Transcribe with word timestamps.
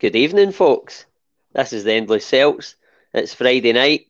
Good 0.00 0.16
evening, 0.16 0.52
folks. 0.52 1.04
This 1.52 1.74
is 1.74 1.84
the 1.84 1.92
Endless 1.92 2.24
Celts. 2.24 2.74
It's 3.12 3.34
Friday 3.34 3.74
night. 3.74 4.06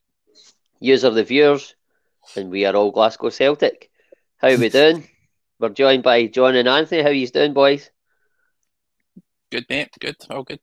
Yous 0.78 1.02
are 1.02 1.10
the 1.10 1.24
viewers, 1.24 1.74
and 2.36 2.48
we 2.48 2.64
are 2.64 2.76
all 2.76 2.92
Glasgow 2.92 3.28
Celtic. 3.30 3.90
How 4.36 4.54
we 4.54 4.68
doing? 4.68 5.08
We're 5.58 5.70
joined 5.70 6.04
by 6.04 6.28
John 6.28 6.54
and 6.54 6.68
Anthony. 6.68 7.02
How 7.02 7.08
you 7.08 7.26
doing, 7.26 7.54
boys? 7.54 7.90
Good, 9.50 9.66
mate. 9.68 9.88
Good. 9.98 10.14
All 10.30 10.44
good. 10.44 10.60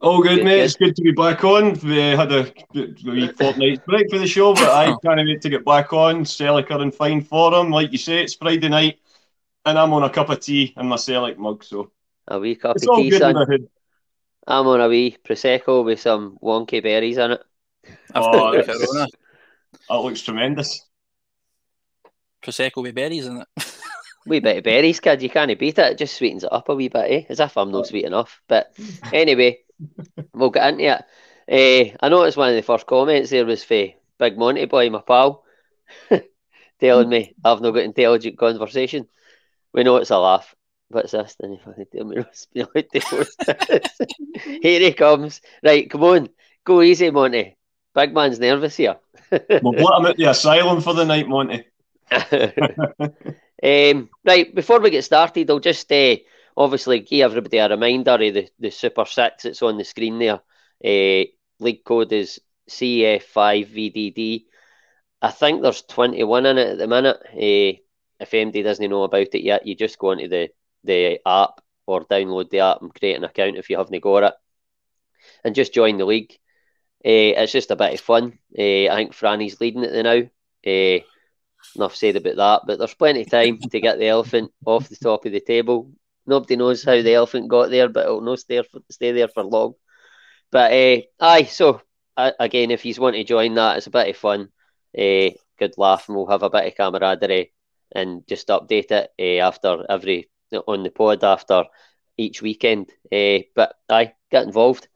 All 0.00 0.22
good, 0.22 0.36
Good, 0.36 0.44
mate. 0.44 0.58
good. 0.58 0.64
It's 0.66 0.76
good 0.76 0.94
to 0.94 1.02
be 1.02 1.10
back 1.10 1.42
on. 1.42 1.72
We 1.80 1.98
had 1.98 2.30
a, 2.30 2.46
a 2.76 2.94
wee 3.04 3.32
fortnight's 3.36 3.82
break 3.84 4.08
for 4.08 4.18
the 4.18 4.28
show, 4.28 4.54
but 4.54 4.68
I 4.68 4.92
oh. 4.92 4.98
can't 4.98 5.18
wait 5.18 5.42
to 5.42 5.48
get 5.48 5.64
back 5.64 5.92
on. 5.92 6.24
Celtic 6.24 6.70
are 6.70 6.80
in 6.80 6.92
fine 6.92 7.22
form. 7.22 7.72
Like 7.72 7.90
you 7.90 7.98
say, 7.98 8.22
it's 8.22 8.34
Friday 8.34 8.68
night, 8.68 9.00
and 9.66 9.76
I'm 9.76 9.92
on 9.94 10.04
a 10.04 10.10
cup 10.10 10.30
of 10.30 10.38
tea 10.38 10.74
in 10.76 10.86
my 10.86 10.94
Celtic 10.94 11.40
mug, 11.40 11.64
so 11.64 11.90
A 12.28 12.38
wee 12.38 12.54
cup 12.54 12.76
it's 12.76 12.84
of 12.84 12.90
all 12.90 12.98
tea, 12.98 13.10
good 13.10 13.22
in 13.22 13.34
son. 13.34 13.68
The 14.50 14.54
hood. 14.56 14.60
I'm 14.60 14.66
on 14.66 14.80
a 14.80 14.88
wee 14.88 15.16
prosecco 15.24 15.84
with 15.84 16.00
some 16.00 16.38
wonky 16.42 16.82
berries 16.82 17.18
in 17.18 17.32
it. 17.32 17.40
After 18.14 18.38
Oh, 18.38 18.52
the 18.56 18.62
Corona, 18.64 19.06
That 19.88 19.96
looks 19.96 20.22
tremendous. 20.22 20.86
prosecco 22.42 22.82
with 22.82 22.94
berries 22.94 23.26
in 23.26 23.38
it. 23.38 23.48
Wee 24.26 24.40
bit 24.40 24.58
of 24.58 24.64
berries, 24.64 25.00
kid. 25.00 25.22
You 25.22 25.30
can't 25.30 25.58
beat 25.58 25.78
it. 25.78 25.92
It 25.92 25.98
just 25.98 26.16
sweetens 26.16 26.44
it 26.44 26.52
up 26.52 26.68
a 26.68 26.74
wee 26.74 26.88
bit, 26.88 27.10
eh? 27.10 27.22
As 27.30 27.40
if 27.40 27.56
I'm 27.56 27.70
not 27.72 27.86
sweet 27.86 28.04
enough. 28.04 28.42
But 28.48 28.70
anyway, 29.12 29.60
we'll 30.34 30.50
get 30.50 30.68
into 30.68 30.84
it. 30.84 31.04
Eh, 31.48 31.96
I 32.00 32.08
noticed 32.10 32.36
one 32.36 32.50
of 32.50 32.54
the 32.54 32.62
first 32.62 32.86
comments 32.86 33.30
there 33.30 33.46
was 33.46 33.64
for 33.64 33.86
Big 34.18 34.36
Monty 34.38 34.66
Boy, 34.66 34.90
my 34.90 35.00
pal, 35.00 35.42
telling 36.80 37.08
me 37.08 37.34
I've 37.42 37.62
not 37.62 37.70
got 37.72 37.82
intelligent 37.84 38.38
conversation. 38.38 39.08
We 39.72 39.84
know 39.84 39.96
it's 39.96 40.10
a 40.10 40.18
laugh. 40.18 40.54
What's 40.90 41.12
this? 41.12 41.36
Then 41.38 41.52
if 41.52 41.68
I 41.68 41.84
tell 41.84 42.04
me 42.04 42.16
what's 42.16 42.46
behind 42.46 42.86
the. 42.92 43.80
Here 44.62 44.80
he 44.80 44.92
comes. 44.92 45.40
Right, 45.62 45.88
come 45.88 46.02
on. 46.02 46.28
Go 46.64 46.82
easy, 46.82 47.10
Monty. 47.10 47.56
Big 47.94 48.12
man's 48.12 48.40
nervous 48.40 48.76
here. 48.76 48.96
We'll 49.30 49.72
let 49.72 50.00
him 50.00 50.06
at 50.06 50.16
the 50.16 50.24
asylum 50.24 50.80
for 50.80 50.94
the 50.94 51.04
night, 51.04 51.28
Monty. 51.28 51.64
um, 52.10 54.08
right, 54.24 54.52
before 54.52 54.80
we 54.80 54.90
get 54.90 55.04
started, 55.04 55.48
I'll 55.48 55.60
just 55.60 55.90
uh, 55.92 56.16
obviously 56.56 57.00
give 57.00 57.30
everybody 57.30 57.58
a 57.58 57.68
reminder 57.68 58.14
of 58.14 58.34
the, 58.34 58.48
the 58.58 58.70
Super 58.70 59.04
Six 59.04 59.44
that's 59.44 59.62
on 59.62 59.78
the 59.78 59.84
screen 59.84 60.18
there. 60.18 60.40
Uh, 60.84 61.24
league 61.60 61.84
code 61.84 62.12
is 62.12 62.40
CF5VDD. 62.68 64.44
I 65.22 65.30
think 65.30 65.62
there's 65.62 65.82
21 65.82 66.46
in 66.46 66.58
it 66.58 66.68
at 66.70 66.78
the 66.78 66.88
minute. 66.88 67.18
Uh, 67.26 67.78
if 68.18 68.30
MD 68.32 68.64
doesn't 68.64 68.90
know 68.90 69.04
about 69.04 69.34
it 69.34 69.44
yet, 69.44 69.66
you 69.66 69.76
just 69.76 69.98
go 69.98 70.10
onto 70.10 70.28
the, 70.28 70.50
the 70.84 71.20
app 71.26 71.60
or 71.86 72.04
download 72.04 72.50
the 72.50 72.60
app 72.60 72.82
and 72.82 72.94
create 72.94 73.16
an 73.16 73.24
account 73.24 73.56
if 73.56 73.70
you 73.70 73.76
haven't 73.76 74.02
got 74.02 74.22
it. 74.24 74.34
And 75.44 75.54
just 75.54 75.74
join 75.74 75.98
the 75.98 76.04
league. 76.04 76.32
Uh, 77.04 77.36
it's 77.36 77.52
just 77.52 77.70
a 77.70 77.76
bit 77.76 77.94
of 77.94 78.00
fun. 78.00 78.38
Uh, 78.56 78.88
I 78.88 78.96
think 78.96 79.12
Franny's 79.12 79.60
leading 79.60 79.84
it 79.84 80.02
now. 80.02 80.22
Uh, 80.66 81.00
enough 81.76 81.94
said 81.94 82.16
about 82.16 82.36
that, 82.36 82.62
but 82.66 82.78
there's 82.78 82.94
plenty 82.94 83.22
of 83.22 83.30
time 83.30 83.58
to 83.58 83.80
get 83.80 83.98
the 83.98 84.06
elephant 84.06 84.50
off 84.64 84.88
the 84.88 84.96
top 84.96 85.24
of 85.26 85.32
the 85.32 85.40
table. 85.40 85.90
Nobody 86.26 86.56
knows 86.56 86.84
how 86.84 87.00
the 87.02 87.14
elephant 87.14 87.48
got 87.48 87.70
there, 87.70 87.88
but 87.88 88.06
it'll 88.06 88.20
not 88.20 88.38
stay, 88.38 88.62
stay 88.90 89.12
there 89.12 89.28
for 89.28 89.42
long. 89.42 89.74
But 90.50 90.72
uh, 90.72 91.02
aye, 91.20 91.44
so 91.44 91.82
uh, 92.16 92.32
again, 92.38 92.70
if 92.70 92.84
you 92.84 92.94
want 92.98 93.16
to 93.16 93.24
join 93.24 93.54
that, 93.54 93.78
it's 93.78 93.86
a 93.86 93.90
bit 93.90 94.08
of 94.08 94.16
fun. 94.16 94.48
Uh, 94.96 95.30
good 95.58 95.74
laugh, 95.76 96.08
and 96.08 96.16
we'll 96.16 96.26
have 96.26 96.42
a 96.42 96.50
bit 96.50 96.66
of 96.66 96.74
camaraderie 96.74 97.52
and 97.92 98.26
just 98.26 98.48
update 98.48 98.90
it 98.90 99.10
uh, 99.18 99.46
after 99.46 99.84
every 99.88 100.29
on 100.58 100.82
the 100.82 100.90
pod 100.90 101.24
after 101.24 101.64
each 102.16 102.42
weekend. 102.42 102.90
Uh, 103.12 103.38
but 103.54 103.74
aye, 103.88 104.14
get 104.30 104.44
involved. 104.44 104.88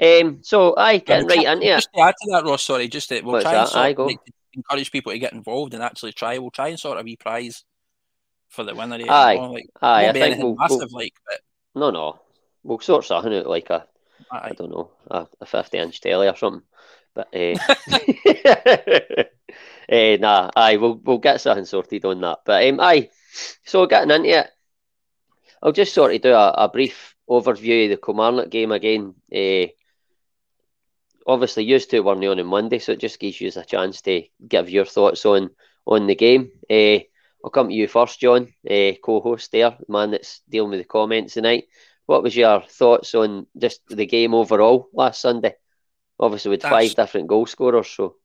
Um, 0.00 0.40
so 0.42 0.74
aye, 0.76 0.98
getting 0.98 1.28
right 1.28 1.46
into 1.46 1.66
it. 1.66 1.76
Just 1.76 1.88
to 1.94 2.00
add 2.00 2.14
to 2.20 2.30
that, 2.32 2.44
Ross, 2.44 2.64
sorry, 2.64 2.88
just 2.88 3.08
to, 3.10 3.20
we'll 3.20 3.34
What's 3.34 3.44
try 3.44 3.54
and 3.54 3.68
sort, 3.68 3.84
Aye, 3.84 3.92
go. 3.92 4.10
encourage 4.54 4.90
people 4.90 5.12
to 5.12 5.18
get 5.18 5.32
involved 5.32 5.74
and 5.74 5.82
actually 5.82 6.12
try. 6.12 6.38
We'll 6.38 6.50
try 6.50 6.68
and 6.68 6.80
sort 6.80 6.98
a 6.98 7.02
wee 7.02 7.16
prize 7.16 7.64
for 8.48 8.64
the 8.64 8.74
winner. 8.74 8.98
Aye, 9.08 9.34
know, 9.36 9.52
like, 9.52 9.66
Aye, 9.80 10.08
I 10.08 10.12
think 10.12 10.38
we'll, 10.42 10.56
massive, 10.56 10.88
we'll 10.90 11.02
like, 11.02 11.14
but 11.26 11.40
no, 11.74 11.90
no, 11.90 12.20
we'll 12.62 12.80
sort 12.80 13.04
something 13.04 13.34
out 13.34 13.46
like 13.46 13.70
a 13.70 13.86
I 14.30 14.48
aye. 14.48 14.52
don't 14.56 14.70
know, 14.70 14.90
a, 15.10 15.26
a 15.40 15.46
50 15.46 15.78
inch 15.78 16.00
telly 16.00 16.28
or 16.28 16.36
something. 16.36 16.62
But 17.14 17.28
uh, 17.32 17.56
eh, 19.88 20.16
nah, 20.16 20.50
aye, 20.56 20.76
we'll 20.76 21.00
we'll 21.04 21.18
get 21.18 21.40
something 21.40 21.64
sorted 21.64 22.04
on 22.04 22.20
that. 22.22 22.40
But 22.44 22.66
um, 22.68 22.80
aye, 22.80 23.10
so 23.64 23.86
getting 23.86 24.10
into 24.10 24.30
it, 24.40 24.50
I'll 25.64 25.72
just 25.72 25.94
sort 25.94 26.14
of 26.14 26.20
do 26.20 26.32
a, 26.32 26.50
a 26.50 26.68
brief 26.68 27.16
overview 27.28 27.84
of 27.84 27.90
the 27.90 27.96
Kilmarnock 27.96 28.50
game 28.50 28.70
again. 28.70 29.14
Uh, 29.34 29.72
obviously, 31.26 31.64
used 31.64 31.90
to 31.90 32.00
weren't 32.00 32.22
on 32.24 32.38
on 32.38 32.46
Monday, 32.46 32.78
so 32.78 32.92
it 32.92 33.00
just 33.00 33.18
gives 33.18 33.40
you 33.40 33.50
a 33.56 33.64
chance 33.64 34.02
to 34.02 34.24
give 34.46 34.68
your 34.68 34.84
thoughts 34.84 35.24
on 35.24 35.48
on 35.86 36.06
the 36.06 36.14
game. 36.14 36.50
Uh, 36.70 37.00
I'll 37.42 37.50
come 37.50 37.68
to 37.68 37.74
you 37.74 37.88
first, 37.88 38.20
John, 38.20 38.52
uh, 38.70 38.92
co-host 39.02 39.52
there, 39.52 39.70
the 39.70 39.92
man 39.92 40.10
that's 40.10 40.40
dealing 40.48 40.70
with 40.70 40.80
the 40.80 40.84
comments 40.84 41.34
tonight. 41.34 41.64
What 42.06 42.22
was 42.22 42.36
your 42.36 42.60
thoughts 42.60 43.14
on 43.14 43.46
just 43.56 43.80
the 43.88 44.06
game 44.06 44.34
overall 44.34 44.88
last 44.92 45.22
Sunday? 45.22 45.54
Obviously, 46.20 46.50
with 46.50 46.60
That's- 46.60 46.88
five 46.88 46.96
different 46.96 47.28
goal 47.28 47.46
scorers, 47.46 47.88
so 47.88 48.16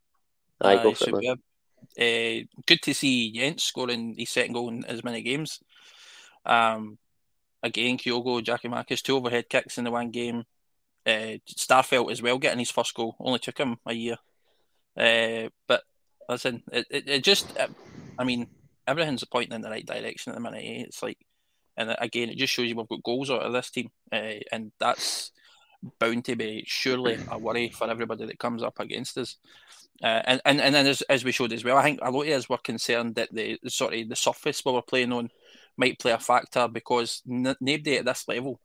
I 0.59 0.83
go 0.83 0.93
for 0.93 1.09
it, 1.09 1.23
man. 1.23 1.41
Uh, 1.97 2.45
good 2.65 2.81
to 2.81 2.93
see 2.93 3.31
Jenz 3.33 3.61
scoring 3.61 4.15
his 4.17 4.29
second 4.29 4.53
goal 4.53 4.67
in 4.67 4.83
as 4.85 5.03
many 5.03 5.21
games. 5.21 5.59
Um, 6.45 6.97
again, 7.63 7.97
Kyogo, 7.97 8.43
Giakoumakis, 8.43 9.01
two 9.01 9.17
overhead 9.17 9.49
kicks 9.49 9.77
in 9.77 9.83
the 9.83 9.91
one 9.91 10.11
game. 10.11 10.43
Uh, 11.05 11.37
Starfelt 11.47 12.11
as 12.11 12.21
well 12.21 12.37
getting 12.37 12.59
his 12.59 12.71
first 12.71 12.93
goal. 12.93 13.15
Only 13.19 13.39
took 13.39 13.57
him 13.57 13.77
a 13.85 13.93
year. 13.93 14.17
Uh, 14.97 15.49
but 15.67 15.83
listen, 16.27 16.63
it, 16.71 16.85
it, 16.89 17.09
it 17.09 17.23
just, 17.23 17.57
uh, 17.57 17.67
I 18.17 18.23
mean, 18.23 18.47
everything's 18.85 19.23
pointing 19.23 19.55
in 19.55 19.61
the 19.61 19.69
right 19.69 19.85
direction 19.85 20.31
at 20.31 20.35
the 20.35 20.41
minute. 20.41 20.63
eh? 20.63 20.83
It's 20.87 21.01
like, 21.01 21.17
and 21.77 21.95
again, 21.99 22.29
it 22.29 22.37
just 22.37 22.53
shows 22.53 22.67
you 22.67 22.75
we've 22.75 22.87
got 22.87 23.03
goals 23.03 23.31
out 23.31 23.41
of 23.41 23.53
this 23.53 23.69
team, 23.69 23.89
uh, 24.11 24.41
and 24.51 24.71
that's 24.79 25.31
bound 25.97 26.25
to 26.25 26.35
be 26.35 26.63
surely 26.67 27.17
a 27.31 27.37
worry 27.37 27.69
for 27.69 27.89
everybody 27.89 28.25
that 28.25 28.39
comes 28.39 28.61
up 28.61 28.79
against 28.79 29.17
us. 29.17 29.37
Uh, 30.03 30.21
and, 30.25 30.41
and 30.45 30.61
and 30.61 30.75
then 30.75 30.87
as, 30.87 31.01
as 31.03 31.23
we 31.23 31.31
showed 31.31 31.53
as 31.53 31.63
well, 31.63 31.77
I 31.77 31.83
think 31.83 31.99
a 32.01 32.11
lot 32.11 32.27
of 32.27 32.33
us 32.33 32.49
were 32.49 32.57
concerned 32.57 33.15
that 33.15 33.33
the 33.33 33.59
sort 33.67 33.93
of 33.93 34.09
the 34.09 34.15
surface 34.15 34.63
we 34.65 34.71
were 34.71 34.81
playing 34.81 35.13
on 35.13 35.29
might 35.79 35.97
play 35.99 36.11
a 36.11 36.19
factor 36.19 36.67
because 36.67 37.21
n- 37.29 37.55
nobody 37.59 37.97
at 37.97 38.05
this 38.05 38.27
level 38.27 38.59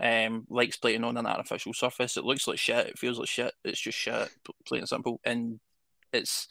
um, 0.00 0.46
likes 0.48 0.76
playing 0.76 1.04
on 1.04 1.16
an 1.16 1.26
artificial 1.26 1.74
surface. 1.74 2.16
It 2.16 2.24
looks 2.24 2.48
like 2.48 2.58
shit. 2.58 2.86
It 2.86 2.98
feels 2.98 3.18
like 3.18 3.28
shit. 3.28 3.52
It's 3.64 3.80
just 3.80 3.98
shit, 3.98 4.30
plain 4.66 4.80
and 4.80 4.88
simple. 4.88 5.20
And 5.24 5.60
it's 6.12 6.48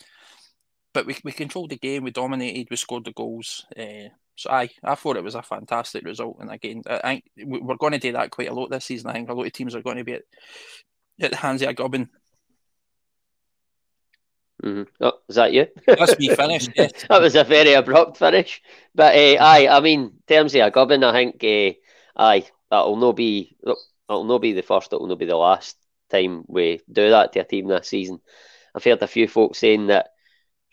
but 0.94 1.06
we 1.06 1.18
we 1.24 1.32
controlled 1.32 1.72
the 1.72 1.78
game. 1.78 2.04
We 2.04 2.12
dominated. 2.12 2.68
We 2.70 2.76
scored 2.76 3.06
the 3.06 3.14
goals. 3.14 3.66
Uh, 3.78 4.10
so 4.36 4.50
I 4.50 4.70
I 4.84 4.96
thought 4.96 5.18
it 5.18 5.24
was 5.24 5.36
a 5.36 5.42
fantastic 5.42 6.06
result. 6.06 6.38
And 6.40 6.52
again, 6.52 6.84
I 6.88 7.00
think 7.00 7.24
we- 7.48 7.62
we're 7.62 7.78
going 7.78 7.94
to 7.94 8.00
do 8.00 8.12
that 8.14 8.32
quite 8.32 8.50
a 8.50 8.54
lot 8.54 8.70
this 8.70 8.86
season. 8.86 9.10
I 9.10 9.14
think 9.14 9.30
a 9.30 9.34
lot 9.34 9.48
of 9.48 9.54
teams 9.54 9.76
are 9.76 9.82
going 9.82 9.98
to 9.98 10.04
be 10.04 10.14
at, 10.14 10.24
at 11.22 11.32
the 11.32 11.38
hands 11.38 11.62
of 11.62 11.70
a 11.70 11.74
gubbin. 11.74 12.10
Hmm 14.64 14.84
Oh, 15.02 15.14
is 15.28 15.36
that 15.36 15.54
you? 15.54 15.68
That's 15.86 16.18
me 16.18 16.30
finished. 16.30 16.72
Yes. 16.76 16.92
that 17.10 17.22
was 17.22 17.36
a 17.36 17.44
very 17.44 17.74
abrupt 17.74 18.18
finish. 18.18 18.62
But 18.96 19.16
uh, 19.16 19.38
aye, 19.44 19.68
I 19.70 19.80
mean, 19.82 20.02
in 20.02 20.14
terms 20.28 20.56
of 20.56 20.62
a 20.62 20.72
gubbin, 20.72 21.04
I 21.04 21.12
think 21.12 21.44
uh, 21.44 21.78
aye, 22.22 22.46
that'll 22.72 22.96
not 22.96 23.16
be 23.16 23.56
it'll 24.10 24.24
not 24.24 24.42
be 24.42 24.54
the 24.54 24.62
first, 24.62 24.94
it'll 24.94 25.08
not 25.08 25.20
be 25.20 25.26
the 25.26 25.36
last 25.36 25.78
time 26.10 26.46
we 26.48 26.80
do 26.92 27.10
that 27.10 27.34
to 27.34 27.40
a 27.40 27.44
team 27.44 27.68
this 27.68 27.90
season. 27.90 28.20
I've 28.74 28.84
heard 28.84 29.02
a 29.04 29.08
few 29.08 29.28
folks 29.28 29.60
saying 29.60 29.88
that 29.88 30.10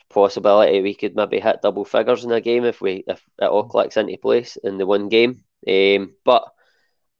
possibility 0.09 0.81
we 0.81 0.95
could 0.95 1.15
maybe 1.15 1.39
hit 1.41 1.63
double 1.63 1.85
figures 1.85 2.25
in 2.25 2.33
a 2.33 2.41
game 2.41 2.65
if 2.65 2.81
we 2.81 3.05
if 3.07 3.23
it 3.41 3.45
all 3.47 3.65
clicks 3.65 3.97
into 3.97 4.17
place 4.19 4.57
in 4.57 4.79
the 4.79 4.87
one 4.87 5.09
game. 5.09 5.45
Um, 5.69 6.15
but 6.25 6.49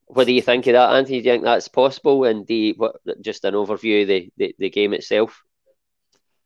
what 0.07 0.27
do 0.27 0.33
you 0.33 0.43
think 0.43 0.67
of 0.67 0.73
that, 0.73 0.93
Anthony? 0.95 1.21
Do 1.21 1.27
you 1.27 1.33
think 1.35 1.45
that's 1.45 1.69
possible? 1.69 2.25
And 2.25 2.49
you, 2.51 2.75
what, 2.77 2.97
just 3.21 3.45
an 3.45 3.55
overview 3.55 4.03
of 4.03 4.09
the, 4.09 4.33
the, 4.37 4.55
the 4.59 4.71
game 4.71 4.93
itself? 4.93 5.43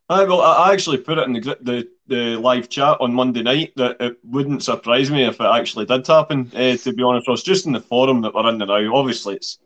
Aye, 0.09 0.25
well, 0.25 0.43
I 0.43 0.69
I 0.69 0.73
actually 0.73 0.99
put 0.99 1.19
it 1.19 1.27
in 1.27 1.33
the, 1.33 1.59
the 1.63 1.89
the 2.07 2.37
live 2.37 2.69
chat 2.69 2.99
on 3.01 3.15
Monday 3.15 3.43
night 3.43 3.73
that 3.77 3.97
it 4.01 4.19
wouldn't 4.23 4.63
surprise 4.63 5.11
me 5.11 5.25
if 5.25 5.41
it 5.41 5.47
actually 5.47 5.87
did 5.87 6.07
happen. 6.07 6.51
Uh, 6.55 6.77
to 6.77 6.93
be 6.93 7.03
honest, 7.03 7.27
Ross, 7.27 7.43
just 7.43 7.65
in 7.67 7.73
the 7.73 7.81
forum 7.81 8.21
that 8.23 8.35
we're 8.35 8.49
in 8.51 8.59
now, 8.59 8.95
obviously 8.95 9.37
it's 9.37 9.59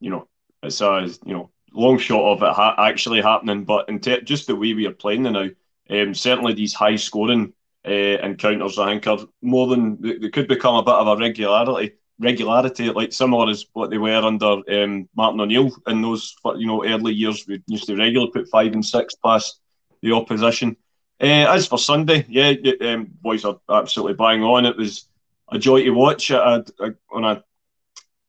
you 0.00 0.10
know 0.10 0.28
it's 0.62 0.80
a 0.80 1.08
you 1.26 1.34
know 1.34 1.50
long 1.72 1.98
shot 1.98 2.22
of 2.32 2.42
it 2.42 2.54
ha- 2.54 2.76
actually 2.78 3.22
happening, 3.22 3.64
but 3.64 3.88
in 3.88 3.98
te- 3.98 4.22
just 4.22 4.46
the 4.46 4.54
way 4.56 4.74
we 4.74 4.86
are 4.86 4.92
playing 4.92 5.24
now, 5.24 5.48
um, 5.90 6.14
certainly 6.14 6.52
these 6.54 6.74
high 6.74 6.96
scoring 6.96 7.52
uh, 7.86 7.90
encounters, 7.90 8.78
I 8.78 8.90
think, 8.90 9.06
are 9.08 9.18
more 9.40 9.66
than 9.66 10.00
they 10.00 10.30
could 10.30 10.48
become 10.48 10.76
a 10.76 10.84
bit 10.84 10.94
of 10.94 11.08
a 11.08 11.16
regularity. 11.20 11.94
Regularity, 12.20 12.90
like 12.90 13.12
similar 13.12 13.50
as 13.50 13.66
what 13.72 13.90
they 13.90 13.98
were 13.98 14.14
under 14.22 14.60
um, 14.70 15.08
Martin 15.16 15.40
O'Neill 15.40 15.72
in 15.88 16.02
those 16.02 16.36
you 16.56 16.68
know 16.68 16.84
early 16.84 17.14
years. 17.14 17.44
We 17.48 17.62
used 17.66 17.86
to 17.86 17.96
regularly 17.96 18.30
put 18.30 18.48
five 18.48 18.74
and 18.74 18.84
six 18.84 19.16
past 19.16 19.58
the 20.02 20.12
opposition. 20.12 20.76
Uh, 21.20 21.46
as 21.48 21.66
for 21.66 21.78
Sunday, 21.78 22.26
yeah, 22.28 22.52
um, 22.80 23.08
boys 23.20 23.44
are 23.44 23.60
absolutely 23.70 24.14
bang 24.14 24.42
on. 24.42 24.66
It 24.66 24.76
was 24.76 25.08
a 25.50 25.58
joy 25.58 25.84
to 25.84 25.90
watch. 25.90 26.30
I, 26.30 26.62
I, 26.80 26.90
on 27.12 27.24
a 27.24 27.44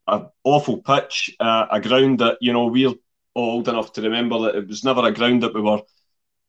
a 0.07 0.25
awful 0.43 0.81
pitch, 0.81 1.35
uh, 1.39 1.65
a 1.71 1.79
ground 1.79 2.19
that 2.19 2.37
you 2.41 2.53
know 2.53 2.65
we're 2.65 2.93
old 3.35 3.67
enough 3.67 3.93
to 3.93 4.01
remember 4.01 4.39
that 4.41 4.55
it 4.55 4.67
was 4.67 4.83
never 4.83 5.05
a 5.05 5.11
ground 5.11 5.43
that 5.43 5.53
we 5.53 5.61
were 5.61 5.81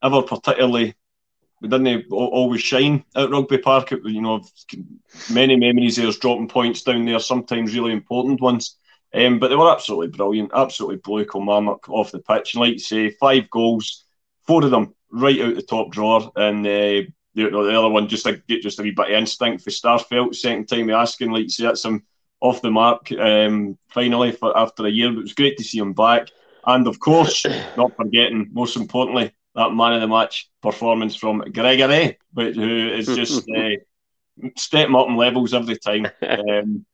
ever 0.02 0.22
particularly. 0.22 0.94
We 1.60 1.68
didn't 1.68 2.06
always 2.10 2.60
shine 2.60 3.04
at 3.16 3.30
Rugby 3.30 3.58
Park. 3.58 3.92
It, 3.92 4.00
you 4.04 4.20
know, 4.20 4.44
many 5.32 5.56
memories. 5.56 5.96
There's 5.96 6.18
dropping 6.18 6.48
points 6.48 6.82
down 6.82 7.06
there, 7.06 7.18
sometimes 7.20 7.74
really 7.74 7.92
important 7.92 8.40
ones. 8.40 8.76
Um, 9.14 9.38
but 9.38 9.48
they 9.48 9.56
were 9.56 9.70
absolutely 9.70 10.08
brilliant, 10.08 10.50
absolutely 10.52 10.96
blew 10.96 11.24
Kilmarnock 11.24 11.88
off 11.88 12.10
the 12.10 12.18
pitch. 12.18 12.54
And 12.54 12.60
like 12.60 12.72
you 12.74 12.78
say, 12.80 13.10
five 13.10 13.48
goals, 13.48 14.04
four 14.42 14.64
of 14.64 14.72
them 14.72 14.94
right 15.14 15.40
out 15.40 15.54
the 15.54 15.62
top 15.62 15.90
drawer, 15.90 16.30
and 16.36 16.66
uh, 16.66 17.08
the, 17.34 17.50
the 17.50 17.78
other 17.78 17.88
one 17.88 18.08
just 18.08 18.26
a 18.26 18.42
get 18.48 18.62
just 18.62 18.80
a 18.80 18.82
wee 18.82 18.90
bit 18.90 19.06
of 19.06 19.12
instinct 19.12 19.62
for 19.62 19.70
Starfelt. 19.70 20.34
Second 20.34 20.68
time 20.68 20.90
asking, 20.90 21.30
like 21.30 21.48
say, 21.48 21.64
that's 21.64 21.84
him 21.84 22.04
off 22.40 22.60
the 22.60 22.70
mark 22.70 23.10
um, 23.12 23.78
finally 23.88 24.32
for 24.32 24.56
after 24.56 24.86
a 24.86 24.90
year. 24.90 25.10
But 25.10 25.18
it 25.18 25.22
was 25.22 25.34
great 25.34 25.56
to 25.58 25.64
see 25.64 25.78
him 25.78 25.92
back, 25.92 26.28
and 26.66 26.86
of 26.86 26.98
course, 26.98 27.44
not 27.76 27.96
forgetting, 27.96 28.50
most 28.52 28.76
importantly, 28.76 29.32
that 29.54 29.72
man 29.72 29.94
of 29.94 30.00
the 30.00 30.08
match 30.08 30.50
performance 30.62 31.14
from 31.14 31.40
Gregory, 31.52 32.18
but 32.32 32.54
who 32.54 32.88
is 32.88 33.06
just 33.06 33.48
uh, 33.56 33.76
stepping 34.56 34.96
up 34.96 35.08
in 35.08 35.16
levels 35.16 35.54
every 35.54 35.78
time. 35.78 36.08
Um, 36.22 36.84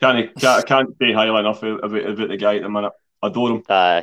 can't, 0.00 0.34
can't, 0.38 0.66
can't 0.66 0.98
say 1.00 1.12
highly 1.12 1.40
enough 1.40 1.62
about, 1.62 1.84
about 1.84 2.28
the 2.28 2.36
guy 2.36 2.56
at 2.56 2.62
the 2.62 2.68
minute. 2.68 2.92
Adore 3.22 3.50
him. 3.50 3.62
Uh, 3.66 4.02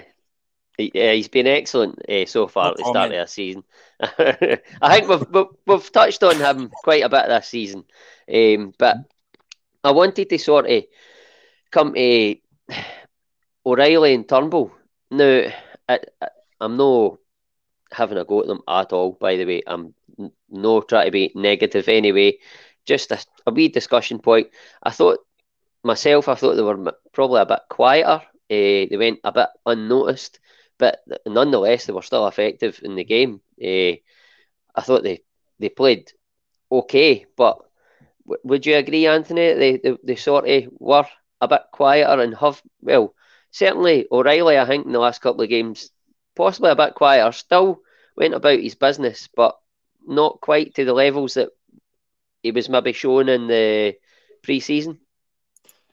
he, 0.78 0.92
he's 0.94 1.28
been 1.28 1.48
excellent 1.48 2.00
uh, 2.10 2.26
so 2.26 2.48
far 2.48 2.72
at 2.72 2.78
the 2.78 2.86
start 2.86 3.12
of 3.12 3.18
the 3.18 3.26
season. 3.28 3.64
I 4.02 5.00
think 5.00 5.08
we've, 5.08 5.30
we've, 5.32 5.46
we've 5.66 5.92
touched 5.92 6.24
on 6.24 6.38
him 6.38 6.72
quite 6.84 7.04
a 7.04 7.10
bit 7.10 7.28
this 7.28 7.48
season, 7.48 7.84
um, 8.34 8.74
but 8.78 8.98
I 9.84 9.92
wanted 9.92 10.30
to 10.30 10.38
sort 10.38 10.70
of 10.70 10.84
come 11.72 11.94
to 11.94 12.36
O'Riley 13.66 14.14
and 14.14 14.28
Turnbull. 14.28 14.72
Now, 15.12 15.48
I, 15.88 16.00
am 16.62 16.78
no 16.78 17.20
having 17.92 18.18
a 18.18 18.26
go 18.26 18.42
at 18.42 18.48
them 18.48 18.62
at 18.68 18.94
all. 18.94 19.12
By 19.12 19.36
the 19.36 19.46
way, 19.46 19.62
I'm 19.68 19.94
no 20.50 20.82
trying 20.82 21.06
to 21.08 21.12
be 21.12 21.32
negative 21.36 21.88
anyway. 21.88 22.38
Just 22.86 23.12
a, 23.12 23.24
a 23.46 23.52
wee 23.52 23.70
discussion 23.70 24.20
point. 24.20 24.48
I 24.82 24.90
thought 24.92 25.20
myself, 25.84 26.28
I 26.28 26.36
thought 26.36 26.56
they 26.56 26.62
were 26.62 26.94
probably 27.12 27.42
a 27.42 27.46
bit 27.46 27.60
quieter. 27.70 28.22
Uh, 28.50 28.88
they 28.90 28.98
went 28.98 29.20
a 29.24 29.32
bit 29.32 29.50
unnoticed, 29.66 30.40
but 30.78 31.00
nonetheless, 31.26 31.86
they 31.86 31.94
were 31.94 32.02
still 32.02 32.28
effective 32.28 32.80
in 32.84 32.96
the 32.96 33.04
game. 33.04 33.42
Uh, 33.62 33.98
I 34.76 34.82
thought 34.82 35.04
they, 35.04 35.22
they 35.60 35.70
played 35.70 36.12
okay, 36.72 37.26
but 37.38 37.58
w- 38.26 38.42
would 38.44 38.66
you 38.66 38.76
agree, 38.76 39.08
Anthony? 39.08 39.54
They, 39.54 39.78
they 39.78 39.98
they 40.04 40.16
sort 40.16 40.48
of 40.50 40.64
were 40.80 41.06
a 41.42 41.48
bit 41.48 41.62
quieter 41.72 42.22
and 42.22 42.36
have 42.38 42.62
well, 42.82 43.14
certainly 43.52 44.08
O'Riley. 44.12 44.58
I 44.58 44.66
think 44.66 44.86
in 44.86 44.92
the 44.94 45.00
last 45.00 45.22
couple 45.22 45.44
of 45.44 45.50
games, 45.50 45.92
possibly 46.36 46.72
a 46.72 46.76
bit 46.76 46.96
quieter. 46.96 47.32
Still 47.32 47.82
went 48.16 48.34
about 48.34 48.60
his 48.60 48.76
business, 48.76 49.30
but 49.36 49.56
not 50.06 50.42
quite 50.42 50.76
to 50.76 50.86
the 50.86 50.94
levels 50.94 51.36
that 51.36 51.50
he 52.44 52.52
was 52.52 52.70
maybe 52.70 52.94
shown 52.94 53.30
in 53.30 53.48
the 53.48 53.96
pre-season. 54.44 55.00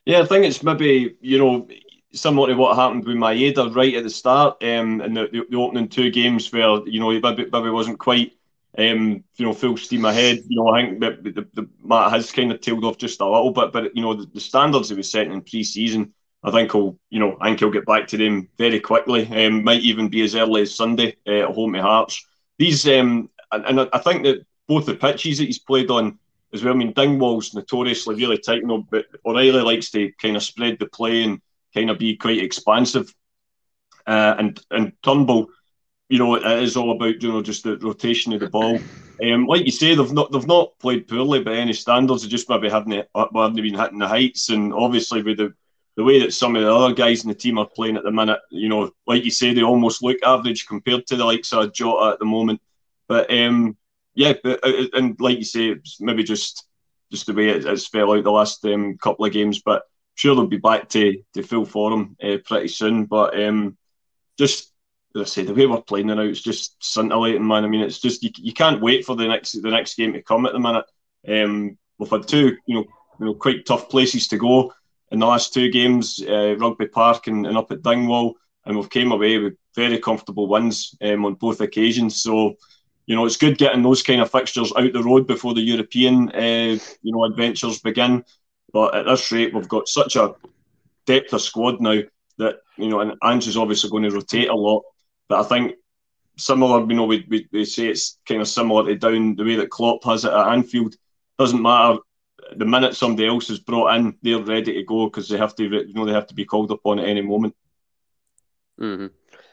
Yeah, 0.05 0.21
I 0.21 0.25
think 0.25 0.45
it's 0.45 0.63
maybe 0.63 1.17
you 1.21 1.39
know 1.39 1.69
similar 2.13 2.49
to 2.49 2.55
what 2.55 2.77
happened 2.77 3.05
with 3.05 3.17
Maeda 3.17 3.75
right 3.75 3.95
at 3.95 4.05
the 4.05 4.11
start, 4.11 4.63
um, 4.63 5.01
in 5.01 5.15
the, 5.15 5.47
the, 5.49 5.57
opening 5.57 5.89
two 5.89 6.11
games 6.11 6.53
where 6.53 6.87
you 6.87 7.01
know 7.01 7.11
maybe, 7.11 7.49
maybe 7.51 7.71
wasn't 7.71 7.99
quite 7.99 8.33
um, 8.79 9.25
you 9.37 9.47
know 9.47 9.53
full 9.53 9.77
steam 9.77 10.05
ahead. 10.05 10.41
You 10.49 10.57
know, 10.57 10.69
I 10.69 10.83
think 10.83 11.01
the, 11.01 11.47
the, 11.55 11.69
Matt 11.83 12.11
has 12.11 12.33
kind 12.33 12.53
of 12.53 12.61
tailed 12.61 12.85
off 12.85 12.99
just 12.99 13.21
a 13.21 13.25
little 13.25 13.53
bit, 13.53 13.73
but 13.73 13.97
you 13.97 14.03
know 14.03 14.15
the, 14.15 14.27
the 14.27 14.41
standards 14.41 14.89
he 14.89 14.97
was 14.97 15.11
setting 15.11 15.33
in 15.33 15.43
pre-season, 15.43 16.13
I 16.43 16.51
think 16.51 16.73
he'll 16.73 16.99
you 17.11 17.21
know 17.21 17.37
I 17.41 17.49
think 17.49 17.61
he'll 17.61 17.71
get 17.71 17.87
back 17.87 18.09
to 18.09 18.17
them 18.17 18.49
very 18.59 18.81
quickly. 18.81 19.27
Um, 19.27 19.65
might 19.65 19.83
even 19.83 20.09
be 20.09 20.23
as 20.23 20.35
early 20.35 20.63
as 20.63 20.75
Sunday 20.75 21.17
uh, 21.27 21.49
at 21.49 21.55
home 21.55 21.73
to 21.75 21.83
Hearts. 21.83 22.27
These 22.59 22.89
um, 22.89 23.31
and, 23.53 23.65
and 23.67 23.89
I 23.93 23.99
think 23.99 24.25
that 24.25 24.47
both 24.67 24.87
the 24.87 24.95
pitches 24.95 25.39
that 25.39 25.47
he's 25.47 25.59
played 25.59 25.91
on 25.91 26.19
as 26.53 26.65
well. 26.65 26.75
I 26.75 26.77
mean, 26.77 26.93
Dingwall's 26.93 27.55
notoriously 27.55 28.17
really 28.17 28.39
tight, 28.39 28.63
you 28.63 28.67
know, 28.67 28.87
but 28.89 29.07
O'Riley 29.25 29.63
likes 29.63 29.91
to 29.93 30.11
kind 30.21 30.37
of 30.37 30.43
spread 30.43 30.79
the 30.79 30.87
play 30.87 31.23
and 31.23 31.41
kind 31.75 31.91
of 31.91 31.99
be 31.99 32.17
quite 32.17 32.43
expansive. 32.43 33.15
Uh, 34.07 34.35
and 34.39 34.61
and 34.71 34.93
Turnbull, 35.03 35.49
you 36.09 36.19
know, 36.19 36.35
it 36.35 36.63
is 36.63 36.77
all 36.77 36.93
about 36.93 37.23
you 37.23 37.33
know 37.33 37.43
just 37.43 37.65
the 37.65 37.77
rotation 37.79 38.33
of 38.33 38.41
the 38.41 38.49
ball. 38.49 38.79
Um, 39.23 39.47
like 39.47 39.67
you 39.67 39.73
say, 39.73 39.95
they've 39.95 40.13
not 40.13 40.33
they've 40.33 40.47
not 40.47 40.79
played 40.79 41.07
poorly 41.07 41.43
by 41.43 41.55
any 41.55 41.73
standards. 41.73 42.23
They 42.23 42.29
just 42.29 42.49
maybe 42.49 42.71
haven't 42.71 43.07
haven't 43.15 43.55
been 43.55 43.75
hitting 43.75 43.99
the 43.99 44.09
heights, 44.09 44.49
and 44.49 44.73
obviously 44.73 45.23
with 45.23 45.37
the 45.39 45.55
the 45.97 46.05
way 46.05 46.21
that 46.21 46.33
some 46.33 46.57
of 46.57 46.63
the 46.63 46.75
other 46.75 46.95
guys 46.95 47.23
in 47.23 47.29
the 47.29 47.35
team 47.35 47.59
are 47.59 47.67
playing 47.67 47.97
at 47.97 48.05
the 48.05 48.11
minute, 48.11 48.41
you 48.51 48.69
know, 48.69 48.91
like 49.07 49.25
you 49.25 49.31
say, 49.31 49.53
they 49.53 49.63
almost 49.63 50.03
look 50.03 50.17
average 50.23 50.67
compared 50.67 51.07
to 51.07 51.17
the 51.17 51.25
likes 51.25 51.53
of 51.53 51.75
Jota 51.75 52.13
at 52.13 52.19
the 52.19 52.25
moment. 52.25 52.61
But 53.09 53.31
um, 53.31 53.77
yeah, 54.15 54.35
but, 54.43 54.61
uh, 54.65 54.87
and 54.95 55.21
like 55.21 55.39
you 55.39 55.45
say, 55.45 55.69
it's 55.71 56.01
maybe 56.01 56.23
just 56.23 56.65
just 57.11 57.27
the 57.27 57.35
way 57.35 57.49
it, 57.49 57.67
it's 57.67 57.87
fell 57.87 58.13
out 58.13 58.25
the 58.25 58.31
last 58.31 58.65
um, 58.65 58.97
couple 58.99 59.25
of 59.25 59.33
games. 59.33 59.61
But 59.63 59.83
sure 60.21 60.35
they'll 60.35 60.47
be 60.47 60.59
back 60.59 60.89
to, 60.91 61.23
to 61.35 61.43
full 61.43 61.65
form 61.65 62.17
uh, 62.23 62.37
pretty 62.45 62.69
soon. 62.69 63.07
But 63.07 63.41
um, 63.43 63.77
just 64.39 64.73
as 65.17 65.23
I 65.23 65.25
say, 65.25 65.43
the 65.45 65.55
way 65.55 65.67
we're 65.67 65.81
playing 65.81 66.09
now, 66.09 66.21
it's 66.21 66.43
just 66.43 66.77
scintillating, 66.85 67.47
man. 67.47 67.65
I 67.65 67.69
mean, 67.69 67.81
it's 67.81 68.01
just 68.01 68.23
you, 68.23 68.31
you 68.37 68.53
can't 68.53 68.83
wait 68.83 69.05
for 69.05 69.17
the 69.17 69.27
next 69.27 69.53
the 69.53 69.71
next 69.71 69.97
game 69.97 70.13
to 70.13 70.23
come 70.23 70.47
at 70.47 70.53
the 70.53 70.61
minute. 70.61 70.85
Um, 71.27 71.79
we've 71.99 72.11
had 72.11 72.29
two, 72.29 72.57
you 72.67 72.75
know, 72.77 72.85
you 73.19 73.27
know, 73.27 73.35
quite 73.35 73.65
tough 73.65 73.89
places 73.89 74.29
to 74.29 74.37
go 74.37 74.73
in 75.11 75.19
the 75.19 75.27
last 75.27 75.53
two 75.53 75.71
games, 75.71 76.23
uh, 76.27 76.55
Rugby 76.57 76.87
Park 76.87 77.27
and, 77.27 77.47
and, 77.47 77.57
up 77.57 77.73
at 77.73 77.83
Dingwall, 77.83 78.35
and 78.65 78.77
we've 78.77 78.89
came 78.89 79.11
away 79.11 79.39
with 79.39 79.55
very 79.75 79.99
comfortable 79.99 80.47
wins 80.47 80.95
um, 81.03 81.25
on 81.25 81.35
both 81.35 81.61
occasions. 81.61 82.23
So 82.23 82.57
you 83.07 83.17
know, 83.17 83.27
it's 83.27 83.37
good 83.37 83.59
getting 83.59 83.83
those 83.83 84.05
kind 84.05 84.21
of 84.21 84.31
fixtures 84.31 84.73
out 84.77 84.93
the 84.93 85.03
road 85.03 85.27
before 85.27 85.53
the 85.55 85.61
European, 85.61 86.31
uh, 86.31 86.79
you 87.03 87.13
know, 87.13 87.25
adventures 87.25 87.81
begin. 87.81 88.25
But 88.73 88.95
at 88.95 89.07
this 89.07 89.31
rate, 89.33 89.55
we've 89.55 89.69
got 89.69 89.89
such 89.89 90.17
a 90.17 90.35
depth 91.07 91.33
of 91.33 91.43
squad 91.43 91.81
now 91.81 92.01
that 92.39 92.57
you 92.77 92.89
know, 92.89 93.01
and 93.01 93.15
Ange 93.23 93.49
is 93.49 93.57
obviously 93.57 93.91
going 93.91 94.05
to 94.05 94.11
rotate 94.11 94.49
a 94.49 94.55
lot. 94.55 94.83
But 95.29 95.41
I 95.41 95.49
think 95.49 95.75
similar, 96.37 96.81
you 96.81 96.97
know, 96.97 97.05
we, 97.05 97.27
we, 97.29 97.49
we 97.53 97.65
say 97.65 97.89
it's 97.89 98.19
kind 98.27 98.41
of 98.41 98.49
similar 98.49 98.87
to 98.87 98.97
down 98.97 99.37
the 99.37 99.45
way 99.45 99.57
that 99.57 99.71
Klopp 99.71 100.05
has 100.05 100.25
it 100.25 100.33
at 100.33 100.49
Anfield. 100.49 100.95
Doesn't 101.39 101.63
matter 101.63 101.99
the 102.57 102.65
minute 102.65 102.97
somebody 102.97 103.29
else 103.29 103.51
is 103.51 103.61
brought 103.61 103.97
in, 103.97 104.17
they're 104.23 104.43
ready 104.43 104.75
to 104.75 104.83
go 104.85 105.07
because 105.07 105.29
they 105.29 105.39
have 105.39 105.55
to, 105.57 105.65
you 105.65 105.93
know, 105.95 106.05
they 106.05 106.13
have 106.13 106.27
to 106.29 106.35
be 106.35 106.45
called 106.45 106.71
upon 106.71 106.99
at 106.99 107.09
any 107.09 107.23
moment. 107.23 107.55
Mm-hmm. 108.81 109.07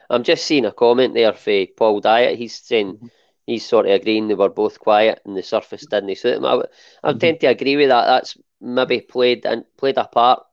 I'm 0.10 0.24
just 0.24 0.46
seeing 0.46 0.66
a 0.66 0.72
comment 0.72 1.14
there 1.14 1.34
for 1.34 1.66
Paul 1.76 2.02
Dyatt. 2.02 2.38
He's 2.38 2.56
saying 2.56 3.10
he's 3.46 3.66
sort 3.66 3.86
of 3.86 3.92
agreeing 3.92 4.28
they 4.28 4.36
were 4.36 4.50
both 4.50 4.80
quiet 4.80 5.22
and 5.26 5.36
the 5.36 5.44
surface 5.44 5.86
didn't 5.86 6.18
suit 6.18 6.38
him. 6.38 6.46
I, 6.46 6.54
I 7.04 7.10
mm-hmm. 7.12 7.18
tend 7.20 7.40
to 7.42 7.48
agree 7.48 7.76
with 7.76 7.90
that. 7.90 8.06
That's 8.06 8.38
maybe 8.62 9.02
played 9.02 9.46
and 9.46 9.66
played 9.78 9.98
a 9.98 10.06
part 10.06 10.44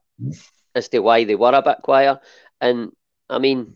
as 0.73 0.89
to 0.89 0.99
why 0.99 1.23
they 1.23 1.35
were 1.35 1.53
a 1.53 1.61
bit 1.61 1.77
quiet. 1.83 2.19
And 2.61 2.91
I 3.29 3.39
mean, 3.39 3.75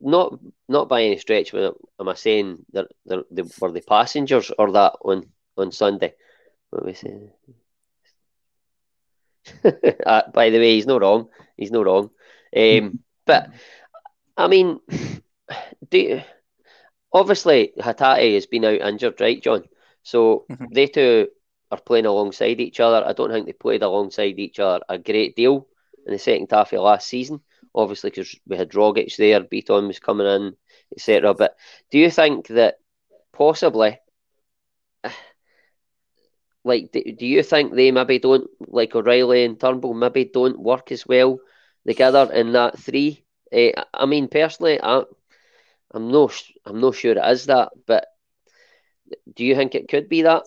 not 0.00 0.38
not 0.68 0.88
by 0.88 1.02
any 1.02 1.18
stretch 1.18 1.54
am 1.54 1.74
I 2.08 2.14
saying 2.14 2.64
that 2.72 2.88
they 3.06 3.42
were 3.60 3.72
the 3.72 3.80
passengers 3.80 4.50
or 4.58 4.72
that 4.72 4.94
on 5.02 5.26
on 5.56 5.72
Sunday. 5.72 6.14
What 6.70 6.84
we 6.84 6.94
saying? 6.94 7.30
uh, 10.06 10.22
by 10.32 10.50
the 10.50 10.58
way, 10.58 10.74
he's 10.74 10.86
not 10.86 11.02
wrong. 11.02 11.28
He's 11.56 11.70
not 11.70 11.86
wrong. 11.86 12.10
Um, 12.56 13.00
but 13.26 13.50
I 14.36 14.48
mean, 14.48 14.80
do 15.90 15.98
you, 15.98 16.22
obviously 17.12 17.72
Hatate 17.78 18.34
has 18.34 18.46
been 18.46 18.64
out 18.64 18.80
injured, 18.80 19.20
right, 19.20 19.42
John? 19.42 19.64
So 20.02 20.46
mm-hmm. 20.50 20.66
they 20.72 20.86
two 20.86 21.28
are 21.72 21.80
playing 21.80 22.06
alongside 22.06 22.60
each 22.60 22.80
other. 22.80 23.04
I 23.04 23.14
don't 23.14 23.30
think 23.30 23.46
they 23.46 23.54
played 23.54 23.82
alongside 23.82 24.38
each 24.38 24.60
other 24.60 24.84
a 24.88 24.98
great 24.98 25.34
deal 25.34 25.66
in 26.06 26.12
the 26.12 26.18
second 26.18 26.48
half 26.50 26.72
of 26.74 26.80
last 26.82 27.08
season. 27.08 27.40
Obviously, 27.74 28.10
because 28.10 28.38
we 28.46 28.58
had 28.58 28.70
Rogic 28.70 29.16
there, 29.16 29.40
Bitton 29.40 29.86
was 29.86 29.98
coming 29.98 30.26
in, 30.26 30.56
etc. 30.94 31.32
But 31.32 31.56
do 31.90 31.98
you 31.98 32.10
think 32.10 32.48
that 32.48 32.76
possibly, 33.32 33.98
like, 36.64 36.92
do, 36.92 37.26
you 37.26 37.42
think 37.42 37.74
they 37.74 37.90
maybe 37.90 38.18
don't, 38.18 38.50
like 38.60 38.94
O'Riley 38.94 39.44
and 39.44 39.58
Turnbull, 39.58 39.94
maybe 39.94 40.26
don't 40.26 40.60
work 40.60 40.92
as 40.92 41.06
well 41.06 41.38
together 41.86 42.30
in 42.34 42.52
that 42.52 42.78
three? 42.78 43.24
Uh, 43.50 43.82
I 43.94 44.04
mean, 44.04 44.28
personally, 44.28 44.78
I, 44.78 45.04
I'm 45.92 46.10
no, 46.10 46.30
I'm 46.66 46.80
not 46.82 46.96
sure 46.96 47.12
it 47.12 47.30
is 47.32 47.46
that, 47.46 47.70
but 47.86 48.08
do 49.34 49.46
you 49.46 49.54
think 49.54 49.74
it 49.74 49.88
could 49.88 50.10
be 50.10 50.22
that? 50.22 50.42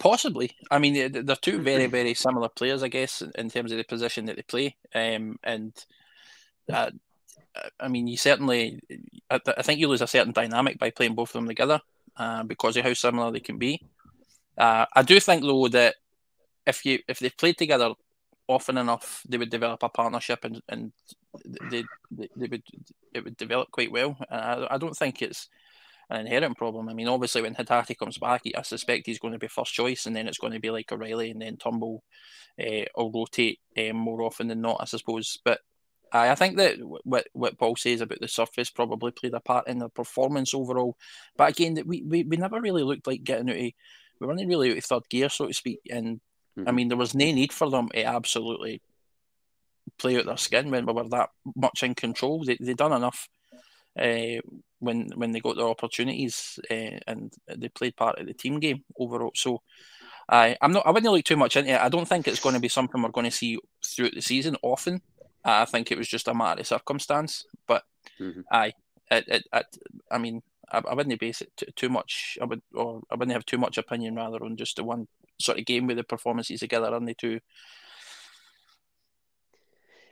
Possibly. 0.00 0.50
I 0.70 0.78
mean, 0.78 1.12
they're 1.12 1.36
two 1.36 1.62
very, 1.62 1.86
very 1.86 2.14
similar 2.14 2.48
players, 2.48 2.82
I 2.82 2.88
guess, 2.88 3.22
in 3.36 3.48
terms 3.50 3.70
of 3.70 3.78
the 3.78 3.84
position 3.84 4.26
that 4.26 4.36
they 4.36 4.42
play. 4.42 4.76
Um, 4.94 5.38
and 5.44 5.72
uh, 6.72 6.90
I 7.78 7.88
mean, 7.88 8.08
you 8.08 8.16
certainly, 8.16 8.80
I, 9.30 9.40
I, 9.56 9.62
think 9.62 9.78
you 9.78 9.86
lose 9.88 10.02
a 10.02 10.08
certain 10.08 10.32
dynamic 10.32 10.78
by 10.78 10.90
playing 10.90 11.14
both 11.14 11.30
of 11.30 11.34
them 11.34 11.46
together 11.46 11.80
uh, 12.16 12.42
because 12.42 12.76
of 12.76 12.84
how 12.84 12.94
similar 12.94 13.30
they 13.30 13.40
can 13.40 13.58
be. 13.58 13.80
Uh, 14.58 14.86
I 14.94 15.02
do 15.02 15.20
think, 15.20 15.42
though, 15.42 15.68
that 15.68 15.94
if 16.66 16.84
you 16.84 16.98
if 17.06 17.20
they 17.20 17.30
played 17.30 17.56
together 17.56 17.92
often 18.48 18.78
enough, 18.78 19.22
they 19.28 19.38
would 19.38 19.50
develop 19.50 19.82
a 19.82 19.88
partnership 19.88 20.44
and 20.44 20.60
and 20.68 20.92
they 21.70 21.84
they, 22.10 22.28
they 22.36 22.48
would 22.48 22.62
it 23.14 23.24
would 23.24 23.36
develop 23.36 23.70
quite 23.70 23.92
well. 23.92 24.16
I, 24.30 24.66
I 24.70 24.78
don't 24.78 24.96
think 24.96 25.22
it's 25.22 25.48
an 26.10 26.20
inherent 26.20 26.56
problem. 26.56 26.88
I 26.88 26.94
mean, 26.94 27.08
obviously, 27.08 27.42
when 27.42 27.54
Hatate 27.54 27.98
comes 27.98 28.18
back, 28.18 28.42
I 28.56 28.62
suspect 28.62 29.06
he's 29.06 29.18
going 29.18 29.32
to 29.32 29.38
be 29.38 29.48
first 29.48 29.74
choice, 29.74 30.06
and 30.06 30.14
then 30.14 30.28
it's 30.28 30.38
going 30.38 30.52
to 30.52 30.60
be 30.60 30.70
like 30.70 30.90
O'Riley, 30.92 31.30
and 31.30 31.42
then 31.42 31.56
Turnbull 31.56 32.02
uh, 32.60 32.84
will 32.96 33.10
rotate 33.12 33.60
um, 33.78 33.96
more 33.96 34.22
often 34.22 34.48
than 34.48 34.60
not, 34.60 34.78
I 34.80 34.84
suppose. 34.84 35.38
But 35.44 35.60
I, 36.12 36.30
I 36.30 36.34
think 36.34 36.56
that 36.56 36.76
what 36.80 37.26
what 37.32 37.58
Paul 37.58 37.76
says 37.76 38.00
about 38.00 38.20
the 38.20 38.28
surface 38.28 38.70
probably 38.70 39.10
played 39.10 39.34
a 39.34 39.40
part 39.40 39.68
in 39.68 39.78
the 39.78 39.88
performance 39.88 40.54
overall. 40.54 40.96
But 41.36 41.50
again, 41.50 41.78
we, 41.86 42.02
we, 42.02 42.22
we 42.24 42.36
never 42.36 42.60
really 42.60 42.82
looked 42.82 43.06
like 43.06 43.24
getting 43.24 43.50
out 43.50 43.56
of, 43.56 43.62
we 43.62 44.26
weren't 44.26 44.46
really 44.48 44.70
out 44.70 44.78
of 44.78 44.84
third 44.84 45.08
gear, 45.08 45.28
so 45.28 45.46
to 45.46 45.54
speak. 45.54 45.80
And 45.90 46.20
mm-hmm. 46.58 46.68
I 46.68 46.72
mean, 46.72 46.88
there 46.88 46.96
was 46.96 47.14
no 47.14 47.24
need 47.24 47.52
for 47.52 47.68
them 47.68 47.88
to 47.88 48.04
absolutely 48.04 48.80
play 49.98 50.18
out 50.18 50.26
their 50.26 50.36
skin 50.36 50.70
when 50.70 50.86
we 50.86 50.92
were 50.92 51.08
that 51.08 51.30
much 51.54 51.82
in 51.82 51.94
control. 51.94 52.44
They 52.44 52.56
they 52.60 52.74
done 52.74 52.92
enough 52.92 53.28
uh, 53.98 54.40
when 54.78 55.10
when 55.14 55.32
they 55.32 55.40
got 55.40 55.56
their 55.56 55.68
opportunities 55.68 56.58
uh, 56.70 56.98
and 57.06 57.32
they 57.56 57.68
played 57.68 57.96
part 57.96 58.18
of 58.18 58.26
the 58.26 58.34
team 58.34 58.60
game 58.60 58.84
overall. 58.98 59.32
So. 59.34 59.62
I, 60.28 60.56
I'm 60.60 60.72
not. 60.72 60.84
I 60.84 60.90
wouldn't 60.90 61.12
look 61.12 61.24
too 61.24 61.36
much 61.36 61.56
into 61.56 61.70
it. 61.70 61.80
I 61.80 61.88
don't 61.88 62.08
think 62.08 62.26
it's 62.26 62.40
going 62.40 62.56
to 62.56 62.60
be 62.60 62.66
something 62.66 63.00
we're 63.00 63.10
going 63.10 63.26
to 63.26 63.30
see 63.30 63.60
throughout 63.84 64.12
the 64.12 64.20
season 64.20 64.56
often. 64.60 65.00
I 65.44 65.64
think 65.66 65.92
it 65.92 65.98
was 65.98 66.08
just 66.08 66.26
a 66.26 66.34
matter 66.34 66.60
of 66.60 66.66
circumstance. 66.66 67.46
But 67.66 67.84
mm-hmm. 68.20 68.40
I, 68.50 68.72
it, 69.10 69.24
it, 69.28 69.44
it, 69.52 69.66
I 70.10 70.18
mean, 70.18 70.42
I, 70.70 70.78
I 70.78 70.94
wouldn't 70.94 71.20
base 71.20 71.42
it 71.42 71.52
too, 71.56 71.66
too, 71.76 71.88
much. 71.88 72.38
I 72.42 72.44
would, 72.44 72.62
or 72.74 73.02
I 73.10 73.14
wouldn't 73.14 73.34
have 73.34 73.46
too 73.46 73.58
much 73.58 73.78
opinion 73.78 74.16
rather 74.16 74.42
on 74.42 74.56
just 74.56 74.76
the 74.76 74.84
one 74.84 75.06
sort 75.40 75.58
of 75.58 75.64
game 75.64 75.86
with 75.86 75.96
the 75.96 76.04
performances 76.04 76.60
together 76.60 76.92
and 76.94 77.06
the 77.06 77.14
two. 77.14 77.40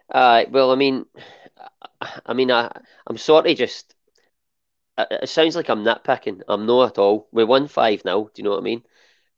Uh, 0.08 0.44
well, 0.50 0.70
I 0.70 0.76
mean, 0.76 1.06
I 2.26 2.34
mean, 2.34 2.50
I, 2.50 2.70
I'm 3.06 3.18
sort 3.18 3.46
of 3.46 3.56
just. 3.56 3.93
It 4.96 5.28
sounds 5.28 5.56
like 5.56 5.68
I'm 5.68 5.84
nitpicking. 5.84 6.42
I'm 6.48 6.66
not 6.66 6.92
at 6.92 6.98
all. 6.98 7.28
We 7.32 7.44
won 7.44 7.68
five 7.68 8.04
now. 8.04 8.24
Do 8.24 8.30
you 8.36 8.44
know 8.44 8.50
what 8.50 8.60
I 8.60 8.62
mean? 8.62 8.82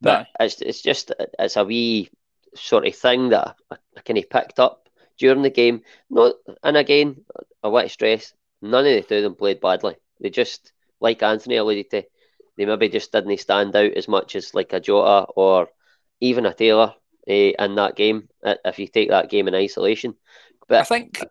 But 0.03 0.27
it's 0.39 0.61
it's 0.61 0.83
just 0.83 1.13
it's 1.39 1.57
a 1.57 1.65
wee 1.65 2.11
sort 2.55 2.87
of 2.87 2.95
thing 2.95 3.31
that 3.31 3.57
I, 3.71 3.77
I 3.97 4.01
kind 4.03 4.19
of 4.19 4.29
picked 4.31 4.59
up 4.59 4.89
during 5.19 5.43
the 5.43 5.51
game. 5.51 5.83
Not, 6.11 6.35
and 6.63 6.77
again, 6.77 7.25
I 7.63 7.69
want 7.69 7.87
to 7.87 7.93
stress, 7.93 8.35
none 8.61 8.87
of 8.87 8.93
the 8.93 9.03
two 9.03 9.17
of 9.17 9.23
them 9.23 9.35
played 9.35 9.61
badly. 9.61 9.97
They 10.21 10.31
just, 10.31 10.73
like 11.01 11.23
Anthony 11.23 11.57
alluded 11.57 11.91
to, 11.91 12.05
they 12.57 12.67
maybe 12.67 12.89
just 12.89 13.13
didn't 13.13 13.39
stand 13.41 13.75
out 13.75 13.93
as 13.93 14.09
much 14.09 14.37
as 14.37 14.55
like 14.55 14.73
a 14.73 14.81
Jota 14.81 15.27
or 15.37 15.69
even 16.21 16.47
a 16.47 16.55
Taylor 16.55 16.95
uh, 17.29 17.33
in 17.33 17.75
that 17.77 17.97
game. 17.97 18.29
If 18.43 18.79
you 18.79 18.89
take 18.89 19.11
that 19.11 19.31
game 19.31 19.49
in 19.49 19.55
isolation, 19.55 20.15
but 20.69 20.81
I 20.81 20.85
think. 20.85 21.23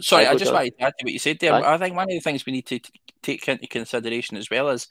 Sorry, 0.00 0.26
I, 0.26 0.32
I 0.32 0.36
just 0.36 0.52
wanted 0.52 0.76
to 0.78 0.84
add 0.84 0.94
to 0.98 1.04
what 1.04 1.12
you 1.12 1.18
said 1.18 1.38
there. 1.38 1.52
I 1.52 1.76
think 1.76 1.94
one 1.94 2.04
of 2.04 2.10
the 2.10 2.20
things 2.20 2.46
we 2.46 2.52
need 2.52 2.66
to 2.66 2.80
take 3.22 3.46
into 3.46 3.66
consideration 3.66 4.36
as 4.36 4.48
well 4.50 4.70
is 4.70 4.88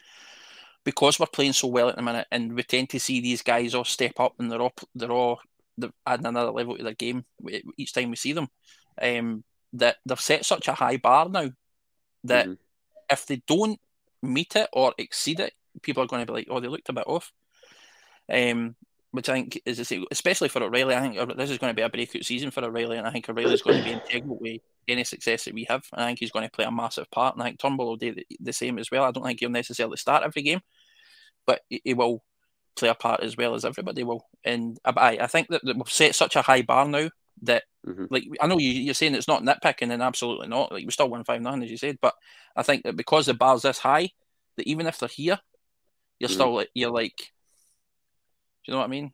because 0.84 1.20
we're 1.20 1.26
playing 1.26 1.54
so 1.54 1.68
well 1.68 1.90
at 1.90 1.96
the 1.96 2.02
minute, 2.02 2.28
and 2.32 2.54
we 2.54 2.64
tend 2.64 2.90
to 2.92 3.00
see 3.00 3.20
these 3.20 3.42
guys 3.42 3.74
all 3.74 3.84
step 3.84 4.20
up, 4.20 4.34
and 4.40 4.52
they're 4.52 4.62
all 4.62 4.74
they're 4.94 5.12
all 5.12 5.40
they're 5.78 5.92
adding 6.06 6.28
another 6.28 6.52
level 6.52 6.78
to 6.78 6.84
their 6.84 6.94
game 6.94 7.26
each 7.78 7.94
time 7.94 8.10
we 8.10 8.16
see 8.16 8.34
them. 8.34 8.48
Um, 9.02 9.44
that 9.74 9.98
they've 10.06 10.20
set 10.20 10.46
such 10.46 10.68
a 10.68 10.74
high 10.74 10.98
bar 10.98 11.30
now 11.30 11.50
that 12.26 12.46
mm-hmm. 12.46 12.54
if 13.10 13.26
they 13.26 13.42
don't 13.48 13.80
meet 14.22 14.56
it 14.56 14.70
or 14.74 14.94
exceed 14.98 15.40
it, 15.40 15.54
people 15.82 16.04
are 16.04 16.08
going 16.08 16.26
to 16.26 16.32
be 16.32 16.38
like, 16.38 16.48
"Oh, 16.50 16.60
they 16.60 16.68
looked 16.68 16.90
a 16.90 16.94
bit 16.94 17.08
off." 17.08 17.32
Um, 18.32 18.76
which 19.12 19.28
I 19.28 19.34
think 19.34 19.62
is 19.66 19.94
especially 20.10 20.48
for 20.48 20.64
O'Riley, 20.64 20.96
I 20.96 21.02
think 21.02 21.38
this 21.38 21.50
is 21.50 21.58
going 21.58 21.72
to 21.72 21.76
be 21.76 21.82
a 21.82 21.90
breakout 21.90 22.24
season 22.24 22.50
for 22.50 22.64
O'Riley, 22.64 22.98
and 22.98 23.06
I 23.06 23.12
think 23.12 23.30
O'Riley 23.30 23.54
is 23.54 23.62
going 23.62 23.78
to 23.78 23.84
be 23.84 23.92
integral 23.92 24.40
to 24.40 24.60
any 24.88 25.04
success 25.04 25.46
that 25.46 25.54
we 25.54 25.66
have. 25.66 25.84
And 25.92 26.02
I 26.02 26.08
think 26.08 26.20
he's 26.20 26.32
going 26.32 26.46
to 26.46 26.52
play 26.52 26.66
a 26.66 26.72
massive 26.72 27.12
part, 27.12 27.36
and 27.36 27.44
I 27.44 27.48
think 27.48 27.60
Turnbull 27.60 27.88
will 27.88 27.96
do 27.98 28.16
the, 28.16 28.26
the 28.40 28.54
same 28.54 28.80
as 28.80 28.90
well. 28.90 29.04
I 29.04 29.12
don't 29.12 29.26
think 29.26 29.40
he'll 29.42 29.50
necessarily 29.50 29.98
start 29.98 30.24
every 30.24 30.42
game, 30.44 30.62
but 31.46 31.62
he 31.70 31.94
will 31.94 32.24
play 32.78 32.88
a 32.88 32.96
part 32.96 33.22
as 33.22 33.36
well 33.36 33.54
as 33.54 33.66
everybody 33.66 34.04
will. 34.04 34.26
And 34.46 34.80
I, 34.86 35.18
I 35.22 35.28
think 35.28 35.50
that, 35.50 35.62
that 35.66 35.76
we've 35.76 35.90
set 35.90 36.16
such 36.16 36.38
a 36.38 36.42
high 36.42 36.62
bar 36.62 36.88
now 36.88 37.10
that, 37.42 37.64
mm-hmm. 37.86 38.06
like, 38.10 38.24
I 38.40 38.48
know 38.48 38.60
you, 38.60 38.70
you're 38.70 38.94
saying 38.94 39.16
it's 39.16 39.28
not 39.28 39.44
nitpicking, 39.44 39.92
and 39.92 40.02
absolutely 40.02 40.48
not. 40.48 40.72
Like, 40.72 40.86
we 40.86 40.92
still 40.92 41.10
won 41.10 41.26
5 41.26 41.42
9, 41.42 41.64
as 41.64 41.72
you 41.72 41.78
said, 41.78 41.98
but 42.02 42.14
I 42.56 42.64
think 42.64 42.84
that 42.84 42.96
because 42.96 43.26
the 43.26 43.34
bar's 43.34 43.64
this 43.64 43.80
high, 43.80 44.12
that 44.56 44.68
even 44.68 44.88
if 44.88 45.00
they're 45.00 45.10
here, 45.10 45.40
you're 46.18 46.30
mm-hmm. 46.30 46.34
still 46.34 46.56
like, 46.56 46.70
you're 46.74 46.92
like, 46.92 47.34
do 48.64 48.72
you 48.72 48.74
know 48.74 48.80
what 48.80 48.86
I 48.86 48.90
mean? 48.90 49.14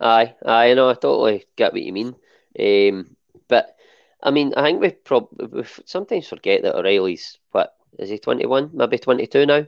Aye, 0.00 0.34
I 0.44 0.74
know, 0.74 0.88
I 0.90 0.94
totally 0.94 1.46
get 1.56 1.72
what 1.72 1.82
you 1.82 1.92
mean. 1.92 2.14
Um, 2.58 3.16
but 3.48 3.76
I 4.22 4.30
mean, 4.30 4.54
I 4.56 4.62
think 4.62 4.80
we 4.80 4.90
probably 4.90 5.64
sometimes 5.84 6.26
forget 6.26 6.62
that 6.62 6.74
O'Riley's 6.74 7.38
what 7.52 7.74
is 7.98 8.10
he 8.10 8.18
twenty 8.18 8.46
one, 8.46 8.70
maybe 8.72 8.98
twenty 8.98 9.26
two 9.26 9.46
now. 9.46 9.66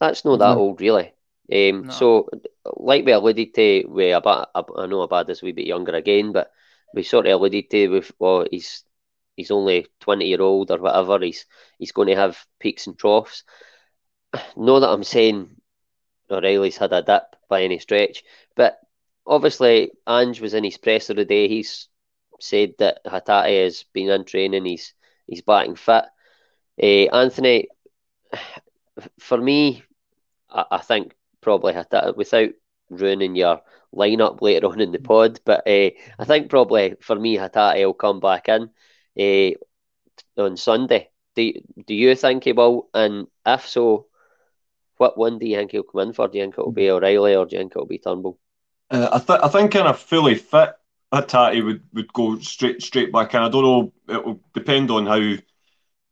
That's 0.00 0.24
not 0.24 0.38
that 0.38 0.46
mm-hmm. 0.46 0.58
old, 0.58 0.80
really. 0.80 1.14
Um, 1.52 1.86
no. 1.86 1.90
So, 1.90 2.28
like 2.76 3.04
we 3.04 3.12
alluded 3.12 3.54
to, 3.54 3.84
we 3.88 4.10
about 4.10 4.50
I 4.54 4.86
know 4.86 5.06
Abada 5.06 5.30
is 5.30 5.42
a 5.42 5.44
wee 5.44 5.52
bit 5.52 5.66
younger 5.66 5.92
again, 5.92 6.32
but 6.32 6.50
we 6.94 7.02
sort 7.02 7.26
of 7.26 7.32
alluded 7.32 7.70
to 7.70 7.88
with 7.88 8.12
well, 8.18 8.46
he's 8.50 8.82
he's 9.36 9.50
only 9.50 9.86
twenty 10.00 10.26
year 10.26 10.40
old 10.40 10.70
or 10.70 10.78
whatever. 10.78 11.18
He's 11.20 11.46
he's 11.78 11.92
going 11.92 12.08
to 12.08 12.16
have 12.16 12.44
peaks 12.58 12.86
and 12.86 12.98
troughs. 12.98 13.44
Know 14.56 14.80
that 14.80 14.88
I'm 14.88 15.04
saying 15.04 15.50
O'Riley's 16.34 16.76
had 16.76 16.92
a 16.92 17.02
dip 17.02 17.36
by 17.48 17.62
any 17.62 17.78
stretch, 17.78 18.24
but 18.56 18.78
obviously 19.26 19.92
Ange 20.06 20.40
was 20.40 20.54
in 20.54 20.64
his 20.64 20.78
presser 20.78 21.14
today. 21.14 21.48
He's 21.48 21.88
said 22.40 22.74
that 22.78 23.04
Hatate 23.04 23.64
has 23.64 23.84
been 23.92 24.10
in 24.10 24.24
training. 24.24 24.64
He's 24.64 24.94
he's 25.26 25.42
batting 25.42 25.76
fit. 25.76 26.04
Uh, 26.82 27.14
Anthony, 27.14 27.68
for 29.18 29.38
me, 29.38 29.82
I, 30.50 30.64
I 30.72 30.78
think 30.78 31.14
probably 31.40 31.74
hit 31.74 31.88
it 31.92 32.16
without 32.16 32.50
ruining 32.90 33.36
your 33.36 33.60
lineup 33.94 34.40
later 34.40 34.66
on 34.66 34.80
in 34.80 34.92
the 34.92 34.98
pod. 34.98 35.40
But 35.44 35.60
uh, 35.66 35.90
I 36.18 36.24
think 36.24 36.50
probably 36.50 36.96
for 37.00 37.16
me, 37.16 37.36
Hatate 37.36 37.84
will 37.84 37.94
come 37.94 38.20
back 38.20 38.48
in 38.48 38.70
uh, 39.18 40.42
on 40.42 40.56
Sunday. 40.56 41.10
Do, 41.36 41.52
do 41.86 41.94
you 41.94 42.14
think 42.14 42.44
he 42.44 42.52
will? 42.52 42.88
And 42.94 43.26
if 43.46 43.68
so, 43.68 44.06
what 44.96 45.18
one 45.18 45.38
do 45.38 45.46
you 45.46 45.56
think 45.56 45.72
he'll 45.72 45.82
come 45.82 46.02
in 46.02 46.12
for? 46.12 46.28
Do 46.28 46.38
you 46.38 46.44
think 46.44 46.54
it'll 46.54 46.72
be 46.72 46.90
O'Riley 46.90 47.34
or 47.34 47.46
do 47.46 47.56
you 47.56 47.60
think 47.60 47.72
it'll 47.72 47.86
be 47.86 47.98
Turnbull? 47.98 48.38
Uh, 48.90 49.08
I, 49.12 49.18
th- 49.18 49.40
I 49.42 49.48
think 49.48 49.72
kind 49.72 49.88
of 49.88 49.98
fully 49.98 50.34
fit 50.34 50.74
Hatate 51.12 51.64
would, 51.64 51.82
would 51.92 52.12
go 52.12 52.38
straight 52.38 52.82
straight 52.82 53.12
back 53.12 53.34
in. 53.34 53.40
I 53.40 53.48
don't 53.48 53.62
know. 53.62 53.92
It 54.08 54.24
will 54.24 54.40
depend 54.52 54.90
on 54.90 55.06
how 55.06 55.16
you 55.16 55.42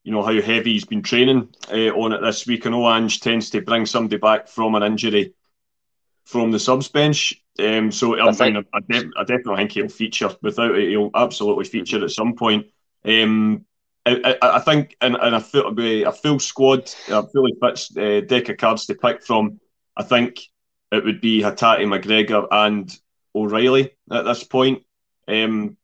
know 0.04 0.22
how 0.22 0.40
heavy 0.40 0.72
he's 0.72 0.84
been 0.84 1.02
training 1.02 1.48
uh, 1.70 1.90
on 1.90 2.12
it 2.12 2.20
this 2.20 2.46
week. 2.46 2.66
I 2.66 2.70
know 2.70 2.88
Ange 2.88 3.20
tends 3.20 3.50
to 3.50 3.60
bring 3.60 3.86
somebody 3.86 4.18
back 4.18 4.48
from 4.48 4.74
an 4.74 4.82
injury 4.82 5.34
from 6.24 6.50
the 6.50 6.58
subs 6.58 6.88
bench. 6.88 7.34
Um, 7.58 7.92
so 7.92 8.16
I, 8.18 8.30
I, 8.30 8.62
I, 8.72 8.80
def- 8.88 9.10
I, 9.16 9.24
definitely 9.24 9.56
think 9.56 9.72
he'll 9.72 9.88
feature. 9.88 10.34
Without 10.40 10.74
it, 10.76 10.88
he'll 10.88 11.10
absolutely 11.14 11.64
feature 11.64 12.02
at 12.02 12.10
some 12.10 12.34
point. 12.34 12.66
Um, 13.04 13.66
I, 14.04 14.36
I, 14.42 14.58
think 14.58 14.96
in, 15.00 15.14
in 15.14 15.34
a, 15.34 15.40
full, 15.40 15.78
a 15.78 16.12
full 16.12 16.40
squad, 16.40 16.92
a 17.08 17.26
fully 17.28 17.54
fit 17.60 17.88
uh, 17.96 18.20
deck 18.26 18.48
of 18.48 18.56
cards 18.56 18.86
to 18.86 18.94
pick 18.94 19.22
from, 19.22 19.60
I 19.96 20.02
think 20.02 20.40
it 20.90 21.04
would 21.04 21.20
be 21.20 21.40
Hatate, 21.40 21.86
McGregor, 21.86 22.46
and 22.50 22.90
O'Riley 23.34 23.92
at 24.10 24.24
this 24.24 24.44
point. 24.44 24.82
Um, 25.28 25.76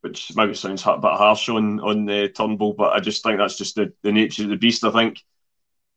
which 0.00 0.34
maybe 0.36 0.54
sounds 0.54 0.84
a 0.86 0.96
bit 0.96 1.10
harsh 1.10 1.48
on 1.48 1.80
on 1.80 2.04
the 2.04 2.28
Turnbull, 2.28 2.74
but 2.74 2.92
I 2.92 3.00
just 3.00 3.22
think 3.22 3.38
that's 3.38 3.58
just 3.58 3.74
the, 3.74 3.92
the 4.02 4.12
nature 4.12 4.44
of 4.44 4.50
the 4.50 4.56
beast. 4.56 4.84
I 4.84 4.90
think 4.90 5.22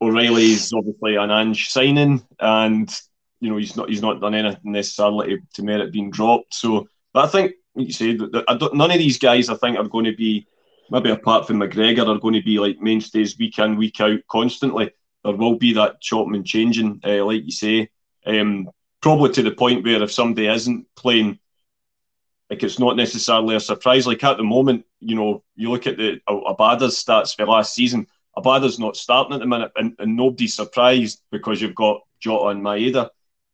O'Riley 0.02 0.52
is 0.52 0.74
obviously 0.74 1.16
an 1.16 1.30
Ange 1.30 1.70
signing, 1.70 2.26
and 2.40 2.92
you 3.40 3.50
know 3.50 3.58
he's 3.58 3.76
not 3.76 3.90
he's 3.90 4.02
not 4.02 4.20
done 4.20 4.34
anything 4.34 4.72
necessarily 4.72 5.38
to, 5.38 5.42
to 5.54 5.64
merit 5.64 5.94
being 5.94 6.10
dropped. 6.10 6.56
So, 6.56 6.88
but 7.14 7.26
I 7.26 7.28
think 7.28 7.54
you 7.76 7.94
say 7.94 8.14
none 8.14 8.92
of 8.92 8.98
these 8.98 9.20
guys 9.20 9.50
I 9.50 9.56
think 9.56 9.78
are 9.78 9.88
going 9.88 10.06
to 10.06 10.16
be 10.16 10.48
maybe 10.92 11.10
apart 11.10 11.48
from 11.48 11.60
McGregor 11.60 12.08
are 12.08 12.20
going 12.20 12.34
to 12.36 12.44
be 12.44 12.60
like 12.60 12.80
mainstays 12.80 13.38
week 13.40 13.58
in 13.58 13.78
week 13.78 14.00
out 14.02 14.20
constantly. 14.30 14.92
There 15.24 15.36
will 15.36 15.56
be 15.56 15.74
that 15.74 16.02
chopping 16.02 16.36
and 16.36 16.46
changing, 16.46 17.00
uh, 17.04 17.24
like 17.26 17.46
you 17.46 17.52
say. 17.52 17.90
Um, 18.26 18.70
probably 19.02 19.32
to 19.32 19.42
the 19.42 19.52
point 19.52 19.84
where 19.84 20.04
if 20.04 20.12
somebody 20.12 20.48
isn't 20.48 20.86
playing 20.96 21.40
like 22.52 22.64
it's 22.64 22.80
not 22.80 22.98
necessarily 22.98 23.56
a 23.56 23.62
surprise. 23.62 24.06
Like 24.06 24.24
at 24.26 24.36
the 24.36 24.44
moment, 24.44 24.86
you 25.00 25.16
know, 25.16 25.42
you 25.56 25.72
look 25.72 25.88
at 25.88 25.96
the 25.96 26.20
Abada's 26.28 27.02
stats 27.02 27.34
for 27.34 27.46
last 27.46 27.74
season. 27.74 28.08
Abada's 28.38 28.78
not 28.78 28.98
starting 28.98 29.34
at 29.34 29.40
the 29.40 29.48
minute, 29.48 29.72
and, 29.78 29.96
and 30.00 30.18
nobody's 30.18 30.54
surprised 30.54 31.22
because 31.32 31.62
you've 31.62 31.76
got 31.76 32.02
Jota 32.20 32.48
and 32.48 32.62
Maeda. 32.62 33.10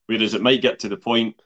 Whereas 0.08 0.34
it 0.34 0.41
might 0.41 0.63
get 0.63 0.79
to 0.79 0.89
the 0.89 0.98
point 0.98 1.39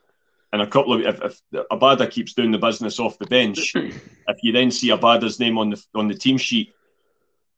in 0.53 0.61
a 0.61 0.67
couple 0.67 0.93
of 0.93 1.01
if, 1.01 1.21
if 1.21 1.41
Abada 1.71 2.09
keeps 2.09 2.33
doing 2.33 2.51
the 2.51 2.57
business 2.57 2.99
off 2.99 3.17
the 3.17 3.27
bench, 3.27 3.73
if 3.75 4.37
you 4.43 4.51
then 4.51 4.71
see 4.71 4.89
Abada's 4.89 5.39
name 5.39 5.57
on 5.57 5.71
the 5.71 5.83
on 5.95 6.07
the 6.07 6.15
team 6.15 6.37
sheet 6.37 6.73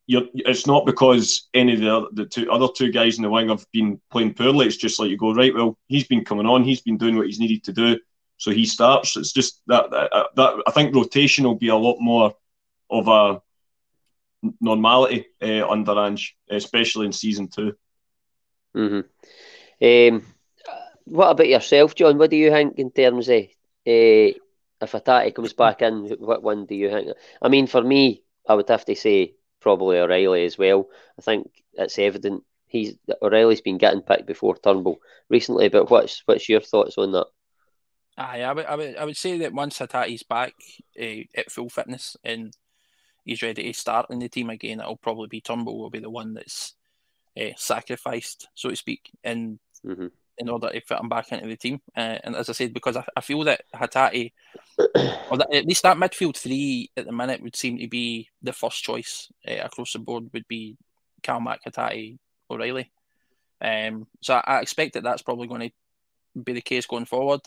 it's 0.07 0.67
not 0.67 0.85
because 0.85 1.47
any 1.53 1.73
of 1.73 1.79
the, 1.79 2.23
the 2.23 2.25
two 2.25 2.51
other 2.51 2.67
two 2.73 2.91
guys 2.91 3.17
in 3.17 3.23
the 3.23 3.29
wing 3.29 3.49
have 3.49 3.65
been 3.71 4.01
playing 4.11 4.33
poorly. 4.33 4.67
It's 4.67 4.77
just 4.77 4.99
like 4.99 5.09
you 5.09 5.17
go 5.17 5.33
right. 5.33 5.53
Well, 5.53 5.77
he's 5.87 6.07
been 6.07 6.25
coming 6.25 6.45
on. 6.45 6.63
He's 6.63 6.81
been 6.81 6.97
doing 6.97 7.15
what 7.15 7.27
he's 7.27 7.39
needed 7.39 7.63
to 7.65 7.73
do. 7.73 7.99
So 8.37 8.51
he 8.51 8.65
starts. 8.65 9.15
It's 9.15 9.31
just 9.31 9.61
that, 9.67 9.89
that, 9.91 10.11
that 10.35 10.63
I 10.67 10.71
think 10.71 10.93
rotation 10.93 11.45
will 11.45 11.55
be 11.55 11.69
a 11.69 11.75
lot 11.75 11.99
more 11.99 12.33
of 12.89 13.07
a 13.07 13.41
normality 14.59 15.27
uh, 15.41 15.67
under 15.69 15.97
Ange, 15.97 16.35
especially 16.49 17.05
in 17.05 17.13
season 17.13 17.47
2 17.47 17.73
mm-hmm. 18.75 20.15
um, 20.15 20.25
what 21.05 21.31
about 21.31 21.47
yourself, 21.47 21.95
John? 21.95 22.17
What 22.17 22.29
do 22.29 22.37
you 22.37 22.51
think 22.51 22.77
in 22.79 22.91
terms 22.91 23.29
of 23.29 23.43
uh, 23.43 24.33
if 24.35 24.91
Hatate 24.91 25.35
comes 25.35 25.53
back 25.53 25.81
in? 25.81 26.09
What 26.19 26.43
one 26.43 26.65
do 26.65 26.75
you 26.75 26.89
think? 26.89 27.09
I 27.41 27.49
mean, 27.49 27.67
for 27.67 27.81
me, 27.81 28.23
I 28.47 28.55
would 28.55 28.69
have 28.69 28.85
to 28.85 28.95
say 28.95 29.35
probably 29.59 29.99
O'Riley 29.99 30.45
as 30.45 30.57
well. 30.57 30.89
I 31.17 31.21
think 31.21 31.49
it's 31.73 31.97
evident 31.99 32.43
he's 32.73 32.95
O'Riley's 33.21 33.61
been 33.61 33.77
getting 33.77 34.01
picked 34.01 34.25
before 34.25 34.57
Turnbull 34.57 34.99
recently. 35.29 35.69
But 35.69 35.89
what's 35.89 36.23
what's 36.25 36.49
your 36.49 36.59
thoughts 36.59 36.97
on 36.97 37.13
that? 37.13 37.27
Aye, 38.17 38.41
I 38.41 38.53
would, 38.53 38.65
I 38.65 38.75
would, 38.75 38.97
I 38.97 39.05
would 39.05 39.17
say 39.17 39.39
that 39.39 39.53
once 39.53 39.79
Hatate's 39.79 40.23
back 40.23 40.53
uh, 40.99 41.23
at 41.35 41.51
full 41.51 41.69
fitness 41.69 42.15
and 42.23 42.55
he's 43.25 43.41
ready 43.41 43.63
to 43.63 43.73
start 43.73 44.07
in 44.09 44.19
the 44.19 44.29
team 44.29 44.49
again, 44.49 44.79
it'll 44.79 44.97
probably 44.97 45.27
be 45.27 45.41
Turnbull 45.41 45.79
will 45.79 45.89
be 45.89 45.99
the 45.99 46.09
one 46.09 46.33
that's 46.33 46.75
uh, 47.39 47.53
sacrificed, 47.55 48.49
so 48.53 48.69
to 48.69 48.75
speak, 48.75 49.09
in 49.23 49.59
mm-hmm. 49.85 50.07
In 50.39 50.49
order 50.49 50.69
to 50.69 50.81
fit 50.81 50.99
him 50.99 51.09
back 51.09 51.31
into 51.31 51.47
the 51.47 51.55
team. 51.55 51.79
Uh, 51.95 52.17
and 52.23 52.35
as 52.35 52.49
I 52.49 52.53
said, 52.53 52.73
because 52.73 52.97
I, 52.97 53.05
I 53.15 53.21
feel 53.21 53.43
that 53.43 53.61
Hatate, 53.73 54.31
or 54.77 55.37
that, 55.37 55.53
at 55.53 55.65
least 55.65 55.83
that 55.83 55.97
midfield 55.97 56.35
three 56.35 56.89
at 56.97 57.05
the 57.05 57.11
minute 57.11 57.41
would 57.41 57.55
seem 57.55 57.77
to 57.77 57.87
be 57.87 58.29
the 58.41 58.53
first 58.53 58.83
choice 58.83 59.31
across 59.45 59.93
the 59.93 59.99
board 59.99 60.29
would 60.33 60.47
be 60.47 60.75
Calmac, 61.21 61.59
Hatate, 61.67 62.17
O'Riley. 62.49 62.91
Um, 63.61 64.07
so 64.21 64.35
I, 64.35 64.57
I 64.57 64.61
expect 64.61 64.95
that 64.95 65.03
that's 65.03 65.21
probably 65.21 65.47
going 65.47 65.69
to 65.69 66.41
be 66.41 66.53
the 66.53 66.61
case 66.61 66.87
going 66.87 67.05
forward 67.05 67.41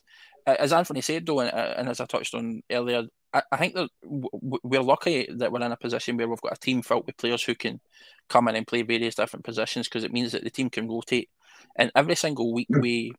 as 0.47 0.73
Anthony 0.73 1.01
said 1.01 1.27
though, 1.27 1.41
and, 1.41 1.53
uh, 1.53 1.75
and 1.77 1.89
as 1.89 2.01
I 2.01 2.07
touched 2.07 2.35
on 2.35 2.63
earlier, 2.71 3.05
I, 3.33 3.43
I 3.51 3.57
think 3.57 3.75
that 3.75 3.91
we're 4.03 4.83
lucky 4.83 5.29
that 5.37 5.51
we're 5.51 5.63
in 5.63 5.73
a 5.73 5.77
position 5.77 6.17
where 6.17 6.29
we've 6.29 6.41
got 6.41 6.57
a 6.57 6.61
team 6.61 6.83
filled 6.83 7.07
with 7.07 7.17
players 7.17 7.43
who 7.43 7.55
can 7.55 7.81
come 8.29 8.49
in 8.49 8.57
and 8.57 8.67
play 8.67 8.83
various 8.83 9.17
different 9.17 9.45
positions 9.45 9.89
because 9.89 10.05
it 10.05 10.13
means 10.13 10.33
that 10.33 10.45
the 10.45 10.51
team 10.51 10.71
can 10.71 10.89
rotate. 10.89 11.29
And 11.77 11.91
every 11.95 12.15
single 12.15 12.53
week, 12.53 12.69
we 12.71 13.13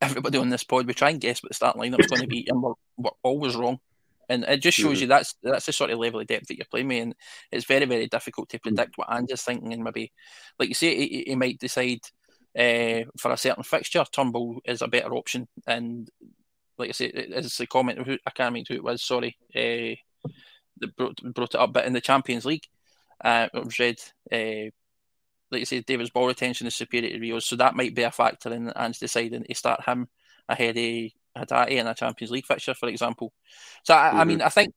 everybody 0.00 0.38
on 0.38 0.48
this 0.48 0.64
pod 0.64 0.86
we 0.86 0.94
try 0.94 1.10
and 1.10 1.20
guess 1.20 1.42
what 1.42 1.50
the 1.50 1.54
starting 1.54 1.82
lineup 1.82 2.00
is 2.00 2.06
going 2.06 2.22
to 2.22 2.28
be, 2.28 2.46
and 2.48 2.62
we're, 2.62 2.74
we're 2.96 3.10
always 3.22 3.54
wrong. 3.54 3.78
And 4.28 4.44
it 4.44 4.62
just 4.62 4.78
shows 4.78 4.94
mm-hmm. 4.94 5.02
you 5.02 5.06
that's 5.08 5.34
that's 5.42 5.66
the 5.66 5.72
sort 5.72 5.90
of 5.90 5.98
level 5.98 6.20
of 6.20 6.26
depth 6.26 6.46
that 6.46 6.56
you're 6.56 6.66
playing 6.70 6.88
with, 6.88 7.02
and 7.02 7.14
it's 7.50 7.66
very 7.66 7.84
very 7.84 8.06
difficult 8.06 8.48
to 8.50 8.58
predict 8.58 8.96
what 8.96 9.12
Ange's 9.12 9.42
thinking, 9.42 9.72
and 9.72 9.84
maybe 9.84 10.12
like 10.58 10.68
you 10.68 10.74
say, 10.74 10.94
he, 10.96 11.24
he 11.26 11.34
might 11.34 11.58
decide 11.58 12.00
uh, 12.58 13.04
for 13.18 13.32
a 13.32 13.36
certain 13.36 13.62
fixture, 13.62 14.04
Turnbull 14.10 14.60
is 14.64 14.82
a 14.82 14.88
better 14.88 15.14
option. 15.14 15.48
And 15.66 16.08
like 16.78 16.90
I 16.90 16.92
say, 16.92 17.10
as 17.34 17.60
a 17.60 17.66
comment, 17.66 18.00
I 18.00 18.30
can't 18.30 18.52
remember 18.52 18.66
who 18.68 18.74
it 18.74 18.84
was, 18.84 19.02
sorry, 19.02 19.36
uh, 19.54 19.96
that 20.78 20.96
brought, 20.96 21.16
brought 21.34 21.54
it 21.54 21.60
up, 21.60 21.72
but 21.72 21.86
in 21.86 21.92
the 21.92 22.00
Champions 22.00 22.44
League, 22.44 22.66
uh, 23.24 23.48
it 23.52 23.64
was 23.64 23.78
read, 23.78 24.00
uh, 24.32 24.70
like 25.52 25.60
I 25.60 25.64
say, 25.64 25.80
David's 25.80 26.10
ball 26.10 26.26
retention 26.26 26.66
is 26.66 26.74
superior 26.74 27.10
to 27.10 27.20
Reo's, 27.20 27.46
so 27.46 27.56
that 27.56 27.76
might 27.76 27.94
be 27.94 28.02
a 28.02 28.10
factor 28.10 28.52
in 28.52 28.72
Ange 28.74 28.98
deciding 28.98 29.44
to 29.44 29.54
start 29.54 29.84
him 29.84 30.08
ahead 30.48 30.76
of 30.76 31.10
Hatate 31.46 31.70
in 31.70 31.86
a 31.86 31.94
Champions 31.94 32.30
League 32.30 32.46
fixture, 32.46 32.74
for 32.74 32.88
example. 32.88 33.32
So, 33.84 33.94
I, 33.94 34.08
mm-hmm. 34.08 34.20
I 34.20 34.24
mean, 34.24 34.42
I 34.42 34.48
think 34.48 34.74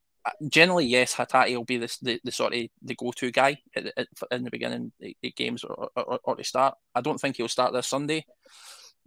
generally, 0.47 0.85
yes, 0.85 1.15
Hatate 1.15 1.55
will 1.55 1.65
be 1.65 1.77
the, 1.77 1.97
the, 2.01 2.19
the 2.23 2.31
sort 2.31 2.53
of 2.53 2.67
the 2.81 2.95
go-to 2.95 3.31
guy 3.31 3.57
at, 3.75 3.91
at, 3.97 4.07
in 4.31 4.43
the 4.43 4.51
beginning 4.51 4.91
of 5.01 5.35
games 5.35 5.63
or, 5.63 5.89
or, 5.95 6.19
or, 6.23 6.35
to 6.35 6.43
start. 6.43 6.75
I 6.93 7.01
don't 7.01 7.19
think 7.19 7.37
he'll 7.37 7.47
start 7.47 7.73
this 7.73 7.87
Sunday. 7.87 8.25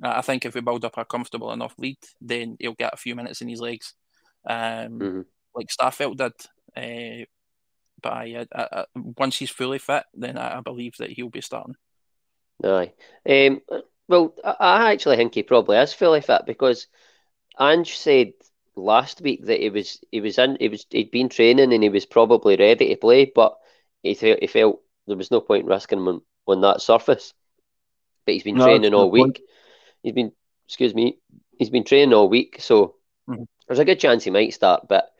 Uh, 0.02 0.14
I 0.16 0.22
think 0.22 0.44
if 0.44 0.54
we 0.54 0.60
build 0.60 0.84
up 0.84 0.96
a 0.96 1.04
comfortable 1.04 1.52
enough 1.52 1.74
lead, 1.78 1.98
then 2.20 2.56
he'll 2.60 2.74
get 2.74 2.94
a 2.94 2.98
few 2.98 3.16
minutes 3.16 3.40
in 3.40 3.48
his 3.48 3.60
legs, 3.60 3.94
um, 4.48 4.98
mm-hmm. 4.98 5.20
like 5.54 5.68
Starfelt 5.68 6.16
did. 6.16 6.32
Uh, 6.76 7.24
but 8.00 8.12
I, 8.12 8.46
I, 8.54 8.68
I, 8.72 8.84
once 8.94 9.38
he's 9.38 9.50
fully 9.50 9.78
fit, 9.78 10.04
then 10.14 10.38
I, 10.38 10.60
believe 10.60 10.96
that 10.98 11.10
he'll 11.10 11.28
be 11.28 11.40
starting. 11.40 11.76
Aye. 12.64 12.92
Um, 13.28 13.60
well, 14.08 14.34
I 14.44 14.92
actually 14.92 15.16
think 15.16 15.34
he 15.34 15.42
probably 15.42 15.76
is 15.76 15.92
fully 15.92 16.20
fit 16.20 16.42
because 16.46 16.86
Ange 17.60 17.96
said 17.96 18.32
last 18.74 19.20
week 19.20 19.44
that 19.46 19.60
he 19.60 19.70
was 19.70 20.00
he 20.10 20.20
was 20.20 20.38
in 20.38 20.56
he 20.60 20.68
was 20.68 20.86
he'd 20.90 21.10
been 21.10 21.28
training 21.28 21.72
and 21.72 21.82
he 21.82 21.88
was 21.88 22.06
probably 22.06 22.56
ready 22.56 22.88
to 22.88 22.96
play, 22.96 23.30
but 23.32 23.56
he 24.02 24.14
th- 24.14 24.38
he 24.40 24.46
felt 24.46 24.80
there 25.06 25.16
was 25.16 25.30
no 25.30 25.40
point 25.40 25.66
risking 25.66 25.98
him 25.98 26.08
on, 26.08 26.22
on 26.46 26.60
that 26.62 26.80
surface. 26.80 27.34
But 28.24 28.34
he's 28.34 28.44
been 28.44 28.56
no, 28.56 28.64
training 28.64 28.94
all 28.94 29.10
week. 29.10 29.22
Point. 29.22 29.40
He's 30.02 30.14
been 30.14 30.32
excuse 30.66 30.94
me, 30.94 31.18
he's 31.58 31.70
been 31.70 31.84
training 31.84 32.14
all 32.14 32.28
week, 32.28 32.56
so 32.60 32.96
mm-hmm. 33.28 33.44
there's 33.66 33.78
a 33.78 33.84
good 33.84 34.00
chance 34.00 34.24
he 34.24 34.30
might 34.30 34.54
start. 34.54 34.88
But 34.88 35.10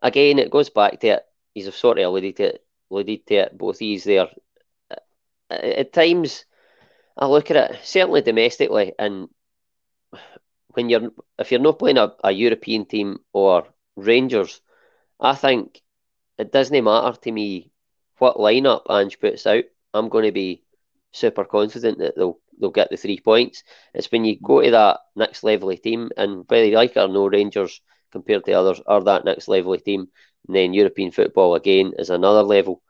again, 0.00 0.38
it 0.38 0.50
goes 0.50 0.70
back 0.70 1.00
to 1.00 1.08
it. 1.08 1.22
He's 1.54 1.66
a 1.66 1.72
sort 1.72 1.98
of 1.98 2.04
alluded 2.06 2.36
to 2.36 2.42
it, 2.54 2.64
alluded 2.90 3.26
to 3.26 3.34
it. 3.34 3.58
Both 3.58 3.78
he's 3.78 4.04
there. 4.04 4.28
At 5.50 5.92
times, 5.92 6.44
I 7.16 7.26
look 7.26 7.50
at 7.50 7.56
it 7.56 7.80
certainly 7.82 8.22
domestically, 8.22 8.92
and 8.98 9.28
when 10.74 10.88
you're 10.88 11.10
if 11.38 11.50
you're 11.50 11.60
not 11.60 11.78
playing 11.78 11.98
a, 11.98 12.14
a 12.22 12.30
European 12.30 12.84
team 12.84 13.18
or 13.32 13.66
Rangers, 13.96 14.60
I 15.18 15.34
think 15.34 15.80
it 16.38 16.52
doesn't 16.52 16.84
matter 16.84 17.18
to 17.22 17.32
me 17.32 17.72
what 18.18 18.36
lineup 18.36 18.82
Ange 18.90 19.18
puts 19.18 19.46
out. 19.46 19.64
I'm 19.94 20.08
going 20.08 20.24
to 20.24 20.32
be 20.32 20.62
super 21.12 21.44
confident 21.44 21.98
that 21.98 22.14
they'll 22.16 22.38
they'll 22.60 22.70
get 22.70 22.90
the 22.90 22.96
three 22.96 23.18
points. 23.18 23.64
It's 23.94 24.10
when 24.12 24.24
you 24.24 24.38
go 24.40 24.62
to 24.62 24.70
that 24.70 25.00
next 25.16 25.42
level 25.42 25.74
team, 25.76 26.10
and 26.16 26.44
whether 26.48 26.66
you 26.66 26.76
like 26.76 26.96
it 26.96 27.00
or 27.00 27.08
no, 27.08 27.28
Rangers 27.28 27.80
compared 28.12 28.44
to 28.44 28.52
others 28.52 28.80
are 28.86 29.02
that 29.04 29.24
next 29.24 29.48
level 29.48 29.76
team. 29.78 30.08
And 30.46 30.56
then 30.56 30.74
European 30.74 31.10
football 31.10 31.54
again 31.54 31.92
is 31.98 32.10
another 32.10 32.42
level. 32.42 32.82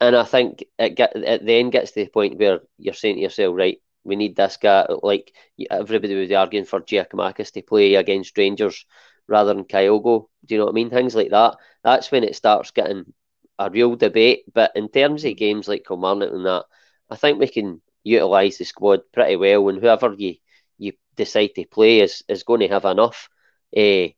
And 0.00 0.14
I 0.14 0.24
think 0.24 0.64
it 0.78 0.90
get 0.90 1.16
it 1.16 1.44
then 1.44 1.70
gets 1.70 1.92
to 1.92 2.04
the 2.04 2.10
point 2.10 2.38
where 2.38 2.60
you're 2.78 2.94
saying 2.94 3.16
to 3.16 3.22
yourself, 3.22 3.56
right, 3.56 3.80
we 4.04 4.16
need 4.16 4.36
this 4.36 4.56
guy. 4.56 4.86
Like 5.02 5.34
everybody 5.70 6.14
was 6.14 6.32
arguing 6.32 6.66
for 6.66 6.80
Giakoumakis 6.80 7.52
to 7.52 7.62
play 7.62 7.94
against 7.94 8.36
Rangers 8.36 8.84
rather 9.26 9.54
than 9.54 9.64
Kyogo. 9.64 10.28
Do 10.44 10.54
you 10.54 10.58
know 10.58 10.66
what 10.66 10.72
I 10.72 10.74
mean? 10.74 10.90
Things 10.90 11.14
like 11.14 11.30
that. 11.30 11.56
That's 11.82 12.10
when 12.10 12.24
it 12.24 12.36
starts 12.36 12.70
getting 12.70 13.12
a 13.58 13.70
real 13.70 13.96
debate. 13.96 14.44
But 14.52 14.72
in 14.76 14.88
terms 14.88 15.24
of 15.24 15.36
games 15.36 15.66
like 15.68 15.84
Kilmarnock 15.86 16.32
and 16.32 16.46
that, 16.46 16.64
I 17.10 17.16
think 17.16 17.38
we 17.38 17.48
can 17.48 17.80
utilise 18.04 18.58
the 18.58 18.64
squad 18.64 19.00
pretty 19.12 19.36
well. 19.36 19.68
And 19.68 19.80
whoever 19.80 20.14
you 20.16 20.36
you 20.78 20.92
decide 21.16 21.54
to 21.56 21.64
play 21.64 22.00
is, 22.00 22.22
is 22.28 22.42
going 22.42 22.60
to 22.60 22.68
have 22.68 22.84
enough 22.84 23.28
uh, 23.76 24.08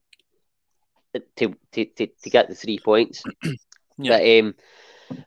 to, 1.15 1.55
to, 1.73 1.85
to, 1.85 2.07
to 2.07 2.31
get 2.31 2.49
the 2.49 2.55
three 2.55 2.79
points. 2.79 3.23
yeah. 3.99 4.19
But 4.19 4.39
um, 4.39 4.55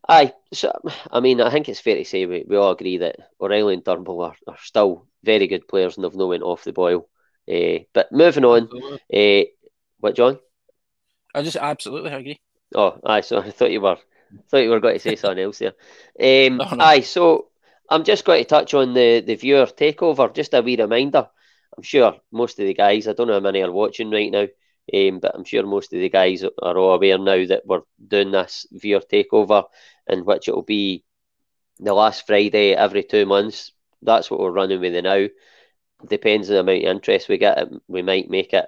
Aye, 0.07 0.33
so 0.53 0.71
I 1.11 1.19
mean, 1.19 1.41
I 1.41 1.49
think 1.49 1.69
it's 1.69 1.79
fair 1.79 1.95
to 1.95 2.05
say 2.05 2.25
we, 2.25 2.45
we 2.47 2.57
all 2.57 2.71
agree 2.71 2.97
that 2.97 3.15
O'Riley 3.39 3.73
and 3.73 3.85
Turnbull 3.85 4.21
are, 4.21 4.35
are 4.47 4.57
still 4.61 5.07
very 5.23 5.47
good 5.47 5.67
players 5.67 5.95
and 5.95 6.03
they've 6.03 6.15
no 6.15 6.27
went 6.27 6.43
off 6.43 6.63
the 6.63 6.71
boil. 6.71 7.07
Uh, 7.51 7.79
but 7.93 8.11
moving 8.11 8.45
on, 8.45 8.69
uh, 9.13 9.43
what 9.99 10.15
John? 10.15 10.39
I 11.33 11.41
just 11.41 11.57
absolutely 11.57 12.11
agree. 12.11 12.41
Oh, 12.75 12.99
aye. 13.03 13.21
So 13.21 13.37
I 13.41 13.51
thought 13.51 13.71
you 13.71 13.81
were, 13.81 13.97
thought 14.49 14.57
you 14.57 14.69
were 14.69 14.79
going 14.79 14.95
to 14.95 14.99
say 14.99 15.15
something 15.15 15.43
else 15.43 15.59
there. 15.59 15.73
Um, 16.19 16.57
no, 16.57 16.75
no. 16.75 16.83
Aye. 16.83 17.01
So 17.01 17.47
I'm 17.89 18.03
just 18.03 18.25
going 18.25 18.43
to 18.43 18.49
touch 18.49 18.73
on 18.73 18.93
the 18.93 19.21
the 19.21 19.35
viewer 19.35 19.65
takeover. 19.65 20.33
Just 20.33 20.53
a 20.53 20.61
wee 20.61 20.77
reminder. 20.77 21.27
I'm 21.75 21.83
sure 21.83 22.17
most 22.31 22.59
of 22.59 22.65
the 22.65 22.73
guys, 22.73 23.07
I 23.07 23.13
don't 23.13 23.27
know 23.27 23.33
how 23.33 23.39
many 23.39 23.61
are 23.63 23.71
watching 23.71 24.11
right 24.11 24.31
now, 24.31 24.47
um, 24.93 25.19
but 25.19 25.33
I'm 25.35 25.43
sure 25.43 25.65
most 25.65 25.93
of 25.93 25.99
the 25.99 26.09
guys 26.09 26.43
are 26.43 26.77
all 26.77 26.93
aware 26.93 27.17
now 27.17 27.45
that 27.45 27.63
we're 27.65 27.81
doing 28.05 28.31
this 28.31 28.65
viewer 28.71 29.01
takeover, 29.01 29.65
in 30.07 30.25
which 30.25 30.47
it 30.47 30.55
will 30.55 30.63
be 30.63 31.03
the 31.79 31.93
last 31.93 32.27
Friday 32.27 32.73
every 32.73 33.03
two 33.03 33.25
months. 33.25 33.71
That's 34.01 34.29
what 34.29 34.39
we're 34.39 34.51
running 34.51 34.79
with 34.79 34.93
it 34.95 35.03
now. 35.03 35.27
Depends 36.07 36.49
on 36.49 36.53
the 36.55 36.59
amount 36.61 36.83
of 36.83 36.89
interest 36.89 37.29
we 37.29 37.37
get. 37.37 37.69
We 37.87 38.01
might 38.01 38.29
make 38.29 38.53
it 38.53 38.65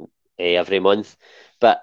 uh, 0.00 0.06
every 0.42 0.80
month. 0.80 1.16
But 1.60 1.82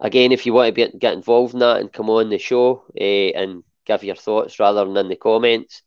again, 0.00 0.32
if 0.32 0.46
you 0.46 0.52
want 0.52 0.68
to 0.68 0.72
get, 0.72 0.98
get 0.98 1.14
involved 1.14 1.54
in 1.54 1.60
that 1.60 1.80
and 1.80 1.92
come 1.92 2.10
on 2.10 2.30
the 2.30 2.38
show 2.38 2.84
uh, 3.00 3.02
and 3.02 3.62
give 3.86 4.02
your 4.04 4.16
thoughts 4.16 4.58
rather 4.58 4.84
than 4.84 4.96
in 4.96 5.08
the 5.08 5.16
comments, 5.16 5.82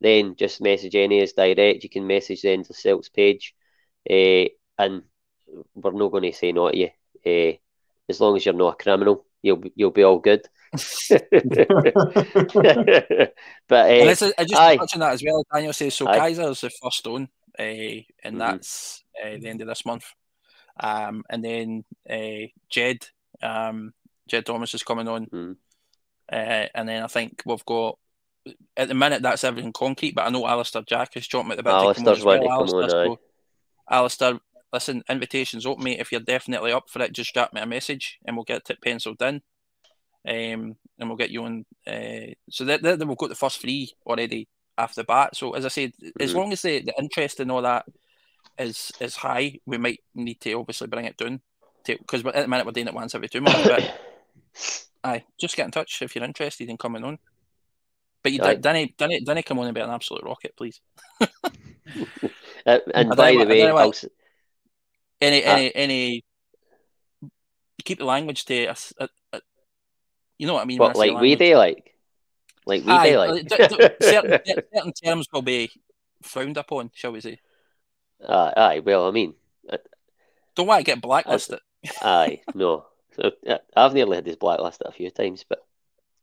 then 0.00 0.36
just 0.36 0.60
message 0.60 0.94
any 0.94 1.20
as 1.20 1.32
direct. 1.32 1.82
You 1.82 1.90
can 1.90 2.06
message 2.06 2.42
the 2.42 2.50
End 2.50 2.68
of 2.70 3.12
page. 3.12 3.54
Uh, 4.08 4.46
and 4.78 5.02
we're 5.74 5.92
not 5.92 6.10
going 6.10 6.30
to 6.30 6.32
say 6.32 6.52
no 6.52 6.70
to 6.70 6.76
you. 6.76 6.90
Uh, 7.26 7.56
as 8.08 8.20
long 8.20 8.36
as 8.36 8.44
you're 8.44 8.54
not 8.54 8.74
a 8.74 8.82
criminal, 8.82 9.24
you'll 9.42 9.62
you'll 9.74 9.90
be 9.90 10.02
all 10.02 10.18
good. 10.18 10.46
but 10.72 11.20
uh, 13.70 14.04
I 14.04 14.14
just 14.14 14.32
aye. 14.54 14.76
that 14.76 15.12
as 15.12 15.22
well. 15.24 15.44
Daniel 15.52 15.72
says 15.72 15.94
so. 15.94 16.08
Aye. 16.08 16.18
Kaiser 16.18 16.50
is 16.50 16.60
the 16.60 16.70
first 16.82 17.06
one, 17.06 17.28
uh, 17.58 17.62
and 17.62 18.04
mm-hmm. 18.24 18.38
that's 18.38 19.04
uh, 19.22 19.36
the 19.40 19.48
end 19.48 19.60
of 19.60 19.68
this 19.68 19.86
month. 19.86 20.06
Um, 20.78 21.24
and 21.30 21.44
then 21.44 21.84
uh, 22.10 22.48
Jed, 22.68 23.06
um, 23.42 23.94
Jed 24.26 24.46
Thomas 24.46 24.74
is 24.74 24.82
coming 24.82 25.08
on. 25.08 25.26
Mm. 25.26 25.56
Uh, 26.30 26.66
and 26.74 26.88
then 26.88 27.02
I 27.02 27.06
think 27.06 27.42
we've 27.46 27.64
got 27.64 27.98
at 28.76 28.88
the 28.88 28.94
minute 28.94 29.22
that's 29.22 29.44
everything 29.44 29.72
concrete, 29.72 30.14
but 30.14 30.26
I 30.26 30.30
know 30.30 30.46
Alistair 30.46 30.82
Jack 30.82 31.16
is 31.16 31.28
chomping 31.28 31.52
at 31.52 31.58
the 31.58 31.62
bit. 31.62 31.72
Alistair's 31.72 32.18
to 32.18 32.24
come 32.24 32.38
on 32.38 32.40
as 32.40 32.40
well. 32.40 32.40
to 32.40 32.48
come 32.48 32.80
on, 32.80 32.90
so, 32.90 33.18
Alistair, 33.90 34.40
listen, 34.74 35.02
invitations 35.08 35.64
open, 35.64 35.84
mate. 35.84 36.00
If 36.00 36.12
you're 36.12 36.20
definitely 36.20 36.72
up 36.72 36.90
for 36.90 37.00
it, 37.00 37.12
just 37.12 37.32
drop 37.32 37.52
me 37.52 37.60
a 37.60 37.66
message 37.66 38.18
and 38.26 38.36
we'll 38.36 38.44
get 38.44 38.68
it 38.68 38.82
penciled 38.82 39.22
in. 39.22 39.40
Um, 40.26 40.76
and 40.98 41.08
we'll 41.08 41.16
get 41.16 41.30
you 41.30 41.44
on. 41.44 41.64
Uh, 41.86 42.32
so 42.50 42.64
that, 42.64 42.82
that, 42.82 43.06
we've 43.06 43.16
got 43.16 43.28
the 43.28 43.34
first 43.34 43.60
three 43.60 43.92
already 44.06 44.48
after 44.76 45.04
bat. 45.04 45.36
So 45.36 45.52
as 45.52 45.64
I 45.64 45.68
said, 45.68 45.92
as 46.20 46.32
Mhm. 46.32 46.36
long 46.36 46.52
as 46.52 46.62
the, 46.62 46.80
the 46.80 46.94
interest 46.98 47.40
and 47.40 47.50
all 47.50 47.62
that 47.62 47.86
is 48.58 48.92
is 49.00 49.16
high, 49.16 49.58
we 49.66 49.78
might 49.78 50.00
need 50.14 50.40
to 50.40 50.52
obviously 50.54 50.86
bring 50.88 51.06
it 51.06 51.16
down 51.16 51.40
because 51.86 52.24
at 52.24 52.34
the 52.34 52.48
minute 52.48 52.66
we're 52.66 52.72
doing 52.72 52.88
it 52.88 52.94
once 52.94 53.14
every 53.14 53.28
two 53.28 53.40
months. 53.40 53.68
But 53.68 54.00
aye, 55.04 55.24
just 55.38 55.56
get 55.56 55.66
in 55.66 55.72
touch 55.72 56.02
if 56.02 56.14
you're 56.14 56.24
interested 56.24 56.68
in 56.68 56.78
coming 56.78 57.04
on. 57.04 57.18
But 58.22 58.32
you 58.32 58.38
did, 58.38 58.62
Danny, 58.62 58.94
Danny, 58.96 59.20
Danny, 59.20 59.42
come 59.42 59.58
on 59.58 59.66
and 59.66 59.74
be 59.74 59.82
an 59.82 59.90
absolute 59.90 60.24
rocket, 60.24 60.56
please. 60.56 60.80
Uh, 62.66 62.78
and 62.94 63.10
by 63.10 63.32
the 63.32 63.44
way, 63.44 63.58
don't 63.58 63.78
I'll 63.78 63.92
s- 65.20 65.26
Any, 65.28 65.44
Ah. 65.44 65.48
any, 65.56 65.74
any. 65.74 66.24
Keep 67.84 67.98
the 67.98 68.04
language 68.04 68.44
to 68.46 68.66
us. 68.66 68.92
Uh, 68.98 69.08
uh, 69.32 69.40
you 70.38 70.46
know 70.46 70.54
what 70.54 70.62
I 70.62 70.64
mean? 70.64 70.78
but 70.78 70.96
I 70.96 70.98
like 71.10 71.20
we 71.20 71.34
do, 71.36 71.56
like, 71.56 71.94
like 72.66 72.84
we 72.84 72.92
Aye, 72.92 73.10
do, 73.10 73.18
uh, 73.18 73.26
like. 73.34 73.48
certain, 74.02 74.40
certain 74.72 74.92
terms 74.92 75.28
will 75.32 75.42
be 75.42 75.70
frowned 76.22 76.56
upon, 76.56 76.90
shall 76.94 77.12
we 77.12 77.20
say? 77.20 77.38
aye, 78.26 78.52
aye, 78.56 78.78
well, 78.80 79.06
I 79.06 79.10
mean, 79.10 79.34
Don't 80.54 80.66
want 80.66 80.80
to 80.80 80.84
get 80.84 81.02
blacklisted. 81.02 81.58
aye, 82.00 82.40
no. 82.54 82.86
So 83.16 83.32
uh, 83.46 83.58
I've 83.76 83.92
nearly 83.92 84.16
had 84.16 84.24
this 84.24 84.36
blacklisted 84.36 84.86
a 84.86 84.92
few 84.92 85.10
times, 85.10 85.44
but 85.46 85.64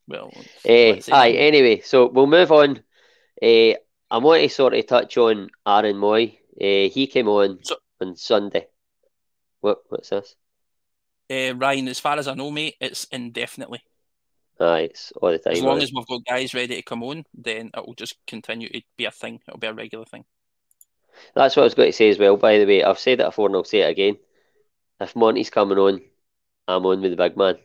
Well, 0.07 0.31
let's 0.65 1.09
aye, 1.09 1.31
anyway, 1.31 1.81
so 1.81 2.07
we'll 2.07 2.27
move 2.27 2.51
on. 2.51 2.81
Eh, 3.41 3.75
I 4.09 4.17
want 4.17 4.41
to 4.41 4.49
sort 4.49 4.73
of 4.73 4.85
touch 4.87 5.15
on 5.17 5.49
Aaron 5.67 5.95
Mooy. 5.97 6.37
Eh, 6.59 6.87
he 6.89 7.05
came 7.07 7.27
on 7.27 7.59
So- 7.63 7.77
on 8.01 8.15
Sunday. 8.15 8.67
What 9.61 9.79
what's 9.89 10.09
this? 10.09 10.35
Uh, 11.31 11.55
Ryan, 11.55 11.87
as 11.87 11.99
far 11.99 12.17
as 12.17 12.27
I 12.27 12.33
know, 12.33 12.51
mate, 12.51 12.75
it's 12.81 13.05
indefinitely. 13.05 13.81
Aye, 14.59 14.81
it's 14.81 15.11
all 15.13 15.31
the 15.31 15.39
time. 15.39 15.53
As 15.53 15.61
long 15.61 15.79
aye. 15.79 15.83
as 15.83 15.91
we've 15.93 16.05
got 16.05 16.25
guys 16.25 16.53
ready 16.53 16.75
to 16.75 16.81
come 16.81 17.03
on, 17.03 17.23
then 17.33 17.71
it 17.75 17.87
will 17.87 17.93
just 17.93 18.15
continue 18.27 18.69
to 18.69 18.81
be 18.97 19.05
a 19.05 19.11
thing. 19.11 19.39
It'll 19.47 19.59
be 19.59 19.67
a 19.67 19.73
regular 19.73 20.05
thing. 20.05 20.25
That's 21.35 21.55
what 21.55 21.63
I 21.63 21.65
was 21.65 21.73
going 21.73 21.89
to 21.89 21.93
say 21.93 22.09
as 22.09 22.19
well, 22.19 22.37
by 22.37 22.57
the 22.57 22.65
way. 22.65 22.83
I've 22.83 22.99
said 22.99 23.19
it 23.19 23.25
before 23.25 23.47
and 23.47 23.55
I'll 23.55 23.63
say 23.63 23.79
it 23.79 23.89
again. 23.89 24.17
If 24.99 25.15
Monty's 25.15 25.49
coming 25.49 25.77
on, 25.77 26.01
I'm 26.67 26.85
on 26.85 27.01
with 27.01 27.11
the 27.11 27.17
big 27.17 27.37
man. 27.37 27.55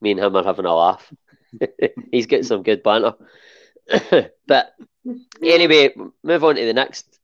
Me 0.00 0.12
and 0.12 0.20
him 0.20 0.36
are 0.36 0.44
having 0.44 0.64
a 0.64 0.74
laugh. 0.74 1.12
He's 2.12 2.26
getting 2.26 2.44
some 2.44 2.62
good 2.62 2.82
banter. 2.82 3.14
but 4.46 4.74
anyway, 5.42 5.94
move 6.22 6.44
on 6.44 6.56
to 6.56 6.64
the 6.64 6.72
next. 6.72 7.18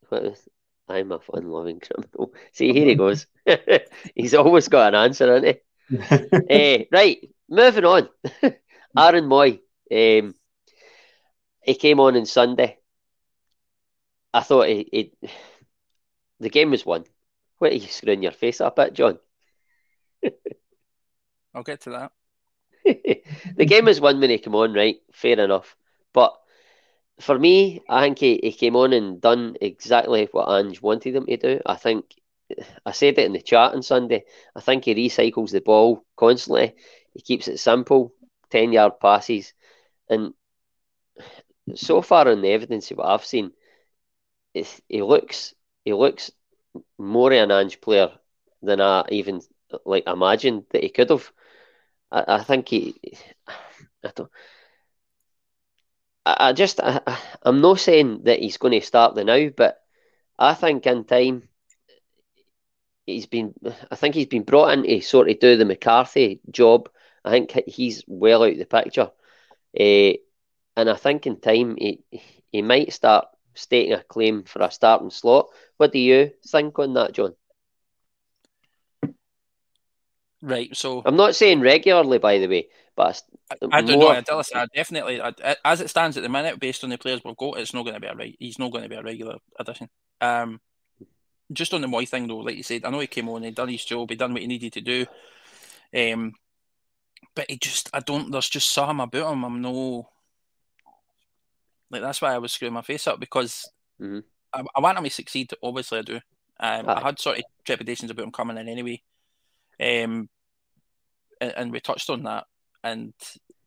What 0.86 0.96
is- 0.96 1.00
I'm 1.02 1.12
a 1.12 1.18
fun 1.20 1.50
loving 1.50 1.80
criminal. 1.80 2.32
See, 2.52 2.72
here 2.72 2.86
he 2.86 2.94
goes. 2.94 3.26
He's 4.14 4.34
always 4.34 4.68
got 4.68 4.94
an 4.94 5.00
answer, 5.04 5.32
hasn't 5.32 5.58
he? 5.90 6.46
Eh, 6.50 6.84
right, 6.90 7.30
moving 7.48 7.84
on. 7.84 8.08
Aaron 8.96 9.24
Mooy. 9.28 9.60
Um, 9.90 10.34
he 11.62 11.74
came 11.74 12.00
on 12.00 12.16
on 12.16 12.26
Sunday. 12.26 12.78
I 14.34 14.40
thought 14.40 14.68
he, 14.68 14.88
he 14.90 15.28
the 16.40 16.48
game 16.48 16.70
was 16.70 16.86
won. 16.86 17.04
What 17.58 17.72
are 17.72 17.76
you 17.76 17.86
screwing 17.88 18.22
your 18.22 18.32
face 18.32 18.60
up 18.60 18.78
at, 18.78 18.94
John? 18.94 19.18
I'll 21.54 21.62
get 21.62 21.82
to 21.82 21.90
that. 21.90 22.12
the 23.56 23.66
game 23.66 23.84
was 23.84 24.00
won 24.00 24.18
when 24.20 24.30
he 24.30 24.38
came 24.38 24.54
on, 24.54 24.72
right? 24.72 24.96
Fair 25.12 25.38
enough. 25.38 25.76
But 26.12 26.34
for 27.20 27.38
me, 27.38 27.82
I 27.88 28.02
think 28.02 28.18
he, 28.18 28.40
he 28.42 28.52
came 28.52 28.76
on 28.76 28.92
and 28.92 29.20
done 29.20 29.56
exactly 29.60 30.28
what 30.32 30.48
Ange 30.48 30.80
wanted 30.82 31.14
him 31.14 31.26
to 31.26 31.36
do. 31.36 31.60
I 31.66 31.76
think 31.76 32.06
I 32.84 32.92
said 32.92 33.18
it 33.18 33.26
in 33.26 33.32
the 33.32 33.40
chat 33.40 33.74
on 33.74 33.82
Sunday. 33.82 34.24
I 34.56 34.60
think 34.60 34.84
he 34.84 34.94
recycles 34.94 35.50
the 35.52 35.60
ball 35.60 36.04
constantly. 36.16 36.74
He 37.14 37.20
keeps 37.22 37.48
it 37.48 37.58
simple, 37.58 38.12
ten 38.50 38.72
yard 38.72 39.00
passes, 39.00 39.52
and 40.08 40.34
so 41.74 42.00
far 42.02 42.28
in 42.28 42.40
the 42.42 42.50
evidence 42.52 42.90
of 42.90 42.98
what 42.98 43.08
I've 43.08 43.24
seen, 43.24 43.52
he 44.88 45.02
looks 45.02 45.54
he 45.84 45.92
looks 45.92 46.30
more 46.98 47.32
an 47.32 47.50
Ange 47.50 47.80
player 47.80 48.10
than 48.62 48.80
I 48.80 49.04
even 49.10 49.40
like 49.84 50.04
imagined 50.06 50.64
that 50.70 50.82
he 50.82 50.90
could 50.90 51.10
have. 51.10 51.30
I, 52.12 52.24
I 52.36 52.42
think 52.44 52.68
he. 52.68 52.94
I 54.04 54.12
don't. 54.14 54.30
I, 56.24 56.36
I 56.48 56.52
just. 56.52 56.80
I, 56.80 57.00
I'm 57.42 57.60
not 57.60 57.80
saying 57.80 58.22
that 58.24 58.40
he's 58.40 58.56
going 58.56 58.78
to 58.78 58.86
start 58.86 59.14
the 59.14 59.24
now, 59.24 59.48
but 59.56 59.78
I 60.38 60.54
think 60.54 60.86
in 60.86 61.04
time. 61.04 61.48
He's 63.06 63.26
been. 63.26 63.54
I 63.90 63.96
think 63.96 64.14
he's 64.14 64.26
been 64.26 64.44
brought 64.44 64.72
in 64.72 64.84
to 64.84 65.00
sort 65.00 65.28
of 65.28 65.40
do 65.40 65.56
the 65.56 65.64
McCarthy 65.64 66.40
job. 66.50 66.88
I 67.24 67.30
think 67.30 67.52
he's 67.66 68.04
well 68.06 68.42
out 68.44 68.52
of 68.52 68.58
the 68.58 68.64
picture, 68.64 69.10
Eh, 69.76 70.14
and 70.76 70.90
I 70.90 70.96
think 70.96 71.26
in 71.26 71.40
time 71.40 71.76
he 71.76 72.00
he 72.50 72.62
might 72.62 72.92
start 72.92 73.26
stating 73.54 73.92
a 73.92 74.02
claim 74.02 74.44
for 74.44 74.62
a 74.62 74.70
starting 74.70 75.10
slot. 75.10 75.48
What 75.76 75.92
do 75.92 75.98
you 75.98 76.30
think 76.46 76.78
on 76.78 76.94
that, 76.94 77.12
John? 77.12 77.34
Right. 80.42 80.74
So 80.76 81.02
I'm 81.04 81.16
not 81.16 81.34
saying 81.36 81.60
regularly, 81.60 82.18
by 82.18 82.38
the 82.38 82.48
way, 82.48 82.68
but 82.96 83.22
I, 83.50 83.56
I 83.72 83.82
don't 83.82 83.98
more- 83.98 84.14
know. 84.14 84.22
I, 84.28 84.36
listen, 84.36 84.56
I 84.58 84.66
definitely, 84.74 85.20
I, 85.20 85.32
as 85.64 85.80
it 85.80 85.90
stands 85.90 86.16
at 86.16 86.22
the 86.22 86.28
minute, 86.28 86.60
based 86.60 86.84
on 86.84 86.90
the 86.90 86.98
players 86.98 87.20
we've 87.24 87.36
got, 87.36 87.58
it's 87.58 87.74
not 87.74 87.82
going 87.84 87.94
to 87.94 88.00
be 88.00 88.06
a 88.06 88.14
right. 88.14 88.36
He's 88.38 88.58
not 88.58 88.70
going 88.72 88.82
to 88.84 88.88
be 88.88 88.96
a 88.96 89.02
regular 89.02 89.36
addition. 89.58 89.88
Um, 90.20 90.60
just 91.52 91.74
on 91.74 91.80
the 91.80 91.86
Mooy 91.86 92.08
thing 92.08 92.28
though, 92.28 92.38
like 92.38 92.56
you 92.56 92.62
said, 92.62 92.84
I 92.84 92.90
know 92.90 93.00
he 93.00 93.06
came 93.06 93.28
on, 93.28 93.42
he 93.42 93.50
done 93.50 93.68
his 93.68 93.84
job, 93.84 94.08
he 94.10 94.16
done 94.16 94.32
what 94.32 94.42
he 94.42 94.48
needed 94.48 94.72
to 94.74 94.80
do. 94.80 95.06
Um, 95.94 96.32
but 97.34 97.46
he 97.50 97.56
just, 97.58 97.90
I 97.92 98.00
don't. 98.00 98.30
There's 98.30 98.48
just 98.48 98.70
something 98.70 99.00
about 99.00 99.32
him. 99.32 99.44
I'm 99.44 99.60
no. 99.62 100.08
Like 101.90 102.02
that's 102.02 102.22
why 102.22 102.34
I 102.34 102.38
was 102.38 102.52
screwing 102.52 102.74
my 102.74 102.82
face 102.82 103.06
up 103.06 103.20
because 103.20 103.70
Mhm. 104.00 104.22
I, 104.52 104.64
I 104.74 104.80
want 104.80 104.98
him 104.98 105.04
to 105.04 105.10
succeed. 105.10 105.50
Obviously, 105.62 105.98
I 105.98 106.02
do. 106.02 106.20
Um, 106.60 106.88
I 106.88 107.00
had 107.00 107.18
sort 107.18 107.38
of 107.38 107.44
trepidations 107.64 108.10
about 108.10 108.24
him 108.24 108.32
coming 108.32 108.56
in 108.56 108.68
anyway. 108.68 109.02
Um, 109.80 110.28
and, 111.40 111.52
and 111.56 111.72
we 111.72 111.80
touched 111.80 112.08
on 112.10 112.22
that, 112.24 112.44
and 112.82 113.12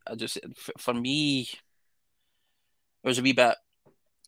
I 0.07 0.15
just 0.15 0.39
for 0.77 0.93
me, 0.93 1.41
it 3.03 3.07
was 3.07 3.19
a 3.19 3.21
wee 3.21 3.33
bit 3.33 3.55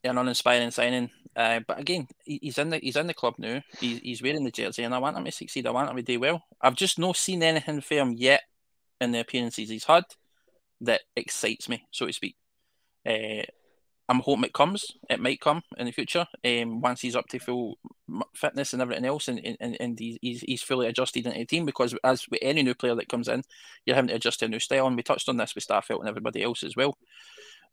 an 0.03 0.17
uninspiring 0.17 0.71
signing. 0.71 1.09
Uh, 1.35 1.59
but 1.67 1.79
again, 1.79 2.07
he's 2.23 2.57
in 2.57 2.69
the 2.69 2.77
he's 2.77 2.95
in 2.95 3.07
the 3.07 3.13
club 3.13 3.35
now. 3.37 3.61
He's 3.79 3.99
he's 3.99 4.21
wearing 4.21 4.43
the 4.43 4.51
jersey, 4.51 4.83
and 4.83 4.93
I 4.93 4.97
want 4.97 5.17
him 5.17 5.25
to 5.25 5.31
succeed. 5.31 5.67
I 5.67 5.71
want 5.71 5.89
him 5.89 5.95
to 5.95 6.01
do 6.01 6.19
well. 6.19 6.43
I've 6.61 6.75
just 6.75 6.97
not 6.97 7.15
seen 7.15 7.43
anything 7.43 7.81
for 7.81 7.95
him 7.95 8.13
yet 8.13 8.41
in 8.99 9.11
the 9.11 9.19
appearances 9.19 9.69
he's 9.69 9.83
had 9.83 10.05
that 10.81 11.01
excites 11.15 11.69
me, 11.69 11.85
so 11.91 12.07
to 12.07 12.13
speak. 12.13 12.35
Uh, 13.05 13.43
I'm 14.09 14.19
hoping 14.19 14.45
it 14.45 14.53
comes. 14.53 14.93
It 15.09 15.19
might 15.19 15.41
come 15.41 15.61
in 15.77 15.85
the 15.85 15.91
future. 15.91 16.25
Um, 16.45 16.79
once 16.79 17.01
he's 17.01 17.15
up 17.15 17.27
to 17.27 17.39
full 17.39 17.77
fitness 18.33 18.71
and 18.71 18.81
everything 18.81 19.05
else, 19.05 19.27
and 19.27 19.57
and, 19.59 19.75
and 19.79 19.99
he's, 19.99 20.17
he's 20.21 20.41
he's 20.41 20.61
fully 20.61 20.87
adjusted 20.87 21.25
into 21.25 21.37
the 21.37 21.45
team. 21.45 21.65
Because 21.65 21.93
as 22.03 22.27
with 22.29 22.39
any 22.41 22.63
new 22.63 22.73
player 22.73 22.95
that 22.95 23.09
comes 23.09 23.27
in, 23.27 23.43
you're 23.85 23.95
having 23.95 24.09
to 24.09 24.15
adjust 24.15 24.39
to 24.39 24.45
a 24.45 24.49
new 24.49 24.59
style. 24.59 24.87
And 24.87 24.95
we 24.95 25.03
touched 25.03 25.27
on 25.27 25.37
this 25.37 25.55
with 25.55 25.67
Starfelt 25.67 25.99
and 25.99 26.07
everybody 26.07 26.41
else 26.41 26.63
as 26.63 26.75
well. 26.75 26.97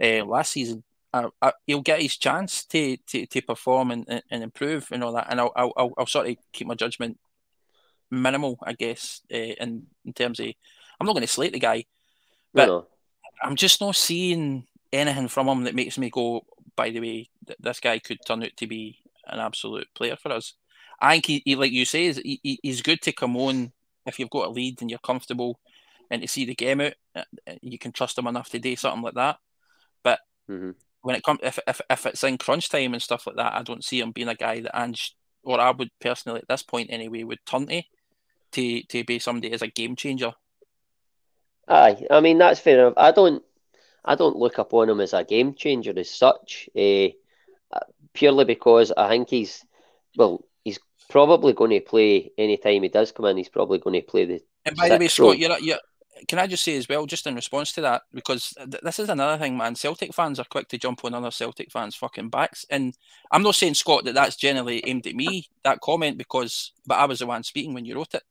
Uh, 0.02 0.24
last 0.24 0.50
season, 0.52 0.82
uh, 1.12 1.28
uh, 1.40 1.52
he'll 1.66 1.80
get 1.82 2.02
his 2.02 2.16
chance 2.16 2.64
to 2.66 2.96
to, 2.96 3.26
to 3.26 3.40
perform 3.42 3.92
and, 3.92 4.04
and, 4.08 4.22
and 4.30 4.42
improve 4.42 4.88
and 4.90 5.04
all 5.04 5.12
that. 5.12 5.28
And 5.30 5.40
I'll, 5.40 5.52
I'll 5.54 5.72
I'll 5.76 5.92
I'll 5.98 6.06
sort 6.06 6.28
of 6.28 6.36
keep 6.52 6.66
my 6.66 6.74
judgment 6.74 7.18
minimal, 8.10 8.58
I 8.62 8.72
guess, 8.72 9.20
uh, 9.32 9.36
in 9.36 9.86
in 10.04 10.12
terms 10.12 10.40
of 10.40 10.46
I'm 10.98 11.06
not 11.06 11.12
going 11.12 11.22
to 11.22 11.28
slate 11.28 11.52
the 11.52 11.60
guy. 11.60 11.84
But- 12.52 12.66
no, 12.66 12.86
I'm 13.42 13.56
just 13.56 13.80
not 13.80 13.94
seeing 13.94 14.66
anything 14.94 15.28
from 15.28 15.48
him 15.48 15.64
that 15.64 15.74
makes 15.74 15.98
me 15.98 16.10
go, 16.10 16.42
by 16.76 16.90
the 16.90 17.00
way, 17.00 17.30
th- 17.46 17.58
this 17.60 17.80
guy 17.80 17.98
could 17.98 18.18
turn 18.26 18.42
out 18.42 18.56
to 18.56 18.66
be 18.66 18.98
an 19.26 19.40
absolute 19.40 19.88
player 19.94 20.16
for 20.16 20.32
us. 20.32 20.54
I 21.00 21.12
think 21.14 21.26
he, 21.26 21.42
he 21.44 21.56
like 21.56 21.72
you 21.72 21.84
say, 21.84 22.06
is 22.06 22.18
he, 22.18 22.40
he- 22.42 22.60
he's 22.62 22.82
good 22.82 23.02
to 23.02 23.12
come 23.12 23.36
on 23.36 23.72
if 24.06 24.18
you've 24.18 24.30
got 24.30 24.46
a 24.46 24.50
lead 24.50 24.80
and 24.80 24.90
you're 24.90 24.98
comfortable 25.00 25.60
and 26.10 26.22
to 26.22 26.28
see 26.28 26.44
the 26.44 26.54
game 26.54 26.80
out. 26.80 26.94
uh, 27.16 27.24
uh, 27.48 27.54
You 27.62 27.78
can 27.78 27.92
trust 27.92 28.18
him 28.18 28.26
enough 28.26 28.50
to 28.50 28.58
do 28.58 28.76
something 28.76 29.02
like 29.02 29.14
that. 29.14 29.38
hmm 30.48 30.70
When 31.02 31.16
it 31.16 31.22
comes, 31.22 31.40
if, 31.42 31.58
if 31.66 31.80
if 31.90 32.06
it's 32.06 32.24
in 32.24 32.38
crunch 32.38 32.68
time 32.68 32.94
and 32.94 33.02
stuff 33.02 33.26
like 33.26 33.36
that, 33.36 33.54
I 33.54 33.62
don't 33.62 33.84
see 33.84 34.00
him 34.00 34.12
being 34.12 34.28
a 34.28 34.34
guy 34.34 34.60
that 34.60 34.78
Ange 34.78 35.14
or 35.42 35.60
I 35.60 35.70
would 35.70 35.90
personally 36.00 36.40
at 36.40 36.48
this 36.48 36.62
point 36.62 36.88
anyway 36.90 37.22
would 37.24 37.44
turn 37.46 37.66
to 37.66 37.82
to 38.52 38.82
to 38.82 39.04
be 39.04 39.18
somebody 39.18 39.52
as 39.52 39.62
a 39.62 39.66
game 39.68 39.96
changer. 39.96 40.32
Aye, 41.68 42.06
I 42.10 42.20
mean 42.20 42.38
that's 42.38 42.60
fair 42.60 42.78
enough. 42.80 42.94
I 42.96 43.10
don't, 43.10 43.42
I 44.04 44.14
don't 44.14 44.36
look 44.36 44.58
upon 44.58 44.88
him 44.88 45.00
as 45.00 45.12
a 45.12 45.24
game 45.24 45.54
changer 45.54 45.92
as 45.96 46.10
such, 46.10 46.68
eh, 46.74 47.10
uh, 47.72 47.80
purely 48.12 48.44
because 48.44 48.92
I 48.96 49.08
think 49.08 49.30
he's, 49.30 49.64
well, 50.16 50.44
he's 50.64 50.78
probably 51.08 51.52
going 51.52 51.70
to 51.70 51.80
play 51.80 52.32
any 52.36 52.56
time 52.56 52.82
he 52.82 52.88
does 52.88 53.12
come 53.12 53.26
in. 53.26 53.36
He's 53.36 53.48
probably 53.48 53.78
going 53.78 54.00
to 54.00 54.06
play 54.06 54.24
the 54.24 54.42
And 54.66 54.76
by 54.76 54.88
the 54.88 54.98
way, 54.98 55.08
Scott, 55.08 55.38
you're, 55.38 55.58
you're 55.58 55.78
can 56.28 56.38
I 56.38 56.46
just 56.46 56.64
say 56.64 56.76
as 56.76 56.88
well, 56.88 57.06
just 57.06 57.26
in 57.26 57.34
response 57.34 57.72
to 57.72 57.80
that, 57.82 58.02
because 58.12 58.54
th- 58.56 58.82
this 58.82 58.98
is 58.98 59.08
another 59.08 59.42
thing, 59.42 59.56
man. 59.56 59.74
Celtic 59.74 60.14
fans 60.14 60.38
are 60.38 60.44
quick 60.44 60.68
to 60.68 60.78
jump 60.78 61.04
on 61.04 61.14
other 61.14 61.30
Celtic 61.30 61.70
fans' 61.70 61.96
fucking 61.96 62.30
backs, 62.30 62.64
and 62.70 62.96
I'm 63.30 63.42
not 63.42 63.54
saying 63.54 63.74
Scott 63.74 64.04
that 64.04 64.14
that's 64.14 64.36
generally 64.36 64.82
aimed 64.86 65.06
at 65.06 65.14
me 65.14 65.48
that 65.64 65.80
comment 65.80 66.18
because, 66.18 66.72
but 66.86 66.98
I 66.98 67.06
was 67.06 67.18
the 67.18 67.26
one 67.26 67.42
speaking 67.42 67.74
when 67.74 67.84
you 67.84 67.96
wrote 67.96 68.14
it. 68.14 68.22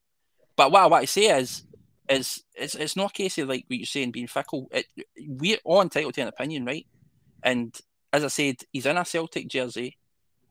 But 0.55 0.71
what 0.71 0.83
I 0.83 0.88
want 0.88 1.03
to 1.03 1.07
say 1.07 1.38
is, 1.38 1.63
is 2.10 2.44
it's 2.56 2.76
it's 2.76 2.96
not 2.96 3.12
a 3.12 3.13
case 3.13 3.38
of 3.38 3.48
like 3.48 3.66
what 3.68 3.78
you're 3.78 3.86
saying 3.86 4.12
being 4.12 4.28
fickle. 4.28 4.68
It, 4.72 4.86
we're 5.18 5.58
all 5.63 5.82
entitled 5.82 6.13
to 6.16 6.22
an 6.22 6.28
opinion, 6.28 6.66
right? 6.66 6.86
And 7.42 7.78
as 8.12 8.24
I 8.24 8.28
said, 8.28 8.58
he's 8.72 8.86
in 8.86 8.98
a 8.98 9.06
Celtic 9.06 9.48
jersey, 9.48 9.98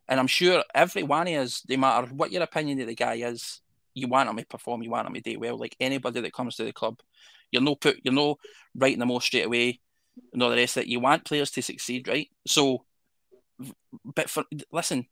and 0.08 0.18
I'm 0.18 0.26
sure 0.26 0.64
every 0.74 1.02
one 1.02 1.28
of 1.28 1.34
us, 1.34 1.62
no 1.68 1.76
matter 1.76 2.06
what 2.08 2.32
your 2.32 2.42
opinion 2.42 2.80
of 2.80 2.86
the 2.86 2.94
guy 2.94 3.14
is, 3.14 3.60
you 3.94 4.08
want 4.08 4.28
him 4.28 4.36
to 4.36 4.46
perform, 4.46 4.82
you 4.82 4.90
want 4.90 5.06
him 5.06 5.14
to 5.14 5.20
do 5.20 5.38
well. 5.38 5.58
Like 5.58 5.76
anybody 5.78 6.20
that 6.20 6.32
comes 6.32 6.56
to 6.56 6.64
the 6.64 6.72
club, 6.72 7.00
you're 7.50 7.62
no 7.62 7.74
put, 7.74 8.00
you're 8.02 8.14
no 8.14 8.36
writing 8.74 8.98
them 8.98 9.10
off 9.10 9.24
straight 9.24 9.46
away, 9.46 9.80
and 10.32 10.42
all 10.42 10.50
the 10.50 10.56
rest 10.56 10.76
it. 10.76 10.86
You 10.86 11.00
want 11.00 11.24
players 11.24 11.50
to 11.52 11.62
succeed, 11.62 12.08
right? 12.08 12.28
So, 12.46 12.84
but 14.04 14.30
for 14.30 14.44
listen, 14.72 15.06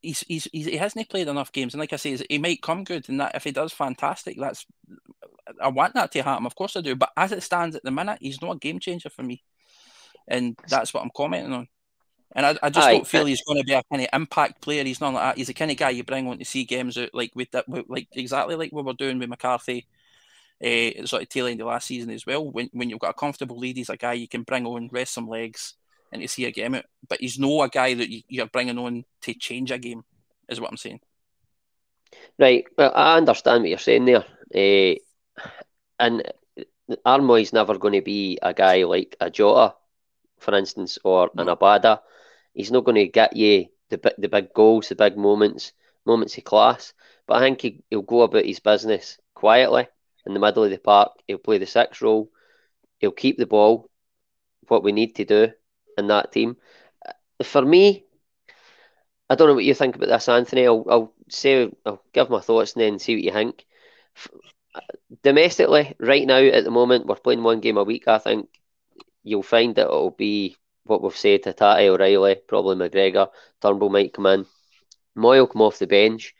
he's, 0.00 0.20
he's, 0.20 0.48
he's 0.52 0.66
he 0.66 0.76
hasn't 0.76 1.08
played 1.08 1.28
enough 1.28 1.52
games, 1.52 1.74
and 1.74 1.80
like 1.80 1.92
I 1.92 1.96
say, 1.96 2.16
he 2.28 2.38
might 2.38 2.62
come 2.62 2.84
good, 2.84 3.08
and 3.08 3.20
that 3.20 3.34
if 3.34 3.44
he 3.44 3.50
does, 3.50 3.72
fantastic. 3.72 4.36
That's 4.38 4.64
I 5.60 5.68
want 5.68 5.94
that 5.94 6.12
to 6.12 6.22
happen, 6.22 6.46
of 6.46 6.54
course 6.54 6.76
I 6.76 6.80
do. 6.80 6.94
But 6.96 7.10
as 7.16 7.32
it 7.32 7.42
stands 7.42 7.76
at 7.76 7.82
the 7.82 7.90
minute, 7.90 8.18
he's 8.20 8.42
not 8.42 8.56
a 8.56 8.58
game 8.58 8.78
changer 8.78 9.10
for 9.10 9.22
me, 9.22 9.42
and 10.28 10.56
that's 10.68 10.92
what 10.92 11.02
I'm 11.02 11.10
commenting 11.14 11.52
on. 11.52 11.68
And 12.34 12.46
I, 12.46 12.56
I 12.62 12.70
just 12.70 12.86
Aye, 12.86 12.92
don't 12.92 13.06
feel 13.06 13.24
he's 13.24 13.42
going 13.42 13.58
to 13.58 13.64
be 13.64 13.72
a 13.72 13.82
kind 13.90 14.02
of 14.02 14.08
impact 14.12 14.60
player. 14.60 14.84
He's 14.84 15.00
not 15.00 15.14
like 15.14 15.22
that. 15.22 15.38
He's 15.38 15.48
the 15.48 15.54
kind 15.54 15.70
of 15.70 15.76
guy 15.76 15.90
you 15.90 16.04
bring 16.04 16.28
on 16.28 16.38
to 16.38 16.44
see 16.44 16.64
games 16.64 16.96
out 16.96 17.10
like 17.12 17.32
with 17.34 17.50
that, 17.50 17.64
like 17.88 18.06
exactly 18.12 18.54
like 18.54 18.72
what 18.72 18.84
we're 18.84 18.92
doing 18.92 19.18
with 19.18 19.28
McCarthy, 19.28 19.86
uh, 20.64 21.06
sort 21.06 21.22
of 21.22 21.28
tail 21.28 21.46
end 21.46 21.60
of 21.60 21.66
last 21.66 21.88
season 21.88 22.10
as 22.10 22.26
well. 22.26 22.48
When 22.48 22.70
when 22.72 22.88
you've 22.88 23.00
got 23.00 23.10
a 23.10 23.14
comfortable 23.14 23.58
lead, 23.58 23.76
he's 23.76 23.90
a 23.90 23.96
guy 23.96 24.12
you 24.12 24.28
can 24.28 24.42
bring 24.42 24.64
on, 24.64 24.90
rest 24.92 25.14
some 25.14 25.28
legs, 25.28 25.74
and 26.12 26.22
to 26.22 26.28
see 26.28 26.44
a 26.44 26.52
game 26.52 26.76
out. 26.76 26.84
But 27.08 27.20
he's 27.20 27.38
no 27.38 27.62
a 27.62 27.68
guy 27.68 27.94
that 27.94 28.08
you, 28.08 28.42
are 28.42 28.46
bringing 28.46 28.78
on 28.78 29.04
to 29.22 29.34
change 29.34 29.72
a 29.72 29.78
game, 29.78 30.04
is 30.48 30.60
what 30.60 30.70
I'm 30.70 30.76
saying. 30.76 31.00
Right. 32.38 32.64
Well, 32.76 32.92
I 32.94 33.16
understand 33.16 33.62
what 33.62 33.70
you're 33.70 33.78
saying 33.78 34.04
there, 34.04 34.24
uh, 34.54 34.98
and 35.98 36.22
Aaron 37.06 37.24
Mooy's 37.24 37.52
never 37.52 37.78
going 37.78 37.94
to 37.94 38.02
be 38.02 38.38
a 38.42 38.52
guy 38.54 38.84
like 38.84 39.16
a 39.20 39.30
Jota, 39.30 39.74
for 40.38 40.54
instance, 40.54 40.98
or 41.04 41.30
an 41.36 41.46
Abada 41.46 42.00
He's 42.54 42.70
not 42.72 42.84
going 42.84 42.96
to 42.96 43.06
get 43.06 43.36
you 43.36 43.66
the 43.90 44.14
the 44.18 44.28
big 44.28 44.52
goals, 44.52 44.88
the 44.88 44.94
big 44.94 45.16
moments, 45.16 45.72
moments 46.04 46.36
of 46.36 46.44
class. 46.44 46.92
But 47.26 47.36
I 47.36 47.40
think 47.40 47.60
he, 47.60 47.82
will 47.90 48.02
go 48.02 48.22
about 48.22 48.44
his 48.44 48.60
business 48.60 49.18
quietly 49.34 49.88
in 50.26 50.34
the 50.34 50.40
middle 50.40 50.64
of 50.64 50.70
the 50.70 50.78
park. 50.78 51.12
He'll 51.26 51.38
play 51.38 51.58
the 51.58 51.66
six 51.66 52.02
role. 52.02 52.30
He'll 52.98 53.12
keep 53.12 53.38
the 53.38 53.46
ball. 53.46 53.88
What 54.68 54.82
we 54.82 54.92
need 54.92 55.16
to 55.16 55.24
do 55.24 55.52
in 55.96 56.08
that 56.08 56.32
team. 56.32 56.56
For 57.42 57.62
me, 57.62 58.04
I 59.28 59.34
don't 59.34 59.48
know 59.48 59.54
what 59.54 59.64
you 59.64 59.74
think 59.74 59.96
about 59.96 60.08
this, 60.08 60.28
Anthony. 60.28 60.66
I'll, 60.66 60.84
I'll 60.88 61.14
say 61.28 61.70
I'll 61.86 62.02
give 62.12 62.30
my 62.30 62.40
thoughts 62.40 62.74
and 62.74 62.82
then 62.82 62.98
see 62.98 63.14
what 63.14 63.24
you 63.24 63.32
think. 63.32 63.64
Domestically, 65.22 65.94
right 65.98 66.26
now 66.26 66.38
at 66.38 66.64
the 66.64 66.70
moment, 66.70 67.06
we're 67.06 67.16
playing 67.16 67.42
one 67.42 67.60
game 67.60 67.76
a 67.76 67.84
week. 67.84 68.06
I 68.06 68.18
think 68.18 68.48
you'll 69.22 69.42
find 69.42 69.74
that 69.74 69.86
it'll 69.86 70.10
be 70.10 70.56
what 70.84 71.02
we've 71.02 71.16
said, 71.16 71.42
Hatate, 71.42 71.88
O'Riley, 71.88 72.36
probably 72.46 72.76
McGregor, 72.76 73.28
Turnbull 73.60 73.90
might 73.90 74.12
come 74.12 74.26
in. 74.26 74.46
Mooy 75.16 75.38
will 75.38 75.46
come 75.46 75.62
off 75.62 75.78
the 75.78 75.86
bench. 75.86 76.34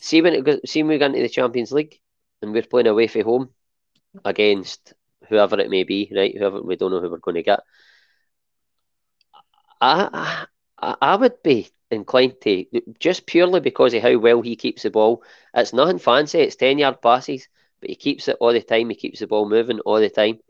See 0.00 0.22
when 0.22 0.34
it 0.34 0.68
see 0.68 0.82
when 0.82 0.90
we 0.90 0.98
get 0.98 1.10
into 1.10 1.22
the 1.22 1.28
Champions 1.28 1.72
League 1.72 1.98
and 2.42 2.52
we're 2.52 2.62
playing 2.62 2.86
away 2.86 3.08
from 3.08 3.22
home 3.22 3.50
against 4.24 4.94
whoever 5.28 5.58
it 5.58 5.70
may 5.70 5.84
be, 5.84 6.12
right? 6.14 6.36
Whoever 6.36 6.62
we 6.62 6.76
don't 6.76 6.90
know 6.90 7.00
who 7.00 7.10
we're 7.10 7.18
going 7.18 7.36
to 7.36 7.42
get. 7.42 7.60
I, 9.80 10.46
I 10.80 10.96
I 11.02 11.16
would 11.16 11.42
be 11.42 11.68
inclined 11.90 12.40
to 12.42 12.64
just 12.98 13.26
purely 13.26 13.60
because 13.60 13.94
of 13.94 14.02
how 14.02 14.16
well 14.18 14.40
he 14.42 14.56
keeps 14.56 14.82
the 14.82 14.90
ball. 14.90 15.22
It's 15.54 15.72
nothing 15.74 15.98
fancy. 15.98 16.40
It's 16.40 16.56
ten 16.56 16.78
yard 16.78 17.02
passes, 17.02 17.48
but 17.80 17.90
he 17.90 17.96
keeps 17.96 18.28
it 18.28 18.36
all 18.40 18.52
the 18.52 18.62
time. 18.62 18.88
He 18.90 18.96
keeps 18.96 19.20
the 19.20 19.26
ball 19.26 19.48
moving 19.48 19.80
all 19.80 20.00
the 20.00 20.08
time. 20.10 20.40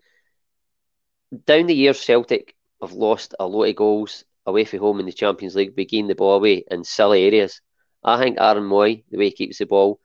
Down 1.46 1.66
the 1.66 1.74
years, 1.74 2.00
Celtic 2.00 2.54
have 2.80 2.92
lost 2.92 3.34
a 3.38 3.46
lot 3.46 3.64
of 3.64 3.76
goals 3.76 4.24
away 4.46 4.64
from 4.64 4.80
home 4.80 5.00
in 5.00 5.06
the 5.06 5.12
Champions 5.12 5.54
League, 5.56 5.74
beginning 5.74 6.08
the 6.08 6.14
ball 6.14 6.36
away 6.36 6.64
in 6.70 6.84
silly 6.84 7.24
areas. 7.24 7.60
I 8.04 8.18
think 8.18 8.38
Aaron 8.38 8.64
Mooy, 8.64 9.04
the 9.10 9.18
way 9.18 9.26
he 9.26 9.30
keeps 9.32 9.58
the 9.58 9.66
ball, 9.66 10.00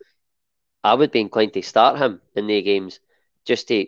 I 0.84 0.94
would 0.96 1.12
be 1.12 1.22
inclined 1.22 1.54
to 1.54 1.62
start 1.64 2.00
him 2.00 2.22
in 2.36 2.48
the 2.48 2.62
games 2.62 3.00
just 3.46 3.68
to 3.70 3.86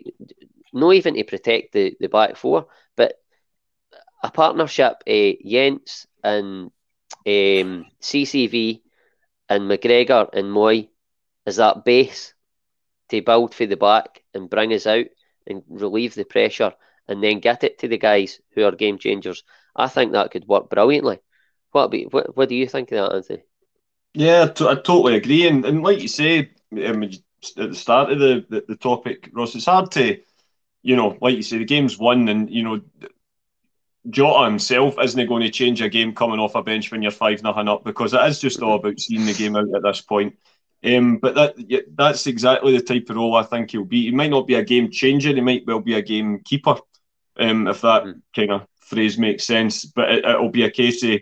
not 0.72 0.92
even 0.94 1.14
to 1.14 1.24
protect 1.24 1.72
the, 1.72 1.96
the 2.00 2.08
back 2.08 2.36
four, 2.36 2.66
but 2.96 3.14
a 4.22 4.30
partnership, 4.30 5.02
uh, 5.06 5.32
Jenz 5.44 6.06
and 6.24 6.70
um, 7.26 7.86
CCV 8.00 8.82
and 9.48 9.70
McGregor 9.70 10.28
and 10.32 10.46
Mooy 10.46 10.88
is 11.46 11.56
that 11.56 11.84
base 11.84 12.34
to 13.10 13.22
build 13.22 13.54
for 13.54 13.66
the 13.66 13.76
back 13.76 14.22
and 14.32 14.50
bring 14.50 14.72
us 14.72 14.86
out 14.86 15.06
and 15.46 15.62
relieve 15.68 16.14
the 16.14 16.24
pressure 16.24 16.72
and 17.06 17.22
then 17.22 17.40
get 17.40 17.64
it 17.64 17.78
to 17.78 17.88
the 17.88 17.98
guys 17.98 18.40
who 18.54 18.64
are 18.64 18.72
game 18.72 18.98
changers. 18.98 19.44
I 19.76 19.88
think 19.88 20.12
that 20.12 20.30
could 20.30 20.48
work 20.48 20.70
brilliantly. 20.70 21.18
What 21.72 21.90
be, 21.90 22.04
what, 22.04 22.36
what 22.36 22.48
do 22.48 22.54
you 22.54 22.66
think 22.66 22.90
of 22.92 22.96
that, 22.96 23.14
Anthony? 23.14 23.42
Yeah, 24.14 24.46
t- 24.46 24.66
I 24.66 24.76
totally 24.76 25.16
agree. 25.16 25.46
And, 25.46 25.64
and 25.64 25.82
like 25.82 26.00
you 26.00 26.08
say 26.08 26.50
um, 26.72 27.02
at 27.02 27.18
the 27.56 27.74
start 27.74 28.12
of 28.12 28.18
the, 28.18 28.44
the, 28.48 28.64
the 28.68 28.76
topic, 28.76 29.28
Ross, 29.32 29.54
it's 29.54 29.66
hard 29.66 29.90
to, 29.92 30.18
you 30.82 30.96
know, 30.96 31.18
like 31.20 31.36
you 31.36 31.42
say, 31.42 31.58
the 31.58 31.64
game's 31.64 31.98
won, 31.98 32.28
and 32.28 32.50
you 32.50 32.62
know, 32.62 32.80
Jota 34.10 34.44
himself 34.44 34.96
isn't 35.02 35.28
going 35.28 35.42
to 35.42 35.50
change 35.50 35.80
a 35.80 35.88
game 35.88 36.14
coming 36.14 36.38
off 36.38 36.54
a 36.54 36.62
bench 36.62 36.90
when 36.90 37.02
you're 37.02 37.10
five 37.10 37.42
nothing 37.42 37.68
up 37.68 37.84
because 37.84 38.12
it 38.12 38.22
is 38.22 38.38
just 38.38 38.60
all 38.60 38.76
about 38.76 39.00
seeing 39.00 39.24
the 39.24 39.32
game 39.32 39.56
out 39.56 39.74
at 39.74 39.82
this 39.82 40.00
point. 40.00 40.36
Um, 40.84 41.16
but 41.16 41.34
that 41.34 41.86
that's 41.94 42.26
exactly 42.26 42.76
the 42.76 42.82
type 42.82 43.08
of 43.08 43.16
role 43.16 43.36
I 43.36 43.42
think 43.42 43.70
he'll 43.70 43.84
be. 43.84 44.02
He 44.02 44.10
might 44.10 44.30
not 44.30 44.46
be 44.46 44.54
a 44.54 44.64
game 44.64 44.90
changer. 44.90 45.30
He 45.30 45.40
might 45.40 45.66
well 45.66 45.80
be 45.80 45.94
a 45.94 46.02
game 46.02 46.40
keeper 46.44 46.76
um, 47.38 47.68
if 47.68 47.80
that 47.80 48.04
mm. 48.04 48.20
kind 48.34 48.52
of 48.52 48.66
phrase 48.80 49.16
makes 49.16 49.46
sense. 49.46 49.86
But 49.86 50.10
it, 50.10 50.40
will 50.40 50.50
be 50.50 50.64
a 50.64 50.70
case 50.70 51.02
of, 51.02 51.20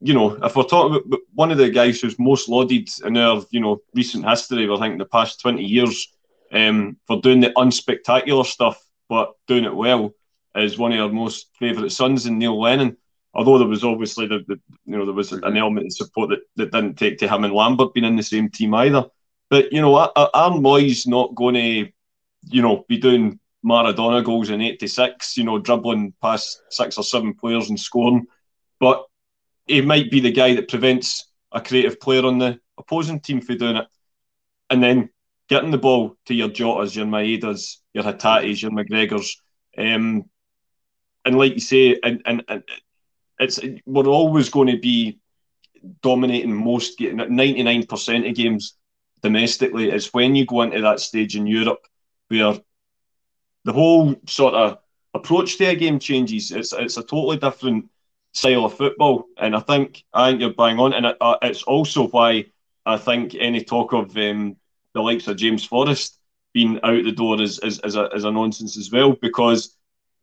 you 0.00 0.14
know, 0.14 0.38
if 0.44 0.54
we're 0.54 0.64
talking 0.64 1.02
about 1.04 1.20
one 1.32 1.50
of 1.50 1.58
the 1.58 1.70
guys 1.70 2.00
who's 2.00 2.18
most 2.18 2.48
lauded 2.48 2.88
in 3.04 3.16
our, 3.16 3.42
you 3.50 3.60
know, 3.60 3.80
recent 3.94 4.28
history, 4.28 4.68
I 4.70 4.78
think 4.78 4.98
the 4.98 5.06
past 5.06 5.40
20 5.40 5.64
years, 5.64 6.12
um, 6.52 6.96
for 7.06 7.20
doing 7.20 7.40
the 7.40 7.50
unspectacular 7.50 8.46
stuff, 8.46 8.80
but 9.08 9.32
doing 9.48 9.64
it 9.64 9.74
well, 9.74 10.14
is 10.56 10.78
one 10.78 10.92
of 10.92 11.00
our 11.00 11.08
most 11.08 11.48
favourite 11.58 11.92
sons 11.92 12.26
in 12.26 12.38
Neil 12.38 12.60
Lennon. 12.60 12.96
Although 13.34 13.58
there 13.58 13.68
was 13.68 13.82
obviously 13.82 14.26
the, 14.26 14.44
the 14.46 14.60
you 14.84 14.96
know 14.96 15.04
there 15.04 15.14
was 15.14 15.32
an 15.32 15.56
element 15.56 15.86
of 15.86 15.92
support 15.92 16.30
that, 16.30 16.40
that 16.56 16.70
didn't 16.70 16.94
take 16.94 17.18
to 17.18 17.28
him 17.28 17.44
and 17.44 17.52
Lambert 17.52 17.92
being 17.92 18.06
in 18.06 18.16
the 18.16 18.22
same 18.22 18.48
team 18.48 18.74
either. 18.74 19.06
But 19.50 19.72
you 19.72 19.80
know, 19.80 19.98
Aaron 20.34 20.62
Mooy's 20.62 21.06
not 21.06 21.34
going 21.34 21.54
to, 21.54 21.92
you 22.50 22.62
know, 22.62 22.84
be 22.88 22.98
doing 22.98 23.40
Maradona 23.64 24.22
goals 24.22 24.50
in 24.50 24.60
86, 24.60 25.36
you 25.36 25.44
know, 25.44 25.58
dribbling 25.58 26.12
past 26.22 26.62
six 26.70 26.98
or 26.98 27.04
seven 27.04 27.34
players 27.34 27.70
and 27.70 27.80
scoring. 27.80 28.26
But 28.78 29.04
he 29.66 29.80
might 29.80 30.10
be 30.10 30.20
the 30.20 30.32
guy 30.32 30.54
that 30.54 30.68
prevents 30.68 31.28
a 31.50 31.60
creative 31.60 31.98
player 32.00 32.24
on 32.24 32.38
the 32.38 32.60
opposing 32.78 33.20
team 33.20 33.40
from 33.40 33.58
doing 33.58 33.76
it. 33.76 33.86
And 34.70 34.82
then 34.82 35.10
getting 35.48 35.70
the 35.70 35.78
ball 35.78 36.16
to 36.26 36.34
your 36.34 36.48
Jotas, 36.48 36.96
your 36.96 37.06
Maedas, 37.06 37.78
your 37.92 38.04
Hatates, 38.04 38.62
your 38.62 38.70
McGregors. 38.70 39.36
Um, 39.76 40.24
and 41.24 41.38
like 41.38 41.54
you 41.54 41.60
say, 41.60 41.98
and, 42.02 42.22
and, 42.26 42.44
and 42.48 42.62
it's 43.38 43.60
we're 43.86 44.06
always 44.06 44.48
going 44.48 44.68
to 44.68 44.78
be 44.78 45.18
dominating 46.02 46.54
most 46.54 46.98
99% 46.98 48.28
of 48.28 48.34
games 48.36 48.76
domestically. 49.22 49.90
It's 49.90 50.12
when 50.12 50.34
you 50.34 50.46
go 50.46 50.62
into 50.62 50.80
that 50.82 51.00
stage 51.00 51.36
in 51.36 51.46
Europe 51.46 51.86
where 52.28 52.58
the 53.64 53.72
whole 53.72 54.14
sort 54.26 54.54
of 54.54 54.78
approach 55.14 55.56
to 55.58 55.64
a 55.66 55.74
game 55.74 55.98
changes. 55.98 56.50
It's 56.50 56.72
it's 56.72 56.96
a 56.96 57.02
totally 57.02 57.38
different 57.38 57.90
style 58.32 58.64
of 58.64 58.74
football, 58.74 59.26
and 59.38 59.56
I 59.56 59.60
think 59.60 60.04
I 60.12 60.30
think 60.30 60.40
you're 60.40 60.52
bang 60.52 60.78
on, 60.78 60.92
and 60.92 61.06
it, 61.06 61.16
uh, 61.20 61.36
it's 61.42 61.62
also 61.62 62.08
why 62.08 62.46
I 62.84 62.98
think 62.98 63.34
any 63.38 63.62
talk 63.62 63.92
of 63.92 64.16
um, 64.16 64.56
the 64.92 65.02
likes 65.02 65.28
of 65.28 65.36
James 65.36 65.64
Forrest 65.64 66.18
being 66.52 66.78
out 66.82 67.04
the 67.04 67.12
door 67.12 67.40
is 67.40 67.58
is, 67.60 67.80
is, 67.80 67.96
a, 67.96 68.08
is 68.10 68.24
a 68.24 68.30
nonsense 68.30 68.76
as 68.76 68.90
well, 68.90 69.12
because 69.12 69.76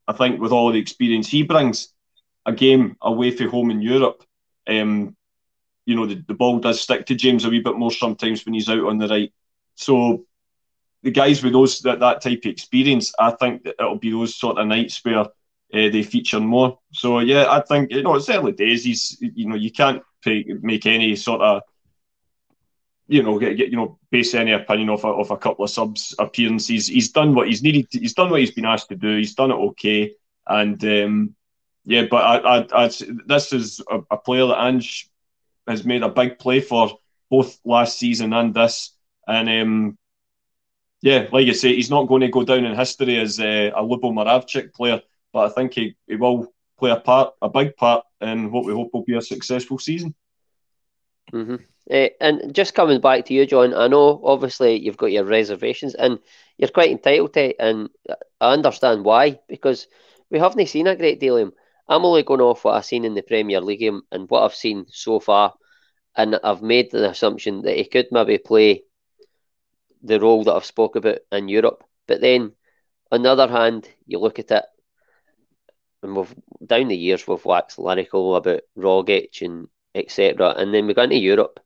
I 0.07 0.13
think 0.13 0.39
with 0.39 0.51
all 0.51 0.71
the 0.71 0.79
experience 0.79 1.27
he 1.27 1.43
brings, 1.43 1.93
a 2.45 2.51
game 2.51 2.97
away 3.01 3.31
from 3.31 3.49
home 3.49 3.71
in 3.71 3.81
Europe, 3.81 4.23
um, 4.67 5.15
you 5.85 5.95
know, 5.95 6.05
the, 6.05 6.23
the 6.27 6.33
ball 6.33 6.59
does 6.59 6.81
stick 6.81 7.05
to 7.07 7.15
James 7.15 7.45
a 7.45 7.49
wee 7.49 7.61
bit 7.61 7.77
more 7.77 7.91
sometimes 7.91 8.45
when 8.45 8.53
he's 8.53 8.69
out 8.69 8.85
on 8.85 8.97
the 8.97 9.07
right. 9.07 9.33
So 9.75 10.25
the 11.03 11.11
guys 11.11 11.43
with 11.43 11.53
those 11.53 11.79
that, 11.79 11.99
that 11.99 12.21
type 12.21 12.39
of 12.45 12.51
experience, 12.51 13.13
I 13.19 13.31
think 13.31 13.63
that 13.63 13.75
it'll 13.79 13.97
be 13.97 14.11
those 14.11 14.35
sort 14.35 14.57
of 14.57 14.67
nights 14.67 15.03
where 15.03 15.19
uh, 15.19 15.27
they 15.71 16.03
feature 16.03 16.39
more. 16.39 16.79
So 16.93 17.19
yeah, 17.19 17.47
I 17.49 17.61
think 17.61 17.91
you 17.91 18.03
know 18.03 18.15
it's 18.15 18.29
early 18.29 18.51
days. 18.51 18.83
He's 18.83 19.17
you 19.19 19.47
know 19.47 19.55
you 19.55 19.71
can't 19.71 20.03
pay, 20.23 20.45
make 20.61 20.85
any 20.85 21.15
sort 21.15 21.41
of 21.41 21.63
you 23.11 23.21
know, 23.21 23.37
get, 23.37 23.57
get 23.57 23.69
you 23.69 23.75
know, 23.75 23.99
base 24.09 24.33
any 24.33 24.53
opinion 24.53 24.89
off 24.89 25.03
a, 25.03 25.07
off 25.07 25.31
a 25.31 25.37
couple 25.37 25.65
of 25.65 25.69
subs 25.69 26.15
appearances. 26.17 26.87
He's 26.87 27.11
done 27.11 27.35
what 27.35 27.47
he's 27.47 27.61
needed. 27.61 27.91
To, 27.91 27.99
he's 27.99 28.13
done 28.13 28.29
what 28.29 28.39
he's 28.39 28.51
been 28.51 28.65
asked 28.65 28.87
to 28.89 28.95
do. 28.95 29.17
He's 29.17 29.35
done 29.35 29.51
it 29.51 29.55
okay, 29.55 30.15
and 30.47 30.81
um, 30.85 31.35
yeah. 31.83 32.05
But 32.09 32.23
I, 32.23 32.59
I, 32.59 32.85
I, 32.85 32.91
this 33.25 33.51
is 33.51 33.81
a, 33.91 33.99
a 34.11 34.17
player 34.17 34.47
that 34.47 34.63
Ange 34.63 35.09
has 35.67 35.83
made 35.83 36.03
a 36.03 36.09
big 36.09 36.39
play 36.39 36.61
for 36.61 36.99
both 37.29 37.59
last 37.65 37.99
season 37.99 38.31
and 38.31 38.53
this, 38.53 38.95
and 39.27 39.49
um, 39.49 39.97
yeah, 41.01 41.27
like 41.33 41.47
I 41.47 41.51
say, 41.51 41.75
he's 41.75 41.89
not 41.89 42.07
going 42.07 42.21
to 42.21 42.29
go 42.29 42.43
down 42.43 42.63
in 42.63 42.77
history 42.77 43.19
as 43.19 43.39
a 43.39 43.71
Lubo 43.75 44.13
Moravcik 44.13 44.73
player, 44.73 45.01
but 45.33 45.51
I 45.51 45.53
think 45.53 45.73
he, 45.73 45.95
he 46.07 46.15
will 46.15 46.53
play 46.79 46.91
a 46.91 46.95
part, 46.95 47.33
a 47.41 47.49
big 47.49 47.75
part 47.75 48.05
in 48.21 48.51
what 48.51 48.65
we 48.65 48.73
hope 48.73 48.91
will 48.93 49.03
be 49.03 49.15
a 49.15 49.21
successful 49.21 49.79
season. 49.79 50.13
Mm-hmm. 51.33 51.55
Uh, 51.89 52.07
and 52.19 52.53
just 52.53 52.75
coming 52.75 53.01
back 53.01 53.25
to 53.25 53.33
you, 53.33 53.45
John, 53.45 53.73
I 53.73 53.87
know 53.87 54.21
obviously 54.23 54.79
you've 54.79 54.97
got 54.97 55.11
your 55.11 55.25
reservations 55.25 55.95
and 55.95 56.19
you're 56.57 56.69
quite 56.69 56.91
entitled 56.91 57.33
to 57.33 57.49
it, 57.49 57.55
and 57.59 57.89
I 58.39 58.53
understand 58.53 59.03
why, 59.03 59.39
because 59.47 59.87
we 60.29 60.39
haven't 60.39 60.67
seen 60.67 60.87
a 60.87 60.95
great 60.95 61.19
deal 61.19 61.37
of 61.37 61.47
him. 61.47 61.53
I'm 61.87 62.05
only 62.05 62.23
going 62.23 62.41
off 62.41 62.63
what 62.63 62.75
I've 62.75 62.85
seen 62.85 63.03
in 63.03 63.15
the 63.15 63.23
Premier 63.23 63.59
League 63.59 63.83
and 63.83 64.29
what 64.29 64.43
I've 64.43 64.55
seen 64.55 64.85
so 64.89 65.19
far, 65.19 65.53
and 66.15 66.39
I've 66.43 66.61
made 66.61 66.91
the 66.91 67.09
assumption 67.09 67.63
that 67.63 67.75
he 67.75 67.85
could 67.85 68.07
maybe 68.11 68.37
play 68.37 68.83
the 70.03 70.19
role 70.19 70.43
that 70.43 70.53
I've 70.53 70.65
spoke 70.65 70.95
about 70.95 71.19
in 71.31 71.49
Europe. 71.49 71.83
But 72.07 72.21
then, 72.21 72.53
on 73.11 73.23
the 73.23 73.29
other 73.29 73.47
hand, 73.47 73.89
you 74.05 74.19
look 74.19 74.39
at 74.39 74.51
it, 74.51 74.65
and 76.03 76.15
we've 76.15 76.33
down 76.65 76.87
the 76.87 76.97
years 76.97 77.27
we've 77.27 77.43
waxed 77.43 77.79
lyrical 77.79 78.35
about 78.35 78.61
Rogic 78.77 79.41
and 79.41 79.67
etc. 79.93 80.55
And 80.57 80.73
then 80.73 80.87
we 80.87 80.93
go 80.93 81.03
into 81.03 81.17
Europe, 81.17 81.59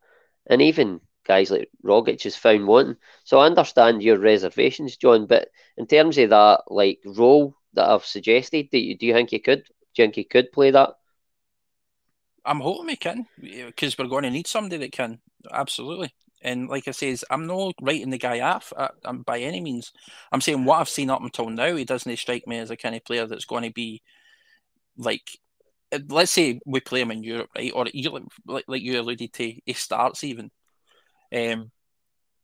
and 0.48 0.62
even 0.62 1.02
guys 1.26 1.52
like 1.52 1.70
Rogic 1.84 2.26
is 2.26 2.36
found 2.36 2.68
wanting. 2.68 2.98
So 3.24 3.40
I 3.40 3.48
understand 3.48 4.04
your 4.04 4.20
reservations, 4.20 4.98
John. 4.98 5.26
But 5.26 5.50
in 5.78 5.88
terms 5.88 6.18
of 6.18 6.30
that 6.30 6.64
like 6.68 7.00
role 7.06 7.56
that 7.74 7.90
I've 7.90 8.06
suggested, 8.06 8.70
do 8.72 8.78
you, 8.78 8.98
do 8.98 9.06
you 9.06 9.14
think 9.14 9.32
he 9.32 9.40
could? 9.40 9.64
Do 9.64 10.02
you 10.02 10.06
think 10.06 10.16
he 10.16 10.24
could 10.24 10.52
play 10.52 10.72
that? 10.72 10.92
I'm 12.46 12.60
hoping 12.60 12.90
he 12.90 12.96
can 12.96 13.26
because 13.42 13.98
we're 13.98 14.06
going 14.08 14.24
to 14.24 14.30
need 14.30 14.48
somebody 14.48 14.78
that 14.78 14.92
can. 14.92 15.20
Absolutely. 15.52 16.14
And 16.42 16.70
like 16.70 16.88
I 16.88 16.92
says, 16.92 17.26
I'm 17.32 17.48
not 17.48 17.74
writing 17.82 18.12
the 18.12 18.20
guy 18.20 18.42
off 18.42 18.72
uh, 18.78 18.90
um, 19.04 19.24
by 19.24 19.40
any 19.40 19.62
means. 19.62 19.92
I'm 20.32 20.42
saying 20.42 20.64
what 20.64 20.80
I've 20.80 20.90
seen 20.90 21.10
up 21.10 21.22
until 21.22 21.50
now, 21.50 21.76
he 21.76 21.86
doesn't 21.86 22.18
strike 22.18 22.46
me 22.46 22.60
as 22.60 22.70
a 22.70 22.78
kind 22.78 22.96
of 22.96 23.04
player 23.04 23.26
that's 23.26 23.46
going 23.46 23.64
to 23.64 23.72
be 23.72 24.04
like, 24.96 25.40
let's 26.10 26.32
say 26.32 26.60
we 26.66 26.80
play 26.80 27.02
him 27.02 27.12
in 27.12 27.24
Europe, 27.24 27.50
right? 27.56 27.72
Or 27.74 27.86
like, 28.46 28.66
like 28.68 28.82
you 28.82 29.00
alluded 29.00 29.34
to, 29.34 29.54
he 29.66 29.74
starts 29.74 30.24
even. 30.24 30.52
Um, 31.34 31.72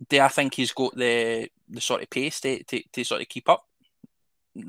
do 0.09 0.19
I 0.19 0.27
think 0.27 0.55
he's 0.55 0.71
got 0.71 0.95
the 0.95 1.49
the 1.69 1.81
sort 1.81 2.01
of 2.01 2.09
pace 2.09 2.41
to, 2.41 2.63
to, 2.63 2.81
to 2.93 3.03
sort 3.03 3.21
of 3.21 3.29
keep 3.29 3.47
up 3.47 3.65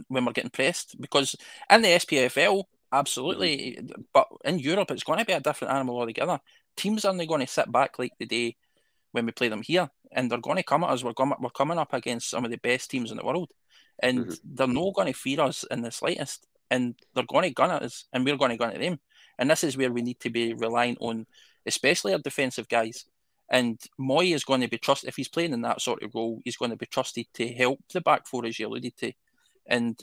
when 0.09 0.25
we're 0.25 0.33
getting 0.33 0.51
pressed? 0.51 1.01
Because 1.01 1.35
in 1.71 1.83
the 1.83 1.89
SPFL, 1.89 2.65
absolutely, 2.93 3.81
but 4.13 4.29
in 4.45 4.59
Europe, 4.59 4.91
it's 4.91 5.03
going 5.03 5.19
to 5.19 5.25
be 5.25 5.33
a 5.33 5.41
different 5.41 5.75
animal 5.75 5.99
altogether. 5.99 6.41
Teams 6.77 7.05
aren't 7.05 7.27
going 7.27 7.41
to 7.41 7.53
sit 7.53 7.71
back 7.71 7.99
like 7.99 8.13
the 8.19 8.27
day 8.27 8.57
when 9.13 9.27
we 9.27 9.33
play 9.33 9.49
them 9.49 9.63
here, 9.63 9.91
and 10.13 10.31
they're 10.31 10.39
going 10.39 10.57
to 10.57 10.63
come 10.63 10.85
at 10.85 10.91
us. 10.91 11.05
We're 11.05 11.15
coming, 11.15 11.39
we're 11.41 11.51
coming 11.51 11.79
up 11.79 11.93
against 11.93 12.31
some 12.31 12.45
of 12.45 12.51
the 12.51 12.59
best 12.59 12.91
teams 12.91 13.11
in 13.11 13.17
the 13.17 13.25
world, 13.25 13.51
and 13.99 14.21
mm-hmm. 14.21 14.35
they're 14.45 14.67
not 14.67 14.95
going 14.95 15.13
to 15.13 15.19
fear 15.19 15.41
us 15.41 15.65
in 15.71 15.83
the 15.83 15.91
slightest. 15.91 16.47
And 16.73 16.95
they're 17.15 17.25
going 17.25 17.45
to 17.45 17.51
gun 17.51 17.71
at 17.71 17.83
us, 17.83 18.07
and 18.15 18.25
we're 18.25 18.39
going 18.39 18.51
to 18.51 18.57
gun 18.57 18.73
at 18.73 18.81
them. 18.81 18.99
And 19.39 19.51
this 19.51 19.63
is 19.63 19.77
where 19.77 19.93
we 19.93 20.01
need 20.01 20.19
to 20.21 20.31
be 20.31 20.55
relying 20.55 20.97
on, 21.01 21.27
especially 21.67 22.15
our 22.15 22.19
defensive 22.19 22.67
guys. 22.67 23.05
And 23.51 23.79
Mooy 24.01 24.35
is 24.35 24.45
going 24.45 24.63
to 24.63 24.69
be 24.69 24.79
trusted 24.79 25.09
if 25.09 25.17
he's 25.17 25.29
playing 25.29 25.53
in 25.53 25.61
that 25.63 25.83
sort 25.83 26.03
of 26.03 26.15
role. 26.15 26.41
He's 26.45 26.57
going 26.57 26.71
to 26.71 26.77
be 26.79 26.87
trusted 26.87 27.27
to 27.35 27.47
help 27.53 27.81
the 27.93 28.01
back 28.01 28.27
four, 28.27 28.47
as 28.47 28.59
you 28.59 28.69
alluded 28.69 28.97
to. 28.97 29.13
And 29.67 30.03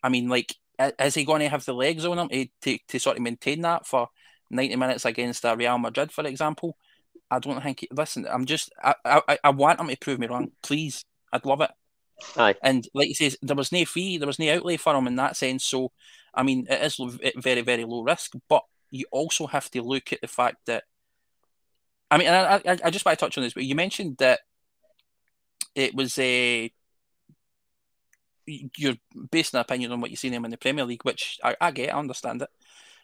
I 0.00 0.08
mean, 0.08 0.28
like, 0.28 0.54
is 1.00 1.14
he 1.14 1.24
going 1.24 1.40
to 1.40 1.48
have 1.48 1.64
the 1.64 1.74
legs 1.74 2.04
on 2.04 2.18
him 2.30 2.48
to, 2.62 2.78
to, 2.86 3.00
sort 3.00 3.16
of 3.16 3.24
maintain 3.24 3.62
that 3.62 3.84
for 3.84 4.10
90 4.52 4.76
minutes 4.76 5.04
against 5.04 5.44
uh, 5.44 5.56
Real 5.56 5.78
Madrid, 5.78 6.12
for 6.12 6.24
example? 6.24 6.76
I 7.30 7.40
don't 7.40 7.60
think. 7.60 7.80
He, 7.80 7.88
listen, 7.90 8.26
I'm 8.30 8.46
just. 8.46 8.72
I, 8.82 8.94
I 9.04 9.38
I 9.44 9.50
want 9.50 9.80
him 9.80 9.88
to 9.88 9.96
prove 9.96 10.20
me 10.20 10.28
wrong, 10.28 10.52
please. 10.62 11.04
I'd 11.32 11.44
love 11.44 11.60
it. 11.60 11.70
Aye. 12.36 12.56
And 12.62 12.88
like 12.94 13.08
you 13.08 13.14
say, 13.14 13.32
there 13.42 13.56
was 13.56 13.72
no 13.72 13.84
fee, 13.84 14.18
there 14.18 14.26
was 14.26 14.38
no 14.38 14.54
outlay 14.54 14.76
for 14.76 14.94
him 14.94 15.06
in 15.06 15.16
that 15.16 15.36
sense. 15.36 15.64
So, 15.64 15.92
I 16.34 16.42
mean, 16.42 16.66
it 16.68 16.82
is 16.82 17.00
very, 17.36 17.62
very 17.62 17.84
low 17.84 18.02
risk. 18.02 18.32
But 18.48 18.64
you 18.90 19.06
also 19.10 19.46
have 19.46 19.70
to 19.70 19.82
look 19.82 20.12
at 20.12 20.20
the 20.20 20.28
fact 20.28 20.56
that, 20.66 20.84
I 22.10 22.18
mean, 22.18 22.28
I, 22.28 22.56
I, 22.56 22.78
I 22.84 22.90
just 22.90 23.04
want 23.04 23.18
to 23.18 23.24
touch 23.24 23.36
on 23.36 23.44
this, 23.44 23.54
but 23.54 23.64
you 23.64 23.74
mentioned 23.74 24.16
that 24.18 24.40
it 25.74 25.94
was 25.94 26.18
a. 26.18 26.72
You're 28.46 28.96
basing 29.30 29.58
an 29.58 29.60
opinion 29.60 29.92
on 29.92 30.00
what 30.00 30.10
you've 30.10 30.18
seen 30.18 30.32
him 30.32 30.46
in 30.46 30.50
the 30.50 30.56
Premier 30.56 30.86
League, 30.86 31.04
which 31.04 31.38
I, 31.44 31.54
I 31.60 31.70
get, 31.70 31.94
I 31.94 31.98
understand 31.98 32.40
it. 32.40 32.48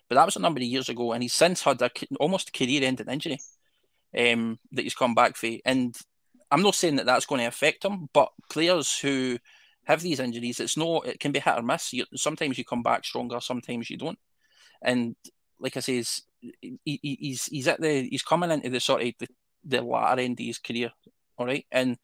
But 0.09 0.15
that 0.15 0.25
was 0.25 0.37
a 0.37 0.41
number 0.41 0.59
of 0.59 0.65
years 0.65 0.89
ago, 0.89 1.13
and 1.13 1.23
he's 1.23 1.35
since 1.35 1.61
had 1.61 1.83
a 1.83 1.91
almost 2.19 2.55
career-ending 2.55 3.09
injury 3.09 3.39
um, 4.19 4.59
that 4.73 4.83
he's 4.83 4.95
come 4.95 5.15
back 5.15 5.37
for. 5.37 5.51
And 5.67 5.95
I'm 6.51 6.63
not 6.63 6.75
saying 6.75 6.97
that 6.97 7.07
that's 7.07 7.27
going 7.27 7.41
to 7.41 7.47
affect 7.47 7.85
him, 7.85 8.09
but 8.13 8.31
players 8.51 8.99
who 8.99 9.39
have 9.85 10.03
these 10.03 10.21
injuries, 10.21 10.61
it's 10.61 10.77
no, 10.77 11.01
it 11.03 11.21
can 11.21 11.33
be 11.33 11.41
hit 11.41 11.57
or 11.57 11.63
miss. 11.63 11.93
You, 11.93 12.05
sometimes 12.15 12.59
you 12.59 12.65
come 12.65 12.83
back 12.83 13.05
stronger, 13.05 13.41
sometimes 13.41 13.91
you 13.91 13.97
don't. 13.97 14.19
And 14.83 15.17
like 15.59 15.77
I 15.77 15.81
say, 15.81 15.97
he's, 15.97 16.23
he, 16.85 17.01
he's 17.03 17.47
he's 17.47 17.69
at 17.69 17.81
the 17.81 18.07
he's 18.09 18.23
coming 18.23 18.51
into 18.51 18.69
the 18.69 18.81
sort 18.81 19.03
of 19.03 19.13
the, 19.19 19.29
the 19.65 19.83
latter 19.83 20.21
end 20.21 20.39
of 20.39 20.47
his 20.47 20.59
career, 20.59 20.91
all 21.39 21.47
right. 21.47 21.67
And 21.73 21.97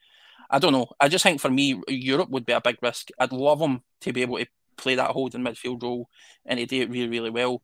I 0.50 0.58
don't 0.58 0.72
know. 0.72 0.88
I 0.98 1.08
just 1.08 1.22
think 1.22 1.40
for 1.40 1.50
me, 1.50 1.80
Europe 1.88 2.30
would 2.30 2.46
be 2.46 2.52
a 2.52 2.60
big 2.60 2.78
risk. 2.82 3.08
I'd 3.18 3.32
love 3.32 3.60
him 3.60 3.82
to 4.00 4.12
be 4.12 4.22
able 4.22 4.38
to 4.38 4.46
play 4.76 4.94
that 4.94 5.10
holding 5.10 5.42
midfield 5.42 5.82
role 5.82 6.08
and 6.46 6.58
to 6.58 6.66
do 6.66 6.80
it 6.82 6.90
really, 6.90 7.08
really 7.08 7.30
well 7.30 7.62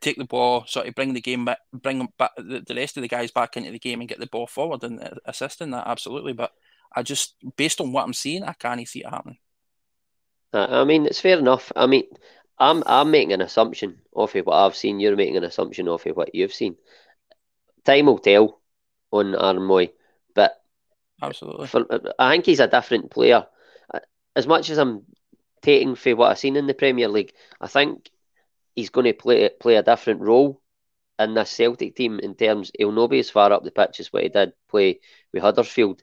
take 0.00 0.16
the 0.16 0.24
ball, 0.24 0.64
sort 0.66 0.86
of 0.86 0.94
bring 0.94 1.14
the 1.14 1.20
game 1.20 1.44
back, 1.44 1.58
bring 1.72 2.08
back 2.18 2.30
the, 2.36 2.62
the 2.66 2.74
rest 2.74 2.96
of 2.96 3.02
the 3.02 3.08
guys 3.08 3.30
back 3.30 3.56
into 3.56 3.70
the 3.70 3.78
game 3.78 4.00
and 4.00 4.08
get 4.08 4.20
the 4.20 4.26
ball 4.26 4.46
forward 4.46 4.82
and 4.84 5.02
uh, 5.02 5.10
assist 5.24 5.60
in 5.60 5.70
that 5.70 5.86
absolutely. 5.86 6.32
But 6.32 6.52
I 6.94 7.02
just, 7.02 7.34
based 7.56 7.80
on 7.80 7.92
what 7.92 8.04
I'm 8.04 8.14
seeing, 8.14 8.44
I 8.44 8.52
can't 8.52 8.86
see 8.88 9.00
it 9.00 9.10
happening. 9.10 9.38
Uh, 10.52 10.66
I 10.70 10.84
mean, 10.84 11.06
it's 11.06 11.20
fair 11.20 11.38
enough. 11.38 11.72
I 11.76 11.86
mean, 11.86 12.04
I'm 12.58 12.82
I'm 12.86 13.10
making 13.10 13.32
an 13.32 13.40
assumption 13.40 13.98
off 14.12 14.34
of 14.34 14.46
what 14.46 14.56
I've 14.56 14.76
seen. 14.76 14.98
You're 14.98 15.16
making 15.16 15.36
an 15.36 15.44
assumption 15.44 15.88
off 15.88 16.06
of 16.06 16.16
what 16.16 16.34
you've 16.34 16.54
seen. 16.54 16.76
Time 17.84 18.06
will 18.06 18.18
tell 18.18 18.60
on 19.12 19.34
Aaron 19.34 19.58
Mooy, 19.58 19.92
but 20.34 20.52
absolutely, 21.22 21.66
for, 21.66 21.86
I 22.18 22.32
think 22.32 22.46
he's 22.46 22.60
a 22.60 22.66
different 22.66 23.10
player. 23.10 23.46
Uh, 23.92 24.00
as 24.34 24.46
much 24.46 24.70
as 24.70 24.78
I'm 24.78 25.04
taking 25.62 25.94
for 25.94 26.16
what 26.16 26.30
I've 26.30 26.38
seen 26.38 26.56
in 26.56 26.66
the 26.66 26.74
Premier 26.74 27.08
League, 27.08 27.32
I 27.60 27.68
think 27.68 28.10
he's 28.78 28.90
going 28.90 29.06
to 29.06 29.12
play 29.12 29.50
play 29.60 29.74
a 29.74 29.82
different 29.82 30.20
role 30.20 30.62
in 31.18 31.34
this 31.34 31.50
Celtic 31.50 31.96
team 31.96 32.20
in 32.20 32.36
terms 32.36 32.70
he'll 32.78 32.92
not 32.92 33.10
be 33.10 33.18
as 33.18 33.28
far 33.28 33.52
up 33.52 33.64
the 33.64 33.72
pitch 33.72 33.98
as 33.98 34.12
what 34.12 34.22
he 34.22 34.28
did 34.28 34.52
play 34.68 35.00
with 35.32 35.42
Huddersfield. 35.42 36.00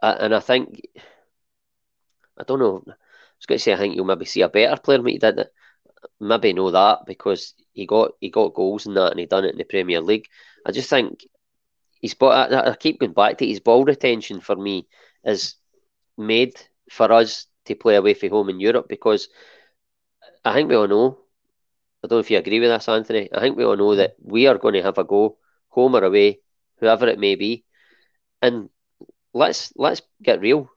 Uh, 0.00 0.16
and 0.20 0.32
I 0.32 0.38
think 0.38 0.82
I 2.38 2.44
don't 2.44 2.60
know. 2.60 2.84
I 2.86 2.92
was 2.92 3.46
going 3.48 3.58
to 3.58 3.62
say 3.62 3.72
I 3.72 3.76
think 3.76 3.96
you'll 3.96 4.04
maybe 4.04 4.24
see 4.24 4.42
a 4.42 4.48
better 4.48 4.80
player 4.80 4.98
than 4.98 5.08
he 5.08 5.18
did. 5.18 5.40
It. 5.40 5.52
Maybe 6.20 6.52
know 6.52 6.70
that 6.70 7.00
because 7.06 7.54
he 7.72 7.86
got 7.86 8.12
he 8.20 8.30
got 8.30 8.54
goals 8.54 8.86
in 8.86 8.94
that 8.94 9.10
and 9.10 9.18
he 9.18 9.26
done 9.26 9.44
it 9.44 9.52
in 9.52 9.58
the 9.58 9.64
Premier 9.64 10.00
League. 10.00 10.28
I 10.64 10.70
just 10.70 10.88
think 10.88 11.26
he's 12.00 12.14
but 12.14 12.52
I, 12.52 12.70
I 12.70 12.76
keep 12.76 13.00
going 13.00 13.14
back 13.14 13.38
to 13.38 13.46
his 13.46 13.58
ball 13.58 13.84
retention 13.84 14.40
for 14.40 14.54
me 14.54 14.86
is 15.24 15.56
made 16.16 16.54
for 16.88 17.10
us 17.10 17.46
to 17.64 17.74
play 17.74 17.96
away 17.96 18.14
from 18.14 18.30
home 18.30 18.48
in 18.48 18.60
Europe 18.60 18.86
because 18.88 19.28
I 20.44 20.54
think 20.54 20.68
we 20.68 20.76
all 20.76 20.86
know 20.86 21.18
don't 22.08 22.16
know 22.16 22.20
if 22.20 22.30
you 22.30 22.38
agree 22.38 22.60
with 22.60 22.70
us, 22.70 22.88
Anthony. 22.88 23.28
I 23.32 23.40
think 23.40 23.56
we 23.56 23.64
all 23.64 23.76
know 23.76 23.94
that 23.96 24.16
we 24.22 24.46
are 24.46 24.58
going 24.58 24.74
to 24.74 24.82
have 24.82 24.98
a 24.98 25.04
go, 25.04 25.38
home 25.68 25.94
or 25.94 26.04
away, 26.04 26.40
whoever 26.78 27.06
it 27.06 27.18
may 27.18 27.34
be. 27.34 27.64
And 28.42 28.70
let's 29.34 29.72
let's 29.76 30.02
get 30.22 30.40
real. 30.40 30.70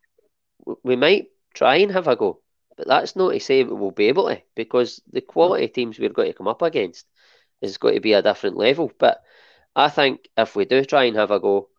We 0.84 0.96
might 0.96 1.28
try 1.54 1.78
and 1.78 1.92
have 1.92 2.08
a 2.08 2.16
go, 2.16 2.42
but 2.78 2.88
that's 2.88 3.16
not 3.16 3.32
to 3.32 3.40
say 3.40 3.64
we 3.64 3.74
will 3.74 3.92
be 3.92 4.08
able 4.08 4.28
to, 4.28 4.42
because 4.56 5.02
the 5.12 5.22
quality 5.22 5.68
teams 5.68 6.00
we're 6.00 6.10
going 6.10 6.32
to 6.32 6.38
come 6.38 6.48
up 6.48 6.62
against 6.62 7.06
is 7.62 7.78
going 7.78 7.96
to 7.96 8.02
be 8.02 8.14
a 8.14 8.22
different 8.22 8.58
level. 8.58 8.92
But 9.00 9.22
I 9.76 9.90
think 9.90 10.28
if 10.38 10.56
we 10.56 10.66
do 10.66 10.84
try 10.84 11.06
and 11.06 11.18
have 11.18 11.32
a 11.32 11.40
go, 11.40 11.70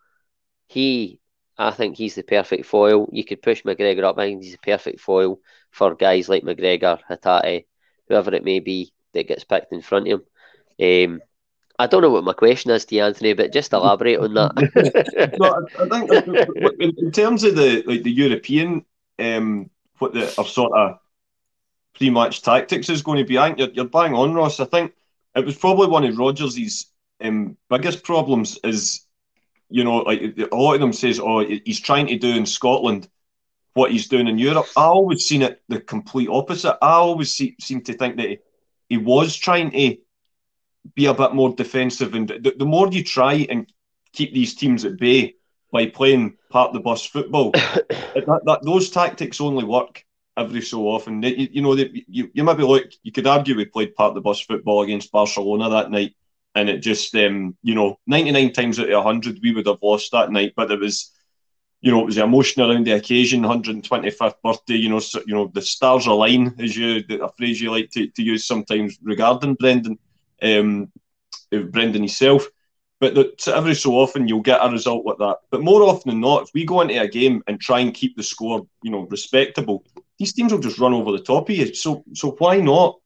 he, 0.66 1.20
I 1.58 1.70
think 1.72 1.96
he's 1.96 2.14
the 2.14 2.22
perfect 2.22 2.66
foil. 2.66 3.08
You 3.12 3.24
could 3.24 3.42
push 3.42 3.62
McGregor 3.62 4.04
up. 4.04 4.18
I 4.18 4.28
think 4.28 4.42
he's 4.42 4.52
the 4.52 4.58
perfect 4.58 5.00
foil 5.00 5.38
for 5.70 5.94
guys 5.94 6.28
like 6.28 6.42
McGregor, 6.42 6.98
Hatate, 7.08 7.66
whoever 8.08 8.34
it 8.34 8.44
may 8.44 8.60
be 8.60 8.92
that 9.14 9.28
gets 9.28 9.44
picked 9.44 9.72
in 9.72 9.82
front 9.82 10.08
of 10.08 10.22
him. 10.78 11.12
Um, 11.12 11.22
I 11.78 11.86
don't 11.86 12.02
know 12.02 12.10
what 12.10 12.24
my 12.24 12.32
question 12.32 12.70
is 12.70 12.84
to 12.86 12.94
you, 12.94 13.02
Anthony, 13.02 13.32
but 13.32 13.52
just 13.52 13.72
elaborate 13.72 14.20
on 14.20 14.34
that. 14.34 15.36
no, 15.40 15.66
I, 15.78 15.88
think 15.88 16.80
in, 16.80 16.92
in, 16.98 17.12
terms 17.12 17.44
of 17.44 17.56
the 17.56 17.82
like 17.86 18.02
the 18.02 18.12
European, 18.12 18.84
um, 19.18 19.70
what 19.98 20.12
the 20.12 20.32
our 20.38 20.44
sort 20.44 20.72
of 20.72 20.98
pre-match 21.94 22.42
tactics 22.42 22.88
is 22.88 23.02
going 23.02 23.18
to 23.18 23.24
be, 23.24 23.38
I 23.38 23.48
think 23.48 23.58
you're, 23.58 23.70
you're 23.70 23.84
bang 23.86 24.14
on, 24.14 24.34
Ross. 24.34 24.60
I 24.60 24.64
think 24.66 24.92
it 25.34 25.44
was 25.44 25.56
probably 25.56 25.88
one 25.88 26.04
of 26.04 26.18
Rodgers' 26.18 26.86
um, 27.20 27.56
biggest 27.68 28.04
problems 28.04 28.58
is 28.64 29.06
you 29.72 29.84
know, 29.84 29.98
like 29.98 30.20
a 30.38 30.54
lot 30.54 30.74
of 30.74 30.80
them 30.80 30.92
says, 30.92 31.18
oh, 31.18 31.40
he's 31.40 31.80
trying 31.80 32.06
to 32.08 32.18
do 32.18 32.28
in 32.28 32.44
Scotland 32.44 33.08
what 33.72 33.90
he's 33.90 34.08
doing 34.08 34.28
in 34.28 34.38
Europe. 34.38 34.66
I 34.76 34.84
always 34.84 35.26
seen 35.26 35.40
it 35.40 35.62
the 35.68 35.80
complete 35.80 36.28
opposite. 36.28 36.76
I 36.82 36.92
always 36.92 37.34
see, 37.34 37.56
seem 37.58 37.80
to 37.84 37.94
think 37.94 38.16
that 38.18 38.38
he, 38.92 38.98
was 38.98 39.36
trying 39.36 39.70
to 39.70 39.96
be 40.94 41.06
a 41.06 41.14
bit 41.14 41.34
more 41.34 41.54
defensive, 41.54 42.14
and 42.14 42.28
the, 42.28 42.54
the 42.56 42.66
more 42.66 42.88
you 42.88 43.04
try 43.04 43.46
and 43.48 43.70
keep 44.12 44.32
these 44.34 44.54
teams 44.54 44.84
at 44.84 44.98
bay 44.98 45.34
by 45.72 45.86
playing 45.86 46.36
part 46.50 46.68
of 46.68 46.74
the 46.74 46.80
bus 46.80 47.04
football, 47.06 47.50
that, 47.52 48.40
that, 48.44 48.60
those 48.62 48.90
tactics 48.90 49.40
only 49.40 49.64
work 49.64 50.04
every 50.36 50.62
so 50.62 50.88
often. 50.88 51.22
You, 51.22 51.48
you 51.50 51.62
know, 51.62 51.74
you, 51.74 52.30
you 52.32 52.44
maybe 52.44 52.62
look, 52.62 52.90
you 53.02 53.12
could 53.12 53.26
argue 53.26 53.56
we 53.56 53.64
played 53.64 53.94
part 53.94 54.10
of 54.10 54.14
the 54.14 54.20
bus 54.20 54.40
football 54.40 54.82
against 54.82 55.12
Barcelona 55.12 55.70
that 55.70 55.90
night, 55.90 56.14
and 56.54 56.68
it 56.68 56.78
just, 56.78 57.14
um, 57.14 57.56
you 57.62 57.74
know, 57.74 57.98
99 58.06 58.52
times 58.52 58.78
out 58.78 58.90
of 58.90 59.04
100, 59.04 59.40
we 59.42 59.54
would 59.54 59.66
have 59.66 59.78
lost 59.82 60.12
that 60.12 60.30
night, 60.30 60.52
but 60.56 60.70
it 60.70 60.80
was 60.80 61.12
you 61.82 61.90
know, 61.90 62.00
it 62.00 62.06
was 62.06 62.14
the 62.14 62.22
emotion 62.22 62.62
around 62.62 62.86
the 62.86 62.92
occasion, 62.92 63.42
125th 63.42 64.40
birthday, 64.42 64.76
you 64.76 64.88
know, 64.88 65.00
so, 65.00 65.20
you 65.26 65.34
know, 65.34 65.50
the 65.52 65.60
stars 65.60 66.06
align, 66.06 66.54
as 66.60 66.76
you, 66.76 67.02
a 67.20 67.28
phrase 67.32 67.60
you 67.60 67.72
like 67.72 67.90
to, 67.90 68.06
to 68.06 68.22
use 68.22 68.46
sometimes 68.46 68.98
regarding 69.02 69.54
Brendan, 69.54 69.98
um, 70.42 70.92
uh, 71.52 71.58
Brendan 71.58 72.02
himself. 72.02 72.46
But 73.00 73.16
the, 73.16 73.52
every 73.52 73.74
so 73.74 73.94
often 73.94 74.28
you'll 74.28 74.42
get 74.42 74.64
a 74.64 74.70
result 74.70 75.04
like 75.04 75.18
that. 75.18 75.38
But 75.50 75.62
more 75.62 75.82
often 75.82 76.10
than 76.10 76.20
not, 76.20 76.44
if 76.44 76.50
we 76.54 76.64
go 76.64 76.82
into 76.82 77.00
a 77.00 77.08
game 77.08 77.42
and 77.48 77.60
try 77.60 77.80
and 77.80 77.92
keep 77.92 78.16
the 78.16 78.22
score, 78.22 78.64
you 78.84 78.92
know, 78.92 79.08
respectable, 79.10 79.84
these 80.20 80.32
teams 80.32 80.52
will 80.52 80.60
just 80.60 80.78
run 80.78 80.94
over 80.94 81.10
the 81.10 81.18
top 81.18 81.50
of 81.50 81.56
you. 81.56 81.74
So, 81.74 82.04
so 82.14 82.36
why 82.38 82.60
not, 82.60 83.00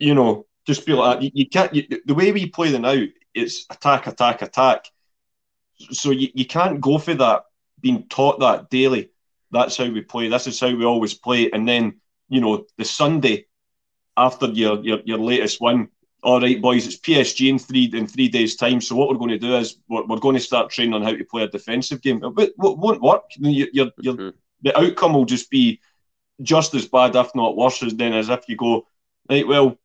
you 0.00 0.16
know, 0.16 0.46
just 0.66 0.84
be 0.84 0.92
like? 0.92 1.22
You, 1.22 1.30
you 1.34 1.48
can't, 1.48 1.72
you, 1.72 1.84
the 2.04 2.14
way 2.14 2.32
we 2.32 2.46
play 2.46 2.72
the 2.72 2.80
now, 2.80 3.00
it's 3.32 3.64
attack, 3.70 4.08
attack, 4.08 4.42
attack. 4.42 4.86
So 5.92 6.10
you, 6.10 6.30
you 6.34 6.46
can't 6.46 6.80
go 6.80 6.98
for 6.98 7.14
that 7.14 7.44
being 7.80 8.08
taught 8.08 8.40
that 8.40 8.70
daily. 8.70 9.10
That's 9.50 9.76
how 9.76 9.90
we 9.90 10.02
play. 10.02 10.28
This 10.28 10.46
is 10.46 10.60
how 10.60 10.74
we 10.74 10.84
always 10.84 11.14
play. 11.14 11.50
And 11.50 11.68
then, 11.68 12.00
you 12.28 12.40
know, 12.40 12.66
the 12.78 12.84
Sunday 12.84 13.46
after 14.16 14.46
your 14.46 14.82
your, 14.84 15.00
your 15.04 15.18
latest 15.18 15.60
win, 15.60 15.88
all 16.22 16.40
right, 16.40 16.60
boys, 16.60 16.86
it's 16.86 16.98
PSG 16.98 17.48
in 17.48 17.58
three 17.58 17.90
in 17.92 18.06
three 18.06 18.28
days' 18.28 18.56
time. 18.56 18.80
So 18.80 18.94
what 18.94 19.08
we're 19.08 19.16
going 19.16 19.30
to 19.30 19.38
do 19.38 19.56
is 19.56 19.76
we're, 19.88 20.06
we're 20.06 20.18
going 20.18 20.36
to 20.36 20.40
start 20.40 20.70
training 20.70 20.94
on 20.94 21.02
how 21.02 21.12
to 21.14 21.24
play 21.24 21.42
a 21.42 21.48
defensive 21.48 22.02
game. 22.02 22.20
But 22.20 22.48
it 22.48 22.54
won't 22.58 23.02
work. 23.02 23.24
You're, 23.36 23.68
you're, 23.72 23.90
you're, 23.98 24.14
mm-hmm. 24.14 24.36
The 24.62 24.78
outcome 24.78 25.14
will 25.14 25.24
just 25.24 25.50
be 25.50 25.80
just 26.42 26.74
as 26.74 26.86
bad, 26.86 27.16
if 27.16 27.34
not 27.34 27.56
worse, 27.56 27.82
as 27.82 27.94
then 27.94 28.12
as 28.12 28.28
if 28.28 28.48
you 28.48 28.56
go 28.56 28.86
right. 29.28 29.46
Well, 29.46 29.78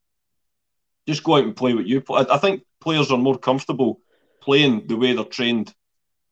just 1.08 1.24
go 1.24 1.36
out 1.36 1.44
and 1.44 1.56
play 1.56 1.74
what 1.74 1.88
you 1.88 2.02
play. 2.02 2.26
I 2.30 2.38
think 2.38 2.64
players 2.82 3.12
are 3.12 3.18
more 3.18 3.38
comfortable 3.38 4.02
playing 4.42 4.88
the 4.88 4.98
way 4.98 5.14
they're 5.14 5.24
trained 5.24 5.74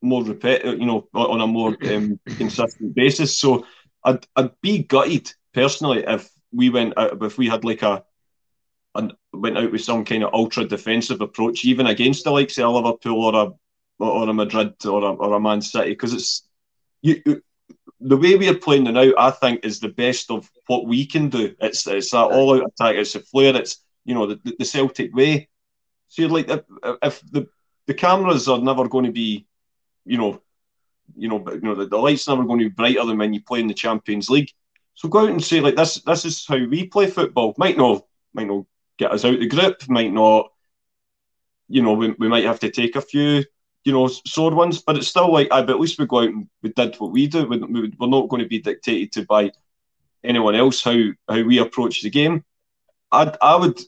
more 0.04 0.22
repeat, 0.22 0.64
you 0.64 0.86
know, 0.86 1.08
on 1.14 1.40
a 1.40 1.46
more 1.46 1.76
um, 1.90 2.20
consistent 2.36 2.94
basis. 2.94 3.38
So 3.38 3.66
I'd 4.04 4.26
I'd 4.36 4.60
be 4.60 4.82
gutted 4.82 5.32
personally 5.52 6.04
if 6.06 6.30
we 6.52 6.70
went 6.70 6.96
out, 6.96 7.22
if 7.22 7.38
we 7.38 7.48
had 7.48 7.64
like 7.64 7.82
a 7.82 8.04
and 8.94 9.12
went 9.32 9.58
out 9.58 9.72
with 9.72 9.82
some 9.82 10.04
kind 10.04 10.22
of 10.22 10.32
ultra 10.32 10.64
defensive 10.64 11.20
approach, 11.20 11.64
even 11.64 11.86
against 11.86 12.24
the 12.24 12.30
likes 12.30 12.58
of 12.58 12.72
Liverpool 12.72 13.24
or 13.24 13.34
a 13.34 13.52
or 13.98 14.28
a 14.28 14.34
Madrid 14.34 14.74
or 14.86 15.02
a, 15.02 15.12
or 15.14 15.34
a 15.34 15.40
Man 15.40 15.60
City, 15.60 15.90
because 15.90 16.12
it's 16.12 16.46
you, 17.02 17.42
the 18.00 18.16
way 18.16 18.36
we 18.36 18.48
are 18.48 18.54
playing 18.54 18.84
now. 18.84 19.12
I 19.18 19.30
think 19.30 19.64
is 19.64 19.80
the 19.80 19.88
best 19.88 20.30
of 20.30 20.50
what 20.66 20.86
we 20.86 21.06
can 21.06 21.28
do. 21.28 21.54
It's 21.60 21.86
it's 21.86 22.10
that 22.10 22.24
all 22.24 22.54
out 22.54 22.66
attack. 22.68 22.96
It's 22.96 23.14
a 23.14 23.20
flair. 23.20 23.56
It's 23.56 23.82
you 24.04 24.14
know 24.14 24.26
the, 24.26 24.54
the 24.58 24.64
Celtic 24.64 25.14
way. 25.14 25.48
So 26.08 26.22
you're 26.22 26.30
like 26.30 26.48
if 27.02 27.20
the 27.30 27.48
the 27.86 27.94
cameras 27.94 28.48
are 28.48 28.58
never 28.58 28.88
going 28.88 29.06
to 29.06 29.12
be 29.12 29.46
you 30.04 30.18
know, 30.18 30.40
you 31.16 31.28
know, 31.28 31.44
you 31.52 31.60
know, 31.60 31.74
the, 31.74 31.86
the 31.86 31.96
light's 31.96 32.28
never 32.28 32.44
going 32.44 32.58
to 32.60 32.66
be 32.66 32.74
brighter 32.74 33.04
than 33.04 33.18
when 33.18 33.34
you 33.34 33.42
play 33.42 33.60
in 33.60 33.68
the 33.68 33.74
Champions 33.74 34.30
League. 34.30 34.50
So 34.94 35.08
go 35.08 35.20
out 35.20 35.30
and 35.30 35.42
say 35.42 35.60
like 35.60 35.76
this. 35.76 35.96
This 36.02 36.24
is 36.24 36.46
how 36.46 36.56
we 36.56 36.86
play 36.86 37.06
football. 37.06 37.54
Might 37.58 37.76
not, 37.76 38.04
might 38.32 38.46
not 38.46 38.64
get 38.98 39.12
us 39.12 39.24
out 39.24 39.38
the 39.38 39.46
grip. 39.46 39.82
Might 39.88 40.12
not, 40.12 40.52
you 41.68 41.82
know, 41.82 41.94
we, 41.94 42.14
we 42.18 42.28
might 42.28 42.44
have 42.44 42.60
to 42.60 42.70
take 42.70 42.96
a 42.96 43.00
few, 43.00 43.44
you 43.84 43.92
know, 43.92 44.06
sword 44.06 44.54
ones. 44.54 44.80
But 44.80 44.96
it's 44.96 45.08
still 45.08 45.32
like, 45.32 45.48
I. 45.50 45.62
But 45.62 45.74
at 45.74 45.80
least 45.80 45.98
we 45.98 46.06
go 46.06 46.20
out 46.20 46.28
and 46.28 46.48
we 46.62 46.70
did 46.70 46.96
what 46.96 47.10
we 47.10 47.26
do. 47.26 47.46
We, 47.46 47.58
we, 47.58 47.92
we're 47.98 48.06
not 48.06 48.28
going 48.28 48.42
to 48.42 48.48
be 48.48 48.60
dictated 48.60 49.12
to 49.12 49.24
by 49.24 49.52
anyone 50.22 50.54
else 50.54 50.82
how 50.82 50.96
how 51.28 51.42
we 51.42 51.58
approach 51.58 52.02
the 52.02 52.10
game. 52.10 52.44
I 53.10 53.36
I 53.40 53.56
would 53.56 53.80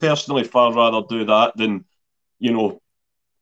personally 0.00 0.44
far 0.44 0.72
rather 0.72 1.02
do 1.08 1.24
that 1.26 1.56
than, 1.56 1.84
you 2.38 2.52
know, 2.52 2.81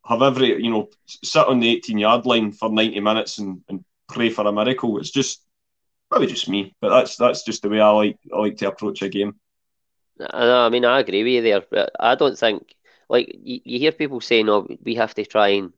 have 0.05 0.23
every 0.23 0.63
you 0.63 0.71
know 0.71 0.89
sit 1.05 1.47
on 1.47 1.61
the 1.61 1.69
18 1.69 1.99
yard 1.99 2.27
line 2.27 2.53
for 2.53 2.71
90 2.71 3.01
minutes 3.01 3.39
and, 3.39 3.63
and 3.69 3.85
pray 4.09 4.31
for 4.31 4.47
a 4.47 4.53
miracle. 4.53 4.99
It's 4.99 5.11
just 5.11 5.43
probably 6.09 6.27
just 6.27 6.49
me, 6.49 6.75
but 6.81 6.91
that's 6.91 7.17
that's 7.17 7.45
just 7.45 7.63
the 7.63 7.69
way 7.69 7.81
I 7.81 7.91
like 7.91 8.19
I 8.33 8.39
like 8.39 8.57
to 8.59 8.69
approach 8.69 9.03
a 9.03 9.09
game. 9.09 9.37
I 10.29 10.69
mean, 10.69 10.85
I 10.85 11.01
agree 11.01 11.23
with 11.23 11.33
you 11.33 11.43
there, 11.43 11.63
but 11.71 11.93
I 11.99 12.15
don't 12.15 12.39
think 12.39 12.75
like 13.09 13.35
you, 13.43 13.61
you 13.65 13.79
hear 13.79 13.93
people 13.93 14.21
saying, 14.21 14.49
"Oh, 14.49 14.67
we 14.83 14.97
have 14.97 15.15
to 15.15 15.25
try 15.25 15.49
and 15.49 15.73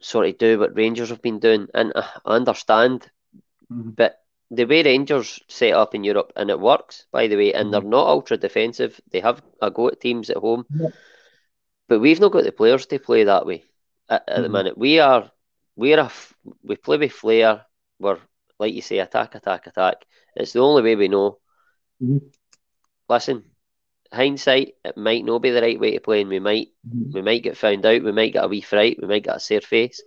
sort 0.00 0.28
of 0.28 0.38
do 0.38 0.58
what 0.58 0.76
Rangers 0.76 1.10
have 1.10 1.22
been 1.22 1.38
doing," 1.38 1.68
and 1.74 1.92
I 1.94 2.08
understand, 2.24 3.10
mm-hmm. 3.72 3.90
but 3.90 4.20
the 4.50 4.64
way 4.64 4.82
Rangers 4.82 5.40
set 5.48 5.74
up 5.74 5.94
in 5.94 6.04
Europe 6.04 6.32
and 6.34 6.50
it 6.50 6.58
works, 6.58 7.06
by 7.12 7.26
the 7.26 7.36
way, 7.36 7.52
and 7.52 7.66
mm-hmm. 7.66 7.72
they're 7.72 7.90
not 7.90 8.06
ultra 8.06 8.36
defensive. 8.36 9.00
They 9.10 9.20
have 9.20 9.42
a 9.60 9.70
go 9.70 9.88
at 9.88 10.00
teams 10.00 10.30
at 10.30 10.38
home. 10.38 10.64
But 11.88 12.00
we've 12.00 12.20
not 12.20 12.32
got 12.32 12.44
the 12.44 12.52
players 12.52 12.86
to 12.86 12.98
play 12.98 13.24
that 13.24 13.46
way 13.46 13.64
at, 14.08 14.22
at 14.28 14.34
mm-hmm. 14.34 14.42
the 14.42 14.48
minute. 14.48 14.78
We 14.78 15.00
are 15.00 15.30
we're 15.76 16.00
a 16.00 16.10
we 16.62 16.76
play 16.76 16.98
with 16.98 17.12
flair. 17.12 17.62
We're 17.98 18.18
like 18.58 18.74
you 18.74 18.82
say, 18.82 18.98
attack, 18.98 19.34
attack, 19.34 19.66
attack. 19.66 20.04
It's 20.34 20.52
the 20.52 20.60
only 20.60 20.82
way 20.82 20.96
we 20.96 21.08
know. 21.08 21.38
Mm-hmm. 22.02 22.26
Listen, 23.08 23.44
hindsight, 24.12 24.74
it 24.84 24.96
might 24.96 25.24
not 25.24 25.40
be 25.40 25.50
the 25.50 25.62
right 25.62 25.78
way 25.78 25.92
to 25.92 26.00
play, 26.00 26.20
and 26.20 26.30
we 26.30 26.40
might 26.40 26.68
mm-hmm. 26.86 27.12
we 27.12 27.22
might 27.22 27.42
get 27.42 27.56
found 27.56 27.86
out. 27.86 28.02
We 28.02 28.12
might 28.12 28.32
get 28.32 28.44
a 28.44 28.48
wee 28.48 28.60
fright. 28.60 28.98
We 29.00 29.08
might 29.08 29.24
get 29.24 29.36
a 29.36 29.40
sore 29.40 29.60
face. 29.60 30.02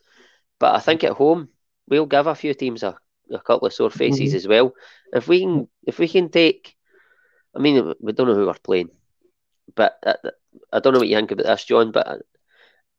But 0.60 0.76
I 0.76 0.80
think 0.80 1.04
at 1.04 1.14
home 1.14 1.50
we'll 1.88 2.06
give 2.06 2.28
a 2.28 2.36
few 2.36 2.54
teams 2.54 2.84
a, 2.84 2.98
a 3.32 3.40
couple 3.40 3.68
of 3.68 3.74
sore 3.74 3.90
faces 3.90 4.30
mm-hmm. 4.30 4.36
as 4.38 4.48
well. 4.48 4.74
If 5.14 5.28
we 5.28 5.42
can 5.42 5.68
if 5.84 6.00
we 6.00 6.08
can 6.08 6.30
take, 6.30 6.76
I 7.56 7.60
mean, 7.60 7.94
we 8.00 8.12
don't 8.12 8.28
know 8.28 8.36
who 8.36 8.46
we're 8.46 8.54
playing, 8.54 8.90
but 9.74 10.00
I 10.72 10.80
don't 10.80 10.94
know 10.94 11.00
what 11.00 11.08
you 11.08 11.16
think 11.16 11.32
about 11.32 11.46
this, 11.46 11.66
John, 11.66 11.92
but 11.92 12.22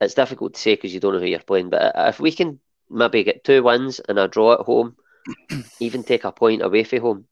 it's 0.00 0.14
difficult 0.14 0.55
to 0.55 0.61
say 0.61 0.74
because 0.74 0.92
you 0.92 1.00
don't 1.00 1.14
know 1.14 1.20
who 1.20 1.26
you're 1.26 1.40
playing. 1.40 1.70
But 1.70 1.96
uh, 1.96 2.07
if 2.09 2.20
we 2.20 2.32
can 2.32 2.61
maybe 2.90 3.24
get 3.24 3.44
two 3.44 3.62
wins 3.62 4.00
and 4.00 4.18
a 4.18 4.28
draw 4.28 4.55
at 4.55 4.66
home, 4.66 4.96
even 5.80 6.03
take 6.03 6.24
a 6.24 6.32
point 6.32 6.62
away 6.62 6.84
from 6.84 7.00
home, 7.00 7.24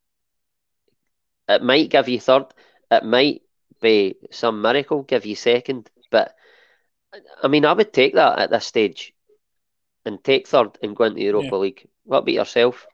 it 1.48 1.62
might 1.62 1.90
give 1.90 2.08
you 2.08 2.20
third. 2.20 2.46
It 2.90 3.04
might 3.04 3.42
be 3.80 4.16
some 4.30 4.62
miracle, 4.62 5.02
give 5.02 5.26
you 5.26 5.34
second. 5.34 5.90
But 6.10 6.34
I 7.42 7.48
mean, 7.48 7.64
I 7.64 7.72
would 7.72 7.92
take 7.92 8.14
that 8.14 8.38
at 8.38 8.50
this 8.50 8.66
stage 8.66 9.14
and 10.04 10.22
take 10.22 10.46
third 10.46 10.78
and 10.82 10.96
go 10.96 11.04
into 11.04 11.16
the 11.16 11.24
Europa 11.24 11.48
yeah. 11.52 11.56
League. 11.56 11.88
What 12.04 12.18
about 12.18 12.32
yourself? 12.32 12.86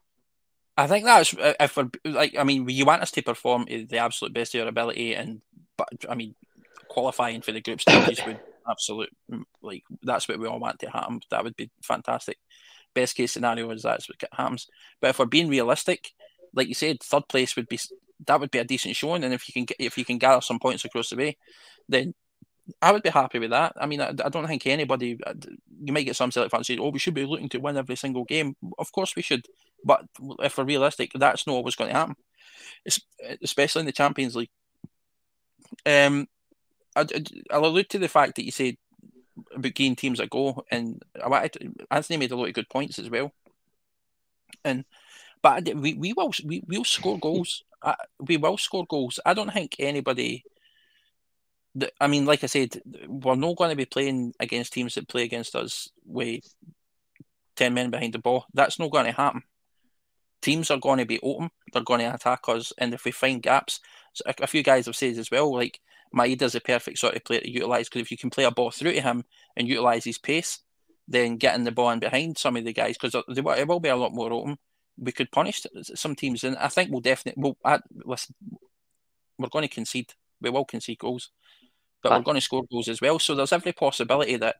I 0.76 0.86
think 0.86 1.04
that's 1.04 1.34
uh, 1.34 1.54
if 1.58 1.76
we're 1.76 1.90
like, 2.04 2.36
I 2.36 2.44
mean, 2.44 2.68
you 2.68 2.84
want 2.84 3.02
us 3.02 3.10
to 3.12 3.22
perform 3.22 3.64
the 3.64 3.98
absolute 3.98 4.34
best 4.34 4.54
of 4.54 4.58
your 4.58 4.68
ability, 4.68 5.14
and 5.14 5.40
but 5.76 5.88
I 6.08 6.14
mean, 6.14 6.34
qualifying 6.89 7.41
for 7.43 7.53
the 7.53 7.61
group 7.61 7.80
stages 7.80 8.24
would 8.26 8.41
absolute 8.68 9.11
like 9.62 9.84
that's 10.03 10.28
what 10.28 10.39
we 10.39 10.47
all 10.47 10.59
want 10.59 10.78
to 10.80 10.91
happen. 10.91 11.20
That 11.30 11.45
would 11.45 11.57
be 11.57 11.70
fantastic. 11.82 12.39
Best 12.95 13.16
case 13.16 13.32
scenario 13.32 13.70
is 13.70 13.82
that's 13.82 14.09
what 14.09 14.22
happens. 14.32 14.66
But 15.01 15.11
if 15.11 15.18
we're 15.18 15.26
being 15.26 15.49
realistic, 15.49 16.12
like 16.55 16.68
you 16.68 16.74
said, 16.74 17.03
third 17.03 17.28
place 17.28 17.57
would 17.57 17.68
be 17.68 17.78
that 18.26 18.41
would 18.41 18.51
be 18.51 18.59
a 18.59 18.64
decent 18.64 18.97
showing. 18.97 19.24
And 19.24 19.34
if 19.34 19.49
you 19.49 19.53
can 19.53 19.74
if 19.78 19.99
you 19.99 20.05
can 20.05 20.18
gather 20.18 20.41
some 20.41 20.59
points 20.59 20.84
across 20.84 21.11
the 21.11 21.16
way, 21.16 21.37
then 21.89 22.14
I 22.82 22.91
would 22.91 23.03
be 23.03 23.11
happy 23.11 23.39
with 23.39 23.51
that. 23.51 23.74
I 23.76 23.87
mean, 23.87 24.01
I, 24.01 24.09
I 24.09 24.28
don't 24.28 24.47
think 24.47 24.66
anybody. 24.66 25.18
Uh, 25.24 25.34
you 25.84 25.93
might 25.93 26.05
get 26.05 26.16
some 26.16 26.32
select 26.32 26.51
fans 26.51 26.66
saying, 26.66 26.80
"Oh, 26.80 26.89
we 26.89 26.99
should 26.99 27.14
be 27.14 27.24
looking 27.24 27.49
to 27.51 27.59
win 27.59 27.76
every 27.76 27.97
single 27.97 28.24
game." 28.24 28.57
Of 28.78 28.91
course, 28.93 29.14
we 29.14 29.22
should. 29.22 29.47
But 29.84 30.05
if 30.41 30.59
we're 30.59 30.64
realistic, 30.64 31.12
that's 31.14 31.47
not 31.47 31.53
always 31.55 31.76
going 31.76 31.91
to 31.91 31.97
happen. 31.97 32.16
It's, 32.84 33.01
especially 33.43 33.80
in 33.80 33.87
the 33.87 33.93
Champions 33.93 34.34
League. 34.34 34.51
Um, 35.84 36.26
I, 36.97 37.59
will 37.59 37.66
allude 37.66 37.90
to 37.90 37.99
the 37.99 38.09
fact 38.09 38.36
that 38.36 38.44
you 38.44 38.51
said 38.51 38.76
about 39.55 39.74
getting 39.74 39.97
teams 39.97 40.18
a 40.18 40.26
go, 40.26 40.64
and 40.70 41.03
I 41.22 41.28
wanted 41.28 41.53
to, 41.53 41.72
Anthony 41.90 42.16
made 42.16 42.32
a 42.32 42.36
lot 42.36 42.49
of 42.49 42.55
good 42.55 42.68
points 42.70 42.99
as 42.99 43.11
well. 43.11 43.32
And 44.64 44.84
but 45.42 45.74
we, 45.74 45.94
we 45.94 46.12
will 46.12 46.32
we 46.44 46.62
will 46.66 46.84
score 46.84 47.18
goals. 47.18 47.62
we 48.20 48.36
will 48.36 48.57
score 48.57 48.86
goals. 48.86 49.20
I 49.24 49.34
don't 49.34 49.53
think 49.53 49.76
anybody. 49.78 50.44
I 52.01 52.07
mean, 52.07 52.24
like 52.24 52.42
I 52.42 52.47
said, 52.47 52.80
we're 53.07 53.34
not 53.34 53.57
going 53.57 53.68
to 53.68 53.76
be 53.76 53.84
playing 53.84 54.32
against 54.40 54.72
teams 54.72 54.94
that 54.94 55.09
play 55.09 55.24
against 55.24 55.55
us 55.55 55.90
with 56.07 56.42
ten 57.55 57.74
men 57.74 57.90
behind 57.90 58.14
the 58.14 58.18
ball. 58.18 58.47
That's 58.55 58.78
not 58.78 58.90
going 58.90 59.05
to 59.05 59.12
happen. 59.12 59.42
Teams 60.40 60.70
are 60.70 60.78
going 60.78 60.99
to 60.99 61.07
be 61.07 61.20
open. 61.22 61.51
They're 61.72 61.82
going 61.82 62.01
to 62.01 62.14
attack 62.14 62.40
us, 62.49 62.72
and 62.78 62.94
if 62.94 63.05
we 63.05 63.11
find 63.11 63.42
gaps, 63.42 63.80
a 64.24 64.47
few 64.47 64.62
guys 64.62 64.86
have 64.86 64.97
said 64.97 65.18
as 65.18 65.30
well, 65.30 65.53
like 65.53 65.80
Maeda's 66.16 66.54
a 66.54 66.60
perfect 66.60 66.98
sort 66.98 67.14
of 67.14 67.24
player 67.24 67.40
to 67.40 67.50
utilise 67.50 67.88
because 67.88 68.02
if 68.02 68.10
you 68.10 68.16
can 68.16 68.30
play 68.30 68.44
a 68.44 68.50
ball 68.50 68.70
through 68.70 68.92
to 68.92 69.00
him 69.00 69.24
and 69.56 69.68
utilise 69.68 70.04
his 70.04 70.18
pace, 70.18 70.60
then 71.06 71.36
getting 71.36 71.64
the 71.64 71.72
ball 71.72 71.90
in 71.90 72.00
behind 72.00 72.38
some 72.38 72.56
of 72.56 72.64
the 72.64 72.72
guys 72.72 72.96
because 72.98 73.14
it 73.28 73.68
will 73.68 73.80
be 73.80 73.88
a 73.88 73.96
lot 73.96 74.14
more 74.14 74.32
open. 74.32 74.58
We 74.98 75.12
could 75.12 75.30
punish 75.30 75.66
some 75.82 76.14
teams, 76.14 76.42
and 76.42 76.56
I 76.56 76.68
think 76.68 76.90
we'll 76.90 77.02
definitely. 77.02 77.42
We'll, 77.42 77.56
I, 77.62 77.80
listen, 77.90 78.34
we're 79.38 79.48
going 79.48 79.68
to 79.68 79.74
concede. 79.74 80.14
We 80.40 80.48
will 80.48 80.64
concede 80.64 80.98
goals, 80.98 81.30
but 82.02 82.12
we're 82.12 82.18
ah. 82.18 82.20
going 82.20 82.36
to 82.36 82.40
score 82.40 82.64
goals 82.70 82.88
as 82.88 83.02
well. 83.02 83.18
So 83.18 83.34
there's 83.34 83.52
every 83.52 83.72
possibility 83.72 84.36
that 84.36 84.56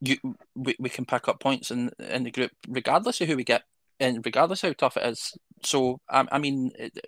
you 0.00 0.16
we, 0.54 0.74
we 0.78 0.88
can 0.88 1.04
pick 1.04 1.28
up 1.28 1.40
points 1.40 1.70
in 1.70 1.90
in 1.98 2.24
the 2.24 2.30
group, 2.30 2.52
regardless 2.66 3.20
of 3.20 3.28
who 3.28 3.36
we 3.36 3.44
get, 3.44 3.64
and 4.00 4.24
regardless 4.24 4.62
how 4.62 4.72
tough 4.72 4.96
it 4.96 5.06
is. 5.06 5.36
So 5.62 6.00
I, 6.08 6.26
I 6.32 6.38
mean, 6.38 6.72
eh, 6.78 6.88
eh, 6.96 7.00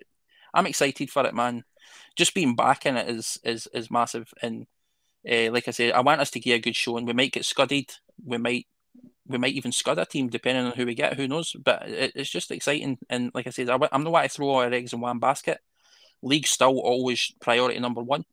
I'm 0.53 0.67
excited 0.67 1.09
for 1.09 1.25
it, 1.25 1.33
man. 1.33 1.63
Just 2.15 2.33
being 2.33 2.55
back 2.55 2.85
in 2.85 2.97
it 2.97 3.09
is 3.09 3.39
is 3.43 3.67
is 3.73 3.91
massive, 3.91 4.33
and 4.41 4.67
uh, 5.29 5.51
like 5.51 5.67
I 5.67 5.71
said, 5.71 5.93
I 5.93 6.01
want 6.01 6.21
us 6.21 6.31
to 6.31 6.39
get 6.39 6.55
a 6.55 6.59
good 6.59 6.75
showing. 6.75 7.05
We 7.05 7.13
might 7.13 7.31
get 7.31 7.45
scudded. 7.45 7.91
We 8.23 8.37
might 8.37 8.67
we 9.27 9.37
might 9.37 9.53
even 9.53 9.71
scud 9.71 9.97
a 9.97 10.05
team 10.05 10.27
depending 10.27 10.65
on 10.65 10.73
who 10.73 10.85
we 10.85 10.93
get. 10.93 11.15
Who 11.15 11.27
knows? 11.27 11.53
But 11.53 11.87
it, 11.89 12.11
it's 12.15 12.29
just 12.29 12.51
exciting. 12.51 12.99
And 13.09 13.31
like 13.33 13.47
I 13.47 13.49
said, 13.49 13.69
I, 13.69 13.75
am 13.91 14.03
not 14.03 14.11
want 14.11 14.29
to 14.29 14.35
throw 14.35 14.49
all 14.49 14.57
our 14.57 14.71
eggs 14.71 14.93
in 14.93 15.01
one 15.01 15.19
basket. 15.19 15.59
League 16.21 16.47
still 16.47 16.79
always 16.79 17.31
priority 17.41 17.79
number 17.79 18.01
one. 18.01 18.25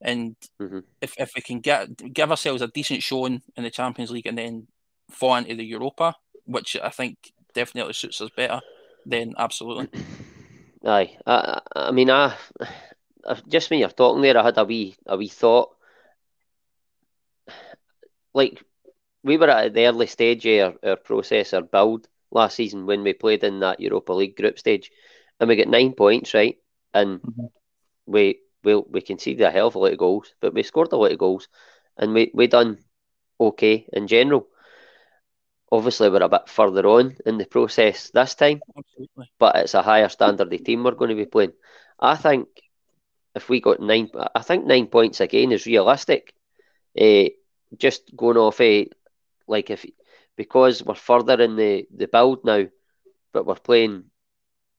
And 0.00 0.36
mm-hmm. 0.60 0.80
if, 1.00 1.14
if 1.18 1.32
we 1.34 1.40
can 1.40 1.60
get 1.60 2.12
give 2.12 2.30
ourselves 2.30 2.60
a 2.60 2.68
decent 2.68 3.02
showing 3.02 3.42
in 3.56 3.64
the 3.64 3.70
Champions 3.70 4.10
League 4.10 4.26
and 4.26 4.36
then 4.36 4.66
fall 5.10 5.36
into 5.36 5.54
the 5.54 5.64
Europa, 5.64 6.14
which 6.44 6.76
I 6.82 6.90
think 6.90 7.32
definitely 7.54 7.94
suits 7.94 8.20
us 8.20 8.30
better, 8.36 8.60
then 9.06 9.34
absolutely. 9.38 9.88
Aye, 10.86 11.16
I, 11.26 11.60
I 11.74 11.90
mean, 11.90 12.10
I 12.10 12.36
just 13.48 13.70
when 13.70 13.80
you're 13.80 13.88
talking 13.88 14.22
there, 14.22 14.38
I 14.38 14.44
had 14.44 14.58
a 14.58 14.64
wee 14.64 14.96
a 15.06 15.16
wee 15.16 15.28
thought 15.28 15.76
like 18.36 18.62
we 19.24 19.38
were 19.38 19.48
at 19.50 19.72
the 19.72 19.86
early 19.86 20.06
stage 20.06 20.46
of 20.46 20.76
our, 20.84 20.90
our 20.90 20.96
process, 20.96 21.54
our 21.54 21.62
build 21.62 22.06
last 22.30 22.54
season 22.54 22.86
when 22.86 23.02
we 23.02 23.14
played 23.14 23.42
in 23.42 23.60
that 23.60 23.80
Europa 23.80 24.12
League 24.12 24.36
group 24.36 24.58
stage, 24.58 24.92
and 25.40 25.48
we 25.48 25.56
got 25.56 25.68
nine 25.68 25.94
points, 25.94 26.34
right? 26.34 26.58
And 26.92 27.20
mm-hmm. 27.22 27.46
we 28.06 28.40
we 28.62 28.76
we 28.76 29.00
conceded 29.00 29.46
a 29.46 29.50
hell 29.50 29.68
of 29.68 29.74
a 29.74 29.78
lot 29.78 29.92
of 29.92 29.98
goals, 29.98 30.34
but 30.40 30.54
we 30.54 30.62
scored 30.62 30.92
a 30.92 30.96
lot 30.96 31.12
of 31.12 31.18
goals, 31.18 31.48
and 31.96 32.12
we 32.12 32.30
we 32.34 32.46
done 32.46 32.78
okay 33.40 33.88
in 33.92 34.06
general. 34.06 34.46
Obviously, 35.72 36.10
we're 36.10 36.22
a 36.22 36.28
bit 36.28 36.48
further 36.48 36.86
on 36.86 37.16
in 37.24 37.38
the 37.38 37.46
process 37.46 38.10
this 38.10 38.34
time, 38.34 38.60
Absolutely. 38.78 39.30
but 39.38 39.56
it's 39.56 39.74
a 39.74 39.82
higher 39.82 40.08
standard 40.08 40.52
of 40.52 40.64
team 40.64 40.84
we're 40.84 40.92
going 40.92 41.10
to 41.10 41.16
be 41.16 41.26
playing. 41.26 41.52
I 41.98 42.14
think 42.16 42.48
if 43.36 43.50
we 43.50 43.60
got 43.60 43.80
nine, 43.80 44.10
I 44.34 44.40
think 44.40 44.64
nine 44.64 44.86
points 44.86 45.20
again 45.20 45.52
is 45.52 45.66
realistic. 45.66 46.34
Uh, 46.98 47.28
just 47.76 48.16
going 48.16 48.38
off 48.38 48.60
a 48.60 48.82
eh, 48.82 48.84
like 49.46 49.70
if 49.70 49.84
because 50.36 50.82
we're 50.82 50.94
further 50.94 51.40
in 51.42 51.56
the, 51.56 51.86
the 51.94 52.08
build 52.08 52.44
now, 52.44 52.64
but 53.32 53.46
we're 53.46 53.54
playing 53.54 54.04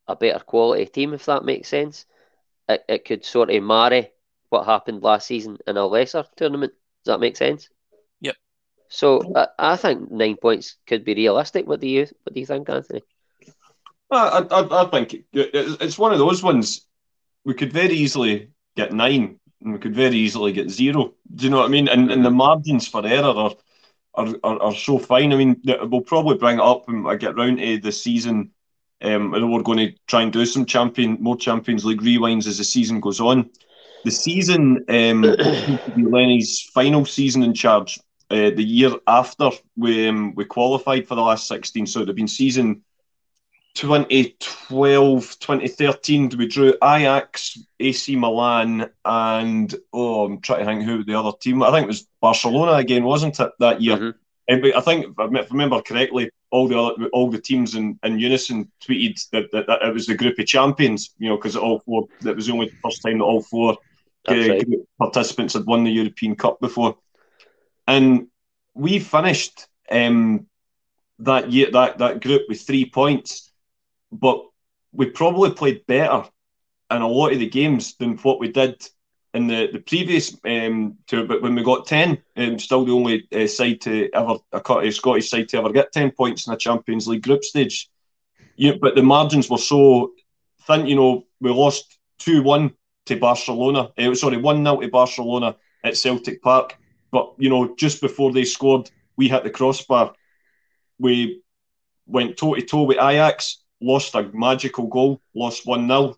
a 0.08 0.16
better 0.16 0.40
quality 0.40 0.86
team, 0.88 1.14
if 1.14 1.26
that 1.26 1.46
makes 1.46 1.68
sense. 1.68 2.06
It, 2.68 2.84
it 2.90 3.06
could 3.06 3.26
sort 3.26 3.52
of 3.52 3.64
marry 3.64 4.10
what 4.50 4.66
happened 4.66 5.04
last 5.04 5.28
season 5.28 5.58
in 5.68 5.78
a 5.78 5.86
lesser 5.86 6.26
tournament. 6.36 6.74
Does 7.06 7.14
that 7.14 7.20
make 7.20 7.38
sense? 7.38 7.70
Yep. 8.22 8.36
So 8.90 9.34
I, 9.36 9.48
I 9.60 9.76
think 9.76 10.10
nine 10.12 10.38
points 10.38 10.78
could 10.88 11.06
be 11.06 11.14
realistic. 11.14 11.68
What 11.68 11.80
do 11.80 11.88
you 11.88 12.08
What 12.24 12.34
do 12.34 12.40
you 12.40 12.46
think, 12.46 12.70
Anthony? 12.70 13.04
I, 14.10 14.46
I, 14.50 14.84
I 14.84 14.90
think 14.90 15.26
it's 15.34 16.00
one 16.00 16.14
of 16.14 16.20
those 16.20 16.42
ones 16.42 16.88
we 17.48 17.54
could 17.54 17.72
very 17.72 17.94
easily 17.94 18.50
get 18.76 18.92
nine 18.92 19.40
and 19.62 19.72
we 19.72 19.80
could 19.80 19.96
very 19.96 20.18
easily 20.18 20.52
get 20.52 20.70
zero. 20.70 21.14
Do 21.34 21.46
you 21.46 21.50
know 21.50 21.60
what 21.60 21.68
I 21.68 21.70
mean? 21.70 21.88
And, 21.88 22.12
and 22.12 22.24
the 22.24 22.30
margins 22.30 22.90
for 22.90 23.08
error 23.08 23.24
are, 23.24 23.56
are, 24.16 24.36
are, 24.44 24.62
are 24.64 24.76
so 24.76 25.00
fine. 25.00 25.32
I 25.32 25.38
mean, 25.38 25.62
we'll 25.64 26.02
probably 26.02 26.36
bring 26.36 26.58
it 26.58 26.62
up 26.62 26.90
when 26.90 27.08
I 27.08 27.16
get 27.16 27.38
round 27.38 27.60
to 27.60 27.80
the 27.80 27.92
season. 27.94 28.52
Um, 29.02 29.34
I 29.34 29.40
know 29.40 29.48
we're 29.48 29.64
going 29.64 29.78
to 29.78 29.94
try 30.08 30.24
and 30.24 30.34
do 30.34 30.46
some 30.46 30.66
champion, 30.66 31.18
more 31.22 31.38
Champions 31.38 31.86
League 31.86 32.02
rewinds 32.02 32.48
as 32.48 32.58
the 32.58 32.66
season 32.66 33.00
goes 33.00 33.22
on. 33.22 33.50
The 34.04 34.12
season, 34.12 34.84
um, 34.90 35.22
Lenny's 35.98 36.70
final 36.74 37.06
season 37.06 37.44
in 37.44 37.54
charge. 37.54 37.98
Uh, 38.30 38.50
the 38.50 38.64
year 38.64 38.92
after 39.08 39.52
we 39.78 40.10
um, 40.10 40.36
we 40.36 40.44
qualified 40.44 41.08
for 41.08 41.16
the 41.16 41.22
last 41.22 41.48
16, 41.48 41.88
so 41.88 42.02
it 42.02 42.08
had 42.08 42.16
been 42.18 42.28
season 42.28 42.84
2012, 43.78 45.40
2013, 45.40 46.32
we 46.36 46.48
drew 46.48 46.74
Ajax, 46.84 47.60
AC 47.80 48.16
Milan, 48.16 48.90
and 49.06 49.76
oh, 49.94 50.26
I'm 50.26 50.42
trying 50.42 50.60
to 50.60 50.66
think 50.66 50.84
who 50.84 51.04
the 51.04 51.14
other 51.14 51.38
team. 51.40 51.62
I 51.62 51.70
think 51.70 51.84
it 51.84 51.88
was 51.88 52.08
Barcelona 52.20 52.74
again, 52.74 53.04
wasn't 53.04 53.40
it 53.40 53.52
that 53.60 53.80
year? 53.80 53.98
Mm-hmm. 54.50 54.76
I 54.76 54.82
think, 54.82 55.06
if 55.06 55.20
I 55.20 55.26
remember 55.52 55.80
correctly, 55.84 56.32
all 56.50 56.68
the 56.68 56.80
other, 56.80 57.06
all 57.14 57.30
the 57.30 57.40
teams 57.40 57.76
in, 57.76 58.00
in 58.02 58.18
unison 58.18 58.72
tweeted 58.84 59.20
that, 59.32 59.52
that, 59.52 59.68
that 59.68 59.84
it 59.84 59.94
was 59.94 60.08
the 60.08 60.16
group 60.16 60.40
of 60.40 60.48
champions. 60.48 61.14
You 61.20 61.30
know, 61.30 61.36
because 61.36 61.56
all 61.56 61.80
four 61.82 62.08
that 62.22 62.36
was 62.36 62.50
only 62.50 62.68
the 62.68 62.72
only 62.72 62.80
first 62.82 63.04
time 63.04 63.20
that 63.20 63.26
all 63.26 63.44
four 63.44 63.78
uh, 64.28 64.34
right. 64.34 64.66
participants 64.98 65.54
had 65.54 65.68
won 65.68 65.84
the 65.84 65.92
European 65.92 66.36
Cup 66.36 66.60
before, 66.60 66.98
and 67.86 68.28
we 68.74 68.98
finished 68.98 69.68
um, 69.92 70.48
that 71.20 71.52
year 71.52 71.70
that 71.72 72.00
that 72.00 72.22
group 72.22 72.44
with 72.50 72.62
three 72.62 72.90
points 72.90 73.47
but 74.12 74.44
we 74.92 75.08
probably 75.08 75.52
played 75.52 75.86
better 75.86 76.24
in 76.92 77.02
a 77.02 77.08
lot 77.08 77.34
of 77.34 77.40
the 77.40 77.50
games 77.50 77.96
than 77.96 78.18
what 78.18 78.40
we 78.40 78.52
did 78.52 78.88
in 79.34 79.48
the, 79.48 79.70
the 79.72 79.80
previous 79.80 80.36
um, 80.46 80.98
tour. 81.06 81.26
But 81.26 81.42
when 81.42 81.56
we 81.56 81.64
got 81.64 81.86
10, 81.86 82.18
um, 82.38 82.60
still 82.60 82.86
the 82.86 82.94
only 82.94 83.28
uh, 83.34 83.48
side 83.48 83.82
to 83.82 84.10
ever, 84.14 84.36
a 84.52 84.92
Scottish 84.92 85.30
side 85.30 85.50
to 85.50 85.58
ever 85.58 85.72
get 85.72 85.92
10 85.92 86.12
points 86.12 86.48
in 86.48 86.54
a 86.54 86.58
Champions 86.58 87.08
League 87.08 87.24
group 87.24 87.44
stage. 87.44 87.90
You, 88.56 88.80
but 88.80 88.96
the 88.96 89.04
margins 89.04 89.50
were 89.50 89.58
so 89.58 90.14
thin, 90.62 90.88
you 90.88 90.96
know, 90.96 91.26
we 91.40 91.52
lost 91.52 92.00
2 92.20 92.42
1 92.42 92.74
to 93.06 93.18
Barcelona. 93.18 93.92
Uh, 93.98 94.16
sorry, 94.16 94.38
1 94.38 94.64
0 94.64 94.80
to 94.82 94.88
Barcelona 94.88 95.56
at 95.84 95.98
Celtic 95.98 96.42
Park. 96.42 96.78
But, 97.12 97.34
you 97.38 97.50
know, 97.50 97.76
just 97.76 98.02
before 98.02 98.34
they 98.34 98.44
scored, 98.44 98.90
we 99.16 99.30
hit 99.30 99.44
the 99.44 99.50
crossbar. 99.50 100.14
We 100.98 101.42
went 102.06 102.38
toe 102.38 102.56
to 102.56 102.62
toe 102.62 102.84
with 102.84 102.98
Ajax 102.98 103.60
lost 103.82 104.16
a 104.16 104.30
magical 104.34 104.88
goal, 104.88 105.22
lost 105.34 105.66
1 105.66 105.88
0. 105.88 106.16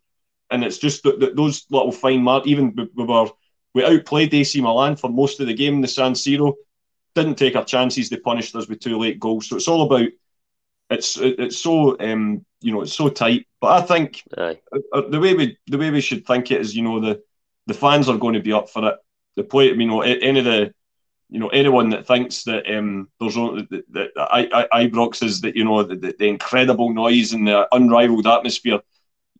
And 0.51 0.64
it's 0.64 0.78
just 0.78 1.03
that, 1.03 1.20
that 1.20 1.36
those 1.36 1.66
little 1.70 1.91
fine 1.91 2.24
mark, 2.24 2.47
even 2.47 2.74
we, 2.95 3.05
were 3.05 3.30
we 3.74 3.86
outplayed 3.86 4.34
AC 4.34 4.60
Milan 4.62 4.95
for 4.95 5.10
most 5.10 5.39
of 5.39 5.47
the 5.47 5.53
game 5.53 5.76
in 5.76 5.82
the 5.82 5.88
San 5.88 6.14
Siro, 6.14 6.53
didn't 7.16 7.36
take 7.36 7.55
our 7.55 7.66
chances, 7.66 8.10
they 8.10 8.18
punished 8.18 8.55
us 8.55 8.68
with 8.68 8.80
two 8.80 8.97
late 8.97 9.20
goals. 9.20 9.47
So 9.47 9.55
it's 9.55 9.68
all 9.68 9.84
about 9.84 10.10
it's 10.89 11.18
it's 11.18 11.60
so 11.60 11.97
um, 11.99 12.45
you 12.62 12.72
know 12.72 12.82
it's 12.82 12.95
so 12.95 13.10
tight. 13.10 13.47
But 13.62 13.84
I 13.84 13.86
think 13.86 14.24
uh, 14.72 14.80
uh, 14.93 15.10
the 15.10 15.20
way 15.20 15.34
we 15.34 15.57
the 15.68 15.78
way 15.78 15.91
we 15.91 16.01
should 16.01 16.26
think 16.26 16.51
it 16.51 16.62
is 16.62 16.76
you 16.76 16.82
know 16.82 16.99
the 16.99 17.22
the 17.68 17.74
fans 17.74 18.10
are 18.10 18.18
going 18.18 18.34
to 18.34 18.41
be 18.41 18.53
up 18.53 18.70
for 18.70 18.89
it. 18.89 18.95
The 19.36 19.43
play, 19.43 19.68
you 19.68 19.86
know, 19.86 20.01
any 20.01 20.39
of 20.39 20.45
the 20.45 20.74
you 21.30 21.39
know 21.39 21.49
anyone 21.49 21.89
that 21.91 22.07
thinks 22.07 22.43
that 22.43 22.65
um, 22.75 23.07
there's 23.19 23.36
that, 23.36 23.84
that 23.91 24.09
I, 24.17 24.67
I, 24.71 24.88
Ibrox 24.88 25.23
is 25.23 25.41
that 25.41 25.55
you 25.55 25.63
know 25.63 25.84
the, 25.84 25.95
the, 25.95 26.27
incredible 26.27 26.91
noise 26.91 27.34
and 27.34 27.47
the 27.47 27.67
unrivaled 27.73 28.27
atmosphere. 28.27 28.80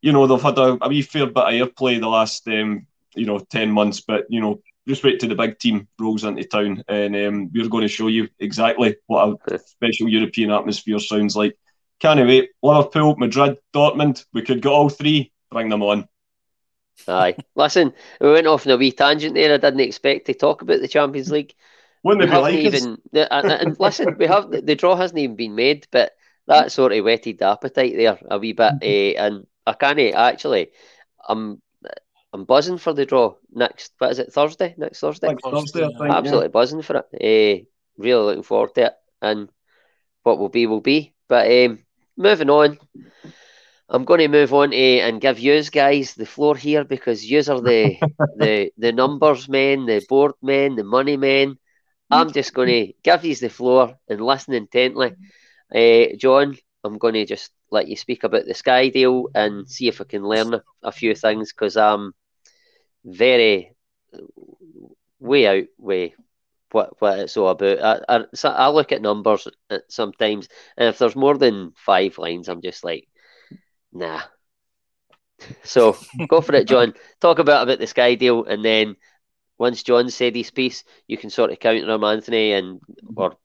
You 0.02 0.12
know 0.12 0.28
they've 0.28 0.42
had 0.42 0.58
a, 0.58 0.78
a 0.82 0.88
wee 0.88 1.02
fair 1.02 1.26
bit 1.26 1.38
of 1.38 1.50
airplay 1.54 2.00
the 2.00 2.08
last 2.08 2.48
um, 2.48 2.86
you 3.16 3.26
know 3.26 3.40
ten 3.40 3.72
months, 3.72 4.02
but 4.02 4.26
you 4.30 4.40
know 4.40 4.62
just 4.88 5.04
wait 5.04 5.20
till 5.20 5.30
the 5.30 5.36
big 5.36 5.58
team 5.60 5.88
rolls 6.00 6.24
into 6.24 6.44
town, 6.44 6.84
and 6.88 7.16
um, 7.16 7.52
we're 7.54 7.68
going 7.68 7.84
to 7.84 7.88
show 7.88 8.08
you 8.08 8.28
exactly 8.40 8.96
what 9.08 9.38
a 9.52 9.60
special 9.60 10.08
European 10.08 10.52
atmosphere 10.52 11.00
sounds 11.00 11.36
like. 11.36 11.58
Can't 12.00 12.20
wait. 12.20 12.52
Liverpool, 12.64 13.16
Madrid, 13.18 13.58
Dortmund. 13.74 14.26
We 14.34 14.42
could 14.42 14.62
get 14.62 14.72
all 14.72 14.90
three. 14.90 15.32
Bring 15.52 15.70
them 15.70 15.84
on. 15.84 16.08
Aye. 17.08 17.36
Listen, 17.56 17.94
we 18.20 18.32
went 18.32 18.48
off 18.48 18.66
on 18.66 18.74
a 18.74 18.78
wee 18.78 18.92
tangent 18.92 19.36
there. 19.36 19.54
I 19.54 19.58
didn't 19.58 19.80
expect 19.80 20.26
to 20.28 20.34
talk 20.34 20.62
about 20.62 20.82
the 20.82 20.88
Champions 20.88 21.32
League. 21.32 21.54
Wouldn't 22.04 22.24
it 22.24 22.32
be 22.32 22.38
like 22.38 22.56
even, 22.56 22.97
and, 23.14 23.52
and 23.52 23.80
listen, 23.80 24.16
we 24.18 24.28
have 24.28 24.50
the, 24.50 24.62
the, 24.62 24.76
draw 24.76 24.95
hasn't 24.95 25.20
even 25.20 25.36
been 25.36 25.56
made, 25.56 25.88
but 25.91 26.14
that 26.47 26.72
sort 26.72 26.93
of 26.93 27.04
whetted 27.04 27.39
the 27.39 27.47
appetite 27.47 27.95
there 27.95 28.18
a 28.30 28.39
wee 28.39 28.54
bit. 28.54 28.74
Mm-hmm. 28.82 29.20
Uh, 29.20 29.26
and 29.26 29.47
I 29.68 29.74
can't 29.74 30.00
actually. 30.16 30.70
I'm 31.28 31.62
I'm 32.32 32.45
buzzing 32.45 32.78
for 32.78 32.93
the 32.93 33.06
draw 33.06 33.36
next. 33.52 33.93
What 33.97 34.12
is 34.12 34.20
it? 34.20 34.32
Thursday? 34.32 34.76
Next 34.78 35.00
Thursday. 35.00 35.28
Next 35.28 35.43
Thursday, 35.43 35.88
think, 35.88 36.12
Absolutely 36.12 36.45
yeah. 36.45 36.52
buzzing 36.52 36.82
for 36.82 36.97
it. 36.97 37.06
Uh, 37.14 37.66
really 37.97 38.26
looking 38.26 38.43
forward 38.43 38.76
to 38.76 38.86
it, 38.88 38.93
and 39.22 39.50
what 40.24 40.39
will 40.39 40.50
be 40.50 40.68
will 40.68 40.82
be. 40.82 41.14
But 41.28 41.52
um, 41.52 41.80
moving 42.18 42.50
on. 42.50 42.78
I'm 43.91 44.06
going 44.06 44.20
to 44.20 44.28
move 44.28 44.54
on 44.54 44.70
to 44.70 44.78
and 44.78 45.20
give 45.20 45.39
you 45.39 45.64
guys 45.64 46.14
the 46.14 46.28
floor 46.28 46.56
here 46.56 46.84
because 46.84 47.26
you 47.26 47.39
are 47.39 47.60
the 47.60 47.97
the 48.38 48.72
the 48.78 48.91
numbers 48.91 49.50
men, 49.50 49.88
the 49.88 50.06
board 50.08 50.34
men, 50.43 50.76
the 50.76 50.84
money 50.84 51.18
men. 51.18 51.58
I'm 52.12 52.32
just 52.32 52.53
going 52.53 52.68
to 52.88 52.93
give 53.03 53.26
you 53.26 53.36
the 53.36 53.49
floor 53.49 53.95
and 54.07 54.22
listen 54.22 54.53
intently. 54.53 55.16
Uh, 55.74 56.16
John, 56.18 56.57
I'm 56.84 56.97
going 56.97 57.14
to 57.14 57.26
just 57.26 57.51
let 57.72 57.88
you 57.88 57.95
speak 57.95 58.24
about 58.24 58.45
the 58.45 58.53
Sky 58.53 58.89
deal 58.89 59.28
and 59.36 59.70
see 59.70 59.88
if 59.88 60.01
I 60.01 60.05
can 60.05 60.24
learn 60.24 60.53
a, 60.55 60.64
a 60.84 60.91
few 60.91 61.14
things 61.16 61.51
because 61.51 61.78
I'm 61.78 62.14
very 63.05 63.76
way 65.20 65.47
out 65.47 65.68
with 65.78 66.14
what 66.72 66.99
what 67.01 67.20
it's 67.20 67.38
all 67.38 67.49
about. 67.49 68.05
I, 68.10 68.16
I, 68.18 68.26
so 68.34 68.49
I 68.49 68.70
look 68.70 68.91
at 68.91 69.01
numbers 69.01 69.47
sometimes, 69.89 70.47
and 70.78 70.89
if 70.89 70.97
there's 70.97 71.16
more 71.16 71.38
than 71.38 71.74
five 71.76 72.18
lines, 72.18 72.47
I'm 72.47 72.62
just 72.62 72.84
like, 72.84 73.07
nah. 73.93 74.22
So 75.64 75.97
go 76.28 76.41
for 76.41 76.55
it, 76.55 76.68
John. 76.68 76.93
Talk 77.22 77.39
about 77.39 77.64
about 77.64 77.80
the 77.80 77.88
Sky 77.88 78.16
deal, 78.16 78.45
and 78.45 78.64
then 78.64 78.95
once 79.60 79.84
John 79.84 80.10
said 80.10 80.36
his 80.36 80.49
piece, 80.49 80.86
you 81.07 81.18
can 81.18 81.30
sort 81.30 81.51
of 81.51 81.60
counter 81.60 81.88
him, 81.88 82.03
Anthony, 82.03 82.53
and 82.53 82.80
or 83.16 83.36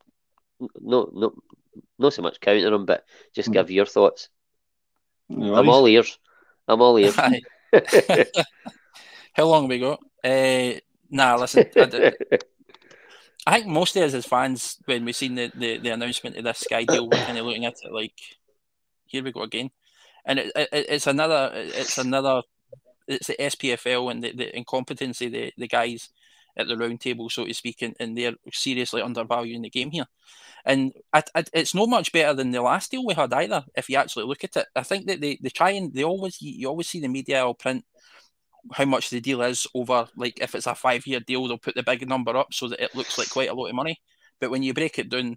no, 0.81 1.11
no, 1.13 1.35
not 1.99 2.15
so 2.15 2.23
much 2.23 2.41
counter 2.41 2.73
him, 2.73 2.87
but 2.87 3.05
just 3.35 3.53
give 3.53 3.71
your 3.71 3.85
thoughts. 3.85 4.29
I'm 5.29 5.69
all 5.69 5.87
ears. 5.89 6.19
I'm 6.69 6.81
all 6.81 6.99
ears. 6.99 7.17
How 9.33 9.47
long 9.47 9.65
have 9.65 9.71
we 9.71 9.81
got? 9.81 10.01
Uh, 10.23 10.79
nah, 11.11 11.37
listen. 11.37 11.67
I, 11.77 12.13
I, 13.47 13.59
think 13.59 13.67
most 13.67 13.97
of 13.97 14.05
us 14.05 14.15
as 14.15 14.25
fans, 14.25 14.79
when 14.85 15.05
we 15.05 15.13
seen 15.13 15.35
the, 15.35 15.51
the, 15.55 15.79
the 15.79 15.91
announcement 15.91 16.37
of 16.37 16.45
this 16.45 16.61
Sky 16.61 16.85
deal, 16.85 17.09
we're 17.09 17.25
kind 17.25 17.37
of 17.37 17.45
looking 17.45 17.67
at 17.67 17.75
it 17.83 17.93
like, 17.93 18.15
here 19.07 19.25
we 19.25 19.33
go 19.33 19.43
again, 19.43 19.71
and 20.25 20.39
it, 20.39 20.53
it, 20.55 20.69
it's 20.73 21.09
another, 21.09 21.51
it's 21.53 21.99
another, 21.99 22.43
it's 23.07 23.27
the 23.29 23.37
SPFL 23.39 24.11
and 24.11 24.23
the, 24.23 24.33
the 24.33 24.57
incompetency, 24.57 25.29
the 25.29 25.53
the 25.57 25.69
guys 25.69 26.11
at 26.57 26.69
the 26.69 26.77
round 26.77 27.01
table, 27.01 27.29
so 27.29 27.45
to 27.45 27.55
speak, 27.55 27.83
and, 27.83 27.97
and 27.99 28.17
they're 28.17 28.35
seriously 28.53 29.03
undervaluing 29.03 29.63
the 29.63 29.71
game 29.71 29.91
here. 29.91 30.07
And 30.65 30.93
I, 31.13 31.23
I, 31.35 31.45
it's 31.53 31.75
not 31.75 31.89
much 31.89 32.13
better 32.13 32.33
than 32.33 32.53
the 32.53 32.63
last 32.63 32.91
deal 32.91 33.05
we 33.05 33.15
had 33.15 33.33
either. 33.33 33.65
If 33.77 33.91
you 33.91 33.97
actually 33.97 34.25
look 34.25 34.45
at 34.45 34.57
it, 34.57 34.67
I 34.75 34.83
think 34.83 35.07
that 35.07 35.21
they, 35.21 35.39
they 35.43 35.51
try 35.51 35.71
and 35.71 35.93
they 35.93 36.05
always 36.05 36.41
you 36.41 36.69
always 36.69 36.89
see 36.89 37.01
the 37.01 37.09
media 37.09 37.45
will 37.45 37.55
print 37.55 37.85
how 38.73 38.85
much 38.85 39.11
the 39.11 39.21
deal 39.21 39.43
is 39.43 39.67
over 39.75 40.09
like 40.17 40.41
if 40.41 40.55
it's 40.55 40.67
a 40.67 40.75
five 40.75 41.07
year 41.07 41.21
deal 41.21 41.47
they'll 41.47 41.59
put 41.59 41.75
the 41.75 41.83
big 41.83 42.09
number 42.09 42.37
up 42.37 42.53
so 42.53 42.69
that 42.69 42.81
it 42.81 42.95
looks 42.95 43.19
like 43.19 43.29
quite 43.29 43.51
a 43.51 43.55
lot 43.55 43.67
of 43.67 43.75
money 43.75 44.01
but 44.41 44.51
when 44.51 44.63
you 44.63 44.73
break 44.73 44.99
it 44.99 45.09
down 45.09 45.37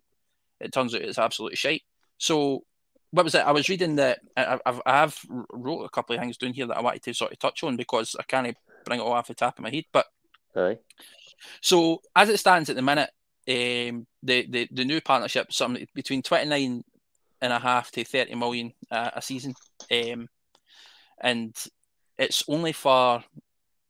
it 0.59 0.71
turns 0.71 0.95
out 0.95 1.01
it's 1.01 1.17
absolute 1.17 1.57
shite 1.57 1.81
so 2.17 2.63
what 3.11 3.23
was 3.23 3.35
it 3.35 3.45
i 3.45 3.51
was 3.51 3.69
reading 3.69 3.95
that 3.95 4.19
I, 4.35 4.59
I've, 4.65 4.81
I 4.85 4.99
have 4.99 5.17
wrote 5.51 5.83
a 5.83 5.89
couple 5.89 6.15
of 6.15 6.21
things 6.21 6.37
down 6.37 6.53
here 6.53 6.67
that 6.67 6.77
i 6.77 6.81
wanted 6.81 7.03
to 7.03 7.13
sort 7.13 7.31
of 7.31 7.39
touch 7.39 7.63
on 7.63 7.77
because 7.77 8.15
i 8.19 8.23
can't 8.23 8.55
bring 8.85 8.99
it 8.99 9.03
all 9.03 9.13
off 9.13 9.27
the 9.27 9.33
top 9.33 9.57
of 9.57 9.63
my 9.63 9.69
head 9.69 9.85
but 9.91 10.05
Aye. 10.55 10.79
so 11.61 12.01
as 12.15 12.29
it 12.29 12.39
stands 12.39 12.69
at 12.69 12.75
the 12.75 12.81
minute 12.81 13.09
um, 13.49 14.05
the, 14.23 14.45
the 14.49 14.67
the 14.71 14.85
new 14.85 14.99
partnership 14.99 15.53
something 15.53 15.87
between 15.93 16.21
29 16.21 16.83
and 17.41 17.53
a 17.53 17.59
half 17.59 17.91
to 17.91 18.03
30 18.03 18.35
million 18.35 18.73
uh, 18.91 19.11
a 19.13 19.21
season 19.21 19.53
um, 19.91 20.27
and 21.21 21.55
it's 22.17 22.43
only 22.49 22.73
for 22.73 23.23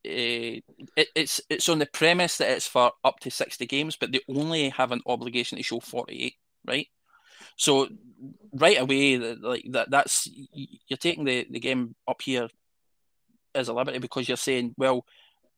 uh, 0.06 0.60
it, 0.96 1.08
it's 1.14 1.40
it's 1.50 1.68
on 1.68 1.78
the 1.78 1.86
premise 1.86 2.38
that 2.38 2.50
it's 2.50 2.66
for 2.66 2.92
up 3.04 3.18
to 3.20 3.30
60 3.30 3.66
games, 3.66 3.96
but 3.96 4.12
they 4.12 4.20
only 4.28 4.68
have 4.70 4.92
an 4.92 5.00
obligation 5.06 5.58
to 5.58 5.64
show 5.64 5.80
48, 5.80 6.34
right? 6.66 6.86
So 7.58 7.88
right 8.54 8.80
away, 8.80 9.18
like 9.18 9.64
that, 9.70 9.90
that's 9.90 10.28
you're 10.32 10.96
taking 10.96 11.24
the, 11.24 11.46
the 11.50 11.60
game 11.60 11.94
up 12.06 12.22
here 12.22 12.48
as 13.54 13.68
a 13.68 13.72
liberty 13.74 13.98
because 13.98 14.28
you're 14.28 14.36
saying, 14.36 14.74
well, 14.78 15.04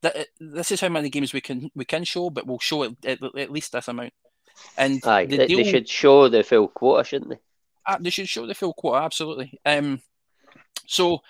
that, 0.00 0.28
this 0.40 0.72
is 0.72 0.80
how 0.80 0.88
many 0.88 1.10
games 1.10 1.34
we 1.34 1.42
can 1.42 1.70
we 1.74 1.84
can 1.84 2.04
show, 2.04 2.30
but 2.30 2.46
we'll 2.46 2.58
show 2.58 2.84
it 2.84 2.96
at, 3.04 3.22
at 3.22 3.52
least 3.52 3.72
this 3.72 3.86
amount. 3.86 4.14
And 4.78 5.04
Aye, 5.06 5.26
the 5.26 5.36
they, 5.36 5.46
deal, 5.46 5.58
they 5.58 5.70
should 5.70 5.88
show 5.88 6.28
the 6.28 6.42
full 6.42 6.68
quota, 6.68 7.04
shouldn't 7.04 7.30
they? 7.30 7.38
Uh, 7.86 7.98
they 8.00 8.10
should 8.10 8.28
show 8.28 8.46
the 8.46 8.54
full 8.54 8.72
quota, 8.72 9.04
absolutely. 9.04 9.60
Um, 9.66 10.00
so 10.86 11.20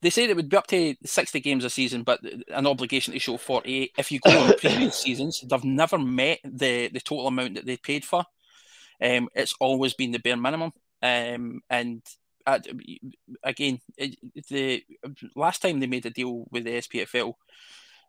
they 0.00 0.10
said 0.10 0.30
it 0.30 0.36
would 0.36 0.48
be 0.48 0.56
up 0.56 0.68
to 0.68 0.94
60 1.04 1.40
games 1.40 1.64
a 1.64 1.70
season, 1.70 2.04
but 2.04 2.20
an 2.48 2.68
obligation 2.68 3.12
to 3.12 3.18
show 3.18 3.36
48. 3.36 3.92
If 3.98 4.12
you 4.12 4.20
go 4.20 4.38
on 4.38 4.54
previous 4.58 4.96
seasons, 4.96 5.44
they've 5.46 5.64
never 5.64 5.98
met 5.98 6.38
the, 6.44 6.88
the 6.88 7.00
total 7.00 7.26
amount 7.26 7.56
that 7.56 7.66
they 7.66 7.76
paid 7.76 8.04
for. 8.04 8.24
Um, 9.02 9.28
it's 9.34 9.54
always 9.60 9.94
been 9.94 10.12
the 10.12 10.18
bare 10.18 10.36
minimum. 10.36 10.72
Um, 11.02 11.62
and 11.70 12.02
uh, 12.46 12.58
again, 13.42 13.80
it, 13.96 14.16
the 14.48 14.84
last 15.34 15.62
time 15.62 15.80
they 15.80 15.86
made 15.86 16.06
a 16.06 16.10
deal 16.10 16.46
with 16.50 16.64
the 16.64 16.78
SPFL, 16.78 17.34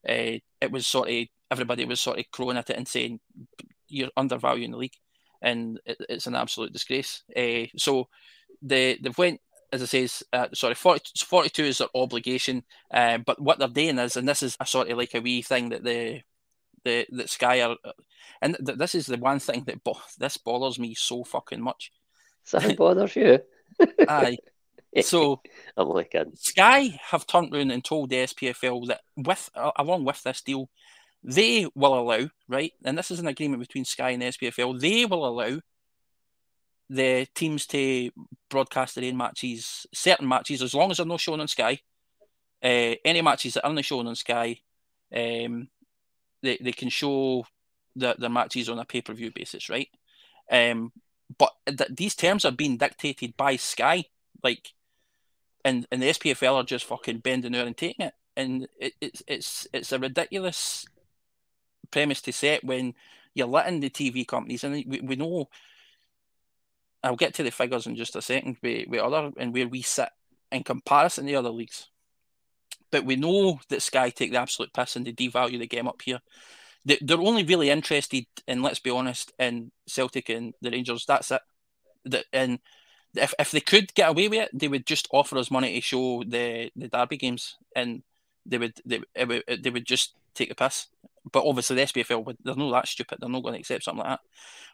uh, 0.07 0.39
it 0.61 0.71
was 0.71 0.87
sort 0.87 1.09
of 1.09 1.27
everybody 1.49 1.85
was 1.85 1.99
sort 1.99 2.19
of 2.19 2.25
crowing 2.31 2.57
at 2.57 2.69
it 2.69 2.77
and 2.77 2.87
saying 2.87 3.19
you're 3.87 4.09
undervaluing 4.17 4.71
the 4.71 4.77
league, 4.77 4.95
and 5.41 5.79
it, 5.85 5.97
it's 6.09 6.27
an 6.27 6.35
absolute 6.35 6.73
disgrace. 6.73 7.23
Uh, 7.35 7.65
so 7.77 8.07
they 8.61 8.97
they've 9.01 9.17
went 9.17 9.41
as 9.73 9.81
I 9.81 9.85
say, 9.85 10.25
uh, 10.33 10.47
sorry, 10.53 10.75
40, 10.75 11.11
42 11.25 11.63
is 11.63 11.77
their 11.77 11.87
obligation. 11.95 12.63
Uh, 12.93 13.19
but 13.19 13.41
what 13.41 13.57
they're 13.57 13.67
doing 13.69 13.97
is, 13.99 14.17
and 14.17 14.27
this 14.27 14.43
is 14.43 14.57
a 14.59 14.65
sort 14.65 14.89
of 14.89 14.97
like 14.97 15.15
a 15.15 15.21
wee 15.21 15.41
thing 15.41 15.69
that 15.69 15.83
the 15.83 16.21
the 16.83 17.05
that 17.11 17.29
Sky 17.29 17.61
are, 17.61 17.77
and 18.41 18.57
th- 18.65 18.77
this 18.77 18.95
is 18.95 19.05
the 19.05 19.17
one 19.17 19.39
thing 19.39 19.63
that 19.65 19.83
bo- 19.83 20.01
this 20.17 20.37
bothers 20.37 20.79
me 20.79 20.95
so 20.95 21.23
fucking 21.23 21.61
much. 21.61 21.91
Something 22.43 22.75
bothers 22.77 23.15
you? 23.15 23.39
Aye. 24.07 24.37
So 25.03 25.41
I'm 25.77 25.87
like, 25.87 26.13
Sky 26.33 26.99
have 27.11 27.25
turned 27.25 27.55
around 27.55 27.71
and 27.71 27.81
told 27.81 28.09
the 28.09 28.17
SPFL 28.17 28.87
that 28.87 28.99
with 29.15 29.49
uh, 29.55 29.71
along 29.77 30.03
with 30.03 30.21
this 30.21 30.41
deal, 30.41 30.69
they 31.23 31.65
will 31.73 31.97
allow 31.97 32.27
right, 32.49 32.73
and 32.83 32.97
this 32.97 33.09
is 33.09 33.19
an 33.19 33.27
agreement 33.27 33.61
between 33.61 33.85
Sky 33.85 34.09
and 34.09 34.21
the 34.21 34.25
SPFL. 34.25 34.81
They 34.81 35.05
will 35.05 35.25
allow 35.25 35.61
the 36.89 37.25
teams 37.33 37.65
to 37.67 38.11
broadcast 38.49 38.95
their 38.95 39.05
own 39.05 39.15
matches, 39.15 39.85
certain 39.93 40.27
matches, 40.27 40.61
as 40.61 40.73
long 40.73 40.91
as 40.91 40.97
they're 40.97 41.05
not 41.05 41.21
shown 41.21 41.39
on 41.39 41.47
Sky. 41.47 41.79
Uh, 42.61 42.95
any 43.05 43.21
matches 43.21 43.53
that 43.53 43.65
aren't 43.65 43.85
shown 43.85 44.07
on 44.07 44.15
Sky, 44.15 44.59
um, 45.15 45.69
they, 46.43 46.57
they 46.59 46.73
can 46.73 46.89
show 46.89 47.45
the, 47.95 48.15
their 48.17 48.29
matches 48.29 48.69
on 48.69 48.79
a 48.79 48.85
pay 48.85 49.01
per 49.01 49.13
view 49.13 49.31
basis, 49.33 49.69
right? 49.69 49.89
Um, 50.51 50.91
but 51.37 51.51
th- 51.65 51.91
these 51.95 52.15
terms 52.15 52.45
are 52.45 52.51
being 52.51 52.77
dictated 52.77 53.35
by 53.37 53.55
Sky, 53.55 54.05
like, 54.43 54.73
and 55.63 55.85
and 55.91 56.01
the 56.01 56.09
SPFL 56.09 56.55
are 56.55 56.63
just 56.63 56.85
fucking 56.85 57.19
bending 57.19 57.55
over 57.55 57.67
and 57.67 57.77
taking 57.77 58.07
it, 58.07 58.13
and 58.35 58.67
it, 58.79 58.93
it's 58.99 59.23
it's 59.27 59.67
it's 59.73 59.91
a 59.91 59.99
ridiculous 59.99 60.85
premise 61.91 62.21
to 62.21 62.33
set 62.33 62.63
when 62.63 62.93
you're 63.33 63.47
letting 63.47 63.79
the 63.79 63.89
TV 63.89 64.27
companies, 64.27 64.63
and 64.63 64.83
we, 64.87 65.01
we 65.01 65.15
know 65.15 65.47
I'll 67.03 67.15
get 67.15 67.33
to 67.35 67.43
the 67.43 67.51
figures 67.51 67.87
in 67.87 67.95
just 67.95 68.15
a 68.15 68.21
second 68.21 68.57
with, 68.61 68.87
with 68.87 69.01
other 69.01 69.31
and 69.37 69.53
where 69.53 69.67
we 69.67 69.81
sit 69.81 70.09
in 70.51 70.63
comparison 70.63 71.25
to 71.25 71.33
other 71.35 71.49
leagues. 71.49 71.87
But 72.91 73.05
we 73.05 73.15
know 73.15 73.59
that 73.69 73.81
Sky 73.81 74.09
take 74.09 74.31
the 74.31 74.39
absolute 74.39 74.73
piss 74.73 74.95
and 74.95 75.05
they 75.05 75.13
devalue 75.13 75.59
the 75.59 75.67
game 75.67 75.87
up 75.87 76.01
here. 76.01 76.19
They're 76.83 77.19
only 77.19 77.43
really 77.43 77.69
interested 77.69 78.25
in, 78.47 78.63
let's 78.63 78.79
be 78.79 78.89
honest, 78.89 79.31
in 79.37 79.71
Celtic 79.87 80.29
and 80.29 80.53
the 80.61 80.71
Rangers. 80.71 81.05
That's 81.05 81.31
it. 81.31 81.41
That 82.05 82.25
And 82.33 82.59
if, 83.15 83.33
if 83.37 83.51
they 83.51 83.59
could 83.59 83.93
get 83.93 84.09
away 84.09 84.27
with 84.27 84.41
it, 84.41 84.49
they 84.53 84.67
would 84.67 84.85
just 84.85 85.07
offer 85.11 85.37
us 85.37 85.51
money 85.51 85.75
to 85.75 85.81
show 85.81 86.23
the, 86.23 86.71
the 86.75 86.87
Derby 86.87 87.17
games, 87.17 87.55
and 87.75 88.01
they 88.45 88.57
would 88.57 88.73
they, 88.85 89.01
would, 89.23 89.43
they 89.61 89.69
would 89.69 89.85
just 89.85 90.15
take 90.33 90.49
the 90.49 90.55
piss. 90.55 90.87
But 91.31 91.45
obviously, 91.45 91.75
the 91.75 91.83
SPFL, 91.83 92.35
they're 92.43 92.55
not 92.55 92.71
that 92.71 92.87
stupid. 92.87 93.19
They're 93.21 93.29
not 93.29 93.43
going 93.43 93.53
to 93.53 93.59
accept 93.59 93.83
something 93.83 94.03
like 94.03 94.19
that. 94.19 94.21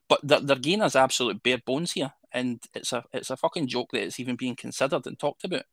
But 0.07 0.61
gain 0.61 0.81
is 0.81 0.95
absolute 0.95 1.43
bare 1.43 1.57
bones 1.57 1.91
here, 1.91 2.13
and 2.31 2.61
it's 2.73 2.93
a 2.93 3.03
it's 3.11 3.29
a 3.29 3.37
fucking 3.37 3.67
joke 3.67 3.89
that 3.91 4.03
it's 4.03 4.19
even 4.19 4.37
being 4.37 4.55
considered 4.55 5.05
and 5.05 5.19
talked 5.19 5.43
about. 5.43 5.63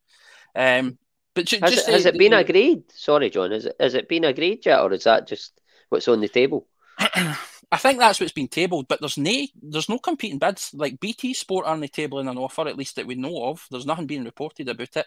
Um, 0.57 0.99
but 1.35 1.47
ju- 1.47 1.59
has, 1.61 1.75
just 1.75 1.89
it, 1.89 1.93
has 1.93 2.07
it 2.07 2.19
been 2.19 2.33
the, 2.33 2.39
agreed? 2.39 2.85
Sorry, 2.91 3.31
John. 3.31 3.53
Has 3.53 3.67
it 3.67 3.77
has 3.79 3.95
it 3.95 4.09
been 4.09 4.25
agreed 4.25 4.67
yet, 4.67 4.81
or 4.81 4.93
is 4.93 5.05
that 5.05 5.29
just 5.29 5.61
what's 5.95 6.09
on 6.09 6.21
the 6.21 6.29
table? 6.29 6.67
I 6.99 7.77
think 7.79 7.99
that's 7.99 8.21
what's 8.21 8.33
been 8.33 8.49
tabled, 8.49 8.89
but 8.89 9.01
there's 9.01 9.17
no 9.17 9.47
there's 9.63 9.89
no 9.89 9.99
competing 9.99 10.39
bids. 10.39 10.73
Like 10.75 11.01
BT 11.01 11.35
Sport 11.35 11.67
are 11.67 11.73
on 11.73 11.81
the 11.81 11.89
table 11.89 12.19
in 12.19 12.29
an 12.29 12.37
offer, 12.37 12.69
at 12.69 12.77
least 12.77 12.97
that 12.97 13.07
we 13.07 13.15
know 13.15 13.45
of. 13.45 13.67
There's 13.71 13.87
nothing 13.87 14.07
being 14.07 14.25
reported 14.25 14.69
about 14.69 14.97
it. 14.97 15.07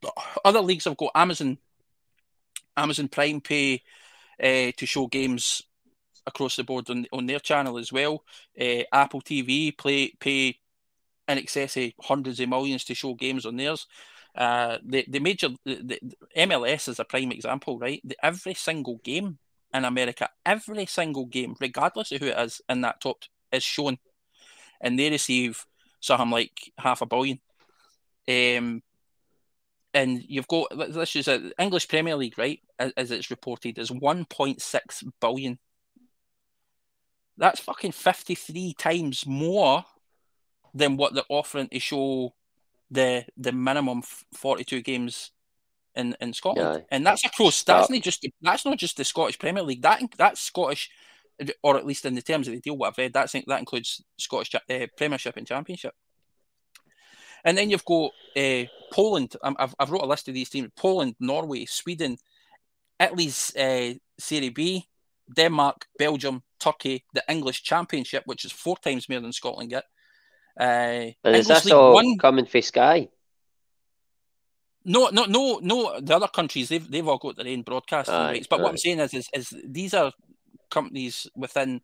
But 0.00 0.14
other 0.44 0.60
leagues 0.60 0.84
have 0.84 0.96
got 0.96 1.12
Amazon, 1.14 1.58
Amazon 2.76 3.08
Prime 3.08 3.40
Pay 3.40 3.82
uh, 4.42 4.72
to 4.76 4.86
show 4.86 5.06
games 5.06 5.62
across 6.26 6.56
the 6.56 6.64
board 6.64 6.88
on, 6.90 7.06
on 7.12 7.26
their 7.26 7.40
channel 7.40 7.78
as 7.78 7.92
well. 7.92 8.24
Uh, 8.58 8.82
Apple 8.92 9.20
TV 9.20 9.76
play 9.76 10.12
pay 10.20 10.58
in 11.28 11.38
excess 11.38 11.76
of 11.76 11.92
hundreds 12.00 12.40
of 12.40 12.48
millions 12.48 12.84
to 12.84 12.94
show 12.94 13.14
games 13.14 13.46
on 13.46 13.56
theirs. 13.56 13.86
Uh, 14.34 14.78
the 14.84 15.04
the 15.08 15.20
major 15.20 15.48
the, 15.64 15.74
the 15.76 16.00
MLS 16.36 16.88
is 16.88 16.98
a 16.98 17.04
prime 17.04 17.30
example, 17.30 17.78
right? 17.78 18.00
The, 18.04 18.16
every 18.22 18.54
single 18.54 19.00
game 19.04 19.38
in 19.74 19.84
America, 19.84 20.28
every 20.46 20.86
single 20.86 21.26
game, 21.26 21.56
regardless 21.60 22.12
of 22.12 22.20
who 22.20 22.28
it 22.28 22.38
is 22.38 22.62
in 22.68 22.80
that 22.82 23.00
top, 23.00 23.24
is 23.52 23.62
shown, 23.62 23.98
and 24.80 24.98
they 24.98 25.10
receive 25.10 25.66
something 26.00 26.30
like 26.30 26.72
half 26.78 27.02
a 27.02 27.06
billion. 27.06 27.40
Um, 28.28 28.82
and 29.92 30.24
you've 30.26 30.48
got 30.48 30.68
this 30.76 31.16
is 31.16 31.28
a 31.28 31.52
English 31.58 31.88
Premier 31.88 32.16
League, 32.16 32.38
right? 32.38 32.60
As, 32.78 32.92
as 32.96 33.10
it's 33.10 33.30
reported, 33.30 33.78
is 33.78 33.90
1.6 33.90 35.04
billion 35.20 35.58
that's 37.36 37.60
fucking 37.60 37.92
53 37.92 38.74
times 38.74 39.26
more 39.26 39.84
than 40.72 40.96
what 40.96 41.14
they're 41.14 41.24
offering 41.28 41.68
to 41.68 41.78
show 41.78 42.34
the 42.90 43.24
the 43.36 43.52
minimum 43.52 44.02
42 44.34 44.82
games 44.82 45.30
in, 45.96 46.16
in 46.20 46.32
Scotland. 46.32 46.80
Yeah. 46.80 46.96
And 46.96 47.06
that's 47.06 47.24
across 47.24 47.62
that's 47.62 47.90
not 47.90 48.02
just 48.02 48.26
that's 48.42 48.64
not 48.64 48.78
just 48.78 48.96
the 48.96 49.04
Scottish 49.04 49.38
Premier 49.38 49.62
League. 49.62 49.82
That 49.82 50.02
that's 50.16 50.40
Scottish 50.40 50.90
or 51.62 51.76
at 51.76 51.86
least 51.86 52.04
in 52.04 52.14
the 52.14 52.22
terms 52.22 52.46
of 52.46 52.54
the 52.54 52.60
deal, 52.60 52.76
what 52.76 52.88
I've 52.88 52.98
read, 52.98 53.12
that's, 53.12 53.32
that 53.32 53.58
includes 53.58 54.02
Scottish 54.18 54.54
uh, 54.54 54.86
Premiership 54.96 55.36
and 55.36 55.46
Championship. 55.46 55.94
And 57.44 57.58
then 57.58 57.70
you've 57.70 57.84
got 57.84 58.12
uh, 58.36 58.64
Poland. 58.92 59.36
I've, 59.42 59.74
I've 59.78 59.90
wrote 59.90 60.02
a 60.02 60.06
list 60.06 60.28
of 60.28 60.34
these 60.34 60.48
teams: 60.48 60.70
Poland, 60.76 61.14
Norway, 61.20 61.66
Sweden, 61.66 62.16
Italy's 62.98 63.54
uh, 63.54 63.92
Serie 64.18 64.48
B, 64.48 64.88
Denmark, 65.34 65.86
Belgium, 65.98 66.42
Turkey, 66.58 67.04
the 67.12 67.22
English 67.28 67.62
Championship, 67.62 68.22
which 68.24 68.46
is 68.46 68.52
four 68.52 68.78
times 68.78 69.10
more 69.10 69.20
than 69.20 69.32
Scotland 69.32 69.68
get. 69.68 69.84
Uh, 70.58 71.12
and 71.22 71.36
is 71.36 71.48
this 71.48 71.70
all 71.70 71.92
one, 71.92 72.16
coming 72.16 72.46
for 72.46 72.62
Sky? 72.62 73.08
No, 74.84 75.08
no, 75.10 75.24
no, 75.24 75.60
no. 75.62 76.00
The 76.00 76.16
other 76.16 76.28
countries 76.28 76.68
they've 76.68 76.90
they've 76.90 77.06
all 77.06 77.18
got 77.18 77.36
their 77.36 77.48
own 77.48 77.62
broadcasting 77.62 78.14
aye, 78.14 78.32
rights. 78.32 78.46
But 78.46 78.60
aye. 78.60 78.62
what 78.62 78.70
I'm 78.70 78.76
saying 78.78 79.00
is, 79.00 79.14
is, 79.14 79.28
is 79.32 79.54
these 79.64 79.94
are 79.94 80.12
companies 80.70 81.26
within 81.34 81.80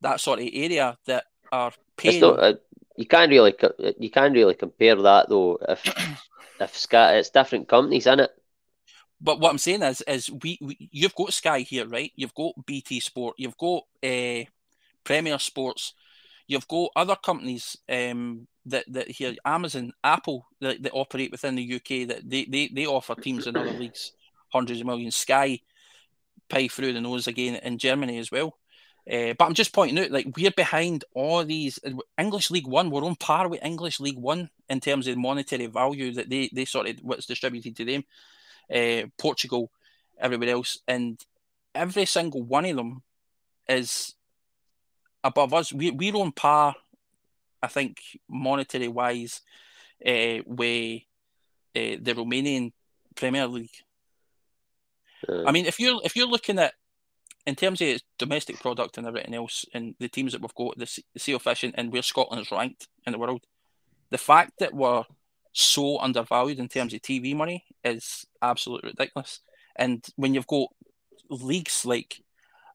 that 0.00 0.20
sort 0.20 0.40
of 0.40 0.48
area 0.52 0.96
that 1.06 1.24
are 1.50 1.72
paying. 1.96 2.20
Not, 2.20 2.38
uh, 2.38 2.54
you 2.96 3.06
can't 3.06 3.30
really 3.30 3.54
you 3.98 4.10
can't 4.10 4.34
really 4.34 4.54
compare 4.54 4.96
that 4.96 5.28
though. 5.28 5.58
If 5.68 5.82
if 6.60 6.76
Sky, 6.76 7.16
it's 7.16 7.30
different 7.30 7.68
companies 7.68 8.06
in 8.06 8.20
it. 8.20 8.30
But 9.20 9.40
what 9.40 9.50
I'm 9.50 9.58
saying 9.58 9.82
is, 9.82 10.00
is 10.02 10.30
we, 10.30 10.58
we, 10.60 10.88
you've 10.92 11.14
got 11.14 11.32
Sky 11.32 11.60
here, 11.60 11.86
right? 11.88 12.12
You've 12.14 12.34
got 12.34 12.52
BT 12.66 13.00
Sport, 13.00 13.34
you've 13.36 13.56
got 13.56 13.82
uh, 14.04 14.44
Premier 15.02 15.38
Sports, 15.40 15.94
you've 16.46 16.68
got 16.68 16.90
other 16.94 17.16
companies 17.16 17.76
um, 17.88 18.46
that 18.70 18.84
that 18.88 19.10
here, 19.10 19.34
Amazon, 19.44 19.92
Apple, 20.02 20.46
that, 20.60 20.82
that 20.82 20.92
operate 20.92 21.30
within 21.30 21.54
the 21.54 21.74
UK 21.74 22.08
that 22.08 22.28
they, 22.28 22.44
they, 22.44 22.68
they 22.68 22.86
offer 22.86 23.14
teams 23.14 23.46
in 23.46 23.56
other 23.56 23.72
leagues 23.72 24.12
hundreds 24.52 24.80
of 24.80 24.86
millions. 24.86 25.16
Sky 25.16 25.60
pay 26.48 26.68
through 26.68 26.92
the 26.92 27.00
nose 27.00 27.26
again 27.26 27.56
in 27.56 27.78
Germany 27.78 28.18
as 28.18 28.30
well. 28.30 28.56
Uh, 29.10 29.32
but 29.38 29.46
I'm 29.46 29.54
just 29.54 29.72
pointing 29.72 29.98
out, 29.98 30.10
like 30.10 30.26
we're 30.36 30.50
behind 30.50 31.04
all 31.14 31.42
these 31.44 31.78
English 32.18 32.50
League 32.50 32.66
One. 32.66 32.90
We're 32.90 33.04
on 33.04 33.16
par 33.16 33.48
with 33.48 33.64
English 33.64 34.00
League 34.00 34.18
One 34.18 34.50
in 34.68 34.80
terms 34.80 35.06
of 35.06 35.16
monetary 35.16 35.66
value 35.66 36.12
that 36.12 36.28
they 36.28 36.50
they 36.52 36.66
sort 36.66 36.88
of 36.88 36.96
what's 37.02 37.26
distributed 37.26 37.74
to 37.76 37.84
them 37.86 38.04
uh, 38.74 39.08
Portugal, 39.16 39.70
everywhere 40.20 40.50
else, 40.50 40.78
and 40.86 41.24
every 41.74 42.04
single 42.04 42.42
one 42.42 42.66
of 42.66 42.76
them 42.76 43.02
is 43.66 44.14
above 45.24 45.54
us. 45.54 45.72
We 45.72 45.90
we're 45.90 46.16
on 46.16 46.32
par, 46.32 46.74
I 47.62 47.68
think, 47.68 47.98
monetary 48.28 48.88
wise, 48.88 49.40
uh, 50.06 50.38
with 50.46 51.02
uh, 51.76 51.96
the 52.00 52.14
Romanian 52.14 52.72
Premier 53.14 53.46
League. 53.46 53.76
Uh, 55.28 55.44
I 55.44 55.52
mean, 55.52 55.66
if 55.66 55.80
you're 55.80 56.00
if 56.04 56.14
you're 56.16 56.28
looking 56.28 56.58
at 56.58 56.74
in 57.46 57.54
terms 57.54 57.80
of 57.80 57.88
its 57.88 58.04
domestic 58.18 58.60
product 58.60 58.98
and 58.98 59.06
everything 59.06 59.34
else, 59.34 59.64
and 59.72 59.94
the 59.98 60.08
teams 60.08 60.32
that 60.32 60.42
we've 60.42 60.54
got, 60.54 60.78
the 60.78 61.02
coefficient, 61.24 61.74
and 61.78 61.92
where 61.92 62.02
Scotland 62.02 62.42
is 62.42 62.52
ranked 62.52 62.88
in 63.06 63.12
the 63.12 63.18
world, 63.18 63.44
the 64.10 64.18
fact 64.18 64.52
that 64.58 64.74
we're 64.74 65.04
so 65.52 65.98
undervalued 65.98 66.58
in 66.58 66.68
terms 66.68 66.94
of 66.94 67.00
TV 67.00 67.34
money 67.34 67.64
is 67.82 68.26
absolutely 68.42 68.90
ridiculous. 68.90 69.40
And 69.76 70.04
when 70.16 70.34
you've 70.34 70.46
got 70.46 70.68
leagues 71.30 71.84
like, 71.84 72.22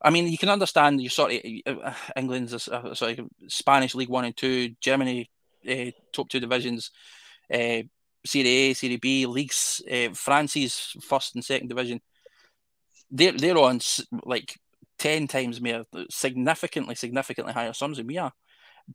I 0.04 0.10
mean, 0.10 0.28
you 0.28 0.38
can 0.38 0.50
understand 0.50 1.02
you 1.02 1.10
sort 1.10 1.32
of 1.34 1.42
uh, 1.66 1.94
England's 2.16 2.54
a, 2.54 2.72
a 2.74 2.96
sort 2.96 3.20
of 3.20 3.30
Spanish 3.48 3.96
League 3.96 4.10
One 4.10 4.26
and 4.26 4.36
Two, 4.36 4.76
Germany 4.82 5.30
uh, 5.70 5.92
top 6.12 6.30
two 6.30 6.40
divisions, 6.40 6.92
uh, 7.54 7.84
Serie 8.26 8.48
A, 8.48 8.74
Serie 8.74 8.98
B 8.98 9.26
leagues, 9.26 9.82
uh, 9.90 10.10
France's 10.14 10.96
first 11.02 11.36
and 11.36 11.44
second 11.44 11.70
division. 11.70 12.02
They're 13.10 13.32
they're 13.32 13.58
on 13.58 13.80
like 14.26 14.60
ten 14.98 15.28
times 15.28 15.62
more, 15.62 15.86
significantly, 16.10 16.96
significantly 16.96 17.54
higher 17.54 17.74
sums 17.74 17.98
than 17.98 18.08
we 18.08 18.18
are. 18.18 18.34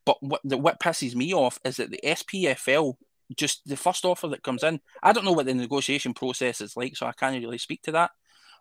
But 0.05 0.17
what 0.21 0.41
the, 0.43 0.57
what 0.57 0.79
pisses 0.79 1.15
me 1.15 1.33
off 1.33 1.59
is 1.65 1.77
that 1.77 1.89
the 1.89 1.99
SPFL 2.03 2.95
just 3.35 3.67
the 3.67 3.77
first 3.77 4.05
offer 4.05 4.27
that 4.27 4.43
comes 4.43 4.63
in. 4.63 4.79
I 5.03 5.13
don't 5.13 5.25
know 5.25 5.31
what 5.31 5.45
the 5.45 5.53
negotiation 5.53 6.13
process 6.13 6.61
is 6.61 6.75
like, 6.75 6.95
so 6.95 7.05
I 7.05 7.13
can't 7.13 7.39
really 7.41 7.57
speak 7.57 7.81
to 7.83 7.91
that. 7.93 8.11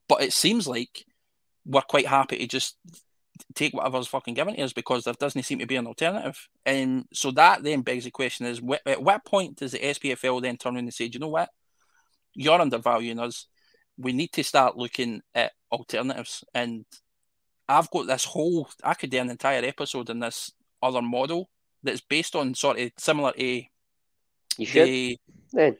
But 0.08 0.22
it 0.22 0.32
seems 0.32 0.66
like 0.66 1.04
we're 1.68 1.82
quite 1.82 2.06
happy 2.06 2.38
to 2.38 2.46
just 2.46 2.76
take 3.54 3.74
whatever's 3.74 4.08
fucking 4.08 4.34
given 4.34 4.56
to 4.56 4.62
us 4.62 4.72
because 4.72 5.04
there 5.04 5.14
doesn't 5.14 5.42
seem 5.42 5.58
to 5.58 5.66
be 5.66 5.76
an 5.76 5.86
alternative. 5.86 6.48
And 6.66 7.04
so 7.12 7.30
that 7.32 7.62
then 7.62 7.82
begs 7.82 8.04
the 8.04 8.10
question: 8.10 8.46
Is 8.46 8.60
at 8.86 9.02
what 9.02 9.24
point 9.24 9.56
does 9.56 9.72
the 9.72 9.78
SPFL 9.78 10.42
then 10.42 10.56
turn 10.56 10.74
around 10.74 10.84
and 10.84 10.94
say, 10.94 11.10
you 11.12 11.20
know 11.20 11.28
what? 11.28 11.50
You're 12.34 12.60
undervaluing 12.60 13.18
us. 13.18 13.46
We 13.96 14.12
need 14.12 14.32
to 14.32 14.44
start 14.44 14.76
looking 14.76 15.20
at 15.34 15.52
alternatives." 15.70 16.42
And 16.54 16.84
I've 17.68 17.90
got 17.90 18.06
this 18.06 18.24
whole. 18.24 18.68
I 18.82 18.94
could 18.94 19.10
do 19.10 19.18
an 19.18 19.30
entire 19.30 19.64
episode 19.64 20.10
in 20.10 20.20
this 20.20 20.52
other 20.82 21.02
model 21.02 21.50
that's 21.82 22.00
based 22.00 22.34
on 22.34 22.54
sort 22.54 22.78
of 22.78 22.90
similar 22.96 23.32
to 23.32 23.62
you 24.58 24.66
should. 24.66 24.86
They, 24.86 25.18
then. 25.52 25.76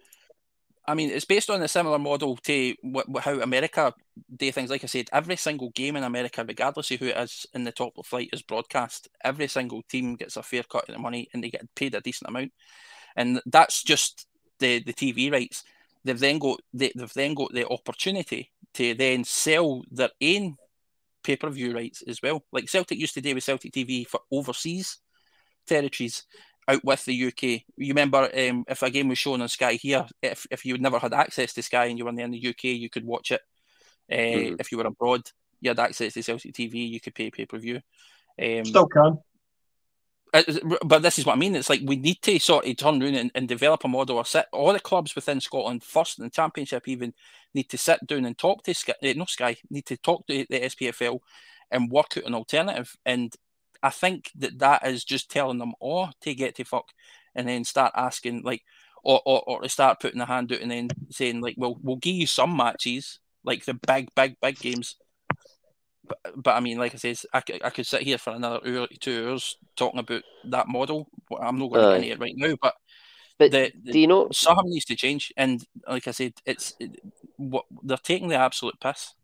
I 0.87 0.95
mean, 0.95 1.11
it's 1.11 1.27
based 1.27 1.51
on 1.51 1.61
a 1.61 1.69
similar 1.69 1.99
model 1.99 2.37
to 2.37 2.75
what, 2.81 3.07
how 3.21 3.41
America 3.41 3.93
do 4.37 4.51
things. 4.53 4.71
Like 4.71 4.85
I 4.85 4.87
said, 4.87 5.09
every 5.13 5.37
single 5.37 5.71
game 5.71 5.97
in 5.97 6.05
America, 6.05 6.45
regardless 6.47 6.91
of 6.91 7.01
who 7.01 7.07
it 7.07 7.17
is 7.17 7.47
in 7.55 7.65
the 7.65 7.73
top 7.73 7.93
of 7.97 8.07
flight, 8.07 8.31
is 8.33 8.43
broadcast. 8.43 9.09
Every 9.23 9.49
single 9.49 9.83
team 9.83 10.17
gets 10.17 10.37
a 10.37 10.43
fair 10.43 10.63
cut 10.63 10.89
of 10.89 10.95
the 10.95 11.01
money, 11.01 11.29
and 11.33 11.43
they 11.43 11.51
get 11.51 11.75
paid 11.75 11.95
a 11.95 12.01
decent 12.01 12.31
amount. 12.31 12.53
And 13.17 13.41
that's 13.47 13.83
just 13.83 14.27
the 14.59 14.83
the 14.83 14.93
TV 14.93 15.33
rights. 15.33 15.65
They've 16.05 16.19
then 16.19 16.39
got 16.39 16.61
they, 16.73 16.93
they've 16.95 17.13
then 17.15 17.35
got 17.35 17.53
the 17.53 17.69
opportunity 17.69 18.53
to 18.75 18.95
then 18.95 19.25
sell 19.25 19.83
their 19.91 20.11
own 20.23 20.57
pay 21.23 21.37
per 21.37 21.51
view 21.51 21.75
rights 21.75 22.03
as 22.07 22.23
well. 22.23 22.45
Like 22.53 22.69
Celtic 22.69 22.99
used 22.99 23.15
to 23.15 23.21
do 23.21 23.35
with 23.35 23.45
Celtic 23.45 23.73
TV 23.73 24.07
for 24.07 24.21
overseas 24.31 24.99
territories 25.67 26.25
out 26.69 26.85
with 26.85 27.05
the 27.05 27.27
UK. 27.27 27.63
You 27.77 27.89
remember 27.89 28.31
um, 28.37 28.65
if 28.69 28.83
a 28.83 28.91
game 28.91 29.09
was 29.09 29.19
shown 29.19 29.41
on 29.41 29.49
Sky 29.49 29.75
here, 29.75 30.07
if, 30.23 30.47
if 30.51 30.65
you 30.65 30.77
never 30.79 30.99
had 30.99 31.15
access 31.15 31.53
to 31.55 31.63
Sky 31.63 31.87
and 31.87 31.99
you 31.99 32.05
were 32.05 32.11
in 32.11 32.31
the 32.31 32.47
UK, 32.49 32.65
you 32.65 32.91
could 32.91 33.05
watch 33.05 33.33
it. 33.33 33.41
Uh, 34.11 34.17
mm. 34.17 34.57
If 34.61 34.73
you 34.73 34.79
were 34.79 34.87
abroad, 34.87 35.23
you 35.61 35.71
had 35.71 35.79
access 35.79 36.15
to 36.15 36.23
Celtic 36.23 36.55
TV, 36.55 36.89
you 36.89 37.01
could 37.01 37.15
pay 37.15 37.31
pay 37.31 37.47
per 37.47 37.59
view. 37.59 37.81
Um, 38.41 38.65
Still 38.65 38.87
can. 38.87 39.19
Uh, 40.33 40.43
but 40.85 41.03
this 41.03 41.19
is 41.19 41.25
what 41.25 41.35
I 41.35 41.39
mean. 41.39 41.57
It's 41.57 41.71
like 41.71 41.81
we 41.85 41.97
need 41.97 42.21
to 42.23 42.39
sort 42.39 42.67
of 42.67 42.77
turn 42.77 43.03
around 43.03 43.15
and, 43.15 43.31
and 43.35 43.49
develop 43.49 43.85
a 43.85 43.89
model 43.89 44.17
or 44.17 44.25
sit 44.25 44.47
all 44.53 44.73
the 44.73 44.81
clubs 44.81 45.15
within 45.15 45.41
Scotland 45.41 45.83
first 45.83 46.19
in 46.19 46.25
the 46.25 46.31
championship 46.31 46.87
even 46.87 47.15
need 47.55 47.69
to 47.71 47.79
sit 47.79 48.07
down 48.07 48.25
and 48.25 48.37
talk 48.37 48.63
to 48.65 48.75
Sky, 48.75 48.95
uh, 49.03 49.13
no 49.17 49.25
Sky, 49.25 49.57
need 49.71 49.87
to 49.87 49.97
talk 49.97 50.27
to 50.27 50.45
the 50.49 50.61
SPFL 50.61 51.21
and 51.71 51.91
work 51.91 52.17
out 52.17 52.27
an 52.27 52.35
alternative. 52.35 52.95
And 53.07 53.35
I 53.83 53.91
think 53.91 54.31
that 54.37 54.59
that 54.59 54.87
is 54.87 55.05
just 55.05 55.31
telling 55.31 55.59
them, 55.59 55.75
oh, 55.81 56.11
to 56.21 56.35
get 56.35 56.57
to 56.57 56.65
fuck, 56.65 56.89
and 57.35 57.49
then 57.49 57.65
start 57.65 57.93
asking 57.97 58.43
like, 58.43 58.63
or 59.03 59.23
or, 59.25 59.43
or 59.47 59.63
to 59.63 59.69
start 59.69 60.01
putting 60.01 60.19
the 60.19 60.27
hand 60.27 60.53
out 60.53 60.61
and 60.61 60.71
then 60.71 60.91
saying 61.11 61.41
like, 61.41 61.55
well, 61.57 61.79
we'll 61.83 61.97
give 61.97 62.17
you 62.17 62.27
some 62.27 62.57
matches, 62.57 63.19
like 63.45 63.65
the 63.65 63.75
big, 63.75 64.09
big, 64.15 64.37
big 64.41 64.59
games. 64.59 64.97
But, 66.07 66.19
but 66.37 66.57
I 66.57 66.61
mean, 66.61 66.79
like 66.79 66.95
I 66.95 66.99
says, 66.99 67.27
I 67.33 67.41
could, 67.41 67.63
I 67.63 67.71
could 67.71 67.87
sit 67.87 68.03
here 68.03 68.19
for 68.19 68.31
another 68.31 68.61
hour, 68.67 68.89
two 69.01 69.29
hours 69.29 69.57
talking 69.77 70.01
about 70.01 70.23
that 70.47 70.69
model. 70.69 71.09
I'm 71.41 71.59
not 71.59 71.69
going 71.71 71.83
to 71.83 71.89
get 71.89 72.13
into 72.13 72.15
it 72.15 72.21
right 72.21 72.35
now, 72.37 72.57
but 72.61 72.75
but 73.39 73.53
the, 73.53 73.73
the, 73.85 73.93
do 73.93 74.01
you 74.01 74.07
know 74.09 74.29
something 74.33 74.69
needs 74.69 74.87
to 74.87 74.97
change? 74.97 75.33
And 75.37 75.65
like 75.87 76.09
I 76.09 76.11
said, 76.11 76.33
it's 76.45 76.75
it, 76.81 77.01
what 77.37 77.67
they're 77.83 77.97
taking 77.97 78.29
the 78.29 78.35
absolute 78.35 78.81
piss. 78.81 79.15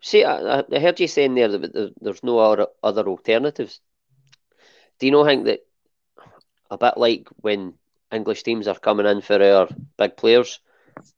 See, 0.00 0.24
I, 0.24 0.60
I 0.60 0.78
heard 0.78 1.00
you 1.00 1.08
saying 1.08 1.34
there 1.34 1.48
that 1.48 1.94
there's 2.00 2.22
no 2.22 2.38
other, 2.38 2.68
other 2.82 3.08
alternatives. 3.08 3.80
Do 4.98 5.06
you 5.06 5.12
know 5.12 5.24
think 5.24 5.46
that 5.46 5.60
a 6.70 6.78
bit 6.78 6.96
like 6.96 7.28
when 7.36 7.74
English 8.12 8.44
teams 8.44 8.68
are 8.68 8.78
coming 8.78 9.06
in 9.06 9.22
for 9.22 9.42
our 9.42 9.68
big 9.96 10.16
players, 10.16 10.60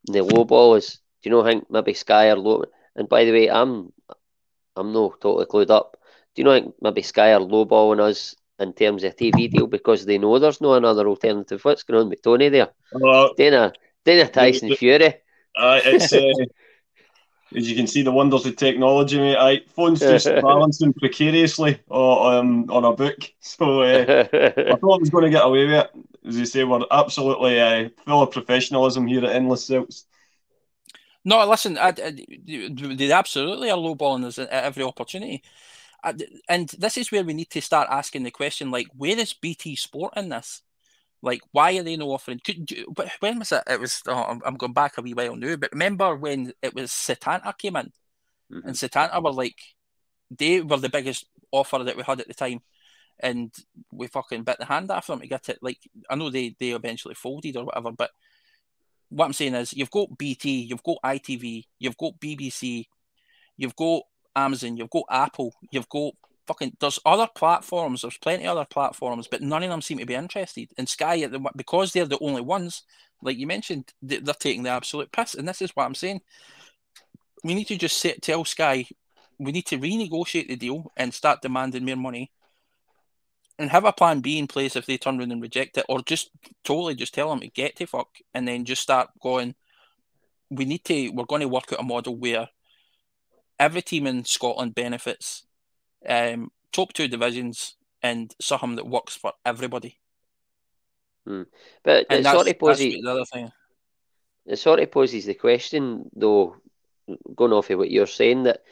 the 0.05 0.22
low 0.22 0.45
ball 0.45 0.76
is? 0.76 1.01
Do 1.23 1.31
you 1.31 1.37
know 1.37 1.45
think 1.45 1.70
maybe 1.70 1.95
Sky 1.95 2.31
are 2.31 2.37
low? 2.37 2.64
And 2.97 3.09
by 3.09 3.25
the 3.25 3.33
way, 3.33 3.49
I'm 3.49 3.93
I'm 4.77 4.93
not 4.93 5.20
totally 5.20 5.47
clued 5.47 5.70
up. 5.70 5.97
Do 6.35 6.43
you 6.43 6.45
know 6.45 6.53
think 6.53 6.75
maybe 6.81 7.03
Sky 7.03 7.33
are 7.33 7.41
lowballing 7.41 8.01
us 8.01 8.35
in 8.59 8.73
terms 8.73 9.05
of 9.05 9.16
TV 9.16 9.51
deal 9.51 9.66
because 9.66 10.05
they 10.05 10.18
know 10.18 10.39
there's 10.39 10.61
no 10.61 10.75
another 10.75 11.07
alternative? 11.09 11.64
What's 11.64 11.85
going 11.85 12.01
on 12.01 12.09
with 12.09 12.23
Tony 12.23 12.49
there? 12.49 12.70
Uh, 12.95 13.29
Dana, 13.37 13.73
Dana 14.05 14.29
Tyson 14.29 14.68
the, 14.68 14.77
Fury. 14.77 15.14
Uh, 15.57 15.81
it's 15.85 16.12
uh, 16.12 16.20
as 17.57 17.68
you 17.68 17.77
can 17.77 17.87
see, 17.87 18.03
the 18.03 18.12
wonders 18.12 18.47
of 18.47 18.57
technology, 18.57 19.18
mate. 19.18 19.37
I 19.37 19.61
phone's 19.68 20.01
just 20.01 20.27
balancing 20.43 20.93
precariously 20.95 21.81
on, 21.89 22.35
um, 22.35 22.70
on 22.70 22.85
a 22.85 22.93
book, 22.93 23.31
so 23.41 23.83
uh, 23.83 24.27
I 24.33 24.77
thought 24.77 24.97
I 24.97 25.01
was 25.01 25.11
going 25.11 25.25
to 25.25 25.31
get 25.31 25.45
away 25.45 25.66
with 25.66 25.75
it. 25.75 25.91
As 26.27 26.37
you 26.37 26.47
say, 26.47 26.64
we're 26.64 26.85
absolutely 26.91 27.61
uh, 27.61 27.89
full 28.07 28.23
of 28.23 28.31
professionalism 28.31 29.07
here 29.07 29.25
at 29.25 29.35
Endless 29.35 29.66
Celts. 29.66 30.07
No, 31.25 31.47
listen, 31.49 31.79
I, 31.79 31.89
I, 31.89 31.93
they 32.45 33.12
absolutely 33.12 33.70
are 33.70 33.79
lowballing 33.79 34.25
us 34.25 34.39
at 34.39 34.49
every 34.49 34.83
opportunity. 34.83 35.43
I, 36.03 36.14
and 36.49 36.68
this 36.70 36.97
is 36.97 37.12
where 37.12 37.23
we 37.23 37.33
need 37.33 37.51
to 37.51 37.61
start 37.61 37.89
asking 37.91 38.25
the 38.25 38.31
question 38.33 38.70
like, 38.70 38.89
where 38.97 39.16
is 39.16 39.33
BT 39.33 39.77
Sport 39.77 40.14
in 40.16 40.31
this? 40.31 40.62
Like, 41.23 41.41
why 41.53 41.79
are 41.79 41.85
they 41.85 41.97
not 41.97 42.09
offering? 42.09 42.41
Could, 42.45 42.68
but 42.93 43.09
when 43.20 43.39
was 43.39 43.53
it? 43.53 43.62
It 43.68 43.79
was. 43.79 44.03
Oh, 44.09 44.41
I'm 44.45 44.57
going 44.57 44.73
back 44.73 44.99
a 44.99 45.03
wee 45.03 45.14
while 45.14 45.37
now, 45.37 45.55
but 45.55 45.70
remember 45.73 46.16
when 46.16 46.53
it 46.61 46.75
was 46.75 46.91
Setanta 46.91 47.57
came 47.57 47.77
in, 47.77 47.93
mm-hmm. 48.53 48.66
and 48.66 48.75
Setanta 48.75 49.23
were 49.23 49.31
like, 49.31 49.61
they 50.37 50.61
were 50.61 50.79
the 50.79 50.89
biggest 50.89 51.27
offer 51.53 51.85
that 51.85 51.97
we 51.97 52.03
had 52.03 52.20
at 52.20 52.27
the 52.27 52.35
time, 52.35 52.61
and 53.20 53.55
we 53.93 54.09
fucking 54.09 54.43
bit 54.43 54.59
the 54.59 54.64
hand 54.64 54.91
after 54.91 55.12
them 55.12 55.20
to 55.20 55.29
get 55.29 55.49
it. 55.49 55.61
Like 55.62 55.79
I 56.11 56.16
know 56.16 56.29
they 56.29 56.57
they 56.59 56.70
eventually 56.70 57.14
folded 57.14 57.57
or 57.57 57.66
whatever, 57.66 57.93
but 57.93 58.11
what 59.13 59.27
I'm 59.27 59.33
saying 59.33 59.55
is 59.55 59.73
you've 59.73 59.91
got 59.91 60.17
BT, 60.17 60.63
you've 60.63 60.83
got 60.83 60.99
ITV, 61.05 61.65
you've 61.79 61.97
got 61.97 62.19
BBC, 62.21 62.87
you've 63.57 63.77
got 63.77 64.03
Amazon, 64.35 64.77
you've 64.77 64.91
got 64.91 65.05
Apple, 65.11 65.53
you've 65.71 65.89
got 65.89 66.15
fucking. 66.47 66.77
There's 66.81 66.99
other 67.05 67.29
platforms. 67.35 68.03
There's 68.03 68.19
plenty 68.19 68.47
of 68.47 68.57
other 68.57 68.67
platforms, 68.69 69.29
but 69.31 69.43
none 69.43 69.63
of 69.63 69.71
them 69.71 69.83
seem 69.83 69.99
to 69.99 70.07
be 70.07 70.15
interested. 70.15 70.71
And 70.79 70.89
Sky, 70.89 71.27
because 71.57 71.93
they're 71.93 72.07
the 72.07 72.19
only 72.21 72.43
ones, 72.43 72.83
like 73.23 73.37
you 73.37 73.47
mentioned, 73.47 73.93
they're 74.03 74.35
taking 74.35 74.65
the 74.65 74.71
absolute 74.71 75.13
piss. 75.13 75.35
And 75.35 75.47
this 75.47 75.63
is 75.63 75.71
what 75.75 75.85
I'm 75.85 75.95
saying. 75.95 76.21
We 77.45 77.55
need 77.55 77.69
to 77.69 77.77
just 77.77 77.99
sit, 77.99 78.23
tell 78.23 78.45
Sky 78.45 78.87
we 79.43 79.53
need 79.53 79.67
to 79.67 79.79
renegotiate 79.79 80.49
the 80.49 80.57
deal 80.57 80.93
and 80.97 81.13
start 81.13 81.43
demanding 81.43 81.85
more 81.85 81.97
money 81.97 82.31
and 83.63 83.71
have 83.71 83.85
a 83.85 83.93
plan 83.93 84.21
B 84.21 84.39
in 84.39 84.49
place 84.49 84.75
if 84.75 84.87
they 84.87 84.99
turn 84.99 85.21
around 85.21 85.31
and 85.31 85.41
reject 85.41 85.79
it, 85.79 85.87
or 85.89 86.03
just 86.03 86.31
totally 86.65 86.97
just 86.97 87.15
tell 87.15 87.31
them 87.31 87.41
to 87.41 87.49
get 87.49 87.77
to 87.77 87.87
fuck 87.87 88.09
and 88.35 88.47
then 88.47 88.65
just 88.65 88.83
start 88.83 89.11
going. 89.23 89.55
We 90.51 90.65
need 90.65 90.85
to, 90.85 91.11
we're 91.11 91.25
going 91.25 91.41
to 91.43 91.49
work 91.49 91.73
out 91.73 91.81
a 91.81 91.85
model 91.85 92.17
where 92.17 92.49
every 93.59 93.81
team 93.81 94.07
in 94.09 94.25
Scotland 94.25 94.75
benefits, 94.75 95.47
um, 96.07 96.51
top 96.73 96.93
two 96.93 97.07
divisions, 97.07 97.77
and 98.03 98.35
something 98.41 98.75
that 98.77 98.87
works 98.87 99.15
for 99.15 99.33
everybody. 99.47 99.99
Hmm. 101.25 101.43
But 101.85 102.07
it 102.11 102.25
sort 102.25 102.49
of 102.49 102.59
poses 102.59 102.95
the 103.01 103.11
other 103.11 103.25
thing. 103.25 103.53
It 104.45 104.57
sort 104.59 104.81
of 104.81 104.91
poses 104.91 105.25
the 105.25 105.35
question, 105.35 106.11
though, 106.17 106.57
going 107.37 107.53
off 107.53 107.71
of 107.71 107.79
what 107.79 107.93
you're 107.93 108.07
saying, 108.09 108.43
that 108.43 108.63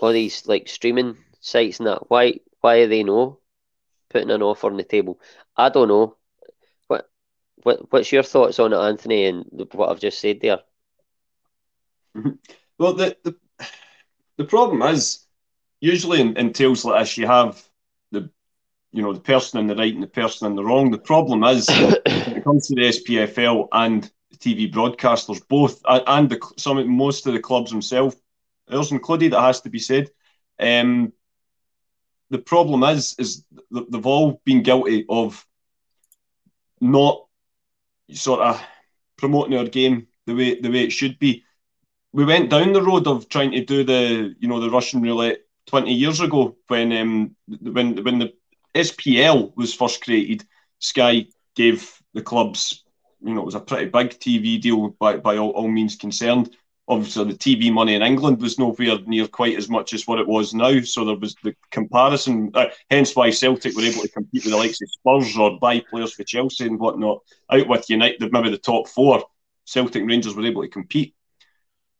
all 0.00 0.12
these 0.12 0.46
like 0.46 0.68
streaming 0.68 1.16
sites 1.40 1.78
and 1.78 1.86
that. 1.86 2.10
Why 2.10 2.40
why 2.60 2.80
are 2.80 2.88
they 2.88 3.02
no 3.02 3.38
putting 4.12 4.30
an 4.30 4.42
offer 4.42 4.68
on 4.68 4.76
the 4.76 4.84
table? 4.84 5.20
I 5.56 5.68
don't 5.68 5.88
know. 5.88 6.16
What 6.86 7.08
what 7.62 7.92
what's 7.92 8.12
your 8.12 8.22
thoughts 8.22 8.58
on 8.58 8.72
it, 8.72 8.76
Anthony, 8.76 9.26
and 9.26 9.44
what 9.72 9.90
I've 9.90 10.00
just 10.00 10.20
said 10.20 10.40
there? 10.40 10.60
Well, 12.78 12.94
the 12.94 13.16
the, 13.24 13.36
the 14.36 14.44
problem 14.44 14.82
is 14.82 15.26
usually 15.80 16.20
in, 16.20 16.36
in 16.36 16.52
tales 16.52 16.84
like 16.84 17.02
this, 17.02 17.18
you 17.18 17.26
have 17.26 17.62
the 18.10 18.30
you 18.92 19.02
know 19.02 19.12
the 19.12 19.20
person 19.20 19.60
in 19.60 19.66
the 19.66 19.76
right 19.76 19.94
and 19.94 20.02
the 20.02 20.08
person 20.08 20.46
in 20.46 20.56
the 20.56 20.64
wrong. 20.64 20.90
The 20.90 20.98
problem 20.98 21.44
is 21.44 21.68
when 21.68 22.36
it 22.36 22.44
comes 22.44 22.68
to 22.68 22.74
the 22.74 22.82
SPFL 22.82 23.68
and 23.72 24.10
the 24.30 24.36
TV 24.36 24.72
broadcasters, 24.72 25.46
both 25.48 25.80
and 25.86 26.28
the, 26.28 26.38
some 26.56 26.86
most 26.96 27.26
of 27.26 27.32
the 27.32 27.40
clubs 27.40 27.70
themselves 27.70 28.16
there's 28.68 28.92
included, 28.92 29.32
it 29.32 29.38
has 29.38 29.60
to 29.62 29.70
be 29.70 29.78
said. 29.78 30.10
Um, 30.58 31.12
the 32.32 32.38
problem 32.38 32.82
is, 32.82 33.14
is 33.18 33.44
they've 33.70 34.06
all 34.06 34.40
been 34.44 34.62
guilty 34.62 35.04
of 35.06 35.46
not 36.80 37.26
sort 38.10 38.40
of 38.40 38.60
promoting 39.18 39.56
our 39.56 39.66
game 39.66 40.08
the 40.26 40.34
way 40.34 40.58
the 40.58 40.70
way 40.70 40.84
it 40.84 40.92
should 40.92 41.18
be. 41.18 41.44
We 42.12 42.24
went 42.24 42.48
down 42.48 42.72
the 42.72 42.82
road 42.82 43.06
of 43.06 43.28
trying 43.28 43.52
to 43.52 43.64
do 43.64 43.84
the 43.84 44.34
you 44.40 44.48
know 44.48 44.60
the 44.60 44.70
Russian 44.70 45.02
roulette 45.02 45.40
twenty 45.66 45.92
years 45.92 46.20
ago 46.20 46.56
when 46.68 46.90
um 46.92 47.36
when 47.46 48.02
when 48.02 48.18
the 48.18 48.32
SPL 48.74 49.54
was 49.54 49.74
first 49.74 50.02
created. 50.02 50.44
Sky 50.78 51.26
gave 51.54 52.02
the 52.14 52.22
clubs 52.22 52.82
you 53.20 53.34
know 53.34 53.42
it 53.42 53.46
was 53.46 53.54
a 53.54 53.60
pretty 53.60 53.90
big 53.90 54.18
TV 54.18 54.60
deal 54.60 54.88
by 54.88 55.18
by 55.18 55.36
all, 55.36 55.50
all 55.50 55.68
means 55.68 55.96
concerned 55.96 56.56
obviously 56.88 57.24
the 57.24 57.34
TV 57.34 57.72
money 57.72 57.94
in 57.94 58.02
England 58.02 58.40
was 58.40 58.58
nowhere 58.58 58.98
near 59.06 59.28
quite 59.28 59.56
as 59.56 59.68
much 59.68 59.92
as 59.92 60.06
what 60.06 60.18
it 60.18 60.26
was 60.26 60.52
now. 60.52 60.80
So 60.80 61.04
there 61.04 61.16
was 61.16 61.34
the 61.42 61.54
comparison, 61.70 62.50
uh, 62.54 62.66
hence 62.90 63.14
why 63.14 63.30
Celtic 63.30 63.74
were 63.76 63.82
able 63.82 64.02
to 64.02 64.08
compete 64.08 64.44
with 64.44 64.52
the 64.52 64.58
likes 64.58 64.80
of 64.82 64.90
Spurs 64.90 65.36
or 65.36 65.58
buy 65.58 65.80
players 65.80 66.12
for 66.12 66.24
Chelsea 66.24 66.66
and 66.66 66.78
whatnot. 66.78 67.22
Out 67.50 67.68
with 67.68 67.88
United, 67.88 68.32
maybe 68.32 68.50
the 68.50 68.58
top 68.58 68.88
four, 68.88 69.24
Celtic 69.64 70.04
Rangers 70.06 70.34
were 70.34 70.46
able 70.46 70.62
to 70.62 70.68
compete. 70.68 71.14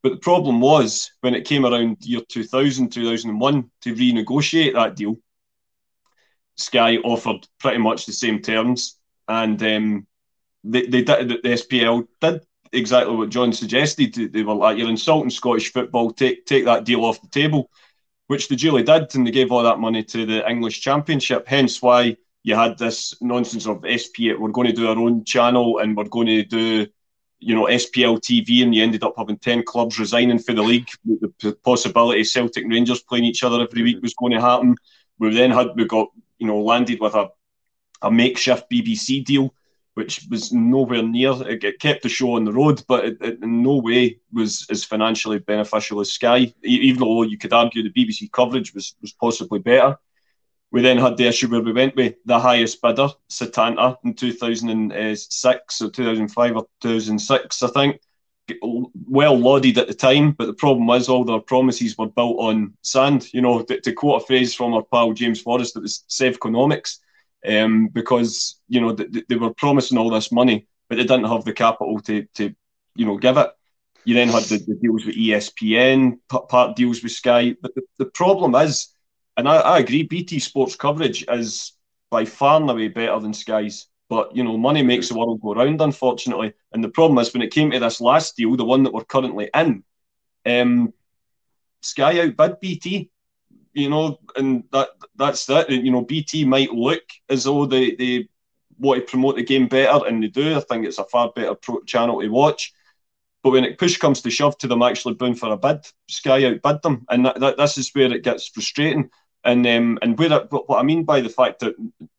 But 0.03 0.11
the 0.13 0.19
problem 0.19 0.61
was 0.61 1.13
when 1.21 1.35
it 1.35 1.47
came 1.47 1.65
around 1.65 1.99
year 2.01 2.23
2000, 2.29 2.91
2001 2.91 3.71
to 3.83 3.95
renegotiate 3.95 4.75
that 4.75 4.97
deal, 4.97 5.17
Sky 6.57 6.97
offered 6.99 7.47
pretty 7.61 7.79
much 7.79 8.07
the 8.07 8.13
same 8.13 8.43
terms. 8.43 8.99
And 9.29 9.63
um, 9.63 10.07
they, 10.65 10.87
they 10.87 11.03
did, 11.03 11.29
the 11.29 11.49
SPL 11.49 12.09
did 12.21 12.43
exactly 12.73 13.15
what 13.15 13.31
John 13.31 13.53
suggested. 13.53 14.15
They 14.33 14.43
were 14.43 14.55
like, 14.55 14.79
"You're 14.79 14.89
insulting 14.89 15.31
Scottish 15.31 15.73
football. 15.73 16.11
Take 16.11 16.47
take 16.47 16.65
that 16.65 16.85
deal 16.85 17.05
off 17.05 17.21
the 17.21 17.29
table," 17.29 17.71
which 18.27 18.49
they 18.49 18.57
duly 18.57 18.83
did, 18.83 19.15
and 19.15 19.27
they 19.27 19.31
gave 19.31 19.53
all 19.53 19.63
that 19.63 19.79
money 19.79 20.03
to 20.05 20.27
the 20.27 20.49
English 20.49 20.81
Championship. 20.81 21.47
Hence 21.47 21.81
why 21.83 22.17
you 22.43 22.57
had 22.57 22.79
this 22.79 23.15
nonsense 23.21 23.67
of 23.67 23.85
SP. 23.87 24.35
We're 24.37 24.51
going 24.51 24.69
to 24.69 24.73
do 24.73 24.89
our 24.89 24.99
own 24.99 25.25
channel, 25.25 25.79
and 25.79 25.97
we're 25.97 26.05
going 26.05 26.27
to 26.27 26.45
do, 26.45 26.87
you 27.39 27.55
know, 27.55 27.67
SPL 27.67 28.19
TV, 28.19 28.63
and 28.63 28.75
you 28.75 28.83
ended 28.83 29.05
up 29.05 29.15
having 29.17 29.39
ten 29.39 29.63
clubs 29.63 29.99
resigning 29.99 30.39
for 30.39 30.53
the 30.53 30.63
league. 30.63 30.89
The 31.05 31.53
possibility 31.65 32.21
of 32.23 32.27
Celtic 32.27 32.65
and 32.65 32.73
Rangers 32.73 33.03
playing 33.03 33.25
each 33.25 33.45
other 33.45 33.61
every 33.61 33.83
week 33.83 34.03
was 34.03 34.15
going 34.15 34.33
to 34.33 34.41
happen. 34.41 34.77
We 35.19 35.35
then 35.35 35.51
had 35.51 35.69
we 35.77 35.85
got 35.85 36.09
you 36.39 36.47
know 36.47 36.61
landed 36.63 37.01
with 37.01 37.15
a 37.15 37.29
a 38.03 38.11
makeshift 38.11 38.69
BBC 38.69 39.25
deal 39.25 39.55
which 39.95 40.27
was 40.31 40.53
nowhere 40.53 41.03
near. 41.03 41.35
It 41.47 41.79
kept 41.79 42.03
the 42.03 42.09
show 42.09 42.37
on 42.37 42.45
the 42.45 42.53
road, 42.53 42.83
but 42.89 43.05
it, 43.05 43.19
it 43.21 43.43
in 43.43 43.63
no 43.63 43.77
way 43.77 44.19
was 44.33 44.67
as 44.71 44.85
financially 44.85 45.39
beneficial 45.39 46.01
as 46.01 46.13
Sky. 46.13 46.53
Even 46.65 47.01
though 47.01 47.23
you 47.23 47.39
could 47.39 47.53
argue 47.53 47.83
the 47.83 47.91
BBC 47.91 48.31
coverage 48.33 48.75
was 48.75 48.95
was 49.01 49.13
possibly 49.13 49.59
better. 49.59 49.97
We 50.71 50.81
then 50.81 50.97
had 50.97 51.19
the 51.19 51.27
issue 51.27 51.49
where 51.49 51.61
we 51.61 51.73
went 51.73 51.97
with 51.97 52.15
the 52.25 52.41
highest 52.41 52.81
bidder, 52.81 53.09
Setanta, 53.31 53.99
in 54.05 54.15
2006 54.15 55.83
or 55.83 55.91
2005 55.91 56.57
or 56.57 56.67
2006, 56.81 57.63
I 57.63 57.69
think. 57.69 58.01
Well 58.63 59.39
lauded 59.39 59.77
at 59.77 59.87
the 59.87 59.95
time, 59.95 60.33
but 60.33 60.47
the 60.47 60.55
problem 60.55 60.87
was 60.87 61.11
all 61.11 61.25
their 61.25 61.41
promises 61.41 61.99
were 61.99 62.09
built 62.09 62.39
on 62.39 62.73
sand. 62.81 63.33
You 63.35 63.43
know, 63.43 63.61
to, 63.63 63.81
to 63.83 63.93
quote 63.93 64.23
a 64.23 64.27
phrase 64.27 64.55
from 64.55 64.73
our 64.73 64.83
pal 64.83 65.13
James 65.13 65.43
Forrest, 65.43 65.77
it 65.77 65.83
was 65.83 66.05
Sevconomics 66.09 66.99
um, 67.49 67.89
because 67.89 68.61
you 68.69 68.81
know 68.81 68.93
they, 68.93 69.23
they 69.29 69.37
were 69.37 69.55
promising 69.55 69.99
all 69.99 70.11
this 70.11 70.33
money, 70.33 70.67
but 70.89 70.97
they 70.97 71.03
didn't 71.03 71.25
have 71.25 71.45
the 71.45 71.53
capital 71.53 72.01
to 72.01 72.27
to 72.35 72.55
you 72.95 73.07
know 73.07 73.17
give 73.17 73.37
it. 73.37 73.51
You 74.05 74.15
then 74.15 74.29
had 74.29 74.43
the, 74.45 74.59
the 74.59 74.75
deals 74.75 75.07
with 75.07 75.15
ESPN, 75.15 76.19
part 76.29 76.75
deals 76.75 77.03
with 77.03 77.13
Sky, 77.13 77.55
but 77.63 77.73
the, 77.75 77.83
the 77.99 78.07
problem 78.07 78.55
is, 78.57 78.89
and 79.37 79.49
I, 79.49 79.59
I 79.59 79.79
agree, 79.79 80.03
BT 80.03 80.41
Sports 80.41 80.75
coverage 80.75 81.25
is 81.29 81.73
by 82.11 82.25
far 82.25 82.61
and 82.61 82.69
away 82.69 82.89
better 82.89 83.19
than 83.21 83.33
Sky's. 83.33 83.87
But 84.09 84.37
you 84.37 84.45
know, 84.45 84.59
money 84.59 84.83
makes 84.83 85.09
the 85.09 85.17
world 85.17 85.41
go 85.41 85.55
round, 85.55 85.81
unfortunately. 85.81 86.53
And 86.73 86.83
the 86.83 86.91
problem 86.91 87.19
is, 87.19 87.33
when 87.33 87.43
it 87.43 87.55
came 87.55 87.71
to 87.71 87.79
this 87.79 88.01
last 88.01 88.37
deal, 88.37 88.57
the 88.57 88.65
one 88.65 88.83
that 88.83 88.93
we're 88.93 89.05
currently 89.05 89.49
in, 89.55 89.85
um, 90.45 90.93
Sky 91.81 92.21
outbid 92.21 92.61
BT 92.61 93.11
you 93.73 93.89
know, 93.89 94.19
and 94.37 94.65
that 94.73 94.91
that's 95.17 95.47
that. 95.47 95.71
You 95.71 95.91
know, 95.91 96.03
BT 96.03 96.45
might 96.45 96.73
look 96.73 97.03
as 97.29 97.45
though 97.45 97.67
they, 97.67 97.95
they 97.95 98.29
want 98.79 99.01
to 99.01 99.11
promote 99.11 99.37
the 99.37 99.45
game 99.45 99.69
better, 99.69 100.07
and 100.07 100.23
they 100.23 100.29
do. 100.29 100.57
I 100.57 100.61
think 100.61 100.87
it's 100.87 100.99
a 100.99 101.05
far 101.05 101.33
better 101.35 101.57
channel 101.87 102.21
to 102.21 102.29
watch. 102.29 102.73
But 103.43 103.51
when 103.51 103.65
it 103.65 103.79
push 103.79 103.97
comes 103.97 104.21
to 104.23 104.31
shove 104.31 104.57
to 104.59 104.69
them 104.69 104.83
actually 104.83 105.15
bound 105.15 105.39
for 105.39 105.51
a 105.51 105.57
bid, 105.57 105.87
Sky 106.09 106.45
outbid 106.45 106.83
them, 106.83 107.05
and 107.11 107.27
that, 107.27 107.41
that 107.41 107.57
this 107.57 107.79
is 107.79 107.91
where 107.93 108.13
it 108.13 108.23
gets 108.23 108.49
frustrating. 108.49 109.11
And 109.45 109.67
um, 109.67 109.99
and 110.03 110.17
where 110.17 110.33
it, 110.33 110.47
what 110.51 110.79
I 110.79 110.83
mean 110.85 111.05
by 111.05 111.21
the 111.21 111.29
fact 111.29 111.61
that 111.61 111.75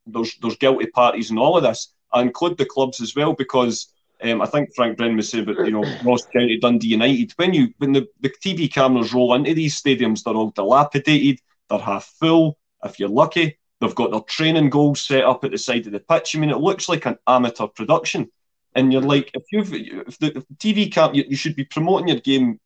there's 0.06 0.36
there's 0.41 0.58
guilty 0.58 0.88
parties 0.88 1.32
in 1.32 1.38
all 1.38 1.56
of 1.56 1.64
this, 1.64 1.93
I 2.12 2.22
include 2.22 2.58
the 2.58 2.66
clubs 2.66 2.99
as 2.99 3.16
well 3.16 3.34
because 3.34 3.93
um, 4.24 4.41
I 4.41 4.45
think 4.45 4.74
Frank 4.76 4.97
Brennan 4.97 5.17
was 5.17 5.30
saying 5.30 5.49
about 5.49 5.65
you 5.65 5.71
know 5.71 5.84
Ross 6.03 6.26
County, 6.26 6.57
Dundee 6.57 6.88
United. 6.88 7.34
When 7.36 7.53
you 7.53 7.74
when 7.78 7.91
the, 7.91 8.07
the 8.21 8.30
TV 8.30 8.71
cameras 8.71 9.13
roll 9.13 9.34
into 9.34 9.53
these 9.53 9.80
stadiums, 9.80 10.24
they're 10.24 10.34
all 10.34 10.51
dilapidated. 10.51 11.39
They're 11.69 11.80
half 11.80 12.05
full. 12.19 12.57
If 12.84 12.99
you're 12.99 13.09
lucky, 13.09 13.57
they've 13.80 13.95
got 13.95 14.11
their 14.11 14.21
training 14.21 14.69
goals 14.69 15.01
set 15.01 15.24
up 15.24 15.43
at 15.43 15.51
the 15.51 15.57
side 15.57 15.86
of 15.86 15.93
the 15.93 15.99
pitch. 15.99 16.36
I 16.36 16.39
mean, 16.39 16.49
it 16.49 16.57
looks 16.57 16.88
like 16.89 17.05
an 17.05 17.17
amateur 17.28 17.67
production. 17.67 18.30
And 18.76 18.91
you're 18.91 19.01
like, 19.01 19.30
if 19.34 19.43
you've 19.51 19.74
if 19.74 20.17
the, 20.19 20.45
TV 20.57 20.91
camp, 20.91 21.13
you, 21.13 21.24
you, 21.28 21.36
should 21.36 21.55
be 21.55 21.63
promoting 21.63 22.07
your 22.07 22.19
game 22.19 22.59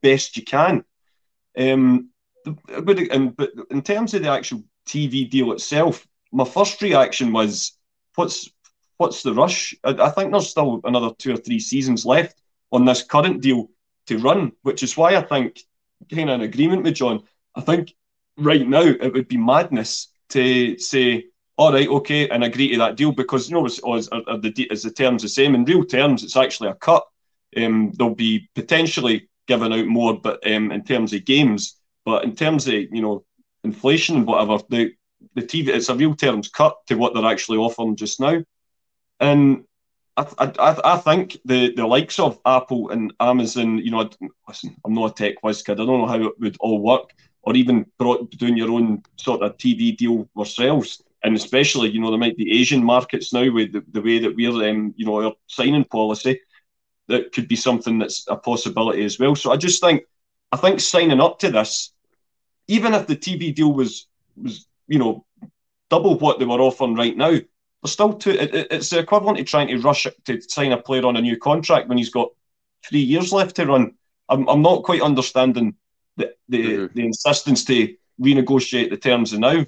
best 0.00 0.36
you 0.36 0.44
can. 0.44 0.82
Um, 1.58 2.08
but, 2.44 2.84
but 2.84 2.98
in 2.98 3.82
terms 3.82 4.14
of 4.14 4.22
the 4.22 4.30
actual 4.30 4.64
TV 4.86 5.28
deal 5.28 5.52
itself, 5.52 6.06
my 6.32 6.44
first 6.44 6.80
reaction 6.80 7.32
was, 7.32 7.72
what's 8.14 8.48
what's 9.02 9.24
the 9.24 9.34
rush? 9.34 9.74
I, 9.82 9.90
I, 9.90 10.10
think 10.10 10.30
there's 10.30 10.48
still 10.48 10.80
another 10.84 11.10
two 11.18 11.34
or 11.34 11.36
three 11.36 11.58
seasons 11.58 12.06
left 12.06 12.40
on 12.70 12.84
this 12.84 13.02
current 13.02 13.42
deal 13.42 13.68
to 14.06 14.18
run, 14.18 14.52
which 14.62 14.84
is 14.84 14.96
why 14.96 15.16
I 15.16 15.22
think, 15.22 15.60
of 16.10 16.18
in 16.18 16.28
agreement 16.28 16.84
with 16.84 16.94
John, 16.94 17.24
I 17.56 17.62
think 17.62 17.94
right 18.38 18.66
now 18.66 18.82
it 18.82 19.12
would 19.12 19.26
be 19.26 19.36
madness 19.36 20.06
to 20.30 20.78
say, 20.78 21.24
all 21.56 21.72
right, 21.72 21.88
okay, 21.88 22.28
and 22.28 22.44
agree 22.44 22.68
to 22.68 22.78
that 22.78 22.96
deal 22.96 23.10
because 23.10 23.50
you 23.50 23.56
know, 23.56 23.66
as, 23.66 23.80
are 23.80 24.38
the, 24.38 24.68
is 24.70 24.84
the 24.84 24.90
terms 24.92 25.22
the 25.22 25.28
same? 25.28 25.56
In 25.56 25.64
real 25.64 25.84
terms, 25.84 26.22
it's 26.22 26.36
actually 26.36 26.70
a 26.70 26.74
cut. 26.74 27.04
Um, 27.56 27.92
they'll 27.98 28.14
be 28.14 28.48
potentially 28.54 29.28
giving 29.48 29.72
out 29.72 29.86
more, 29.86 30.20
but 30.20 30.46
um, 30.46 30.70
in 30.70 30.84
terms 30.84 31.12
of 31.12 31.24
games, 31.24 31.76
but 32.04 32.22
in 32.22 32.36
terms 32.36 32.68
of 32.68 32.74
you 32.74 33.02
know 33.02 33.24
inflation 33.64 34.16
and 34.16 34.26
whatever, 34.26 34.58
the 34.70 34.92
the 35.34 35.42
TV 35.42 35.68
it's 35.68 35.88
a 35.88 35.94
real 35.94 36.14
terms 36.14 36.48
cut 36.48 36.76
to 36.86 36.94
what 36.94 37.14
they're 37.14 37.32
actually 37.32 37.58
offering 37.58 37.96
just 37.96 38.20
now, 38.20 38.42
and 39.22 39.64
I, 40.16 40.26
I, 40.38 40.80
I 40.84 40.96
think 40.98 41.38
the, 41.44 41.72
the 41.74 41.86
likes 41.86 42.18
of 42.18 42.38
Apple 42.44 42.90
and 42.90 43.14
Amazon, 43.20 43.78
you 43.78 43.90
know, 43.90 44.10
listen, 44.46 44.76
I'm 44.84 44.92
not 44.92 45.12
a 45.12 45.14
tech 45.14 45.42
whiz 45.42 45.62
kid. 45.62 45.80
I 45.80 45.86
don't 45.86 46.00
know 46.00 46.06
how 46.06 46.22
it 46.22 46.40
would 46.40 46.56
all 46.60 46.80
work, 46.82 47.14
or 47.42 47.56
even 47.56 47.86
brought, 47.98 48.30
doing 48.32 48.56
your 48.56 48.70
own 48.70 49.02
sort 49.16 49.42
of 49.42 49.56
TV 49.56 49.96
deal 49.96 50.28
ourselves. 50.36 51.02
And 51.24 51.36
especially, 51.36 51.90
you 51.90 52.00
know, 52.00 52.10
there 52.10 52.18
might 52.18 52.36
be 52.36 52.60
Asian 52.60 52.84
markets 52.84 53.32
now 53.32 53.50
with 53.50 53.72
the, 53.72 53.84
the 53.92 54.02
way 54.02 54.18
that 54.18 54.34
we're, 54.36 54.68
um, 54.68 54.92
you 54.96 55.06
know, 55.06 55.22
our 55.22 55.32
signing 55.46 55.84
policy. 55.84 56.40
That 57.08 57.32
could 57.32 57.48
be 57.48 57.56
something 57.56 57.98
that's 57.98 58.24
a 58.28 58.36
possibility 58.36 59.04
as 59.04 59.18
well. 59.18 59.34
So 59.34 59.52
I 59.52 59.56
just 59.56 59.80
think, 59.80 60.02
I 60.50 60.56
think 60.56 60.80
signing 60.80 61.20
up 61.20 61.38
to 61.40 61.50
this, 61.50 61.92
even 62.68 62.94
if 62.94 63.06
the 63.06 63.16
TV 63.16 63.54
deal 63.54 63.72
was 63.72 64.06
was 64.36 64.66
you 64.88 64.98
know 64.98 65.24
double 65.90 66.18
what 66.18 66.38
they 66.38 66.44
were 66.44 66.60
offering 66.60 66.94
right 66.94 67.16
now, 67.16 67.38
there's 67.82 67.92
still 67.92 68.14
two. 68.14 68.30
It, 68.30 68.68
it's 68.70 68.90
the 68.90 69.00
equivalent 69.00 69.40
of 69.40 69.46
trying 69.46 69.68
to 69.68 69.78
rush 69.78 70.06
to 70.24 70.40
sign 70.40 70.72
a 70.72 70.78
player 70.78 71.04
on 71.04 71.16
a 71.16 71.22
new 71.22 71.36
contract 71.36 71.88
when 71.88 71.98
he's 71.98 72.10
got 72.10 72.30
three 72.84 73.00
years 73.00 73.32
left 73.32 73.56
to 73.56 73.66
run. 73.66 73.94
I'm, 74.28 74.48
I'm 74.48 74.62
not 74.62 74.84
quite 74.84 75.02
understanding 75.02 75.74
the 76.16 76.34
the, 76.48 76.58
mm-hmm. 76.58 76.94
the 76.94 77.06
insistence 77.06 77.64
to 77.66 77.94
renegotiate 78.20 78.90
the 78.90 78.96
terms 78.96 79.32
And 79.32 79.42
now. 79.42 79.66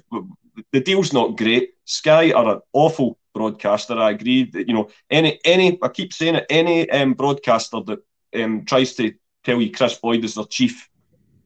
The 0.71 0.79
deal's 0.79 1.11
not 1.11 1.35
great. 1.35 1.71
Sky 1.83 2.31
are 2.31 2.55
an 2.55 2.61
awful 2.71 3.17
broadcaster. 3.33 3.95
I 3.95 4.11
agree. 4.11 4.45
That, 4.45 4.69
you 4.69 4.73
know, 4.73 4.89
any 5.09 5.37
any 5.43 5.77
I 5.81 5.89
keep 5.89 6.13
saying 6.13 6.35
it. 6.35 6.45
Any 6.49 6.89
um, 6.89 7.13
broadcaster 7.13 7.81
that 7.81 7.99
um, 8.41 8.63
tries 8.63 8.93
to 8.95 9.13
tell 9.43 9.61
you 9.61 9.71
Kris 9.71 9.97
Boyd 9.97 10.23
is 10.23 10.35
their 10.35 10.45
chief 10.45 10.89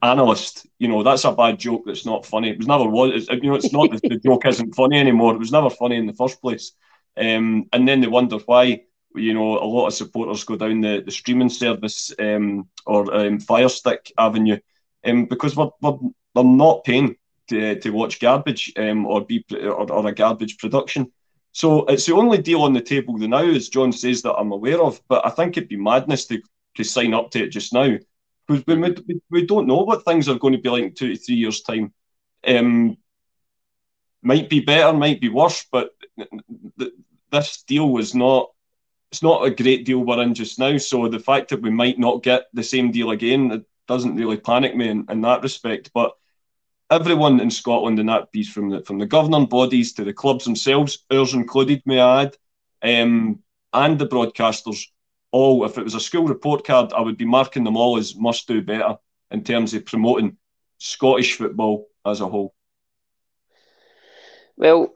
analyst. 0.02 0.68
You 0.78 0.88
know, 0.88 1.04
that's 1.04 1.26
a 1.26 1.32
bad 1.32 1.60
joke. 1.60 1.84
That's 1.86 2.06
not 2.06 2.26
funny. 2.26 2.50
It 2.50 2.58
was 2.58 2.68
never 2.68 2.86
was. 2.86 3.12
It's, 3.14 3.30
you 3.30 3.50
know, 3.50 3.56
it's 3.56 3.74
not 3.74 3.92
the, 3.92 4.18
joke 4.18 4.46
isn't 4.46 4.76
funny 4.76 4.98
anymore. 4.98 5.34
It 5.34 5.40
was 5.40 5.52
never 5.52 5.70
funny 5.70 5.98
in 5.98 6.08
the 6.08 6.14
first 6.14 6.42
place. 6.42 6.74
Um, 7.18 7.66
and 7.74 7.88
then 7.88 8.02
they 8.02 8.08
wonder 8.08 8.38
why. 8.38 8.84
You 9.16 9.34
know, 9.34 9.58
a 9.58 9.66
lot 9.66 9.88
of 9.88 9.94
supporters 9.96 10.44
go 10.44 10.56
down 10.56 10.82
the, 10.82 11.02
the 11.04 11.12
streaming 11.12 11.50
service 11.50 12.14
um, 12.20 12.70
or 12.86 13.12
um, 13.14 13.40
Fire 13.40 13.68
Stick 13.68 14.12
Avenue 14.20 14.60
um, 15.04 15.26
because 15.26 15.56
we're, 15.56 15.72
we're 15.82 15.98
they're 16.36 16.44
not 16.44 16.84
paying 16.84 17.16
to, 17.50 17.80
to 17.80 17.90
watch 17.90 18.20
garbage 18.20 18.72
um, 18.78 19.06
or 19.06 19.26
be 19.26 19.44
or, 19.52 19.92
or 19.92 20.08
a 20.08 20.14
garbage 20.14 20.58
production. 20.58 21.12
So 21.52 21.86
it's 21.86 22.06
the 22.06 22.14
only 22.14 22.38
deal 22.38 22.62
on 22.62 22.74
the 22.74 22.82
table 22.82 23.18
now, 23.18 23.40
as 23.40 23.70
John 23.70 23.92
says, 23.92 24.22
that 24.22 24.36
I'm 24.36 24.52
aware 24.52 24.82
of. 24.82 25.02
But 25.08 25.26
I 25.26 25.32
think 25.32 25.58
it'd 25.58 25.70
be 25.70 25.78
madness 25.78 26.28
to, 26.28 26.40
to 26.76 26.84
sign 26.84 27.14
up 27.14 27.32
to 27.32 27.44
it 27.44 27.50
just 27.50 27.74
now 27.74 27.98
because 28.50 28.66
we, 28.66 28.76
we 29.08 29.22
we 29.30 29.46
don't 29.46 29.68
know 29.68 29.84
what 29.84 30.04
things 30.04 30.28
are 30.28 30.40
going 30.40 30.54
to 30.54 30.60
be 30.60 30.70
like 30.70 30.84
in 30.84 30.94
two 30.94 31.10
to 31.10 31.16
three 31.16 31.36
years' 31.36 31.62
time. 31.62 31.94
Um, 32.46 32.98
might 34.22 34.50
be 34.50 34.60
better, 34.60 34.92
might 34.98 35.22
be 35.22 35.30
worse, 35.30 35.66
but 35.72 35.92
th- 36.80 36.92
this 37.32 37.64
deal 37.64 37.90
was 37.90 38.16
not. 38.16 38.52
It's 39.12 39.24
not 39.24 39.46
a 39.46 39.50
great 39.50 39.86
deal 39.86 40.00
we're 40.00 40.22
in 40.22 40.36
just 40.36 40.60
now. 40.60 40.78
So 40.78 41.08
the 41.08 41.20
fact 41.20 41.50
that 41.50 41.62
we 41.62 41.72
might 41.72 41.98
not 41.98 42.22
get 42.22 42.44
the 42.54 42.64
same 42.64 42.92
deal 42.92 43.10
again 43.10 43.52
it 43.52 43.64
doesn't 43.88 44.16
really 44.16 44.38
panic 44.38 44.76
me 44.76 44.88
in, 44.88 45.06
in 45.10 45.22
that 45.22 45.42
respect. 45.42 45.90
But 45.96 46.14
everyone 46.92 47.40
in 47.40 47.50
Scotland, 47.50 48.00
and 48.00 48.10
that 48.10 48.32
be 48.32 48.44
from 48.44 48.70
the 48.70 48.82
from 48.82 49.00
the 49.00 49.06
governing 49.06 49.48
bodies 49.48 49.94
to 49.94 50.04
the 50.04 50.14
clubs 50.14 50.46
themselves, 50.46 51.06
ours 51.12 51.34
included, 51.34 51.82
may 51.86 52.00
I 52.00 52.24
add, 52.24 52.38
um, 52.84 53.40
and 53.74 53.98
the 53.98 54.08
broadcasters, 54.08 54.86
all, 55.32 55.66
if 55.66 55.78
it 55.78 55.84
was 55.84 55.96
a 55.96 56.00
school 56.00 56.28
report 56.28 56.66
card, 56.66 56.94
I 56.94 57.02
would 57.02 57.18
be 57.18 57.26
marking 57.26 57.64
them 57.64 57.78
all 57.78 57.98
as 57.98 58.16
must 58.16 58.48
do 58.48 58.62
better 58.62 58.98
in 59.32 59.44
terms 59.44 59.74
of 59.74 59.86
promoting 59.86 60.38
Scottish 60.80 61.36
football 61.36 61.88
as 62.06 62.22
a 62.22 62.28
whole. 62.28 62.54
Well, 64.58 64.94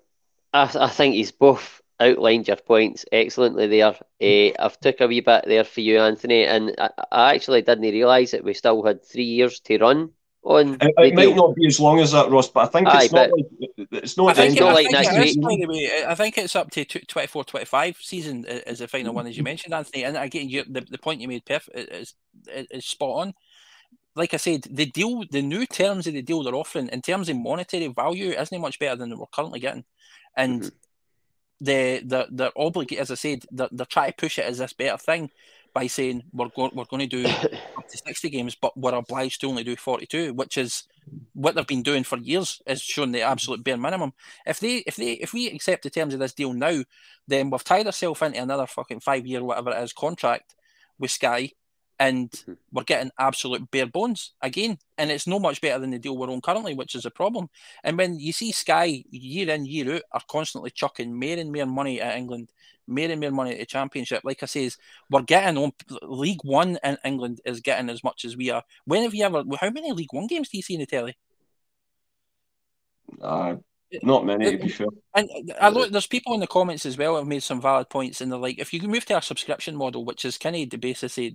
I, 0.53 0.69
I 0.79 0.89
think 0.89 1.15
he's 1.15 1.31
both 1.31 1.81
outlined 1.99 2.47
your 2.47 2.57
points 2.57 3.05
excellently 3.11 3.67
there. 3.67 3.95
Uh, 4.21 4.51
I've 4.59 4.79
took 4.79 5.01
a 5.01 5.07
wee 5.07 5.21
bit 5.21 5.45
there 5.45 5.63
for 5.63 5.81
you, 5.81 5.99
Anthony, 5.99 6.45
and 6.45 6.75
I, 6.77 6.89
I 7.11 7.35
actually 7.35 7.61
didn't 7.61 7.83
realise 7.83 8.31
that 8.31 8.43
we 8.43 8.53
still 8.53 8.83
had 8.83 9.05
three 9.05 9.23
years 9.23 9.59
to 9.61 9.77
run 9.77 10.11
on. 10.43 10.75
It, 10.81 10.93
it 10.97 11.15
might 11.15 11.35
not 11.35 11.55
be 11.55 11.67
as 11.67 11.79
long 11.79 11.99
as 11.99 12.11
that, 12.11 12.29
Ross, 12.29 12.49
but 12.49 12.61
I 12.61 12.65
think 12.67 12.87
Aye, 12.87 13.03
it's 13.03 13.13
not. 13.13 13.31
Like, 13.31 13.45
it's 13.91 14.17
not. 14.17 14.37
I 14.37 14.47
think, 14.47 14.59
it, 14.59 14.63
like 14.63 14.91
next 14.91 15.37
week. 15.37 15.91
I 16.07 16.15
think 16.15 16.37
it's 16.37 16.55
up 16.55 16.71
to 16.71 16.85
24-25 16.85 18.01
season 18.01 18.45
as 18.45 18.79
the 18.79 18.87
final 18.87 19.13
one, 19.13 19.27
as 19.27 19.37
you 19.37 19.43
mentioned, 19.43 19.73
Anthony. 19.73 20.03
And 20.03 20.17
again, 20.17 20.49
you, 20.49 20.63
the, 20.67 20.81
the 20.81 20.97
point 20.97 21.21
you 21.21 21.27
made, 21.27 21.45
Piff, 21.45 21.69
is, 21.73 22.13
is 22.47 22.85
spot 22.85 23.21
on. 23.21 23.33
Like 24.15 24.33
I 24.33 24.37
said, 24.37 24.63
the 24.69 24.85
deal, 24.85 25.23
the 25.31 25.41
new 25.41 25.65
terms 25.65 26.05
of 26.05 26.13
the 26.13 26.21
deal 26.21 26.43
they're 26.43 26.53
offering 26.53 26.87
in 26.89 27.01
terms 27.01 27.29
of 27.29 27.37
monetary 27.37 27.87
value 27.87 28.31
isn't 28.31 28.61
much 28.61 28.77
better 28.77 28.95
than 28.95 29.17
we're 29.17 29.25
currently 29.27 29.59
getting, 29.59 29.85
and. 30.35 30.61
Mm-hmm. 30.61 30.75
The, 31.61 32.01
the, 32.03 32.27
they're 32.29 32.51
obligated, 32.57 33.01
as 33.03 33.11
I 33.11 33.15
said, 33.15 33.45
they're, 33.49 33.69
they're 33.71 33.85
trying 33.85 34.11
to 34.11 34.17
push 34.17 34.37
it 34.37 34.43
as 34.43 34.57
this 34.57 34.73
better 34.73 34.97
thing 34.97 35.29
by 35.73 35.87
saying 35.87 36.23
we're 36.31 36.49
going 36.49 36.71
we're 36.73 36.85
going 36.85 37.07
to 37.07 37.23
do 37.23 37.25
up 37.77 37.87
to 37.87 37.97
sixty 37.97 38.29
games, 38.29 38.55
but 38.55 38.77
we're 38.77 38.93
obliged 38.93 39.41
to 39.41 39.47
only 39.47 39.63
do 39.63 39.75
forty 39.75 40.05
two, 40.05 40.33
which 40.33 40.57
is 40.57 40.83
what 41.33 41.55
they've 41.55 41.67
been 41.67 41.83
doing 41.83 42.03
for 42.03 42.17
years, 42.17 42.61
is 42.65 42.81
showing 42.81 43.11
the 43.11 43.21
absolute 43.21 43.63
bare 43.63 43.77
minimum. 43.77 44.13
If 44.45 44.59
they 44.59 44.77
if 44.77 44.95
they 44.95 45.13
if 45.13 45.33
we 45.33 45.47
accept 45.47 45.83
the 45.83 45.89
terms 45.89 46.13
of 46.13 46.19
this 46.19 46.33
deal 46.33 46.53
now, 46.53 46.83
then 47.27 47.49
we've 47.49 47.63
tied 47.63 47.85
ourselves 47.85 48.21
into 48.21 48.41
another 48.41 48.67
fucking 48.67 48.99
five 48.99 49.25
year 49.25 49.43
whatever 49.43 49.71
it 49.71 49.83
is 49.83 49.93
contract 49.93 50.55
with 50.99 51.11
Sky, 51.11 51.51
and 51.99 52.33
hmm. 52.45 52.53
we're 52.71 52.83
getting 52.83 53.11
absolute 53.19 53.69
bare 53.71 53.85
bones 53.85 54.33
again. 54.41 54.77
And 54.97 55.11
it's 55.11 55.27
no 55.27 55.39
much 55.39 55.61
better 55.61 55.79
than 55.79 55.91
the 55.91 55.99
deal 55.99 56.17
we're 56.17 56.29
on 56.29 56.41
currently, 56.41 56.73
which 56.73 56.95
is 56.95 57.05
a 57.05 57.11
problem. 57.11 57.49
And 57.83 57.97
when 57.97 58.19
you 58.19 58.31
see 58.31 58.51
Sky 58.51 59.03
year 59.09 59.49
in, 59.49 59.65
year 59.65 59.95
out 59.95 60.03
are 60.11 60.21
constantly 60.29 60.71
chucking 60.71 61.13
more 61.13 61.37
and 61.37 61.51
more 61.51 61.65
money 61.65 62.01
at 62.01 62.17
England 62.17 62.49
more 62.87 63.05
and 63.05 63.21
more 63.21 63.31
money 63.31 63.53
at 63.53 63.59
the 63.59 63.65
championship. 63.65 64.21
Like 64.23 64.43
I 64.43 64.45
says, 64.45 64.77
we're 65.09 65.21
getting 65.21 65.57
on 65.57 65.71
League 66.01 66.43
One 66.43 66.77
in 66.83 66.97
England 67.03 67.41
is 67.45 67.61
getting 67.61 67.89
as 67.89 68.03
much 68.03 68.25
as 68.25 68.35
we 68.35 68.49
are. 68.49 68.63
When 68.85 69.03
have 69.03 69.15
you 69.15 69.25
ever? 69.25 69.43
How 69.59 69.69
many 69.69 69.91
League 69.91 70.11
One 70.13 70.27
games 70.27 70.49
do 70.49 70.57
you 70.57 70.63
see 70.63 70.75
in 70.75 70.81
the 70.81 70.85
telly? 70.85 71.15
Uh, 73.21 73.55
not 74.01 74.25
many, 74.25 74.51
to 74.51 74.57
be 74.57 74.69
fair. 74.69 74.87
And 75.15 75.29
I 75.61 75.69
look, 75.69 75.91
there's 75.91 76.07
people 76.07 76.33
in 76.33 76.39
the 76.39 76.47
comments 76.47 76.85
as 76.85 76.97
well 76.97 77.17
have 77.17 77.27
made 77.27 77.43
some 77.43 77.61
valid 77.61 77.89
points, 77.89 78.21
and 78.21 78.31
they're 78.31 78.39
like, 78.39 78.59
if 78.59 78.73
you 78.73 78.79
can 78.79 78.89
move 78.89 79.05
to 79.05 79.17
a 79.17 79.21
subscription 79.21 79.75
model, 79.75 80.05
which 80.05 80.25
is 80.25 80.37
kind 80.37 80.55
of 80.55 80.69
the 80.69 80.77
basis 80.77 81.17
of 81.17 81.33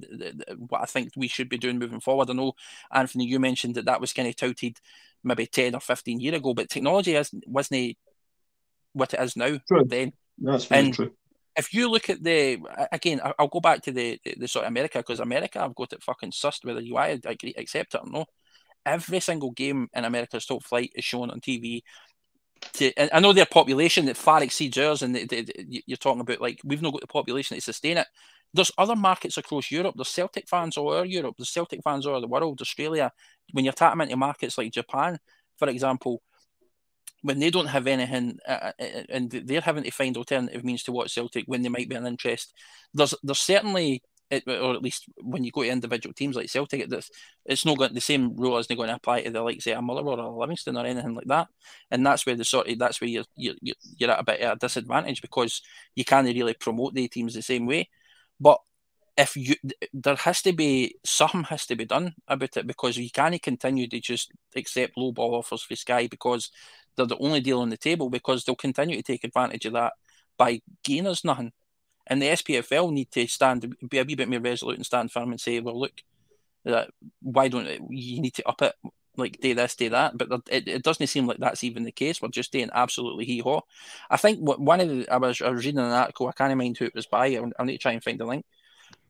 what 0.68 0.82
I 0.82 0.86
think 0.86 1.12
we 1.16 1.28
should 1.28 1.48
be 1.48 1.58
doing 1.58 1.78
moving 1.78 2.00
forward. 2.00 2.30
I 2.30 2.32
know, 2.32 2.54
Anthony, 2.92 3.26
you 3.26 3.38
mentioned 3.38 3.76
that 3.76 3.84
that 3.84 4.00
was 4.00 4.12
kind 4.12 4.28
of 4.28 4.36
touted 4.36 4.78
maybe 5.22 5.46
10 5.46 5.74
or 5.74 5.80
15 5.80 6.20
years 6.20 6.36
ago, 6.36 6.54
but 6.54 6.68
technology 6.68 7.20
wasn't 7.46 7.96
what 8.92 9.14
it 9.14 9.20
is 9.20 9.36
now 9.36 9.58
true. 9.68 9.84
then. 9.86 10.12
That's 10.38 10.64
very 10.64 10.86
and 10.86 10.94
true 10.94 11.12
if 11.58 11.74
you 11.74 11.90
look 11.90 12.08
at 12.08 12.22
the 12.22 12.58
again, 12.92 13.20
I'll 13.38 13.48
go 13.48 13.60
back 13.60 13.82
to 13.82 13.92
the 13.92 14.18
the, 14.24 14.36
the 14.38 14.48
sort 14.48 14.64
of 14.64 14.70
America 14.70 14.98
because 14.98 15.20
America, 15.20 15.60
I've 15.60 15.74
got 15.74 15.92
it 15.92 16.02
fucking 16.02 16.30
sussed 16.30 16.64
whether 16.64 16.80
you 16.80 16.96
I 16.96 17.18
agree, 17.24 17.54
accept 17.58 17.94
it 17.94 18.00
or 18.02 18.10
no. 18.10 18.26
Every 18.86 19.20
single 19.20 19.50
game 19.50 19.88
in 19.92 20.04
America's 20.04 20.46
top 20.46 20.62
flight 20.62 20.92
is 20.94 21.04
shown 21.04 21.30
on 21.30 21.40
TV. 21.40 21.82
To, 22.74 23.14
I 23.14 23.20
know 23.20 23.32
their 23.32 23.46
population 23.46 24.06
that 24.06 24.16
far 24.16 24.42
exceeds 24.42 24.78
ours, 24.78 25.02
and 25.02 25.16
you're 25.86 25.96
talking 25.96 26.20
about 26.20 26.40
like 26.40 26.60
we've 26.64 26.82
not 26.82 26.92
got 26.92 27.00
the 27.00 27.06
population 27.06 27.56
to 27.56 27.60
sustain 27.60 27.98
it. 27.98 28.06
There's 28.54 28.72
other 28.78 28.96
markets 28.96 29.36
across 29.36 29.70
Europe. 29.70 29.94
There's 29.96 30.08
Celtic 30.08 30.48
fans 30.48 30.76
all 30.76 30.90
over 30.90 31.04
Europe. 31.04 31.34
There's 31.36 31.50
Celtic 31.50 31.82
fans 31.82 32.06
all 32.06 32.12
over 32.12 32.22
the 32.22 32.28
world. 32.28 32.60
Australia. 32.60 33.12
When 33.52 33.64
you're 33.64 33.72
tapping 33.72 34.02
into 34.02 34.16
markets 34.16 34.58
like 34.58 34.72
Japan, 34.72 35.18
for 35.58 35.68
example, 35.68 36.22
when 37.22 37.38
they 37.38 37.50
don't 37.50 37.66
have 37.66 37.86
anything 37.86 38.38
uh, 38.46 38.52
uh, 38.52 38.72
uh, 38.80 39.02
and 39.08 39.30
they're 39.30 39.60
having 39.60 39.84
to 39.84 39.90
find 39.90 40.16
alternative 40.16 40.64
means 40.64 40.82
to 40.84 40.92
watch 40.92 41.14
Celtic 41.14 41.44
when 41.46 41.62
they 41.62 41.68
might 41.68 41.88
be 41.88 41.96
an 41.96 42.06
interest, 42.06 42.54
there's 42.94 43.14
there's 43.22 43.40
certainly 43.40 44.02
or 44.30 44.74
at 44.74 44.82
least 44.82 45.06
when 45.22 45.44
you 45.44 45.50
go 45.50 45.62
to 45.62 45.68
individual 45.68 46.12
teams 46.12 46.36
like 46.36 46.50
Celtic, 46.50 46.86
it's, 46.90 47.10
it's 47.44 47.64
not 47.64 47.78
got 47.78 47.94
the 47.94 48.00
same 48.00 48.36
rule 48.36 48.62
they're 48.68 48.76
going 48.76 48.88
to 48.88 48.94
apply 48.94 49.22
to 49.22 49.30
the 49.30 49.42
like 49.42 49.62
say 49.62 49.72
a 49.72 49.80
Muller 49.80 50.02
or 50.02 50.18
a 50.18 50.30
Livingston 50.30 50.76
or 50.76 50.84
anything 50.84 51.14
like 51.14 51.26
that. 51.26 51.48
And 51.90 52.04
that's 52.04 52.26
where 52.26 52.36
the 52.36 52.44
sort 52.44 52.68
of 52.68 52.78
that's 52.78 53.00
where 53.00 53.08
you're 53.08 53.24
you're, 53.36 53.54
you're 53.96 54.10
at 54.10 54.20
a 54.20 54.24
bit 54.24 54.40
of 54.40 54.52
a 54.52 54.56
disadvantage 54.56 55.22
because 55.22 55.62
you 55.94 56.04
can't 56.04 56.26
really 56.26 56.54
promote 56.54 56.94
the 56.94 57.08
teams 57.08 57.34
the 57.34 57.42
same 57.42 57.66
way. 57.66 57.88
But 58.40 58.58
if 59.16 59.36
you 59.36 59.56
there 59.92 60.14
has 60.14 60.42
to 60.42 60.52
be 60.52 60.96
something 61.04 61.42
has 61.44 61.66
to 61.66 61.74
be 61.74 61.84
done 61.84 62.14
about 62.28 62.56
it 62.56 62.66
because 62.66 62.96
you 62.96 63.10
can't 63.10 63.42
continue 63.42 63.88
to 63.88 64.00
just 64.00 64.30
accept 64.54 64.96
low 64.96 65.10
ball 65.10 65.34
offers 65.34 65.62
for 65.62 65.74
Sky 65.74 66.06
because 66.06 66.50
they're 66.96 67.06
the 67.06 67.18
only 67.18 67.40
deal 67.40 67.60
on 67.60 67.70
the 67.70 67.76
table 67.76 68.10
because 68.10 68.44
they'll 68.44 68.54
continue 68.54 68.96
to 68.96 69.02
take 69.02 69.24
advantage 69.24 69.66
of 69.66 69.72
that 69.72 69.94
by 70.36 70.60
gaining 70.84 71.08
us 71.08 71.24
nothing. 71.24 71.52
And 72.08 72.20
the 72.20 72.28
SPFL 72.28 72.90
need 72.90 73.10
to 73.12 73.26
stand, 73.26 73.76
be 73.88 73.98
a 73.98 74.04
wee 74.04 74.14
bit 74.14 74.28
more 74.28 74.40
resolute 74.40 74.76
and 74.76 74.86
stand 74.86 75.12
firm 75.12 75.30
and 75.30 75.40
say, 75.40 75.60
well, 75.60 75.78
look, 75.78 76.02
why 77.22 77.48
don't 77.48 77.66
you 77.90 78.20
need 78.20 78.34
to 78.34 78.48
up 78.48 78.62
it? 78.62 78.74
Like 79.16 79.40
day 79.40 79.52
this, 79.52 79.74
day 79.74 79.88
that, 79.88 80.16
but 80.16 80.28
it, 80.48 80.68
it 80.68 80.82
doesn't 80.84 81.08
seem 81.08 81.26
like 81.26 81.38
that's 81.38 81.64
even 81.64 81.82
the 81.82 81.90
case. 81.90 82.22
We're 82.22 82.28
just 82.28 82.52
doing 82.52 82.70
absolutely 82.72 83.24
hee 83.24 83.40
haw. 83.40 83.62
I 84.08 84.16
think 84.16 84.38
what 84.38 84.60
one 84.60 84.80
of 84.80 84.88
the 84.88 85.08
I 85.10 85.16
was 85.16 85.42
I 85.42 85.50
was 85.50 85.64
reading 85.64 85.80
an 85.80 85.90
article. 85.90 86.28
I 86.28 86.32
can't 86.32 86.56
mind 86.56 86.78
who 86.78 86.84
it 86.84 86.94
was 86.94 87.06
by. 87.06 87.26
I 87.26 87.64
need 87.64 87.72
to 87.72 87.78
try 87.78 87.92
and 87.92 88.04
find 88.04 88.20
the 88.20 88.24
link, 88.24 88.46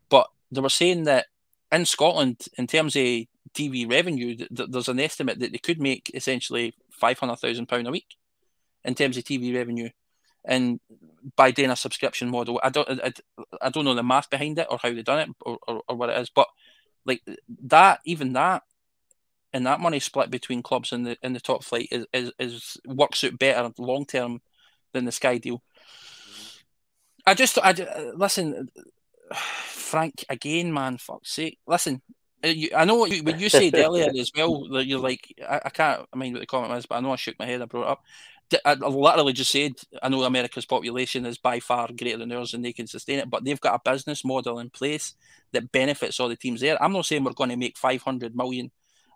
but 0.09 0.29
they 0.51 0.63
were 0.63 0.71
saying 0.71 1.05
that 1.05 1.27
in 1.71 1.85
Scotland, 1.85 2.47
in 2.57 2.67
terms 2.67 2.97
of 2.97 3.03
TV 3.03 3.91
revenue, 3.91 4.47
there's 4.51 4.89
an 4.89 5.01
estimate 5.01 5.41
that 5.41 5.53
they 5.53 5.59
could 5.59 5.79
make 5.79 6.11
essentially 6.15 6.73
five 6.91 7.19
hundred 7.19 7.37
thousand 7.37 7.67
pound 7.67 7.87
a 7.87 7.91
week 7.91 8.17
in 8.85 8.95
terms 8.95 9.19
of 9.19 9.25
TV 9.25 9.55
revenue, 9.55 9.91
and 10.49 10.81
by 11.37 11.51
doing 11.51 11.71
a 11.71 11.77
subscription 11.77 12.31
model, 12.31 12.59
I 12.65 12.71
don't 12.71 12.89
I, 12.89 13.13
I 13.61 13.69
don't 13.69 13.85
know 13.85 13.95
the 13.95 14.03
math 14.03 14.31
behind 14.31 14.59
it 14.59 14.67
or 14.71 14.79
how 14.83 14.91
they 14.91 15.03
done 15.03 15.21
it 15.21 15.37
or, 15.43 15.59
or, 15.69 15.83
or 15.87 15.95
what 15.95 16.09
it 16.09 16.19
is, 16.19 16.31
but 16.31 16.49
like 17.05 17.23
that, 17.65 18.01
even 18.05 18.33
that, 18.33 18.63
and 19.53 19.67
that 19.67 19.81
money 19.81 20.01
split 20.01 20.31
between 20.31 20.63
clubs 20.63 20.93
in 20.93 21.05
the 21.05 21.17
in 21.23 21.35
the 21.35 21.41
top 21.41 21.63
flight 21.63 21.89
is 21.91 22.07
is, 22.13 22.33
is 22.39 22.77
works 22.87 23.23
out 23.25 23.39
better 23.39 23.71
long 23.79 24.07
term 24.07 24.41
than 24.93 25.05
the 25.05 25.13
Sky 25.13 25.37
deal. 25.37 25.63
I 27.27 27.35
just 27.35 27.59
I 27.59 27.73
listen, 28.15 28.71
Frank 29.35 30.25
again, 30.31 30.73
man. 30.73 30.97
Fuck's 30.97 31.33
sake, 31.33 31.59
listen. 31.67 32.01
Uh, 32.43 32.53
I 32.75 32.85
know 32.85 32.95
what 32.95 33.11
you, 33.11 33.23
when 33.23 33.41
you 33.41 33.49
said 33.49 33.75
earlier 33.75 34.11
as 34.19 34.31
well 34.35 34.69
that 34.69 34.87
you're 34.87 35.01
like 35.01 35.35
I, 35.47 35.61
I 35.67 35.71
can't 35.71 36.07
mind 36.15 36.35
what 36.35 36.41
the 36.41 36.47
comment 36.47 36.71
was, 36.71 36.87
but 36.87 36.97
I 36.97 37.01
know 37.01 37.13
I 37.13 37.17
shook 37.17 37.39
my 37.39 37.47
head. 37.47 37.61
I 37.61 37.67
brought 37.67 37.83
it 37.83 37.89
up. 37.89 38.03
I 38.65 38.75
literally 38.75 39.33
just 39.33 39.51
said 39.51 39.73
I 40.03 40.09
know 40.09 40.23
America's 40.23 40.67
population 40.67 41.27
is 41.27 41.39
by 41.39 41.61
far 41.61 41.89
greater 41.97 42.19
than 42.19 42.33
ours 42.33 42.55
and 42.55 42.65
they 42.65 42.73
can 42.73 42.87
sustain 42.87 43.19
it, 43.19 43.31
but 43.31 43.45
they've 43.45 43.61
got 43.61 43.81
a 43.85 43.91
business 43.91 44.25
model 44.25 44.59
in 44.59 44.71
place 44.71 45.15
that 45.53 45.71
benefits 45.73 46.19
all 46.19 46.29
the 46.29 46.37
teams 46.37 46.61
there. 46.61 46.83
I'm 46.83 46.93
not 46.93 47.07
saying 47.07 47.25
we're 47.25 47.33
going 47.33 47.51
to 47.51 47.57
make 47.57 47.77
500 47.77 48.35
million 48.35 48.71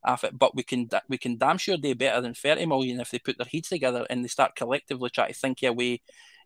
off 0.05 0.24
it, 0.24 0.39
but 0.39 0.55
we 0.55 0.62
can 0.62 0.89
we 1.09 1.18
can 1.18 1.39
damn 1.39 1.59
sure 1.59 1.76
do 1.76 1.95
better 1.95 2.20
than 2.20 2.35
30 2.35 2.66
million 2.66 3.01
if 3.01 3.11
they 3.11 3.18
put 3.18 3.39
their 3.39 3.47
heads 3.51 3.68
together 3.68 4.07
and 4.11 4.24
they 4.24 4.28
start 4.28 4.57
collectively 4.57 5.11
trying 5.11 5.28
to 5.28 5.35
think 5.35 5.62
a 5.62 5.72
way 5.72 6.01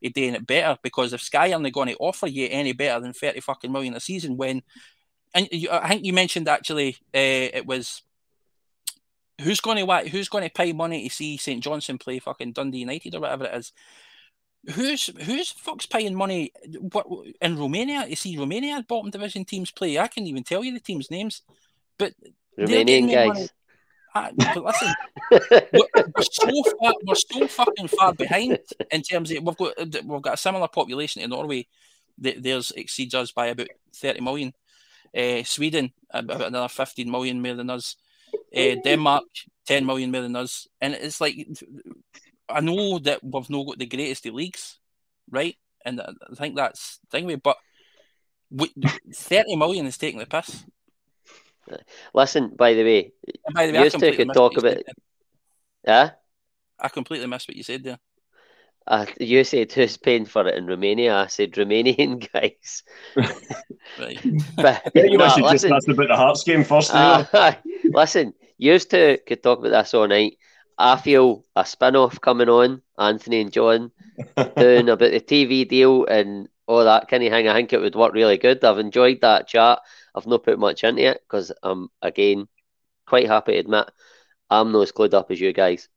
of 0.05 0.12
doing 0.12 0.34
it 0.34 0.47
better. 0.47 0.78
Because 0.82 1.12
if 1.12 1.22
Sky 1.22 1.53
aren't 1.53 1.72
going 1.72 1.89
to 1.89 1.97
offer 1.97 2.26
you 2.26 2.49
any 2.51 2.72
better 2.72 3.01
than 3.01 3.12
30 3.12 3.41
fucking 3.41 3.72
million 3.72 3.95
a 3.95 4.01
season, 4.01 4.37
when 4.37 4.62
and 5.34 5.49
you, 5.51 5.70
I 5.70 5.89
think 5.89 6.05
you 6.05 6.12
mentioned 6.12 6.49
actually 6.49 6.97
uh, 7.14 7.51
it 7.53 7.66
was 7.66 8.03
who's 9.41 9.61
going 9.61 9.84
to 9.84 10.09
who's 10.09 10.28
going 10.28 10.45
to 10.45 10.51
pay 10.51 10.72
money 10.72 11.09
to 11.09 11.14
see 11.14 11.37
St 11.37 11.62
Johnstone 11.62 11.99
play 11.99 12.18
fucking 12.18 12.53
Dundee 12.53 12.78
United 12.78 13.14
or 13.14 13.20
whatever 13.20 13.45
it 13.45 13.55
is. 13.55 13.72
Who's 14.74 15.07
who's 15.22 15.51
fuck's 15.51 15.87
paying 15.87 16.14
money 16.14 16.53
in 17.41 17.59
Romania 17.59 18.07
to 18.09 18.16
see 18.16 18.37
Romania 18.37 18.84
bottom 18.89 19.11
division 19.11 19.45
teams 19.45 19.70
play? 19.70 19.99
I 19.99 20.09
can't 20.09 20.26
even 20.26 20.43
tell 20.43 20.64
you 20.64 20.72
the 20.72 20.80
teams' 20.80 21.11
names, 21.11 21.43
but 21.99 22.14
Romanian 22.59 23.12
guys. 23.12 23.51
I, 24.14 24.32
but 24.32 24.64
listen, 24.64 24.95
we're, 25.30 26.05
we're, 26.16 26.22
so 26.22 26.62
far, 26.80 26.95
we're 27.05 27.14
so 27.14 27.47
fucking 27.47 27.89
far 27.89 28.14
behind 28.14 28.59
in 28.91 29.03
terms 29.03 29.30
of 29.30 29.45
we've 29.45 29.57
got 29.57 29.74
we've 29.78 30.22
got 30.22 30.34
a 30.34 30.39
similar 30.39 30.68
population 30.68 31.22
in 31.22 31.30
Norway. 31.30 31.66
That 32.18 32.43
theirs 32.43 32.72
exceeds 32.74 33.14
us 33.14 33.30
by 33.30 33.49
about 33.49 33.68
thirty 33.95 34.22
million. 34.22 34.55
Uh, 35.16 35.45
Sweden 35.45 35.93
about 36.11 36.41
another 36.41 36.68
fifteen 36.68 37.11
million 37.11 37.43
more 37.43 37.55
than 37.55 37.68
us. 37.68 37.97
Uh, 38.55 38.76
Denmark 38.84 39.24
ten 39.66 39.84
million 39.86 40.11
more 40.11 40.22
than 40.22 40.36
us, 40.36 40.68
and 40.80 40.94
it's 40.94 41.20
like 41.20 41.36
I 42.49 42.61
know 42.61 42.99
that 43.01 43.22
we've 43.22 43.51
not 43.51 43.66
got 43.66 43.78
the 43.78 43.86
greatest 43.86 44.26
of 44.26 44.34
leagues, 44.34 44.78
right? 45.30 45.57
And 45.84 46.01
I 46.01 46.12
think 46.34 46.57
that's 46.57 47.01
thing. 47.11 47.40
But 47.42 47.57
we, 48.51 48.72
thirty 49.14 49.57
million 49.57 49.86
is 49.86 49.99
taking 49.99 50.20
the 50.20 50.26
piss. 50.26 50.64
Listen, 52.14 52.55
by 52.57 52.74
the 52.74 52.84
way, 52.84 53.12
by 53.53 53.66
the 53.66 53.72
way, 53.72 53.84
you 53.84 53.90
two 53.90 54.12
could 54.12 54.32
talk 54.32 54.57
about. 54.57 54.78
Yeah, 55.84 56.11
I 56.78 56.88
completely 56.88 57.26
missed 57.26 57.49
what 57.49 57.57
you 57.57 57.62
said 57.62 57.82
there. 57.82 57.99
Uh, 58.87 59.07
you 59.18 59.43
said 59.43 59.72
who's 59.72 59.97
paying 59.97 60.24
for 60.24 60.47
it 60.47 60.55
in 60.55 60.66
Romania? 60.66 61.16
I 61.16 61.26
said 61.26 61.53
Romanian 61.53 62.30
guys. 62.32 62.82
right. 63.16 64.18
but, 64.57 64.93
you 64.95 65.18
no, 65.18 65.24
listen, 65.24 65.43
just 65.51 65.64
asked 65.66 65.89
about 65.89 66.09
the 66.09 66.16
Hearts 66.16 66.45
game 66.45 66.62
first. 66.62 66.95
Uh, 66.95 67.55
listen, 67.84 68.32
you 68.59 68.78
two 68.78 69.18
could 69.26 69.43
talk 69.43 69.59
about 69.59 69.70
this 69.70 69.95
all 69.95 70.07
night. 70.07 70.39
I 70.78 70.97
feel 70.97 71.45
a 71.57 71.64
spin 71.64 71.97
off 71.97 72.20
coming 72.20 72.49
on, 72.49 72.82
Anthony 72.99 73.41
and 73.41 73.53
John, 73.53 73.91
doing 74.57 74.89
about 74.89 75.11
the 75.11 75.20
TV 75.20 75.66
deal 75.66 76.05
and 76.05 76.49
all 76.66 76.84
that 76.84 77.09
kind 77.09 77.24
of 77.24 77.30
thing. 77.30 77.49
I 77.49 77.55
think 77.55 77.72
it 77.72 77.80
would 77.80 77.95
work 77.95 78.12
really 78.12 78.37
good. 78.37 78.62
I've 78.62 78.78
enjoyed 78.78 79.20
that 79.22 79.49
chat. 79.49 79.80
I've 80.14 80.26
not 80.26 80.45
put 80.45 80.59
much 80.59 80.84
into 80.84 81.03
it 81.03 81.22
because 81.26 81.51
I'm 81.62 81.89
again 82.03 82.47
quite 83.07 83.26
happy 83.26 83.53
to 83.53 83.59
admit 83.59 83.91
I'm 84.51 84.72
not 84.72 84.82
as 84.82 84.93
clued 84.93 85.14
up 85.14 85.30
as 85.30 85.41
you 85.41 85.53
guys. 85.53 85.89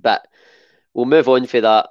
But 0.00 0.26
we'll 0.94 1.06
move 1.06 1.28
on 1.28 1.46
for 1.46 1.60
that. 1.60 1.88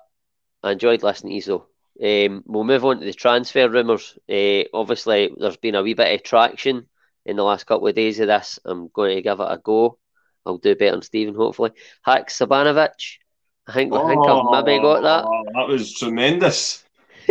I 0.63 0.71
enjoyed 0.71 1.03
listening 1.03 1.41
to 1.41 1.65
you 1.99 2.27
Um, 2.27 2.43
we'll 2.45 2.63
move 2.63 2.85
on 2.85 2.99
to 2.99 3.05
the 3.05 3.13
transfer 3.13 3.69
rumours. 3.69 4.17
Uh, 4.29 4.63
obviously, 4.73 5.33
there's 5.37 5.57
been 5.57 5.75
a 5.75 5.83
wee 5.83 5.93
bit 5.93 6.13
of 6.13 6.23
traction 6.23 6.87
in 7.25 7.35
the 7.35 7.43
last 7.43 7.65
couple 7.65 7.87
of 7.87 7.95
days 7.95 8.19
of 8.19 8.27
this. 8.27 8.59
I'm 8.65 8.89
going 8.89 9.15
to 9.15 9.21
give 9.21 9.39
it 9.39 9.47
a 9.49 9.57
go. 9.57 9.97
I'll 10.45 10.57
do 10.57 10.75
better 10.75 10.91
than 10.91 11.01
Stephen, 11.01 11.35
hopefully. 11.35 11.71
Haksabanovic. 12.05 13.17
I 13.67 13.73
think, 13.73 13.93
oh, 13.93 14.03
I 14.03 14.09
think 14.09 14.27
I've 14.27 14.65
maybe 14.65 14.81
got 14.81 15.01
that. 15.01 15.25
Oh, 15.25 15.43
that 15.53 15.67
was 15.67 15.93
tremendous. 15.93 16.83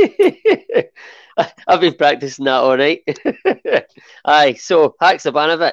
I've 1.66 1.80
been 1.80 1.94
practicing 1.94 2.44
that 2.44 2.60
all 2.60 2.76
night. 2.76 3.02
Aye, 4.24 4.54
so 4.54 4.94
Haksabanovic, 5.00 5.72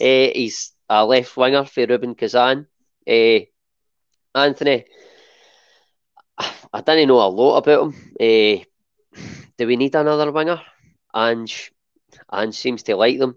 uh, 0.00 0.32
he's 0.34 0.72
a 0.88 1.04
left 1.04 1.36
winger 1.36 1.64
for 1.64 1.86
Rubin 1.86 2.14
Kazan. 2.14 2.66
Uh, 3.08 3.40
Anthony, 4.34 4.84
I 6.72 6.80
didn't 6.80 7.08
know 7.08 7.20
a 7.20 7.28
lot 7.28 7.58
about 7.58 7.92
him. 7.92 7.94
Uh, 8.20 8.64
do 9.58 9.66
we 9.66 9.76
need 9.76 9.94
another 9.94 10.30
winger? 10.32 10.60
Ange, 11.14 11.72
Ange 12.32 12.54
seems 12.54 12.82
to 12.84 12.96
like 12.96 13.18
them. 13.18 13.36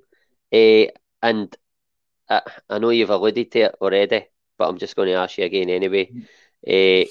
Uh, 0.54 0.86
and 1.22 1.56
I, 2.30 2.42
I 2.70 2.80
know 2.80 2.90
you've 2.90 3.10
alluded 3.10 3.52
to 3.52 3.60
it 3.60 3.76
already, 3.82 4.28
but 4.58 4.68
I'm 4.68 4.78
just 4.78 4.96
going 4.96 5.08
to 5.08 5.16
ask 5.16 5.38
you 5.38 5.46
again 5.46 5.70
anyway. 5.70 6.12
Uh, 6.68 7.06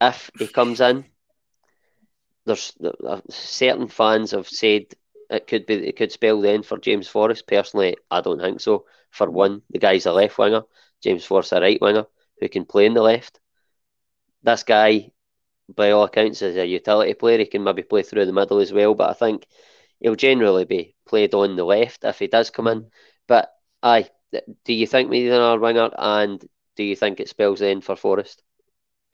if 0.00 0.30
he 0.38 0.48
comes 0.48 0.80
in, 0.80 1.04
there's 2.46 2.72
uh, 3.06 3.20
certain 3.30 3.88
fans 3.88 4.32
have 4.32 4.48
said 4.48 4.86
it 5.30 5.46
could 5.46 5.66
be 5.66 5.74
it 5.88 5.96
could 5.96 6.12
spell 6.12 6.40
the 6.40 6.50
end 6.50 6.66
for 6.66 6.78
James 6.78 7.08
Forrest. 7.08 7.46
Personally, 7.46 7.96
I 8.10 8.20
don't 8.20 8.40
think 8.40 8.60
so. 8.60 8.86
For 9.10 9.30
one, 9.30 9.62
the 9.70 9.78
guy's 9.78 10.06
a 10.06 10.12
left 10.12 10.36
winger. 10.38 10.62
James 11.02 11.24
Forrest 11.24 11.52
a 11.52 11.60
right 11.60 11.80
winger 11.80 12.06
who 12.40 12.48
can 12.48 12.66
play 12.66 12.86
in 12.86 12.94
the 12.94 13.02
left. 13.02 13.40
This 14.44 14.62
guy, 14.62 15.10
by 15.74 15.90
all 15.90 16.04
accounts, 16.04 16.42
is 16.42 16.56
a 16.56 16.66
utility 16.66 17.14
player. 17.14 17.38
He 17.38 17.46
can 17.46 17.64
maybe 17.64 17.82
play 17.82 18.02
through 18.02 18.26
the 18.26 18.32
middle 18.32 18.60
as 18.60 18.72
well, 18.72 18.94
but 18.94 19.10
I 19.10 19.14
think 19.14 19.46
he'll 20.00 20.14
generally 20.14 20.66
be 20.66 20.94
played 21.06 21.34
on 21.34 21.56
the 21.56 21.64
left 21.64 22.04
if 22.04 22.18
he 22.18 22.26
does 22.26 22.50
come 22.50 22.68
in. 22.68 22.90
But 23.26 23.50
aye, 23.82 24.10
do 24.64 24.72
you 24.72 24.86
think 24.86 25.10
we 25.10 25.20
need 25.20 25.32
another 25.32 25.58
winger, 25.58 25.90
and 25.96 26.44
do 26.76 26.84
you 26.84 26.94
think 26.94 27.20
it 27.20 27.28
spells 27.28 27.60
the 27.60 27.68
end 27.68 27.84
for 27.84 27.96
Forrest? 27.96 28.42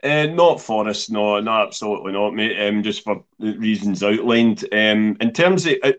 Uh, 0.02 0.26
not 0.26 0.60
Forrest, 0.60 1.10
no, 1.10 1.38
no, 1.40 1.52
absolutely 1.52 2.12
not, 2.12 2.34
mate. 2.34 2.68
Um, 2.68 2.82
just 2.82 3.04
for 3.04 3.24
the 3.38 3.56
reasons 3.56 4.02
outlined. 4.02 4.64
Um, 4.72 5.16
in 5.20 5.32
terms 5.32 5.66
of 5.66 5.74
uh, 5.82 5.92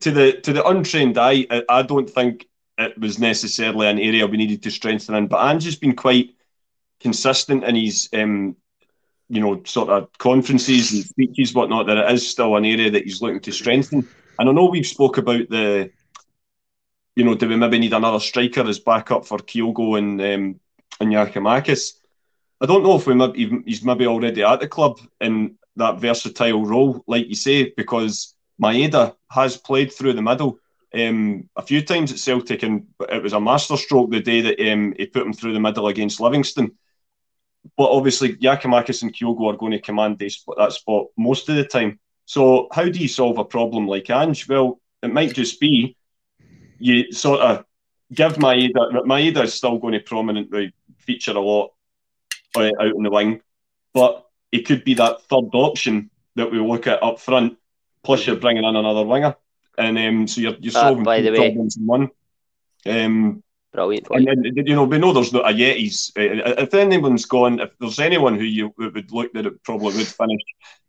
to 0.00 0.10
the 0.10 0.40
to 0.40 0.52
the 0.52 0.66
untrained 0.66 1.18
eye, 1.18 1.46
I, 1.50 1.62
I, 1.68 1.82
don't 1.82 2.08
think 2.08 2.48
it 2.78 2.98
was 2.98 3.18
necessarily 3.18 3.86
an 3.86 3.98
area 3.98 4.26
we 4.26 4.38
needed 4.38 4.62
to 4.62 4.70
strengthen 4.70 5.14
in. 5.14 5.26
But 5.28 5.46
Ange's 5.46 5.76
been 5.76 5.94
quite 5.94 6.30
consistent 7.04 7.62
in 7.64 7.76
his, 7.76 8.08
um, 8.14 8.56
you 9.28 9.40
know, 9.40 9.62
sort 9.64 9.90
of 9.90 10.08
conferences 10.16 10.92
and 10.92 11.04
speeches, 11.04 11.54
whatnot. 11.54 11.86
That 11.86 11.98
it 11.98 12.14
is 12.14 12.26
still 12.26 12.56
an 12.56 12.64
area 12.64 12.90
that 12.90 13.04
he's 13.04 13.20
looking 13.20 13.40
to 13.40 13.52
strengthen. 13.52 14.08
And 14.38 14.48
I 14.48 14.52
know 14.52 14.64
we've 14.64 14.86
spoke 14.86 15.18
about 15.18 15.50
the, 15.50 15.90
you 17.14 17.24
know, 17.24 17.34
do 17.34 17.46
we 17.48 17.56
maybe 17.56 17.78
need 17.78 17.92
another 17.92 18.20
striker 18.20 18.66
as 18.66 18.78
backup 18.80 19.26
for 19.26 19.38
Kyogo 19.38 19.98
and 19.98 20.20
um, 20.20 20.60
and 20.98 21.12
Giakoumakis? 21.12 21.92
I 22.62 22.66
don't 22.66 22.82
know 22.82 22.96
if 22.96 23.06
we 23.06 23.14
maybe 23.14 23.62
he's 23.66 23.84
maybe 23.84 24.06
already 24.06 24.42
at 24.42 24.60
the 24.60 24.68
club 24.68 24.98
in 25.20 25.56
that 25.76 26.00
versatile 26.00 26.64
role, 26.64 27.04
like 27.06 27.28
you 27.28 27.34
say, 27.34 27.74
because 27.76 28.34
Maeda 28.62 29.14
has 29.30 29.58
played 29.58 29.92
through 29.92 30.14
the 30.14 30.22
middle 30.22 30.58
um, 30.94 31.48
a 31.56 31.62
few 31.62 31.82
times 31.82 32.12
at 32.12 32.18
Celtic, 32.18 32.62
and 32.62 32.86
it 33.10 33.22
was 33.22 33.32
a 33.32 33.40
masterstroke 33.40 34.10
the 34.10 34.20
day 34.20 34.40
that 34.40 34.72
um, 34.72 34.94
he 34.96 35.06
put 35.06 35.26
him 35.26 35.32
through 35.32 35.52
the 35.52 35.60
middle 35.60 35.88
against 35.88 36.20
Livingston. 36.20 36.72
But 37.76 37.90
obviously, 37.90 38.36
Giakoumakis 38.36 39.02
and 39.02 39.14
Kyogo 39.14 39.52
are 39.52 39.56
going 39.56 39.72
to 39.72 39.80
command 39.80 40.18
that 40.18 40.72
spot 40.72 41.06
most 41.16 41.48
of 41.48 41.56
the 41.56 41.64
time. 41.64 41.98
So, 42.26 42.68
how 42.72 42.84
do 42.84 42.98
you 42.98 43.08
solve 43.08 43.38
a 43.38 43.44
problem 43.44 43.86
like 43.86 44.10
Ange? 44.10 44.48
Well, 44.48 44.80
it 45.02 45.12
might 45.12 45.34
just 45.34 45.60
be 45.60 45.96
you 46.78 47.12
sort 47.12 47.40
of 47.40 47.64
give 48.12 48.36
Maeda. 48.36 49.04
Maeda 49.04 49.44
is 49.44 49.54
still 49.54 49.78
going 49.78 49.92
to 49.94 50.00
prominently 50.00 50.72
feature 50.98 51.32
a 51.32 51.40
lot 51.40 51.72
out 52.56 52.94
in 52.94 53.02
the 53.02 53.10
wing, 53.10 53.40
but 53.92 54.26
it 54.52 54.66
could 54.66 54.84
be 54.84 54.94
that 54.94 55.22
third 55.22 55.50
option 55.52 56.10
that 56.36 56.50
we 56.50 56.58
look 56.58 56.86
at 56.86 57.02
up 57.02 57.20
front. 57.20 57.58
Plus, 58.02 58.26
you're 58.26 58.36
bringing 58.36 58.64
in 58.64 58.76
another 58.76 59.04
winger, 59.04 59.34
and 59.78 59.98
um, 59.98 60.26
so 60.26 60.40
you're, 60.40 60.56
you're 60.60 60.76
uh, 60.76 60.80
solving 60.80 61.08
uh, 61.08 61.16
two 61.16 61.34
problems 61.34 61.76
in 61.76 61.86
one. 61.86 62.10
Um, 62.86 63.42
Brilliant. 63.74 64.08
And, 64.10 64.46
and, 64.46 64.68
you 64.68 64.74
know, 64.74 64.84
we 64.84 64.98
know 64.98 65.12
there's 65.12 65.32
not 65.32 65.50
a 65.50 65.52
Yetis. 65.52 66.10
Uh, 66.16 66.54
if 66.62 66.72
anyone's 66.74 67.24
gone, 67.26 67.60
if 67.60 67.70
there's 67.80 67.98
anyone 67.98 68.38
who 68.38 68.44
you 68.44 68.72
would 68.78 69.10
look 69.12 69.32
that 69.32 69.46
it 69.46 69.62
probably 69.64 69.96
would 69.96 70.06
finish, 70.06 70.40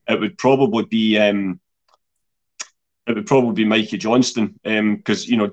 it 0.08 0.20
would 0.20 0.38
probably 0.38 0.86
be 0.86 1.18
um, 1.18 1.60
it 3.08 3.16
would 3.16 3.26
probably 3.26 3.54
be 3.54 3.66
Mikey 3.66 3.98
Johnston 3.98 4.60
because 4.64 5.26
um, 5.26 5.32
you 5.32 5.38
know 5.38 5.52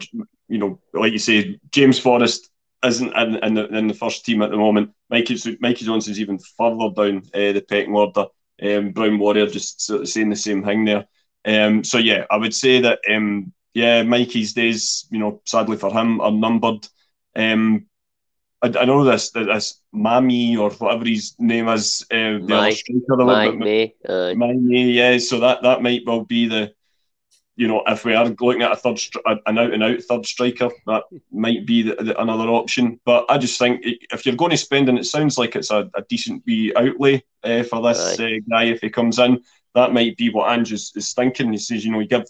you 0.52 0.58
know, 0.58 0.78
like 0.92 1.12
you 1.12 1.18
say, 1.18 1.58
James 1.70 1.98
Forrest 1.98 2.50
isn't 2.84 3.16
in, 3.16 3.36
in, 3.36 3.54
the, 3.54 3.66
in 3.68 3.88
the 3.88 3.94
first 3.94 4.24
team 4.26 4.42
at 4.42 4.50
the 4.50 4.56
moment. 4.58 4.90
Mikey, 5.08 5.38
Mikey 5.60 5.86
Johnston's 5.86 6.20
even 6.20 6.38
further 6.58 6.90
down 6.94 7.22
uh, 7.32 7.52
the 7.52 7.64
pecking 7.66 7.94
order. 7.94 8.26
Um, 8.62 8.90
Brown 8.90 9.18
Warrior 9.18 9.46
just 9.46 9.80
sort 9.80 10.02
of 10.02 10.08
saying 10.08 10.28
the 10.28 10.36
same 10.36 10.62
thing 10.62 10.84
there. 10.84 11.06
Um, 11.46 11.82
so 11.84 11.96
yeah, 11.96 12.26
I 12.30 12.36
would 12.36 12.54
say 12.54 12.82
that 12.82 13.00
um, 13.10 13.54
yeah, 13.72 14.02
Mikey's 14.02 14.52
days, 14.52 15.06
you 15.10 15.18
know, 15.18 15.40
sadly 15.46 15.78
for 15.78 15.90
him, 15.90 16.20
are 16.20 16.30
numbered. 16.30 16.86
Um, 17.34 17.86
I, 18.62 18.72
I 18.80 18.84
know 18.84 19.04
this 19.04 19.30
this 19.30 19.80
Mami 19.94 20.56
or 20.58 20.70
whatever 20.70 21.04
his 21.04 21.34
name 21.38 21.68
is, 21.68 22.04
uh, 22.12 22.38
striker, 22.70 23.16
my, 23.16 23.50
May, 23.50 23.94
uh, 24.08 24.34
May, 24.34 24.84
yeah. 24.84 25.18
So 25.18 25.40
that 25.40 25.62
that 25.62 25.82
might 25.82 26.02
well 26.06 26.24
be 26.24 26.46
the 26.48 26.74
you 27.56 27.68
know, 27.68 27.82
if 27.86 28.04
we 28.04 28.14
are 28.14 28.24
looking 28.24 28.62
at 28.62 28.72
a 28.72 28.76
third, 28.76 28.98
an 29.26 29.58
out 29.58 29.74
and 29.74 29.82
out 29.82 30.02
third 30.02 30.24
striker, 30.24 30.70
that 30.86 31.04
might 31.30 31.66
be 31.66 31.82
the, 31.82 31.94
the, 31.96 32.20
another 32.20 32.48
option. 32.48 32.98
But 33.04 33.26
I 33.28 33.36
just 33.36 33.58
think 33.58 33.82
if 33.84 34.24
you're 34.24 34.36
going 34.36 34.52
to 34.52 34.56
spend, 34.56 34.88
and 34.88 34.98
it 34.98 35.04
sounds 35.04 35.36
like 35.36 35.54
it's 35.54 35.70
a, 35.70 35.90
a 35.94 36.02
decent 36.08 36.42
wee 36.46 36.72
outlay 36.74 37.22
uh, 37.44 37.62
for 37.64 37.82
this 37.82 38.18
uh, 38.18 38.28
guy 38.50 38.64
if 38.64 38.80
he 38.80 38.88
comes 38.88 39.18
in, 39.18 39.42
that 39.74 39.92
might 39.92 40.16
be 40.16 40.30
what 40.30 40.50
Ange's 40.50 40.92
is 40.96 41.12
thinking. 41.12 41.52
He 41.52 41.58
says, 41.58 41.84
you 41.84 41.92
know, 41.92 42.00
he 42.00 42.06
give, 42.06 42.24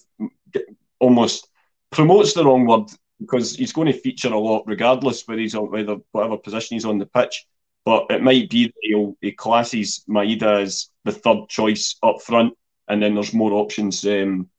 almost 0.98 1.48
promotes 1.90 2.34
the 2.34 2.44
wrong 2.44 2.66
word 2.66 2.90
because 3.23 3.57
he's 3.57 3.73
going 3.73 3.86
to 3.86 3.99
feature 3.99 4.32
a 4.32 4.39
lot 4.39 4.65
regardless 4.66 5.27
whether 5.27 5.40
he's 5.40 5.55
on 5.55 5.70
whether 5.70 5.97
whatever 6.12 6.36
position 6.36 6.77
he's 6.77 6.85
on 6.85 6.99
the 6.99 7.07
pitch. 7.07 7.47
But 7.85 8.07
it 8.11 8.23
might 8.23 8.49
be 8.49 8.66
that 8.66 8.74
he'll, 8.81 9.16
he 9.20 9.32
classes 9.32 10.05
Maeda 10.09 10.62
as 10.62 10.89
the 11.05 11.11
third 11.11 11.49
choice 11.49 11.97
up 12.03 12.23
front, 12.23 12.55
and 12.86 13.03
then 13.03 13.15
there's 13.15 13.35
more 13.35 13.53
options. 13.53 14.05
Um, 14.07 14.51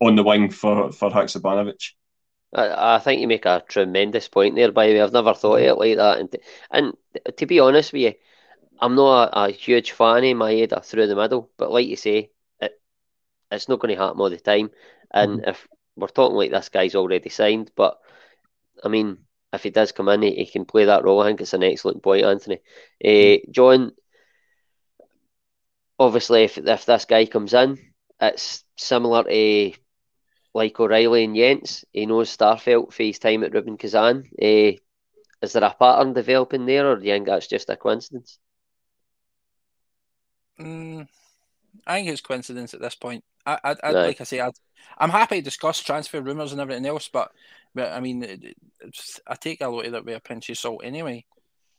on 0.00 0.16
the 0.16 0.22
wing 0.22 0.50
for 0.50 0.92
for 0.92 1.10
Haksabanovic. 1.10 1.92
I, 2.54 2.96
I 2.96 2.98
think 2.98 3.20
you 3.20 3.28
make 3.28 3.46
a 3.46 3.62
tremendous 3.68 4.28
point 4.28 4.54
there. 4.54 4.72
By 4.72 4.86
the 4.86 4.94
way, 4.94 5.02
I've 5.02 5.12
never 5.12 5.34
thought 5.34 5.60
of 5.60 5.64
it 5.64 5.78
like 5.78 5.96
that. 5.96 6.18
And 6.18 6.36
and 6.70 7.36
to 7.36 7.46
be 7.46 7.60
honest 7.60 7.92
with 7.92 8.02
you, 8.02 8.14
I'm 8.80 8.94
not 8.94 9.30
a, 9.32 9.44
a 9.44 9.50
huge 9.50 9.92
fan 9.92 10.24
of 10.24 10.36
Maeda 10.36 10.84
through 10.84 11.06
the 11.06 11.16
middle. 11.16 11.50
But 11.56 11.72
like 11.72 11.86
you 11.86 11.96
say, 11.96 12.30
it 12.60 12.80
it's 13.50 13.68
not 13.68 13.80
going 13.80 13.94
to 13.94 14.02
happen 14.02 14.20
all 14.20 14.30
the 14.30 14.38
time. 14.38 14.70
And 15.12 15.40
mm-hmm. 15.40 15.50
if 15.50 15.68
we're 15.98 16.08
talking 16.08 16.36
like 16.36 16.50
this 16.50 16.68
guy's 16.68 16.94
already 16.94 17.28
signed, 17.30 17.70
but 17.76 17.98
I 18.84 18.88
mean, 18.88 19.18
if 19.52 19.62
he 19.62 19.70
does 19.70 19.92
come 19.92 20.08
in, 20.08 20.22
he, 20.22 20.34
he 20.36 20.46
can 20.46 20.64
play 20.64 20.84
that 20.86 21.04
role. 21.04 21.20
I 21.20 21.26
think 21.26 21.40
it's 21.40 21.54
an 21.54 21.62
excellent 21.62 22.02
point, 22.02 22.24
Anthony. 22.24 22.60
Uh, 23.04 23.38
John, 23.50 23.92
obviously, 25.98 26.44
if 26.44 26.58
if 26.58 26.86
this 26.86 27.04
guy 27.04 27.26
comes 27.26 27.54
in, 27.54 27.78
it's 28.20 28.64
similar 28.76 29.24
to 29.24 29.72
like 30.54 30.80
O'Riley 30.80 31.24
and 31.24 31.36
Jenz, 31.36 31.84
he 31.92 32.06
knows 32.06 32.36
Starfelt 32.36 32.92
for 32.92 33.02
his 33.02 33.18
time 33.18 33.44
at 33.44 33.54
Rubin 33.54 33.76
Kazan. 33.76 34.30
Uh, 34.40 34.72
is 35.42 35.52
there 35.52 35.64
a 35.64 35.74
pattern 35.78 36.14
developing 36.14 36.66
there, 36.66 36.88
or 36.90 36.96
do 36.96 37.06
you 37.06 37.12
think 37.14 37.26
that's 37.26 37.46
just 37.46 37.70
a 37.70 37.76
coincidence? 37.76 38.38
Mm, 40.58 41.06
I 41.86 41.96
think 41.96 42.08
it's 42.08 42.20
coincidence 42.20 42.74
at 42.74 42.80
this 42.80 42.94
point. 42.94 43.24
I, 43.46 43.58
I, 43.64 43.76
I 43.82 43.90
like 43.92 44.20
I 44.20 44.24
say, 44.24 44.40
i 44.40 44.50
am 45.00 45.10
happy 45.10 45.36
to 45.36 45.42
discuss 45.42 45.80
transfer 45.80 46.20
rumours 46.20 46.52
and 46.52 46.60
everything 46.60 46.86
else, 46.86 47.08
but, 47.08 47.30
but 47.74 47.92
I 47.92 48.00
mean, 48.00 48.54
I 49.26 49.34
take 49.36 49.60
a 49.60 49.68
lot 49.68 49.86
of 49.86 49.92
that 49.92 50.04
with 50.04 50.16
a 50.16 50.20
pinch 50.20 50.50
of 50.50 50.58
salt 50.58 50.82
anyway. 50.84 51.24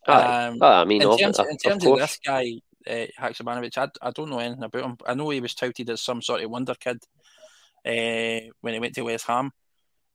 Um, 0.07 0.57
I 0.61 0.85
mean, 0.85 1.01
in 1.01 1.17
terms, 1.17 1.39
of, 1.39 1.47
in 1.47 1.57
terms 1.57 1.85
of, 1.85 1.93
of 1.93 1.99
this 1.99 2.19
guy, 2.25 2.53
uh, 2.87 3.05
Haksabanovic, 3.19 3.77
I, 3.77 3.89
I 4.01 4.11
don't 4.11 4.29
know 4.29 4.39
anything 4.39 4.63
about 4.63 4.83
him. 4.83 4.97
I 5.05 5.13
know 5.13 5.29
he 5.29 5.41
was 5.41 5.53
touted 5.53 5.89
as 5.89 6.01
some 6.01 6.21
sort 6.21 6.41
of 6.41 6.49
wonder 6.49 6.73
kid 6.75 7.03
uh, 7.85 8.49
when 8.61 8.73
he 8.73 8.79
went 8.79 8.95
to 8.95 9.03
West 9.03 9.27
Ham. 9.27 9.51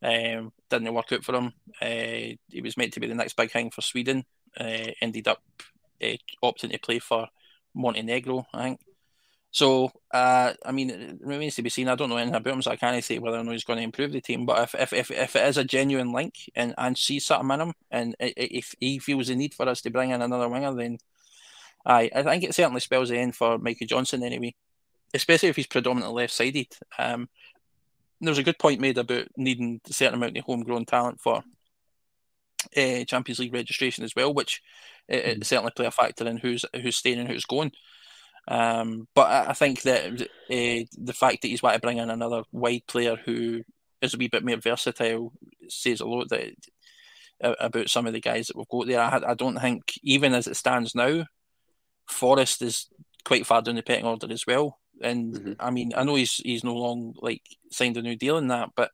Um, 0.02 0.52
didn't 0.68 0.92
work 0.92 1.12
out 1.12 1.24
for 1.24 1.34
him. 1.34 1.52
Uh, 1.80 2.36
he 2.48 2.60
was 2.62 2.76
meant 2.76 2.92
to 2.94 3.00
be 3.00 3.06
the 3.06 3.14
next 3.14 3.36
big 3.36 3.50
thing 3.50 3.70
for 3.70 3.80
Sweden. 3.80 4.24
Uh, 4.58 4.90
ended 5.00 5.28
up 5.28 5.42
uh, 6.02 6.16
opting 6.42 6.72
to 6.72 6.78
play 6.78 6.98
for 6.98 7.28
Montenegro, 7.74 8.46
I 8.52 8.64
think. 8.64 8.80
So, 9.54 9.92
uh, 10.10 10.52
I 10.66 10.72
mean, 10.72 10.90
it 10.90 11.16
remains 11.20 11.54
to 11.54 11.62
be 11.62 11.70
seen. 11.70 11.86
I 11.86 11.94
don't 11.94 12.08
know 12.08 12.16
anything 12.16 12.34
about 12.34 12.54
him, 12.54 12.60
so 12.60 12.72
I 12.72 12.76
can't 12.76 13.04
say 13.04 13.20
whether 13.20 13.38
or 13.38 13.44
not 13.44 13.52
he's 13.52 13.62
going 13.62 13.76
to 13.76 13.84
improve 13.84 14.10
the 14.10 14.20
team. 14.20 14.46
But 14.46 14.64
if, 14.64 14.74
if, 14.74 14.92
if, 14.92 15.10
if 15.12 15.36
it 15.36 15.46
is 15.46 15.56
a 15.56 15.62
genuine 15.62 16.10
link 16.10 16.34
and, 16.56 16.74
and 16.76 16.98
sees 16.98 17.24
something 17.24 17.54
in 17.54 17.68
him, 17.68 17.74
and 17.88 18.16
if 18.18 18.74
he 18.80 18.98
feels 18.98 19.28
the 19.28 19.36
need 19.36 19.54
for 19.54 19.68
us 19.68 19.80
to 19.82 19.90
bring 19.90 20.10
in 20.10 20.22
another 20.22 20.48
winger, 20.48 20.74
then 20.74 20.98
I 21.86 22.10
I 22.12 22.24
think 22.24 22.42
it 22.42 22.52
certainly 22.52 22.80
spells 22.80 23.10
the 23.10 23.18
end 23.18 23.36
for 23.36 23.56
Mikey 23.58 23.86
Johnston 23.86 24.24
anyway, 24.24 24.56
especially 25.14 25.50
if 25.50 25.56
he's 25.56 25.68
predominantly 25.68 26.22
left 26.22 26.32
sided. 26.32 26.76
Um, 26.98 27.28
there's 28.20 28.38
a 28.38 28.42
good 28.42 28.58
point 28.58 28.80
made 28.80 28.98
about 28.98 29.28
needing 29.36 29.80
a 29.88 29.92
certain 29.92 30.14
amount 30.14 30.36
of 30.36 30.42
homegrown 30.42 30.86
talent 30.86 31.20
for 31.20 31.44
uh, 32.76 33.04
Champions 33.04 33.38
League 33.38 33.54
registration 33.54 34.02
as 34.02 34.16
well, 34.16 34.34
which 34.34 34.62
uh, 35.08 35.14
mm. 35.14 35.44
certainly 35.44 35.70
play 35.76 35.86
a 35.86 35.92
factor 35.92 36.26
in 36.26 36.38
who's 36.38 36.64
who's 36.74 36.96
staying 36.96 37.20
and 37.20 37.28
who's 37.28 37.44
going. 37.44 37.70
Um, 38.46 39.08
but 39.14 39.30
I, 39.30 39.50
I 39.50 39.52
think 39.54 39.82
that 39.82 40.22
uh, 40.22 40.84
the 40.98 41.14
fact 41.14 41.42
that 41.42 41.48
he's 41.48 41.62
want 41.62 41.74
to 41.74 41.80
bring 41.80 41.98
in 41.98 42.10
another 42.10 42.42
wide 42.52 42.86
player 42.86 43.16
who 43.16 43.62
is 44.02 44.14
a 44.14 44.18
wee 44.18 44.28
bit 44.28 44.44
more 44.44 44.56
versatile 44.56 45.32
says 45.68 46.00
a 46.00 46.06
lot 46.06 46.28
that, 46.28 46.50
about 47.40 47.90
some 47.90 48.06
of 48.06 48.12
the 48.12 48.20
guys 48.20 48.48
that 48.48 48.56
we've 48.56 48.68
got 48.68 48.86
there. 48.86 49.00
I, 49.00 49.20
I 49.28 49.34
don't 49.34 49.58
think, 49.58 49.98
even 50.02 50.34
as 50.34 50.46
it 50.46 50.56
stands 50.56 50.94
now, 50.94 51.24
Forrest 52.08 52.62
is 52.62 52.88
quite 53.24 53.46
far 53.46 53.62
down 53.62 53.76
the 53.76 53.82
pecking 53.82 54.06
order 54.06 54.30
as 54.30 54.46
well. 54.46 54.78
And 55.00 55.34
mm-hmm. 55.34 55.52
I 55.58 55.70
mean, 55.70 55.92
I 55.96 56.04
know 56.04 56.14
he's 56.14 56.36
he's 56.36 56.62
no 56.62 56.74
long 56.74 57.14
like 57.16 57.42
signed 57.72 57.96
a 57.96 58.02
new 58.02 58.16
deal 58.16 58.38
in 58.38 58.48
that, 58.48 58.70
but 58.76 58.90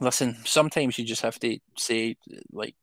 listen, 0.00 0.36
sometimes 0.44 0.98
you 0.98 1.04
just 1.04 1.22
have 1.22 1.38
to 1.40 1.58
say 1.78 2.16
like 2.52 2.74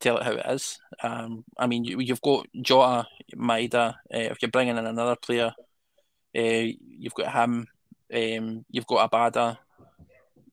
tell 0.00 0.18
it 0.18 0.24
how 0.24 0.32
it 0.32 0.46
is. 0.48 0.78
Um, 1.02 1.44
I 1.56 1.66
mean, 1.66 1.84
you, 1.84 1.98
have 2.08 2.22
got 2.22 2.46
Jota, 2.60 3.06
Maeda. 3.34 3.94
Uh, 4.12 4.30
if 4.32 4.42
you're 4.42 4.50
bringing 4.50 4.76
in 4.76 4.86
another 4.86 5.16
player, 5.16 5.52
uh, 6.36 6.66
you've 6.80 7.14
got 7.14 7.32
him. 7.32 7.66
Um, 8.12 8.64
you've 8.70 8.86
got 8.86 9.10
Abada. 9.10 9.58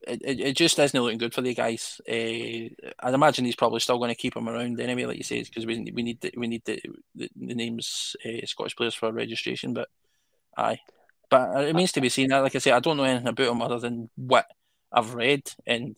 It, 0.08 0.22
it, 0.24 0.40
it, 0.40 0.58
just 0.58 0.78
isn't 0.78 1.02
looking 1.02 1.18
good 1.18 1.34
for 1.34 1.42
the 1.42 1.56
guys. 1.56 2.00
Uh, 2.08 2.70
I'd 3.00 3.14
imagine 3.14 3.46
he's 3.46 3.56
probably 3.56 3.80
still 3.80 3.98
going 3.98 4.10
to 4.10 4.16
keep 4.16 4.36
him 4.36 4.48
around 4.48 4.80
anyway, 4.80 5.06
like 5.06 5.18
you 5.18 5.24
say, 5.24 5.42
because 5.42 5.66
we 5.66 5.92
we 5.94 6.04
need 6.04 6.22
the, 6.22 6.32
we 6.38 6.48
need 6.48 6.62
the 6.66 6.80
the, 7.16 7.30
the 7.36 7.56
names 7.56 8.16
Scottish 8.46 8.76
players 8.76 8.94
for 8.94 9.12
registration. 9.12 9.74
But 9.74 9.90
Aye, 10.58 10.80
but 11.30 11.66
it 11.66 11.76
means 11.76 11.92
to 11.94 12.02
be 12.02 12.10
seen. 12.10 12.30
Like 12.30 12.56
I 12.56 12.60
say, 12.60 12.72
I 12.72 12.80
don't 12.80 12.98
know 12.98 13.04
anything 13.04 13.28
about 13.28 13.48
him 13.48 13.62
other 13.62 13.80
than 13.80 14.10
what 14.16 14.46
I've 14.92 15.14
read 15.14 15.44
and 15.66 15.98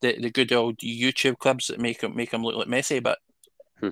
the 0.00 0.18
the 0.20 0.30
good 0.30 0.52
old 0.52 0.78
YouTube 0.78 1.38
clips 1.38 1.68
that 1.68 1.80
make 1.80 2.02
him 2.02 2.14
make 2.14 2.32
him 2.32 2.42
look 2.42 2.56
like 2.56 2.68
Messi. 2.68 3.02
But 3.02 3.18
hmm. 3.80 3.90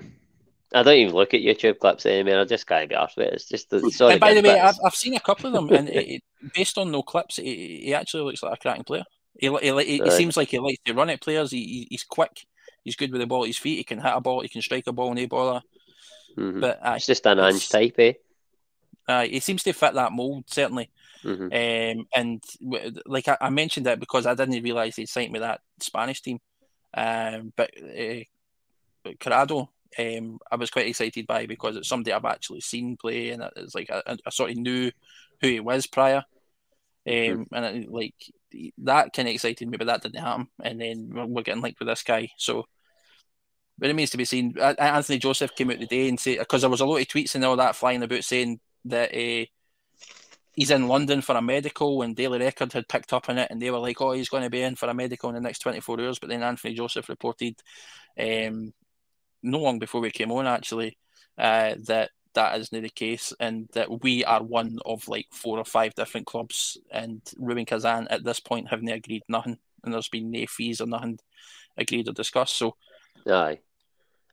I 0.73 0.83
don't 0.83 0.95
even 0.95 1.15
look 1.15 1.33
at 1.33 1.41
YouTube 1.41 1.79
clips 1.79 2.05
anymore. 2.05 2.41
I 2.41 2.45
just 2.45 2.67
can't 2.67 2.89
get 2.89 2.99
off 2.99 3.17
it. 3.17 3.33
It's 3.33 3.47
just 3.47 3.69
the 3.69 3.79
sorry. 3.91 4.13
And 4.13 4.21
by 4.21 4.33
the 4.33 4.41
way, 4.41 4.59
I've, 4.59 4.77
I've 4.83 4.95
seen 4.95 5.15
a 5.15 5.19
couple 5.19 5.47
of 5.47 5.53
them, 5.53 5.69
and 5.69 5.89
it, 5.89 6.21
based 6.53 6.77
on 6.77 6.91
no 6.91 7.01
clips, 7.01 7.37
he, 7.37 7.81
he 7.83 7.93
actually 7.93 8.23
looks 8.23 8.43
like 8.43 8.53
a 8.53 8.57
cracking 8.57 8.83
player. 8.83 9.03
He, 9.37 9.47
he, 9.47 9.83
he, 9.83 10.03
he 10.03 10.11
seems 10.11 10.37
like 10.37 10.49
he 10.49 10.59
likes 10.59 10.79
to 10.85 10.93
run 10.93 11.09
at 11.09 11.21
players. 11.21 11.51
He, 11.51 11.87
he's 11.89 12.03
quick. 12.03 12.45
He's 12.83 12.95
good 12.95 13.11
with 13.11 13.21
the 13.21 13.27
ball 13.27 13.43
at 13.43 13.47
his 13.47 13.57
feet. 13.57 13.77
He 13.77 13.83
can 13.83 13.99
hit 13.99 14.13
a 14.13 14.21
ball. 14.21 14.41
He 14.41 14.49
can 14.49 14.61
strike 14.61 14.87
a 14.87 14.91
ball, 14.91 15.13
no 15.13 15.27
baller. 15.27 15.61
Mm-hmm. 16.37 16.59
But 16.59 16.85
uh, 16.85 16.93
it's 16.95 17.05
just 17.05 17.25
an 17.25 17.39
Ange 17.39 17.69
type, 17.69 17.95
eh? 17.97 18.13
Uh, 19.07 19.23
he 19.23 19.39
seems 19.39 19.63
to 19.63 19.73
fit 19.73 19.93
that 19.93 20.11
mold 20.11 20.45
certainly. 20.47 20.89
Mm-hmm. 21.25 21.99
Um, 21.99 22.07
and 22.13 22.43
like 23.07 23.27
I, 23.27 23.37
I, 23.41 23.49
mentioned 23.49 23.87
that 23.87 23.99
because 23.99 24.27
I 24.27 24.35
didn't 24.35 24.61
realise 24.63 24.95
he'd 24.95 25.09
signed 25.09 25.31
me 25.31 25.39
that 25.39 25.61
Spanish 25.79 26.21
team. 26.21 26.39
Um, 26.93 27.51
but 27.55 27.71
uh, 27.77 28.21
Corrado, 29.19 29.71
um, 29.97 30.39
I 30.51 30.55
was 30.55 30.69
quite 30.69 30.87
excited 30.87 31.25
by 31.25 31.47
because 31.47 31.77
it's 31.77 31.89
somebody 31.89 32.13
I've 32.13 32.25
actually 32.25 32.61
seen 32.61 32.95
play, 32.95 33.31
and 33.31 33.43
it's 33.55 33.73
like 33.73 33.89
I, 33.89 34.17
I 34.25 34.29
sort 34.29 34.51
of 34.51 34.57
knew 34.57 34.91
who 35.41 35.47
he 35.47 35.59
was 35.59 35.87
prior. 35.87 36.23
Um, 37.07 37.13
mm-hmm. 37.13 37.55
and 37.55 37.65
it, 37.65 37.91
like 37.91 38.15
that 38.79 39.13
kind 39.13 39.27
of 39.27 39.33
excited 39.33 39.67
me, 39.67 39.77
but 39.77 39.87
that 39.87 40.03
didn't 40.03 40.21
happen. 40.21 40.47
And 40.61 40.79
then 40.79 41.09
we're 41.11 41.43
getting 41.43 41.61
linked 41.61 41.79
with 41.79 41.87
this 41.87 42.03
guy, 42.03 42.29
so 42.37 42.65
but 43.77 43.87
it 43.87 43.89
remains 43.89 44.11
to 44.11 44.17
be 44.17 44.25
seen. 44.25 44.55
Anthony 44.59 45.17
Joseph 45.17 45.55
came 45.55 45.71
out 45.71 45.79
today 45.79 46.07
and 46.07 46.19
said 46.19 46.39
because 46.39 46.61
there 46.61 46.69
was 46.69 46.81
a 46.81 46.85
lot 46.85 47.01
of 47.01 47.07
tweets 47.07 47.35
and 47.35 47.43
all 47.43 47.57
that 47.57 47.75
flying 47.75 48.03
about 48.03 48.23
saying 48.23 48.59
that 48.85 49.13
uh, 49.13 49.45
he's 50.55 50.71
in 50.71 50.87
London 50.87 51.21
for 51.21 51.35
a 51.35 51.41
medical, 51.41 52.01
and 52.01 52.15
Daily 52.15 52.39
Record 52.39 52.73
had 52.73 52.87
picked 52.87 53.13
up 53.13 53.29
on 53.29 53.37
it, 53.37 53.49
and 53.51 53.61
they 53.61 53.71
were 53.71 53.79
like, 53.79 54.01
"Oh, 54.01 54.11
he's 54.11 54.29
going 54.29 54.43
to 54.43 54.49
be 54.49 54.61
in 54.61 54.75
for 54.75 54.89
a 54.89 54.93
medical 54.93 55.29
in 55.29 55.35
the 55.35 55.41
next 55.41 55.59
24 55.59 56.01
hours." 56.01 56.19
But 56.19 56.29
then 56.29 56.43
Anthony 56.43 56.73
Joseph 56.73 57.09
reported, 57.09 57.55
um, 58.19 58.73
no 59.43 59.59
long 59.59 59.79
before 59.79 60.01
we 60.01 60.11
came 60.11 60.31
on, 60.31 60.47
actually, 60.47 60.97
uh, 61.37 61.75
that 61.87 62.11
that 62.33 62.59
isn't 62.59 62.81
the 62.81 62.89
case, 62.89 63.33
and 63.39 63.69
that 63.73 64.01
we 64.03 64.23
are 64.25 64.43
one 64.43 64.79
of 64.85 65.07
like 65.07 65.27
four 65.31 65.57
or 65.57 65.65
five 65.65 65.93
different 65.95 66.27
clubs, 66.27 66.77
and 66.91 67.21
Rubin 67.37 67.65
Kazan 67.65 68.07
at 68.09 68.23
this 68.23 68.39
point 68.39 68.69
haven't 68.69 68.89
agreed 68.89 69.23
nothing, 69.27 69.57
and 69.83 69.93
there's 69.93 70.09
been 70.09 70.31
no 70.31 70.45
fees 70.47 70.81
or 70.81 70.87
nothing 70.87 71.19
agreed 71.77 72.07
or 72.07 72.13
discussed. 72.13 72.57
So, 72.57 72.75
aye. 73.27 73.59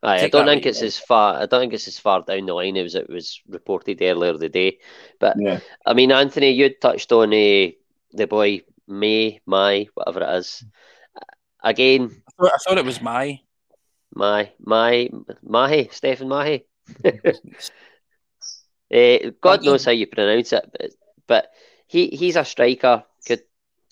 Aye, 0.03 0.25
I 0.25 0.29
don't 0.29 0.47
think 0.47 0.67
it's 0.67 0.83
as 0.83 0.99
far. 0.99 1.37
I 1.37 1.47
don't 1.47 1.61
think 1.61 1.75
it's 1.75 1.87
as 1.87 1.99
far 1.99 2.23
down 2.23 2.47
the 2.47 2.55
line 2.55 2.77
as 2.77 2.97
it 2.97 3.09
was 3.09 3.41
reported 3.49 4.03
earlier 4.03 4.37
the 4.37 4.49
day. 4.49 4.79
But 5.21 5.37
yeah. 5.39 5.61
I 5.87 5.95
mean, 5.95 6.11
Anthony, 6.11 6.51
you 6.51 6.71
touched 6.75 7.13
on 7.13 7.29
uh, 7.29 7.71
the 8.13 8.27
boy 8.29 8.63
May, 8.89 9.41
my 9.47 9.87
whatever 9.95 10.23
it 10.23 10.39
is. 10.39 10.65
again, 11.63 12.23
I 12.27 12.43
thought, 12.43 12.53
I 12.53 12.57
thought 12.67 12.79
it 12.79 12.85
was 12.85 13.01
my 13.01 13.41
my 14.15 14.51
my 14.59 15.09
Mahi 15.43 15.89
Stefan 15.91 16.29
Mahi. 16.29 16.65
uh, 17.05 17.11
God 19.41 19.65
knows 19.65 19.85
how 19.85 19.93
you 19.93 20.07
pronounce 20.07 20.53
it, 20.53 20.69
but, 20.79 20.91
but 21.27 21.51
he 21.87 22.09
he's 22.09 22.37
a 22.37 22.45
striker. 22.45 23.05
Could 23.27 23.43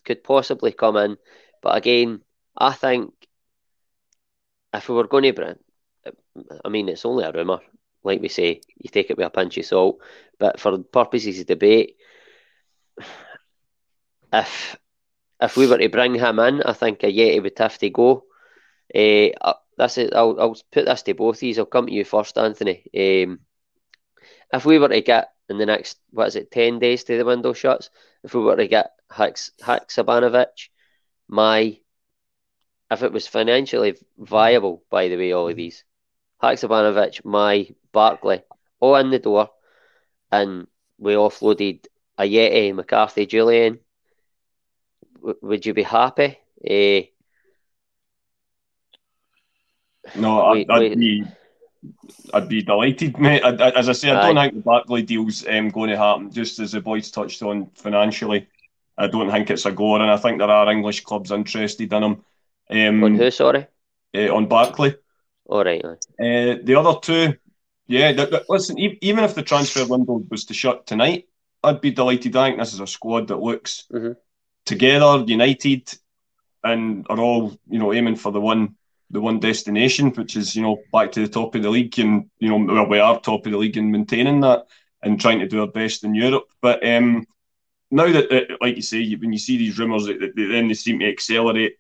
could 0.05 0.25
possibly 0.25 0.73
come 0.73 0.97
in, 0.97 1.17
but 1.63 1.77
again, 1.77 2.23
I 2.57 2.73
think 2.73 3.13
if 4.75 4.89
we 4.89 4.95
were 4.95 5.07
going 5.07 5.25
to 5.25 5.33
bring, 5.33 5.57
I 6.65 6.69
mean, 6.69 6.89
it's 6.89 7.05
only 7.05 7.25
a 7.25 7.33
rumour. 7.33 7.61
Like 8.03 8.21
we 8.21 8.29
say, 8.29 8.61
you 8.79 8.91
take 8.91 9.11
it 9.11 9.17
with 9.17 9.27
a 9.27 9.31
pinch 9.31 9.59
of 9.59 9.67
salt. 9.67 9.99
But 10.39 10.59
for 10.59 10.79
purposes 10.79 11.41
of 11.41 11.47
debate, 11.47 11.97
if 14.33 14.77
if 15.41 15.57
we 15.57 15.67
were 15.67 15.79
to 15.79 15.89
bring 15.89 16.15
him 16.15 16.39
in, 16.39 16.63
I 16.63 16.73
think 16.73 17.01
Ajeti 17.01 17.43
would 17.43 17.59
have 17.59 17.79
to 17.79 17.91
go. 17.91 18.25
Uh, 18.95 19.55
that's 19.77 19.97
it. 19.97 20.15
I'll, 20.15 20.39
I'll 20.39 20.57
put 20.71 20.85
this 20.85 21.03
to 21.03 21.15
both 21.15 21.37
of 21.37 21.43
you. 21.43 21.55
I'll 21.59 21.67
come 21.67 21.87
to 21.87 21.93
you 21.93 22.05
first, 22.05 22.37
Anthony. 22.37 22.85
Um, 22.95 23.41
if 24.53 24.65
we 24.67 24.79
were 24.79 24.89
to 24.89 25.01
get 25.01 25.31
in 25.49 25.59
the 25.59 25.67
next, 25.67 25.99
what 26.11 26.29
is 26.29 26.37
it, 26.37 26.51
10 26.51 26.79
days 26.79 27.05
to 27.05 27.17
the 27.17 27.25
window 27.25 27.53
shuts, 27.53 27.91
if 28.23 28.35
we 28.35 28.41
were 28.41 28.57
to 28.57 28.69
get 28.69 28.93
Haks, 29.11 29.53
Haksabanovic, 29.63 30.69
my, 31.29 31.79
if 32.91 33.03
it 33.03 33.13
was 33.13 33.27
financially 33.27 33.97
viable, 34.19 34.85
by 34.91 35.09
the 35.09 35.17
way, 35.17 35.33
all 35.33 35.49
of 35.49 35.57
these, 35.57 35.85
Haksabanovic, 36.43 37.25
my, 37.25 37.69
Barkley, 37.93 38.43
all 38.81 38.97
in 38.97 39.11
the 39.11 39.19
door, 39.19 39.51
and 40.33 40.67
we 40.99 41.15
offloaded 41.15 41.87
Ajeti, 42.19 42.75
McCarthy, 42.75 43.27
Jullien. 43.27 43.79
w- 45.17 45.39
would 45.43 45.67
you 45.67 45.75
be 45.75 45.83
happy? 45.83 46.39
Uh, 46.65 47.09
no, 50.17 50.43
I'd, 50.43 50.71
I'd 50.71 50.99
be 50.99 51.25
I'd 52.35 52.49
be 52.49 52.63
delighted, 52.63 53.19
mate. 53.19 53.43
I, 53.43 53.51
I, 53.51 53.71
as 53.79 53.89
I 53.89 53.93
say, 53.93 54.11
I 54.11 54.21
don't 54.21 54.37
think 54.37 54.55
the 54.55 54.61
Barkley 54.61 55.03
deal's 55.03 55.47
um, 55.47 55.71
going 55.71 55.91
to 55.91 55.97
happen. 55.97 56.31
Just 56.31 56.59
as 56.59 56.73
the 56.73 56.81
boys 56.81 57.11
touched 57.11 57.43
on 57.43 57.71
financially, 57.75 58.49
I 58.99 59.07
don't 59.07 59.31
think 59.31 59.51
it's 59.51 59.67
a 59.67 59.73
goer, 59.73 60.01
and 60.01 60.11
I 60.11 60.17
think 60.17 60.39
there 60.39 60.51
are 60.51 60.71
English 60.71 61.03
clubs 61.05 61.31
interested 61.31 61.93
in 61.93 62.03
him. 62.03 62.25
Um, 62.71 63.05
on 63.05 63.15
who? 63.17 63.31
Sorry, 63.31 63.67
uh, 64.15 64.35
on 64.35 64.47
Barkley. 64.47 64.97
All 65.51 65.65
right. 65.65 65.85
Uh, 65.85 66.63
the 66.63 66.77
other 66.79 66.99
two, 67.01 67.35
yeah. 67.89 68.13
Th- 68.13 68.31
th- 68.31 68.45
listen, 68.49 68.79
e- 68.79 68.99
even 69.03 69.25
if 69.25 69.35
the 69.35 69.43
transfer 69.43 69.85
window 69.85 70.25
was 70.31 70.45
to 70.45 70.55
shut 70.55 70.87
tonight, 70.87 71.27
I'd 71.65 71.81
be 71.81 71.91
delighted. 71.91 72.37
I 72.37 72.49
think 72.49 72.61
this 72.61 72.73
is 72.73 72.79
a 72.79 72.87
squad 72.87 73.29
that 73.29 73.41
looks 73.41 73.87
mm-hmm. 73.93 74.13
together, 74.65 75.25
united, 75.27 75.93
and 76.63 77.05
are 77.11 77.19
all 77.19 77.59
you 77.69 77.81
know 77.81 77.93
aiming 77.93 78.15
for 78.15 78.31
the 78.31 78.41
one 78.41 78.77
the 79.11 79.21
one 79.21 79.41
destination, 79.41 80.11
which 80.11 80.37
is 80.37 80.55
you 80.55 80.63
know 80.63 80.79
back 80.93 81.11
to 81.13 81.21
the 81.21 81.29
top 81.29 81.57
of 81.57 81.63
the 81.65 81.71
league, 81.71 81.99
and 81.99 82.31
you 82.39 82.49
know 82.49 82.73
well, 82.73 82.87
we 82.87 83.01
are 83.01 83.19
top 83.19 83.45
of 83.45 83.51
the 83.51 83.59
league 83.59 83.77
and 83.77 83.91
maintaining 83.91 84.41
that 84.43 84.67
and 85.03 85.21
trying 85.21 85.41
to 85.41 85.49
do 85.49 85.63
our 85.63 85.67
best 85.67 86.05
in 86.05 86.15
Europe. 86.15 86.45
But 86.61 86.87
um, 86.87 87.27
now 87.91 88.13
that, 88.13 88.31
uh, 88.31 88.57
like 88.61 88.77
you 88.77 88.83
say, 88.83 89.15
when 89.15 89.33
you 89.33 89.39
see 89.39 89.59
these 89.59 89.81
rumours, 89.81 90.07
that, 90.07 90.21
that, 90.21 90.37
then 90.37 90.69
they 90.69 90.75
seem 90.75 91.01
to 91.01 91.09
accelerate. 91.09 91.77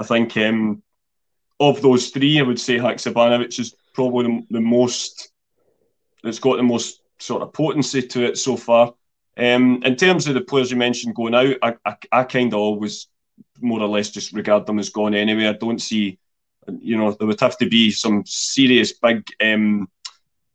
I 0.00 0.04
think 0.04 0.36
um, 0.36 0.82
of 1.60 1.82
those 1.82 2.08
three, 2.08 2.38
I 2.38 2.42
would 2.42 2.60
say 2.60 2.76
Haksabanovic 2.76 3.58
is 3.58 3.74
probably 3.94 4.26
the, 4.26 4.46
the 4.50 4.60
most. 4.60 5.30
It's 6.24 6.38
got 6.38 6.56
the 6.56 6.62
most 6.62 7.00
sort 7.18 7.42
of 7.42 7.52
potency 7.52 8.02
to 8.02 8.24
it 8.24 8.38
so 8.38 8.56
far. 8.56 8.94
Um, 9.36 9.82
in 9.84 9.96
terms 9.96 10.26
of 10.26 10.34
the 10.34 10.40
players 10.40 10.70
you 10.70 10.76
mentioned 10.76 11.14
going 11.14 11.34
out, 11.34 11.56
I, 11.62 11.74
I, 11.84 11.96
I 12.10 12.24
kind 12.24 12.52
of 12.52 12.58
always 12.58 13.06
more 13.60 13.80
or 13.80 13.88
less 13.88 14.10
just 14.10 14.32
regard 14.32 14.66
them 14.66 14.78
as 14.78 14.88
gone 14.88 15.14
anyway. 15.14 15.46
I 15.46 15.52
don't 15.52 15.80
see 15.80 16.18
you 16.80 16.96
know, 16.96 17.12
there 17.12 17.26
would 17.26 17.40
have 17.40 17.58
to 17.58 17.68
be 17.68 17.90
some 17.90 18.24
serious 18.26 18.92
big. 18.92 19.26
Um, 19.40 19.88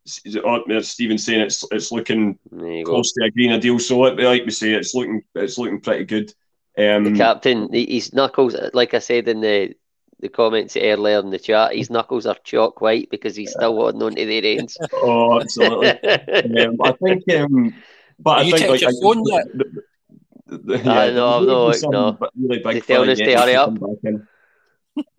Stephen 0.05 1.17
saying 1.17 1.41
it's 1.41 1.63
it's 1.71 1.91
looking 1.91 2.37
close 2.83 3.13
to 3.13 3.23
agreeing 3.23 3.53
a 3.53 3.59
deal. 3.59 3.79
So 3.79 3.99
like 3.99 4.45
we 4.45 4.51
say, 4.51 4.73
it's 4.73 4.93
looking 4.93 5.23
it's 5.35 5.57
looking 5.57 5.79
pretty 5.79 6.05
good. 6.05 6.33
Um, 6.77 7.03
the 7.05 7.17
captain, 7.17 7.71
his 7.71 8.13
knuckles, 8.13 8.55
like 8.73 8.93
I 8.93 8.99
said 8.99 9.27
in 9.27 9.41
the 9.41 9.75
the 10.23 10.29
comments 10.29 10.75
earlier 10.77 11.19
in 11.19 11.29
the 11.29 11.37
chat, 11.37 11.75
his 11.75 11.89
knuckles 11.91 12.25
are 12.25 12.37
chalk 12.43 12.81
white 12.81 13.09
because 13.11 13.35
he's 13.35 13.51
still 13.51 13.75
holding 13.75 14.01
on 14.01 14.15
to 14.15 14.25
their 14.25 14.57
ends. 14.57 14.77
oh, 14.93 15.39
absolutely. 15.39 15.89
um, 15.89 16.77
I 16.81 16.91
think, 16.93 17.31
um, 17.33 17.75
but 18.17 18.39
I 18.39 18.49
think 18.49 18.69
like, 18.69 18.81
your 18.81 19.01
phone 19.01 19.23
yet? 19.25 19.45
yeah, 20.85 20.91
I 20.91 21.09
know, 21.11 21.43
no, 21.43 21.73
no. 21.89 22.17
Really 22.35 22.63
big 22.63 22.73
they 22.73 22.81
telling 22.81 23.09
us 23.09 23.19
to 23.19 23.35
hurry 23.35 23.55
up. 23.55 23.73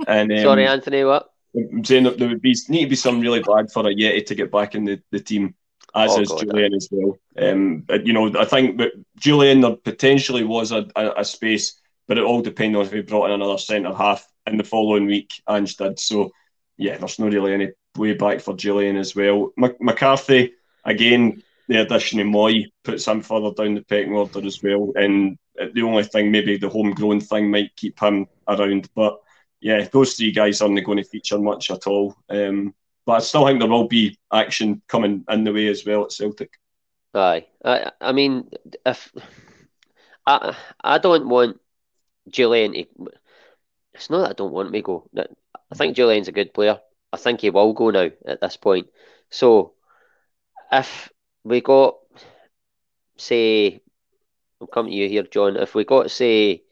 And 0.07 0.33
um, 0.33 0.39
sorry, 0.39 0.67
Anthony, 0.67 1.05
what? 1.05 1.31
I'm 1.57 1.85
saying 1.85 2.05
that 2.05 2.19
there 2.19 2.29
would 2.29 2.41
be 2.41 2.57
need 2.69 2.85
to 2.85 2.91
be 2.91 2.97
some 2.97 3.21
really 3.21 3.41
bad 3.41 3.71
for 3.71 3.85
Ajeti 3.85 4.27
to 4.27 4.35
get 4.35 4.51
back 4.51 4.75
in 4.75 4.85
the, 4.85 5.01
the 5.11 5.21
team, 5.21 5.55
as 5.95 6.13
oh, 6.13 6.21
is 6.21 6.29
God, 6.29 6.41
Jullien 6.41 6.71
that. 6.71 6.77
as 6.77 6.89
well. 6.91 7.19
Um, 7.39 7.85
you 8.05 8.13
know, 8.13 8.33
I 8.39 8.45
think 8.45 8.79
that 8.79 8.93
Jullien 9.21 9.61
there 9.61 9.77
potentially 9.77 10.45
was 10.45 10.73
a, 10.73 10.89
a, 10.97 11.13
a, 11.19 11.25
space, 11.25 11.81
but 12.09 12.19
it 12.19 12.25
all 12.25 12.43
depends 12.43 12.77
on 12.77 12.87
if 12.87 12.93
he 12.93 13.03
brought 13.03 13.27
in 13.27 13.33
another 13.33 13.59
centre 13.59 13.93
half 13.93 14.27
in 14.47 14.57
the 14.57 14.65
following 14.65 15.07
week. 15.07 15.33
Ange 15.49 15.77
did 15.77 15.99
so. 15.99 16.31
Yeah, 16.77 16.97
there's 16.99 17.19
not 17.19 17.33
really 17.33 17.55
any 17.55 17.71
way 17.97 18.15
back 18.15 18.41
for 18.41 18.55
Jullien 18.55 18.99
as 18.99 19.15
well. 19.15 19.53
McCarthy 19.57 20.53
again. 20.85 21.43
The 21.67 21.81
addition 21.81 22.21
of 22.21 22.27
Mooy 22.27 22.67
puts 22.83 23.07
him 23.07 23.23
further 23.23 23.51
down 23.55 23.75
the 23.75 23.81
pecking 23.83 24.13
order 24.13 24.45
as 24.45 24.63
well. 24.63 24.93
And 24.97 25.39
the 25.57 25.83
only 25.83 26.05
thing, 26.05 26.31
maybe 26.31 26.59
the 26.59 26.69
homegrown 26.69 27.21
thing, 27.21 27.51
might 27.51 27.75
keep 27.75 27.99
him 27.99 28.27
around, 28.47 28.91
but 28.95 29.19
yeah, 29.61 29.89
those 29.91 30.13
three 30.13 30.31
guys 30.31 30.61
aren't 30.61 30.85
going 30.85 30.99
to 30.99 31.05
feature 31.05 31.39
much 31.39 31.71
at 31.71 31.87
all. 31.87 32.15
Um, 32.29 32.75
but 33.07 33.13
I 33.13 33.19
still 33.21 33.47
think 33.47 33.61
there 33.61 33.69
will 33.69 33.89
be 33.89 34.19
action 34.31 34.83
coming 34.89 35.25
in 35.31 35.45
the 35.45 35.55
way 35.55 35.69
as 35.69 35.87
well 35.87 36.05
at 36.05 36.13
Celtic. 36.13 36.53
Aye, 37.15 37.47
I, 37.65 37.91
I 37.99 38.13
mean, 38.13 38.51
if 38.85 39.11
I, 40.27 40.55
I 40.83 40.99
don't 40.99 41.29
want 41.29 41.61
Jullien 42.31 42.75
to. 42.75 43.11
It's 43.95 44.11
not 44.11 44.23
that 44.23 44.31
I 44.31 44.33
don't 44.35 44.53
want 44.53 44.73
to 44.73 44.83
go. 44.83 45.09
I 45.17 45.75
think 45.75 45.97
Jullien's 45.97 46.29
a 46.29 46.33
good 46.33 46.53
player. 46.53 46.81
I 47.13 47.17
think 47.17 47.41
he 47.41 47.51
will 47.51 47.73
go 47.73 47.91
now 47.91 48.11
at 48.27 48.41
this 48.41 48.57
point. 48.57 48.89
So, 49.31 49.75
if 50.73 51.11
we 51.45 51.61
got, 51.61 51.97
say, 53.17 53.81
I'm 54.61 54.67
coming 54.67 54.93
to 54.93 54.97
you 54.97 55.09
here, 55.09 55.23
John. 55.23 55.57
If 55.57 55.75
we 55.75 55.85
got, 55.85 56.11
say, 56.11 56.63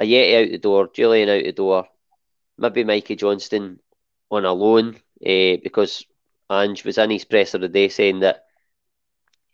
Ajeti 0.00 0.42
out 0.44 0.50
the 0.50 0.58
door, 0.58 0.88
Jullien 0.88 1.28
out 1.28 1.44
the 1.44 1.52
door, 1.52 1.88
maybe 2.58 2.84
Mikey 2.84 3.16
Johnston 3.16 3.80
on 4.30 4.44
a 4.44 4.52
loan 4.52 4.96
uh, 5.24 5.56
because 5.62 6.04
Ange 6.50 6.84
was 6.84 6.98
in 6.98 7.10
his 7.10 7.24
presser 7.24 7.58
today 7.58 7.88
saying 7.88 8.20
that 8.20 8.44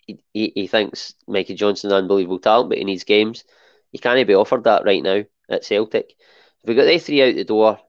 he, 0.07 0.19
he, 0.33 0.53
he 0.55 0.67
thinks 0.67 1.15
Mikey 1.29 1.55
Johnston 1.55 1.91
an 1.91 1.99
unbelievable 1.99 2.41
talent, 2.41 2.71
but 2.71 2.79
in 2.79 2.89
his 2.89 3.05
games, 3.05 3.45
he 3.93 3.99
can't 3.99 4.27
be 4.27 4.35
offered 4.35 4.65
that 4.65 4.85
right 4.85 5.03
now 5.03 5.23
at 5.49 5.65
Celtic. 5.65 6.17
If 6.63 6.69
we 6.69 6.75
got 6.75 6.85
they 6.85 6.99
three 6.99 7.23
out 7.23 7.35
the 7.35 7.45
door, 7.45 7.81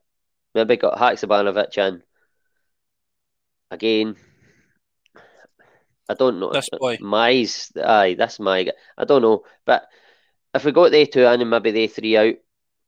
maybe 0.56 0.77
got 0.77 0.98
Haksabanovic 0.98 1.77
in. 1.77 2.03
Again, 3.69 4.15
I 6.10 6.14
don't 6.14 6.39
know. 6.39 6.52
This 6.52 6.69
boy. 6.69 6.98
My's, 6.99 7.72
aye, 7.81 8.15
that's 8.18 8.39
my. 8.39 8.69
I 8.98 9.06
don't 9.06 9.22
know, 9.22 9.43
but 9.65 9.88
if 10.53 10.65
we 10.65 10.72
got 10.72 10.91
they 10.91 11.06
two 11.06 11.22
in 11.22 11.41
and 11.41 11.49
maybe 11.49 11.72
they 11.72 11.88
three 11.88 12.18
out, 12.18 12.35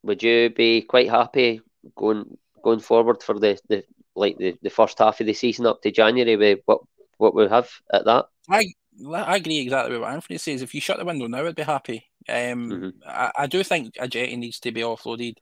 would 0.03 0.21
you 0.21 0.49
be 0.49 0.81
quite 0.81 1.09
happy 1.09 1.61
going 1.95 2.37
going 2.63 2.79
forward 2.79 3.23
for 3.23 3.39
the, 3.39 3.59
the 3.69 3.83
like 4.15 4.37
the, 4.37 4.55
the 4.61 4.69
first 4.69 4.99
half 4.99 5.19
of 5.19 5.27
the 5.27 5.33
season 5.33 5.65
up 5.65 5.81
to 5.81 5.91
January 5.91 6.35
with 6.35 6.59
what 6.65 6.81
what 7.17 7.35
we 7.35 7.47
have 7.47 7.69
at 7.91 8.05
that. 8.05 8.25
I 8.49 8.65
I 9.07 9.37
agree 9.37 9.59
exactly 9.59 9.93
with 9.93 10.01
what 10.01 10.13
Anthony 10.13 10.37
says. 10.37 10.61
If 10.61 10.73
you 10.73 10.81
shut 10.81 10.97
the 10.97 11.05
window 11.05 11.27
now, 11.27 11.45
I'd 11.45 11.55
be 11.55 11.63
happy. 11.63 12.09
Um, 12.27 12.69
mm-hmm. 12.69 12.89
I, 13.05 13.31
I, 13.39 13.47
do 13.47 13.63
think 13.63 13.95
Ajeti 13.95 14.37
needs 14.37 14.59
to 14.61 14.71
be 14.71 14.81
offloaded. 14.81 15.37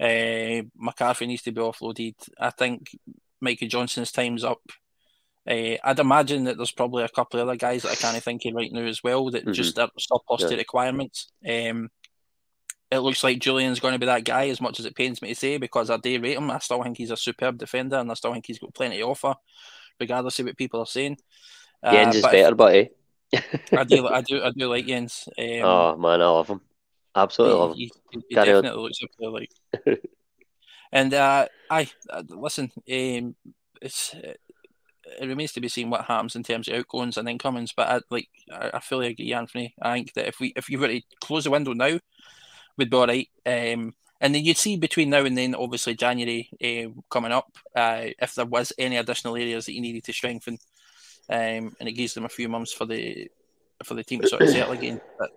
Uh, 0.00 0.66
McCarthy 0.76 1.26
needs 1.26 1.42
to 1.42 1.52
be 1.52 1.60
offloaded. 1.60 2.14
I 2.38 2.50
think 2.50 2.96
Mikey 3.40 3.66
Johnston's 3.66 4.12
time's 4.12 4.44
up. 4.44 4.62
Uh, 5.46 5.76
I'd 5.82 5.98
imagine 5.98 6.44
that 6.44 6.56
there's 6.56 6.72
probably 6.72 7.04
a 7.04 7.08
couple 7.08 7.40
of 7.40 7.48
other 7.48 7.56
guys 7.56 7.82
that 7.82 7.92
I 7.92 7.94
can't 7.94 8.22
think 8.22 8.44
of 8.44 8.54
right 8.54 8.72
now 8.72 8.82
as 8.82 9.02
well 9.02 9.30
that 9.30 9.42
mm-hmm. 9.42 9.52
just 9.52 9.78
are 9.78 9.90
surplus 9.98 10.42
yeah. 10.42 10.48
to 10.48 10.56
requirements. 10.56 11.30
Um, 11.46 11.90
it 12.90 12.98
looks 12.98 13.22
like 13.22 13.38
Jullien's 13.38 13.80
going 13.80 13.92
to 13.92 13.98
be 13.98 14.06
that 14.06 14.24
guy, 14.24 14.48
as 14.48 14.60
much 14.60 14.80
as 14.80 14.86
it 14.86 14.96
pains 14.96 15.20
me 15.20 15.28
to 15.28 15.34
say, 15.34 15.58
because 15.58 15.90
I 15.90 15.98
do 15.98 16.20
rate 16.20 16.38
him. 16.38 16.50
I 16.50 16.58
still 16.58 16.82
think 16.82 16.96
he's 16.96 17.10
a 17.10 17.16
superb 17.16 17.58
defender, 17.58 17.96
and 17.96 18.10
I 18.10 18.14
still 18.14 18.32
think 18.32 18.46
he's 18.46 18.58
got 18.58 18.74
plenty 18.74 18.96
to 18.98 19.02
offer, 19.02 19.34
regardless 20.00 20.38
of 20.38 20.46
what 20.46 20.56
people 20.56 20.80
are 20.80 20.86
saying. 20.86 21.18
Uh, 21.82 21.92
Jenz 21.92 22.16
is 22.16 22.22
better, 22.22 22.54
but 22.54 22.74
eh? 22.74 22.86
I 23.72 23.84
do, 23.84 24.06
I 24.08 24.20
do, 24.22 24.42
I 24.42 24.50
do 24.50 24.68
like 24.68 24.86
Jenz. 24.86 25.28
Um, 25.38 25.64
oh 25.64 25.96
man, 25.96 26.22
I 26.22 26.26
love 26.26 26.48
him. 26.48 26.60
Absolutely 27.14 27.54
he, 27.54 27.60
love 27.60 27.70
him. 27.70 27.76
He, 27.76 27.90
he 28.28 28.34
definitely 28.34 28.70
on. 28.70 28.76
looks 28.76 29.02
up 29.02 29.10
to 29.20 29.28
like. 29.28 29.50
and 30.92 31.14
uh, 31.14 31.46
I 31.70 31.88
uh, 32.10 32.22
listen. 32.28 32.72
Um, 32.90 33.34
it's 33.80 34.14
it 34.14 35.26
remains 35.26 35.52
to 35.52 35.60
be 35.60 35.68
seen 35.68 35.88
what 35.90 36.04
happens 36.04 36.36
in 36.36 36.42
terms 36.42 36.68
of 36.68 36.74
outgoings 36.74 37.16
and 37.16 37.28
incomings. 37.28 37.72
But 37.72 37.88
I 37.88 38.00
like, 38.10 38.28
I, 38.52 38.70
I 38.74 38.80
fully 38.80 39.08
agree, 39.08 39.32
Anthony. 39.32 39.74
I 39.80 39.94
think 39.94 40.14
that 40.14 40.28
if 40.28 40.40
we 40.40 40.52
if 40.56 40.68
you 40.68 40.78
were 40.78 40.88
to 40.88 41.00
close 41.20 41.44
the 41.44 41.50
window 41.50 41.72
now 41.72 41.98
we'd 42.78 42.88
be 42.88 42.96
all 42.96 43.06
right. 43.06 43.28
Um, 43.44 43.94
and 44.20 44.34
then 44.34 44.44
you'd 44.44 44.56
see 44.56 44.76
between 44.76 45.10
now 45.10 45.24
and 45.24 45.36
then, 45.36 45.54
obviously 45.54 45.94
January 45.94 46.48
uh, 46.64 46.90
coming 47.10 47.32
up, 47.32 47.52
uh, 47.76 48.06
if 48.18 48.34
there 48.34 48.46
was 48.46 48.72
any 48.78 48.96
additional 48.96 49.36
areas 49.36 49.66
that 49.66 49.74
you 49.74 49.82
needed 49.82 50.04
to 50.04 50.12
strengthen, 50.12 50.58
um, 51.28 51.76
and 51.78 51.88
it 51.88 51.92
gives 51.92 52.14
them 52.14 52.24
a 52.24 52.28
few 52.28 52.48
months 52.48 52.72
for 52.72 52.86
the 52.86 53.30
for 53.84 53.94
the 53.94 54.04
team 54.04 54.20
to 54.20 54.28
sort 54.28 54.42
of 54.42 54.48
settle 54.48 54.72
again. 54.72 55.00
But 55.18 55.30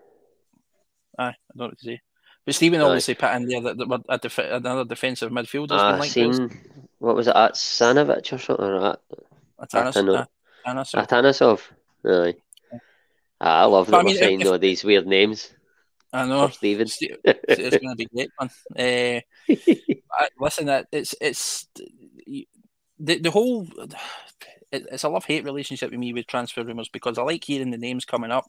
aye, 1.18 1.27
I 1.27 1.34
don't 1.55 1.57
know 1.57 1.65
what 1.68 1.80
to 1.80 1.85
say. 1.85 2.01
But 2.45 2.55
Stephen 2.55 2.81
obviously 2.81 3.13
put 3.13 3.35
in 3.35 3.47
there 3.47 3.61
that, 3.61 3.77
that 3.77 4.01
a 4.09 4.18
def- 4.18 4.39
another 4.39 4.85
defensive 4.85 5.31
midfielder. 5.31 5.72
Uh, 5.72 6.01
seen 6.03 6.49
what 6.97 7.15
was 7.15 7.27
it 7.27 7.35
at 7.35 7.53
Sanovic 7.53 8.34
or 8.34 8.38
something 8.39 8.65
or 8.65 8.91
at 8.91 8.99
Atanasov. 9.59 10.27
Atanasov. 10.65 11.07
Atanasov. 11.07 11.61
Aye. 12.05 12.35
I 13.39 13.65
love 13.65 13.88
that 13.88 13.99
I 13.99 14.03
mean, 14.03 14.15
saying 14.15 14.41
if, 14.41 14.61
these 14.61 14.84
weird 14.84 15.07
names. 15.07 15.51
I 16.13 16.27
know, 16.27 16.49
Stephen. 16.49 16.88
it's 16.88 17.77
going 17.77 17.89
to 17.89 17.95
be 17.95 18.05
great 18.05 18.31
fun. 18.38 18.49
Uh, 20.19 20.26
listen, 20.38 20.68
it's 20.91 21.15
it's 21.22 21.68
the 22.99 23.18
the 23.18 23.31
whole. 23.31 23.65
It's 24.72 25.03
a 25.03 25.10
love 25.10 25.26
hate 25.26 25.43
relationship 25.43 25.91
with 25.91 25.99
me 25.99 26.14
with 26.14 26.27
transfer 26.27 26.64
rumours 26.64 26.89
because 26.89 27.18
I 27.18 27.23
like 27.23 27.43
hearing 27.43 27.72
the 27.72 27.77
names 27.77 28.06
coming 28.06 28.31
up 28.31 28.45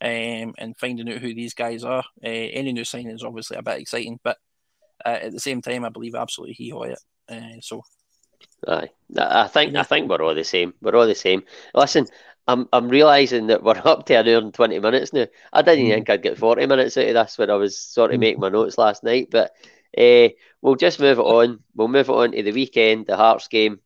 um, 0.00 0.54
and 0.58 0.76
finding 0.76 1.08
out 1.10 1.18
who 1.18 1.34
these 1.34 1.54
guys 1.54 1.84
are. 1.84 2.04
Uh, 2.24 2.28
any 2.28 2.72
new 2.72 2.84
signing 2.84 3.10
is 3.10 3.22
obviously 3.22 3.56
a 3.56 3.62
bit 3.62 3.80
exciting, 3.80 4.18
but 4.24 4.38
uh, 5.04 5.18
at 5.22 5.32
the 5.32 5.40
same 5.40 5.62
time, 5.62 5.84
I 5.84 5.90
believe 5.90 6.14
absolutely 6.14 6.54
he 6.54 6.70
it. 6.70 6.98
Uh, 7.28 7.60
so, 7.60 7.82
aye, 8.66 8.90
I 9.16 9.46
think 9.48 9.76
I 9.76 9.84
think 9.84 10.08
we're 10.08 10.22
all 10.22 10.34
the 10.34 10.44
same. 10.44 10.74
We're 10.80 10.96
all 10.96 11.06
the 11.06 11.14
same. 11.14 11.44
Listen, 11.74 12.06
I'm 12.48 12.68
I'm 12.72 12.88
realizing 12.88 13.46
that 13.48 13.62
we're 13.62 13.80
up 13.84 14.06
to 14.06 14.14
an 14.14 14.28
hour 14.28 14.38
and 14.38 14.54
twenty 14.54 14.78
minutes 14.78 15.12
now. 15.12 15.26
I 15.52 15.62
didn't 15.62 15.86
mm. 15.86 15.94
think 15.94 16.10
I'd 16.10 16.22
get 16.22 16.38
forty 16.38 16.66
minutes 16.66 16.96
out 16.96 17.06
of 17.06 17.14
this 17.14 17.38
when 17.38 17.50
I 17.50 17.54
was 17.54 17.78
sort 17.78 18.12
of 18.12 18.20
making 18.20 18.40
my 18.40 18.48
notes 18.48 18.78
last 18.78 19.04
night, 19.04 19.28
but 19.30 19.52
uh, 19.96 20.28
we'll 20.60 20.76
just 20.76 21.00
move 21.00 21.18
it 21.18 21.22
on. 21.22 21.60
We'll 21.74 21.88
move 21.88 22.08
it 22.08 22.12
on 22.12 22.32
to 22.32 22.42
the 22.42 22.52
weekend, 22.52 23.06
the 23.06 23.16
Hearts 23.16 23.48
game. 23.48 23.80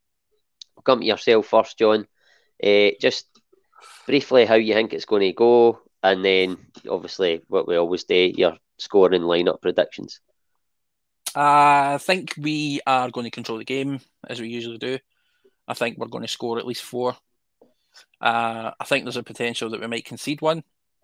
Come 0.86 1.00
to 1.00 1.06
yourself 1.06 1.46
first, 1.48 1.78
John. 1.78 2.06
Uh, 2.62 2.90
just 3.00 3.26
briefly, 4.06 4.46
how 4.46 4.54
you 4.54 4.72
think 4.72 4.92
it's 4.92 5.04
going 5.04 5.22
to 5.22 5.32
go, 5.32 5.80
and 6.02 6.24
then 6.24 6.56
obviously 6.88 7.42
what 7.48 7.66
we 7.66 7.76
always 7.76 8.04
do, 8.04 8.32
your 8.34 8.56
scoring 8.78 9.22
lineup 9.22 9.60
predictions. 9.60 10.20
I 11.34 11.98
think 11.98 12.34
we 12.38 12.80
are 12.86 13.10
going 13.10 13.24
to 13.24 13.30
control 13.30 13.58
the 13.58 13.64
game 13.64 14.00
as 14.26 14.40
we 14.40 14.48
usually 14.48 14.78
do. 14.78 14.98
I 15.68 15.74
think 15.74 15.98
we're 15.98 16.06
going 16.06 16.24
to 16.24 16.28
score 16.28 16.58
at 16.58 16.66
least 16.66 16.82
four. 16.82 17.16
Uh, 18.20 18.70
I 18.78 18.84
think 18.84 19.04
there's 19.04 19.16
a 19.16 19.22
potential 19.22 19.68
that 19.70 19.80
we 19.80 19.86
might 19.86 20.04
concede 20.04 20.40
one 20.40 20.62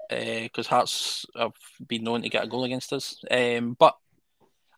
because 0.08 0.66
uh, 0.66 0.70
Hearts 0.70 1.26
have 1.36 1.52
been 1.86 2.04
known 2.04 2.22
to 2.22 2.28
get 2.28 2.44
a 2.44 2.48
goal 2.48 2.64
against 2.64 2.92
us. 2.92 3.22
Um, 3.30 3.76
but 3.78 3.96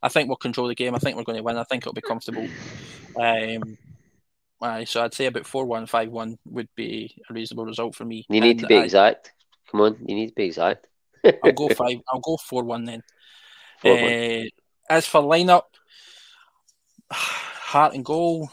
I 0.02 0.08
think 0.08 0.28
we'll 0.28 0.36
control 0.36 0.68
the 0.68 0.74
game. 0.74 0.94
I 0.94 0.98
think 0.98 1.16
we're 1.16 1.24
going 1.24 1.38
to 1.38 1.44
win. 1.44 1.56
I 1.56 1.64
think 1.64 1.82
it'll 1.82 1.92
be 1.92 2.00
comfortable. 2.00 2.48
Um, 3.16 3.78
uh, 4.60 4.84
so 4.84 5.02
I'd 5.02 5.14
say 5.14 5.26
about 5.26 5.46
4 5.46 5.66
1, 5.66 5.86
5 5.86 6.10
1 6.10 6.38
would 6.46 6.68
be 6.74 7.16
a 7.28 7.32
reasonable 7.32 7.66
result 7.66 7.94
for 7.94 8.04
me. 8.04 8.24
You 8.28 8.40
need 8.40 8.52
and 8.52 8.60
to 8.60 8.66
be 8.66 8.76
I, 8.76 8.82
exact. 8.84 9.32
Come 9.70 9.80
on, 9.80 9.96
you 10.06 10.14
need 10.14 10.28
to 10.28 10.34
be 10.34 10.44
exact. 10.44 10.86
I'll 11.44 11.52
go 11.52 11.68
five. 11.68 11.98
I'll 12.08 12.20
go 12.20 12.36
four 12.36 12.64
one 12.64 12.84
then. 12.84 13.02
4-1. 13.82 14.46
Uh, 14.46 14.48
as 14.88 15.06
for 15.06 15.22
lineup, 15.22 15.62
Hart 17.10 17.94
and 17.94 18.04
goal, 18.04 18.50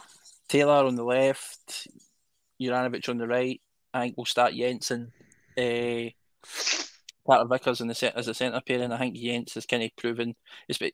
Taylor 0.48 0.86
on 0.86 0.96
the 0.96 1.04
left, 1.04 1.88
Juranovic 2.62 3.08
on 3.10 3.18
the 3.18 3.28
right. 3.28 3.62
I 3.94 4.02
think 4.02 4.18
we'll 4.18 4.26
start 4.26 4.54
Jensen, 4.54 5.12
uh, 5.58 6.10
Carter 7.26 7.48
Vickers 7.48 7.82
in 7.82 7.88
the 7.88 7.96
set 7.96 8.16
as 8.16 8.28
a 8.28 8.34
centre 8.34 8.62
pair, 8.66 8.82
and 8.82 8.94
I 8.94 8.98
think 8.98 9.16
Jenz 9.16 9.54
has 9.54 9.66
kind 9.66 9.84
of 9.84 9.96
proven. 9.96 10.36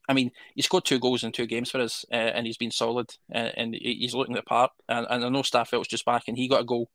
I 0.09 0.13
mean, 0.13 0.31
he 0.55 0.61
scored 0.61 0.85
two 0.85 0.99
goals 0.99 1.23
in 1.23 1.31
two 1.31 1.45
games 1.45 1.71
for 1.71 1.79
us, 1.79 2.05
uh, 2.11 2.15
and 2.15 2.45
he's 2.45 2.57
been 2.57 2.71
solid, 2.71 3.09
uh, 3.33 3.51
and 3.55 3.73
he's 3.73 4.13
looking 4.13 4.35
the 4.35 4.41
part. 4.41 4.71
And, 4.89 5.07
and 5.09 5.25
I 5.25 5.29
know 5.29 5.41
Starfelt's 5.41 5.87
just 5.87 6.05
back, 6.05 6.23
and 6.27 6.37
he 6.37 6.49
got 6.49 6.61
a 6.61 6.65
goal, 6.65 6.89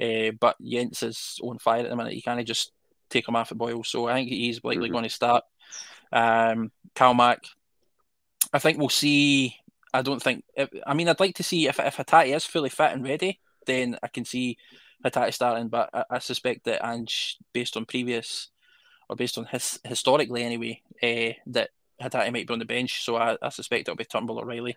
uh, 0.00 0.32
but 0.38 0.56
Jenz 0.62 1.02
is 1.02 1.38
on 1.42 1.58
fire 1.58 1.82
at 1.82 1.88
the 1.88 1.96
minute. 1.96 2.12
He 2.12 2.22
kind 2.22 2.40
of 2.40 2.46
just 2.46 2.72
take 3.08 3.26
him 3.26 3.36
off 3.36 3.48
the 3.48 3.54
boil, 3.54 3.84
so 3.84 4.06
I 4.06 4.14
think 4.14 4.28
he's 4.28 4.62
likely 4.62 4.84
mm-hmm. 4.84 4.92
going 4.92 5.04
to 5.04 5.10
start. 5.10 5.44
Um, 6.12 6.70
Calmac, 6.94 7.38
I 8.52 8.58
think 8.58 8.78
we'll 8.78 8.90
see. 8.90 9.56
I 9.94 10.02
don't 10.02 10.22
think. 10.22 10.44
I 10.86 10.92
mean, 10.92 11.08
I'd 11.08 11.20
like 11.20 11.36
to 11.36 11.42
see 11.42 11.68
if 11.68 11.78
if 11.80 11.96
Hatate 11.96 12.34
is 12.36 12.44
fully 12.44 12.68
fit 12.68 12.92
and 12.92 13.04
ready, 13.04 13.40
then 13.66 13.98
I 14.02 14.08
can 14.08 14.26
see 14.26 14.58
Hatate 15.04 15.32
starting. 15.32 15.68
But 15.68 15.88
I, 15.94 16.04
I 16.10 16.18
suspect 16.18 16.64
that 16.64 16.86
Ange, 16.86 17.38
based 17.54 17.76
on 17.76 17.86
previous 17.86 18.50
or 19.08 19.16
based 19.16 19.38
on 19.38 19.46
his 19.46 19.80
historically 19.84 20.42
anyway, 20.42 20.82
uh, 21.02 21.32
that 21.46 21.70
Hatate 22.00 22.32
might 22.32 22.46
be 22.46 22.52
on 22.52 22.58
the 22.58 22.64
bench. 22.64 23.04
So 23.04 23.16
I, 23.16 23.36
I 23.40 23.48
suspect 23.48 23.82
it'll 23.82 23.96
be 23.96 24.04
Turnbull 24.04 24.38
or 24.38 24.46
Riley 24.46 24.76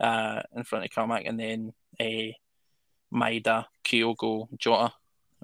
uh, 0.00 0.42
in 0.54 0.64
front 0.64 0.84
of 0.84 0.90
Calmac, 0.90 1.28
and 1.28 1.38
then 1.38 1.72
uh, 2.00 2.32
Maeda, 3.12 3.66
Kyogo, 3.84 4.48
Jota 4.58 4.92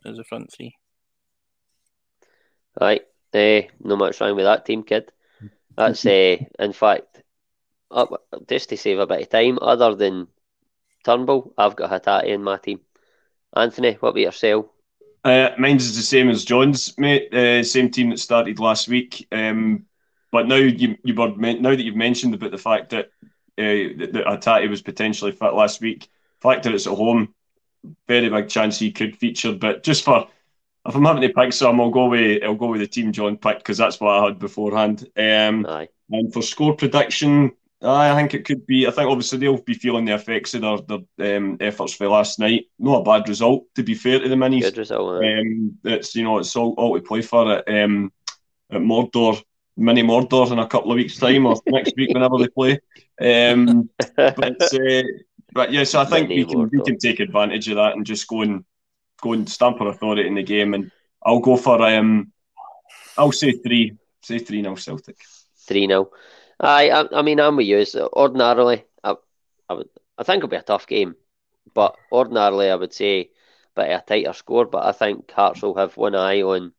as 0.05 0.16
the 0.16 0.24
front 0.24 0.53
three. 0.53 0.74
Right, 2.81 3.03
uh, 3.35 3.62
no 3.82 3.97
much 3.97 4.20
wrong 4.20 4.37
with 4.37 4.45
that 4.45 4.65
team, 4.65 4.82
kid. 4.82 5.12
That's 5.77 6.05
uh, 6.07 6.37
in 6.59 6.73
fact, 6.73 7.23
uh, 7.91 8.07
just 8.49 8.69
to 8.70 8.77
save 8.77 8.99
a 8.99 9.07
bit 9.07 9.23
of 9.23 9.28
time. 9.28 9.59
Other 9.61 9.95
than 9.95 10.28
Turnbull, 11.05 11.55
I've 11.57 11.77
got 11.77 11.91
Hatate 11.91 12.27
in 12.27 12.43
my 12.43 12.59
team. 12.59 12.81
Anthony, 13.55 13.95
what 13.95 14.11
about 14.11 14.20
yourself? 14.20 14.66
Uh, 15.22 15.51
mine's 15.59 15.86
is 15.86 15.97
the 15.97 16.02
same 16.02 16.30
as 16.30 16.44
John's, 16.44 16.97
mate. 16.98 17.32
Uh, 17.32 17.62
same 17.62 17.90
team 17.90 18.10
that 18.10 18.18
started 18.18 18.59
last 18.59 18.88
week. 18.88 19.26
Um, 19.30 19.86
but 20.32 20.47
now 20.47 20.56
you 20.56 20.97
you 21.05 21.14
were 21.14 21.34
now 21.36 21.70
that 21.70 21.82
you've 21.82 21.97
mentioned 21.97 22.34
about 22.34 22.52
the 22.52 22.59
fact 22.59 22.90
that 22.90 23.06
uh, 23.59 23.98
that, 23.98 24.10
that 24.12 24.26
Hatate 24.26 24.70
was 24.70 24.82
potentially 24.82 25.32
fit 25.32 25.55
last 25.55 25.80
week, 25.80 26.09
fact 26.40 26.62
that 26.62 26.74
it's 26.74 26.86
at 26.86 26.97
home, 26.97 27.34
very 28.06 28.28
big 28.28 28.48
chance 28.48 28.78
he 28.78 28.92
could 28.92 29.16
feature. 29.16 29.52
But 29.52 29.82
just 29.82 30.05
for 30.05 30.28
if 30.86 30.94
I'm 30.94 31.05
having 31.05 31.22
to 31.22 31.34
pick 31.34 31.52
some, 31.52 31.80
I'll 31.80 31.90
go 31.90 32.09
with 32.09 32.42
I'll 32.42 32.55
go 32.55 32.68
with 32.68 32.80
the 32.80 32.86
team 32.86 33.12
John 33.12 33.36
picked 33.36 33.59
because 33.59 33.78
that's 33.78 34.01
what 34.01 34.18
I 34.18 34.24
had 34.26 34.38
beforehand. 34.38 35.09
Um, 35.16 35.66
Aye. 35.66 35.88
And 36.10 36.32
for 36.32 36.42
score 36.42 36.74
prediction, 36.74 37.52
I 37.82 38.15
think 38.15 38.35
it 38.35 38.44
could 38.44 38.66
be. 38.66 38.86
I 38.86 38.90
think 38.90 39.09
obviously 39.09 39.39
they'll 39.39 39.62
be 39.62 39.74
feeling 39.74 40.05
the 40.05 40.15
effects 40.15 40.55
of 40.55 40.86
their, 40.86 40.98
their 41.16 41.36
um, 41.39 41.57
efforts 41.61 41.94
for 41.94 42.09
last 42.09 42.39
night. 42.39 42.66
Not 42.78 43.01
a 43.01 43.05
bad 43.05 43.28
result, 43.28 43.65
to 43.77 43.82
be 43.82 43.94
fair 43.94 44.20
to 44.20 44.28
the 44.28 44.35
minis. 44.35 44.62
Good 44.62 44.78
result. 44.78 45.24
Um, 45.24 45.78
it's 45.85 46.15
you 46.15 46.24
know 46.24 46.39
it's 46.39 46.55
all, 46.57 46.74
all 46.77 46.94
to 46.94 47.02
play 47.02 47.23
for 47.23 47.59
it. 47.59 47.65
Um, 47.69 48.12
at 48.70 48.82
Mordor, 48.82 49.43
mini 49.77 50.02
Mordor 50.02 50.52
in 50.52 50.59
a 50.59 50.66
couple 50.66 50.93
of 50.93 50.97
weeks' 50.97 51.16
time 51.16 51.47
or 51.47 51.57
next 51.66 51.94
week 51.97 52.11
whenever 52.12 52.39
they 52.39 52.48
play. 52.48 52.81
Um, 53.20 53.89
but 54.16 54.62
uh, 54.74 55.02
but 55.52 55.73
yeah, 55.73 55.85
so 55.85 56.01
I 56.01 56.05
think 56.05 56.28
we 56.28 56.44
can 56.44 56.69
we 56.69 56.82
can 56.82 56.98
take 56.98 57.20
advantage 57.20 57.69
of 57.69 57.77
that 57.77 57.97
and 57.97 58.05
just 58.05 58.28
go 58.28 58.43
and 58.43 58.65
go 59.23 59.32
and 59.32 59.48
stamp 59.48 59.81
our 59.81 59.89
authority 59.89 60.27
in 60.27 60.35
the 60.35 60.43
game. 60.43 60.74
And 60.74 60.90
I'll 61.24 61.40
go 61.40 61.57
for 61.57 61.81
um, 61.82 62.32
I'll 63.16 63.32
say 63.32 63.52
three, 63.52 63.97
say 64.23 64.39
three 64.39 64.62
now 64.62 64.74
Celtic. 64.74 65.16
Three 65.66 65.86
now. 65.86 66.09
I, 66.61 66.91
I, 66.91 67.19
I 67.19 67.23
mean, 67.23 67.41
I'm 67.41 67.57
with 67.57 67.66
you. 67.66 67.85
Ordinarily, 68.12 68.85
I, 69.03 69.15
I 69.69 69.74
would, 69.74 69.89
I 70.19 70.23
think 70.23 70.39
it'll 70.39 70.49
be 70.49 70.57
a 70.57 70.62
tough 70.62 70.87
game, 70.87 71.15
but 71.74 71.97
ordinarily, 72.12 72.70
I 72.70 72.77
would 72.77 72.93
say 72.93 73.31
but 73.74 73.91
a 73.91 74.03
tighter 74.07 74.32
score. 74.32 74.66
But 74.66 74.85
I 74.85 74.93
think 74.93 75.31
Hearts 75.31 75.62
will 75.62 75.77
have 75.77 75.97
one 75.97 76.15
eye 76.15 76.43
on 76.43 76.73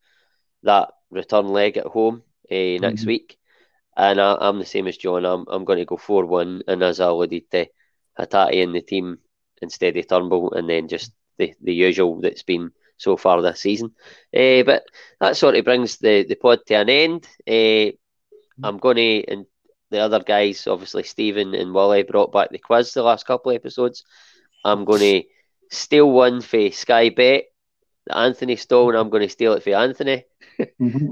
that 0.63 0.89
return 1.09 1.47
leg 1.47 1.77
at 1.77 1.87
home 1.87 2.23
uh, 2.51 2.77
next 2.79 3.01
mm-hmm. 3.01 3.07
week, 3.07 3.39
and 3.97 4.21
I, 4.21 4.47
am 4.47 4.59
the 4.59 4.65
same 4.65 4.87
as 4.87 4.97
John. 4.97 5.25
I'm, 5.25 5.45
I'm 5.47 5.65
going 5.65 5.79
to 5.79 5.85
go 5.85 5.97
four 5.97 6.25
one, 6.25 6.61
and 6.67 6.83
as 6.83 6.99
I 6.99 7.07
alluded 7.07 7.49
to, 7.51 7.67
Hatate 8.19 8.53
in 8.53 8.73
the 8.73 8.81
team 8.81 9.17
instead 9.61 9.97
of 9.97 10.07
Turnbull, 10.07 10.53
and 10.53 10.69
then 10.69 10.87
just 10.87 11.11
the, 11.37 11.53
the 11.61 11.73
usual 11.73 12.19
that's 12.21 12.43
been 12.43 12.71
so 12.97 13.17
far 13.17 13.41
this 13.41 13.61
season. 13.61 13.91
Uh, 14.35 14.63
but 14.63 14.83
that 15.19 15.35
sort 15.35 15.55
of 15.55 15.65
brings 15.65 15.97
the, 15.97 16.23
the 16.23 16.35
pod 16.35 16.59
to 16.67 16.75
an 16.75 16.89
end. 16.89 17.27
Uh, 17.47 17.95
I'm 18.63 18.77
going 18.77 18.97
to, 18.97 19.45
the 19.91 19.99
other 19.99 20.19
guys, 20.21 20.67
obviously 20.67 21.03
Stephen 21.03 21.53
and 21.55 21.73
Wally, 21.73 22.03
brought 22.03 22.33
back 22.33 22.49
the 22.51 22.59
quiz 22.59 22.93
the 22.93 23.03
last 23.03 23.25
couple 23.27 23.51
of 23.51 23.55
episodes. 23.57 24.03
I'm 24.65 24.85
going 24.85 25.01
to 25.01 25.23
steal 25.71 26.11
one 26.11 26.41
for 26.41 26.71
Sky 26.71 27.09
Bet. 27.09 27.45
The 28.07 28.17
Anthony 28.17 28.55
stole, 28.57 28.89
and 28.89 28.97
I'm 28.97 29.09
going 29.09 29.23
to 29.23 29.29
steal 29.29 29.53
it 29.53 29.63
for 29.63 29.75
Anthony. 29.75 30.25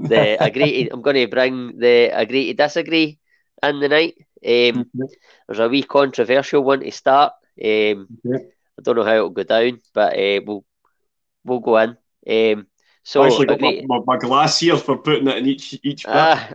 The 0.06 0.36
agree. 0.42 0.84
To, 0.84 0.94
I'm 0.94 1.02
going 1.02 1.16
to 1.16 1.26
bring 1.28 1.78
the 1.78 2.10
agree 2.12 2.46
to 2.48 2.54
disagree 2.54 3.18
in 3.62 3.80
the 3.80 3.88
night. 3.88 4.14
Um. 4.46 4.86
There's 5.48 5.60
a 5.60 5.68
wee 5.68 5.82
controversial 5.82 6.62
one 6.62 6.80
to 6.80 6.90
start. 6.92 7.32
Um, 7.62 8.08
I 8.78 8.82
don't 8.82 8.96
know 8.96 9.04
how 9.04 9.14
it'll 9.16 9.30
go 9.30 9.44
down, 9.44 9.80
but 9.94 10.14
uh, 10.18 10.40
we'll 10.46 10.64
we'll 11.44 11.60
go 11.60 11.78
in. 11.78 11.90
Um, 12.28 12.66
so 13.02 13.22
I 13.22 13.26
actually 13.28 13.46
got 13.46 13.60
my, 13.60 13.80
my, 13.86 14.00
my, 14.06 14.16
glass 14.18 14.60
here 14.60 14.76
for 14.76 14.96
putting 14.96 15.28
it 15.28 15.38
in 15.38 15.46
each 15.46 15.78
each. 15.82 16.04
Uh, 16.06 16.52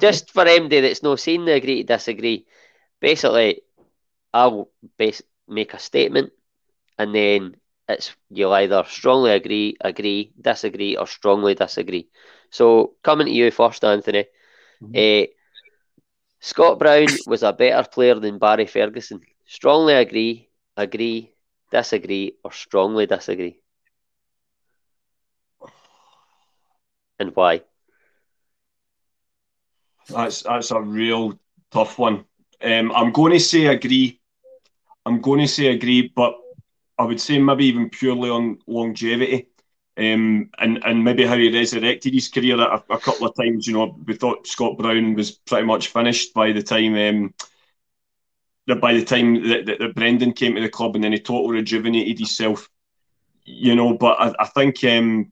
just 0.00 0.30
for 0.30 0.44
MD 0.44 0.80
that's 0.80 1.02
no 1.02 1.16
seen 1.16 1.44
the 1.44 1.52
agree 1.52 1.82
to 1.82 1.94
disagree. 1.94 2.46
Basically, 3.00 3.62
I'll 4.32 4.70
base, 4.96 5.22
make 5.48 5.74
a 5.74 5.78
statement, 5.78 6.32
and 6.98 7.14
then 7.14 7.56
it's 7.88 8.14
you'll 8.30 8.52
either 8.52 8.84
strongly 8.88 9.32
agree, 9.32 9.76
agree, 9.80 10.32
disagree, 10.40 10.96
or 10.96 11.06
strongly 11.06 11.54
disagree. 11.54 12.08
So 12.50 12.94
coming 13.02 13.26
to 13.26 13.32
you 13.32 13.50
first, 13.50 13.84
Anthony. 13.84 14.26
Mm-hmm. 14.82 14.94
Uh, 14.96 15.26
Scott 16.40 16.78
Brown 16.78 17.06
was 17.26 17.44
a 17.44 17.52
better 17.52 17.88
player 17.88 18.18
than 18.18 18.38
Barry 18.38 18.66
Ferguson. 18.66 19.20
Strongly 19.46 19.94
agree, 19.94 20.48
agree, 20.76 21.34
disagree, 21.70 22.34
or 22.42 22.50
strongly 22.50 23.06
disagree. 23.06 23.61
And 27.22 27.34
why? 27.36 27.62
That's 30.08 30.42
that's 30.42 30.72
a 30.72 30.80
real 30.80 31.38
tough 31.70 31.96
one. 31.98 32.24
Um, 32.60 32.90
I'm 32.92 33.12
going 33.12 33.32
to 33.32 33.40
say 33.40 33.66
agree. 33.66 34.20
I'm 35.06 35.20
going 35.20 35.40
to 35.40 35.48
say 35.48 35.68
agree, 35.68 36.12
but 36.14 36.34
I 36.98 37.04
would 37.04 37.20
say 37.20 37.38
maybe 37.38 37.66
even 37.66 37.90
purely 37.90 38.28
on 38.28 38.58
longevity. 38.66 39.48
Um, 39.96 40.50
and 40.58 40.82
and 40.84 41.04
maybe 41.04 41.24
how 41.26 41.36
he 41.36 41.52
resurrected 41.52 42.14
his 42.14 42.28
career 42.28 42.58
a, 42.58 42.82
a, 42.90 42.98
couple 42.98 43.28
of 43.28 43.36
times. 43.36 43.66
You 43.66 43.74
know, 43.74 43.96
we 44.04 44.14
thought 44.14 44.46
Scott 44.46 44.78
Brown 44.78 45.14
was 45.14 45.30
pretty 45.30 45.66
much 45.66 45.88
finished 45.88 46.34
by 46.34 46.50
the 46.50 46.62
time 46.62 46.94
um, 46.96 47.34
that 48.66 48.80
by 48.80 48.94
the 48.94 49.04
time 49.04 49.46
that, 49.48 49.66
that, 49.66 49.78
that, 49.78 49.94
Brendan 49.94 50.32
came 50.32 50.54
to 50.54 50.62
the 50.62 50.70
club, 50.70 50.94
and 50.94 51.04
then 51.04 51.12
he 51.12 51.18
totally 51.18 51.56
rejuvenated 51.56 52.18
himself. 52.18 52.68
You 53.44 53.76
know, 53.76 53.94
but 53.94 54.18
I, 54.18 54.34
I 54.40 54.46
think 54.46 54.82
um, 54.84 55.30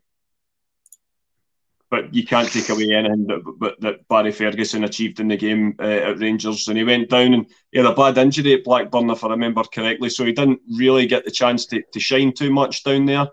but 1.91 2.15
you 2.15 2.25
can't 2.25 2.51
take 2.51 2.69
away 2.69 2.93
anything 2.93 3.27
that, 3.27 3.75
that 3.81 4.09
Barry 4.09 4.31
Ferguson 4.31 4.85
achieved 4.85 5.19
in 5.19 5.27
the 5.27 5.37
game 5.37 5.75
uh, 5.81 5.83
at 5.83 6.21
Rangers. 6.21 6.69
And 6.69 6.79
he 6.79 6.85
went 6.85 7.11
down 7.11 7.35
and 7.35 7.47
he 7.73 7.79
had 7.79 7.87
a 7.87 7.95
bad 7.95 8.17
injury 8.17 8.55
at 8.55 8.65
Blackburn, 8.65 9.11
if 9.11 9.25
I 9.25 9.29
remember 9.31 9.65
correctly. 9.65 10.09
So 10.09 10.25
he 10.25 10.33
didn't 10.33 10.61
really 10.79 11.07
get 11.07 11.25
the 11.25 11.33
chance 11.33 11.67
to, 11.67 11.83
to 11.93 12.01
shine 12.01 12.33
too 12.33 12.53
much 12.53 12.85
down 12.85 13.07
there. 13.07 13.29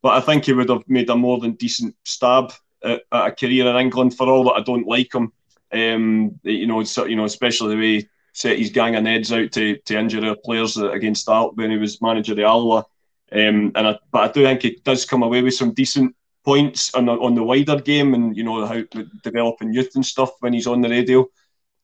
But 0.00 0.14
I 0.14 0.20
think 0.20 0.46
he 0.46 0.54
would 0.54 0.70
have 0.70 0.88
made 0.88 1.10
a 1.10 1.16
more 1.16 1.38
than 1.38 1.52
decent 1.52 1.94
stab 2.04 2.52
at, 2.82 3.02
at 3.12 3.26
a 3.26 3.32
career 3.32 3.66
in 3.66 3.76
England. 3.76 4.16
For 4.16 4.26
all 4.26 4.44
that 4.44 4.54
I 4.54 4.62
don't 4.62 4.86
like 4.86 5.14
him, 5.14 5.32
um, 5.70 6.40
you 6.44 6.66
know, 6.66 6.82
so, 6.84 7.04
you 7.04 7.16
know, 7.16 7.24
especially 7.24 7.74
the 7.74 7.80
way 7.80 8.00
he 8.00 8.08
set 8.32 8.58
his 8.58 8.70
gang 8.70 8.96
of 8.96 9.04
Neds 9.04 9.36
out 9.36 9.52
to, 9.52 9.76
to 9.76 9.98
injure 9.98 10.24
our 10.24 10.36
players 10.36 10.78
against 10.78 11.28
Art 11.28 11.56
when 11.56 11.70
he 11.70 11.76
was 11.76 12.00
manager 12.00 12.32
of 12.32 12.38
Alloa. 12.38 12.86
Um, 13.30 13.72
and 13.74 13.88
I, 13.88 13.98
but 14.10 14.30
I 14.30 14.32
do 14.32 14.44
think 14.44 14.62
he 14.62 14.80
does 14.82 15.04
come 15.04 15.22
away 15.22 15.42
with 15.42 15.54
some 15.54 15.74
decent 15.74 16.14
points 16.48 16.94
on 16.94 17.04
the, 17.04 17.12
on 17.12 17.34
the 17.34 17.42
wider 17.42 17.78
game 17.78 18.14
and 18.14 18.34
you 18.34 18.42
know 18.42 18.64
how 18.64 18.82
developing 19.22 19.70
youth 19.70 19.94
and 19.96 20.06
stuff 20.06 20.30
when 20.40 20.54
he's 20.54 20.66
on 20.66 20.80
the 20.80 20.88
radio. 20.88 21.26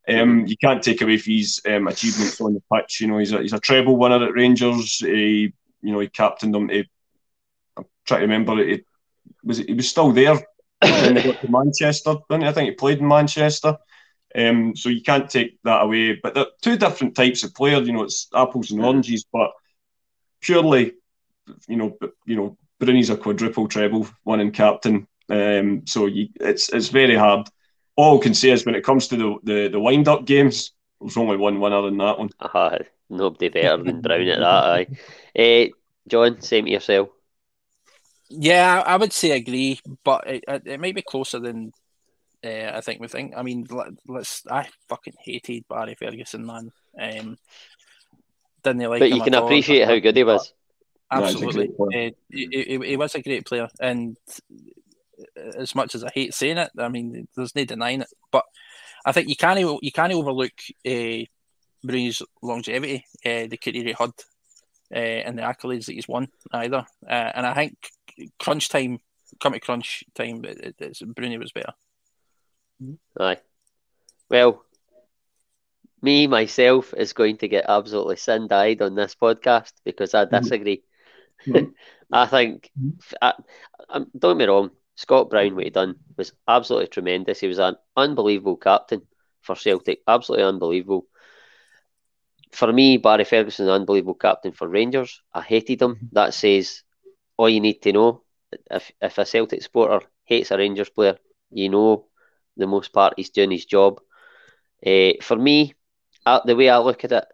Um, 0.08 0.46
you 0.46 0.56
can't 0.56 0.82
take 0.82 1.02
away 1.02 1.18
his 1.18 1.60
um, 1.68 1.86
achievements 1.86 2.40
on 2.40 2.54
the 2.54 2.62
pitch. 2.72 3.02
You 3.02 3.08
know, 3.08 3.18
he's 3.18 3.32
a, 3.32 3.42
he's 3.42 3.52
a 3.52 3.60
treble 3.60 3.98
winner 3.98 4.24
at 4.24 4.32
Rangers. 4.32 5.00
He, 5.00 5.52
you 5.82 5.92
know, 5.92 6.00
he 6.00 6.08
captained 6.08 6.54
them. 6.54 6.70
He, 6.70 6.88
I'm 7.76 7.84
trying 8.06 8.20
to 8.20 8.26
remember. 8.26 8.56
He 8.56 8.84
was 9.42 9.58
he 9.58 9.74
was 9.74 9.90
still 9.90 10.12
there 10.12 10.36
when 10.80 11.14
they 11.14 11.22
got 11.22 11.42
to 11.42 11.50
Manchester. 11.58 12.14
Didn't 12.30 12.44
he? 12.44 12.48
I 12.48 12.52
think 12.52 12.70
he 12.70 12.74
played 12.74 13.00
in 13.00 13.08
Manchester. 13.08 13.76
Um, 14.34 14.74
so 14.74 14.88
you 14.88 15.02
can't 15.02 15.28
take 15.28 15.58
that 15.64 15.82
away. 15.82 16.18
But 16.22 16.34
they're 16.34 16.46
two 16.62 16.78
different 16.78 17.14
types 17.14 17.44
of 17.44 17.54
player. 17.54 17.82
You 17.82 17.92
know, 17.92 18.04
it's 18.04 18.28
apples 18.34 18.70
and 18.70 18.82
oranges. 18.82 19.26
But 19.30 19.50
purely, 20.40 20.92
you 21.68 21.76
know, 21.76 21.98
you 22.24 22.36
know, 22.36 22.56
Broony's 22.84 23.10
a 23.10 23.16
quadruple 23.16 23.68
treble 23.68 24.06
winning 24.24 24.52
captain. 24.52 25.06
Um, 25.28 25.86
so 25.86 26.06
you, 26.06 26.28
it's 26.40 26.68
it's 26.70 26.88
very 26.88 27.16
hard. 27.16 27.48
All 27.96 28.18
I 28.18 28.22
can 28.22 28.34
say 28.34 28.50
is 28.50 28.66
when 28.66 28.74
it 28.74 28.84
comes 28.84 29.08
to 29.08 29.16
the, 29.16 29.36
the, 29.44 29.68
the 29.68 29.80
wind 29.80 30.08
up 30.08 30.24
games, 30.24 30.72
there's 31.00 31.16
only 31.16 31.36
one 31.36 31.60
winner 31.60 31.86
in 31.86 31.96
that 31.98 32.18
one. 32.18 32.30
Uh, 32.40 32.78
nobody 33.08 33.48
better 33.48 33.82
than 33.82 34.00
Brown 34.00 34.28
at 34.28 34.40
that. 34.40 34.44
Aye. 34.44 34.86
Uh, 35.38 35.68
John, 36.08 36.40
same 36.40 36.64
to 36.66 36.72
yourself. 36.72 37.08
Yeah, 38.28 38.82
I 38.84 38.96
would 38.96 39.12
say 39.12 39.30
agree, 39.30 39.78
but 40.02 40.26
it, 40.26 40.44
it 40.48 40.80
might 40.80 40.94
be 40.94 41.02
closer 41.02 41.38
than 41.38 41.72
uh, 42.44 42.72
I 42.74 42.80
think 42.80 43.00
we 43.00 43.08
think. 43.08 43.34
I 43.36 43.42
mean, 43.42 43.66
let's. 44.06 44.42
I 44.50 44.68
fucking 44.88 45.14
hated 45.18 45.64
Barry 45.68 45.94
Ferguson, 45.94 46.44
man. 46.44 46.72
Um, 46.98 47.38
didn't 48.62 48.90
like. 48.90 49.00
But 49.00 49.12
you 49.12 49.22
can 49.22 49.34
appreciate 49.34 49.86
how 49.86 49.98
good 49.98 50.16
he 50.16 50.24
was. 50.24 50.52
Absolutely, 51.10 51.68
uh, 51.78 52.10
he, 52.30 52.48
he, 52.50 52.78
he, 52.84 52.96
was 52.96 53.14
a 53.14 53.22
great 53.22 53.46
player, 53.46 53.68
and 53.80 54.16
as 55.56 55.74
much 55.74 55.94
as 55.94 56.02
I 56.02 56.10
hate 56.12 56.34
saying 56.34 56.58
it, 56.58 56.70
I 56.78 56.88
mean, 56.88 57.28
there's 57.36 57.54
no 57.54 57.64
denying 57.64 58.00
it. 58.00 58.08
But 58.32 58.44
I 59.04 59.12
think 59.12 59.28
you 59.28 59.36
can't 59.36 59.60
you 59.82 59.92
can't 59.92 60.12
overlook 60.12 60.52
uh, 60.86 61.24
Broony's 61.84 62.22
longevity, 62.42 63.04
uh, 63.24 63.46
the 63.46 63.58
career 63.62 63.84
he 63.84 63.94
had, 63.98 64.12
uh, 64.94 64.98
and 64.98 65.38
the 65.38 65.42
accolades 65.42 65.86
that 65.86 65.92
he's 65.92 66.08
won 66.08 66.28
either. 66.52 66.86
Uh, 67.06 67.30
and 67.34 67.46
I 67.46 67.54
think 67.54 67.76
crunch 68.38 68.68
time, 68.68 68.98
come 69.40 69.52
to 69.52 69.60
crunch 69.60 70.04
time, 70.14 70.44
it, 70.44 70.74
it, 70.78 70.98
Broony 71.14 71.38
was 71.38 71.52
better. 71.52 71.74
Aye. 73.20 73.38
Well, 74.30 74.64
me 76.02 76.26
myself 76.26 76.94
is 76.96 77.12
going 77.12 77.38
to 77.38 77.48
get 77.48 77.66
absolutely 77.68 78.16
sin 78.16 78.48
eyed 78.50 78.82
on 78.82 78.94
this 78.94 79.14
podcast 79.14 79.72
because 79.84 80.14
I 80.14 80.24
mm-hmm. 80.24 80.36
disagree. 80.36 80.82
Mm-hmm. 81.46 81.70
I 82.12 82.26
think. 82.26 82.70
I, 83.20 83.34
I, 83.88 83.98
don't 84.18 84.20
get 84.20 84.36
me 84.36 84.44
wrong, 84.44 84.70
Scott 84.96 85.30
Brown, 85.30 85.54
what 85.54 85.64
he 85.64 85.70
done 85.70 85.96
was 86.16 86.32
absolutely 86.46 86.88
tremendous. 86.88 87.40
He 87.40 87.48
was 87.48 87.58
an 87.58 87.76
unbelievable 87.96 88.56
captain 88.56 89.02
for 89.42 89.56
Celtic, 89.56 90.00
absolutely 90.06 90.44
unbelievable. 90.44 91.06
For 92.52 92.72
me, 92.72 92.98
Barry 92.98 93.24
Ferguson, 93.24 93.66
an 93.66 93.72
unbelievable 93.72 94.14
captain 94.14 94.52
for 94.52 94.68
Rangers. 94.68 95.20
I 95.32 95.42
hated 95.42 95.82
him. 95.82 95.96
Mm-hmm. 95.96 96.06
That 96.12 96.34
says 96.34 96.82
all 97.36 97.48
you 97.48 97.60
need 97.60 97.82
to 97.82 97.92
know. 97.92 98.22
If 98.70 98.92
if 99.00 99.18
a 99.18 99.26
Celtic 99.26 99.62
supporter 99.62 100.06
hates 100.24 100.52
a 100.52 100.56
Rangers 100.56 100.90
player, 100.90 101.18
you 101.50 101.68
know 101.68 102.06
the 102.56 102.66
most 102.66 102.92
part 102.92 103.14
he's 103.16 103.30
doing 103.30 103.50
his 103.50 103.64
job. 103.64 104.00
Uh, 104.86 105.12
for 105.20 105.36
me, 105.36 105.74
uh, 106.24 106.40
the 106.44 106.54
way 106.54 106.68
I 106.68 106.78
look 106.78 107.04
at 107.04 107.12
it, 107.12 107.24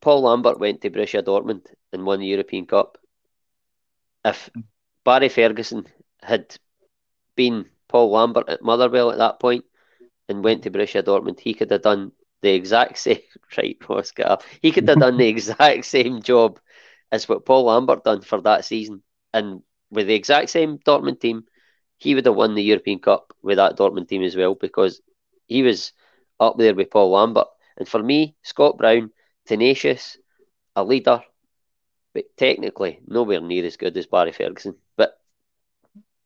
Paul 0.00 0.22
Lambert 0.22 0.58
went 0.58 0.80
to 0.82 0.90
Borussia 0.90 1.22
Dortmund 1.22 1.66
and 1.92 2.04
won 2.06 2.20
the 2.20 2.26
European 2.26 2.66
Cup. 2.66 2.98
If 4.24 4.50
Barry 5.04 5.28
Ferguson 5.28 5.86
had 6.22 6.56
been 7.36 7.70
Paul 7.88 8.10
Lambert 8.10 8.48
at 8.48 8.62
Motherwell 8.62 9.10
at 9.10 9.18
that 9.18 9.40
point 9.40 9.64
and 10.28 10.44
went 10.44 10.62
to 10.64 10.70
Borussia 10.70 11.02
Dortmund, 11.02 11.40
he 11.40 11.54
could 11.54 11.70
have 11.70 11.82
done 11.82 12.12
the 12.42 12.50
exact 12.54 12.98
same 12.98 13.20
right, 13.56 13.76
Oscar. 13.88 14.38
He 14.62 14.72
could 14.72 14.88
have 14.88 14.98
done 14.98 15.16
the 15.16 15.28
exact 15.28 15.84
same 15.86 16.22
job 16.22 16.58
as 17.12 17.28
what 17.28 17.44
Paul 17.46 17.64
Lambert 17.64 18.04
done 18.04 18.22
for 18.22 18.40
that 18.42 18.64
season. 18.64 19.02
And 19.32 19.62
with 19.90 20.06
the 20.06 20.14
exact 20.14 20.50
same 20.50 20.78
Dortmund 20.78 21.20
team, 21.20 21.44
he 21.98 22.14
would 22.14 22.26
have 22.26 22.36
won 22.36 22.54
the 22.54 22.62
European 22.62 22.98
Cup 22.98 23.32
with 23.42 23.56
that 23.58 23.76
Dortmund 23.76 24.08
team 24.08 24.22
as 24.22 24.36
well 24.36 24.54
because 24.54 25.00
he 25.46 25.62
was 25.62 25.92
up 26.40 26.56
there 26.58 26.74
with 26.74 26.90
Paul 26.90 27.10
Lambert. 27.10 27.48
And 27.76 27.88
for 27.88 28.02
me, 28.02 28.36
Scott 28.42 28.76
Brown, 28.78 29.10
tenacious, 29.46 30.18
a 30.74 30.84
leader, 30.84 31.22
but 32.14 32.36
technically 32.36 33.00
nowhere 33.06 33.40
near 33.40 33.64
as 33.64 33.76
good 33.76 33.96
as 33.96 34.06
Barry 34.06 34.32
Ferguson. 34.32 34.76
But 34.96 35.18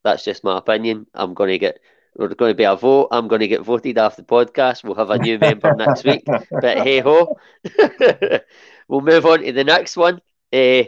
that's 0.03 0.25
just 0.25 0.45
my 0.45 0.59
opinion. 0.59 1.07
I'm 1.15 1.35
going 1.35 1.51
to 1.51 1.59
get. 1.59 1.81
We're 2.17 2.35
going 2.35 2.51
to 2.51 2.57
be 2.57 2.65
a 2.65 2.75
vote. 2.75 3.09
I'm 3.13 3.29
going 3.29 3.41
to 3.41 3.49
get 3.49 3.63
voted 3.63 3.97
off 3.97 4.17
the 4.17 4.25
podcast. 4.25 4.83
We'll 4.83 4.97
have 4.97 5.11
a 5.11 5.19
new 5.19 5.39
member 5.39 5.75
next 5.75 6.05
week. 6.05 6.25
But 6.51 6.79
hey 6.79 6.99
ho, 6.99 7.37
we'll 8.89 9.01
move 9.01 9.27
on 9.27 9.43
to 9.43 9.53
the 9.53 9.65
next 9.65 9.97
one. 9.97 10.21
Uh, 10.53 10.85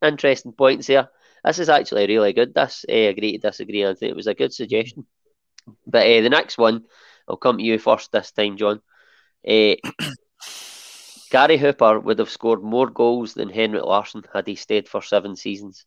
interesting 0.00 0.52
points 0.52 0.86
here. 0.86 1.08
This 1.44 1.58
is 1.58 1.68
actually 1.68 2.06
really 2.06 2.32
good. 2.32 2.54
This 2.54 2.84
uh, 2.88 2.92
agree 2.92 3.32
to 3.32 3.38
disagree. 3.38 3.84
I 3.84 3.94
think 3.94 4.10
it 4.10 4.16
was 4.16 4.28
a 4.28 4.34
good 4.34 4.52
suggestion. 4.52 5.06
But 5.84 6.06
uh, 6.06 6.20
the 6.20 6.30
next 6.30 6.58
one 6.58 6.84
I'll 7.28 7.36
come 7.36 7.58
to 7.58 7.64
you 7.64 7.78
first 7.78 8.12
this 8.12 8.32
time, 8.32 8.56
John. 8.56 8.80
Uh, 9.46 9.74
Gary 11.30 11.56
Hooper 11.56 11.98
would 12.00 12.18
have 12.18 12.30
scored 12.30 12.62
more 12.62 12.88
goals 12.88 13.34
than 13.34 13.48
Henrik 13.48 13.84
Larsson 13.84 14.22
had 14.32 14.46
he 14.46 14.54
stayed 14.54 14.88
for 14.88 15.02
seven 15.02 15.36
seasons. 15.36 15.84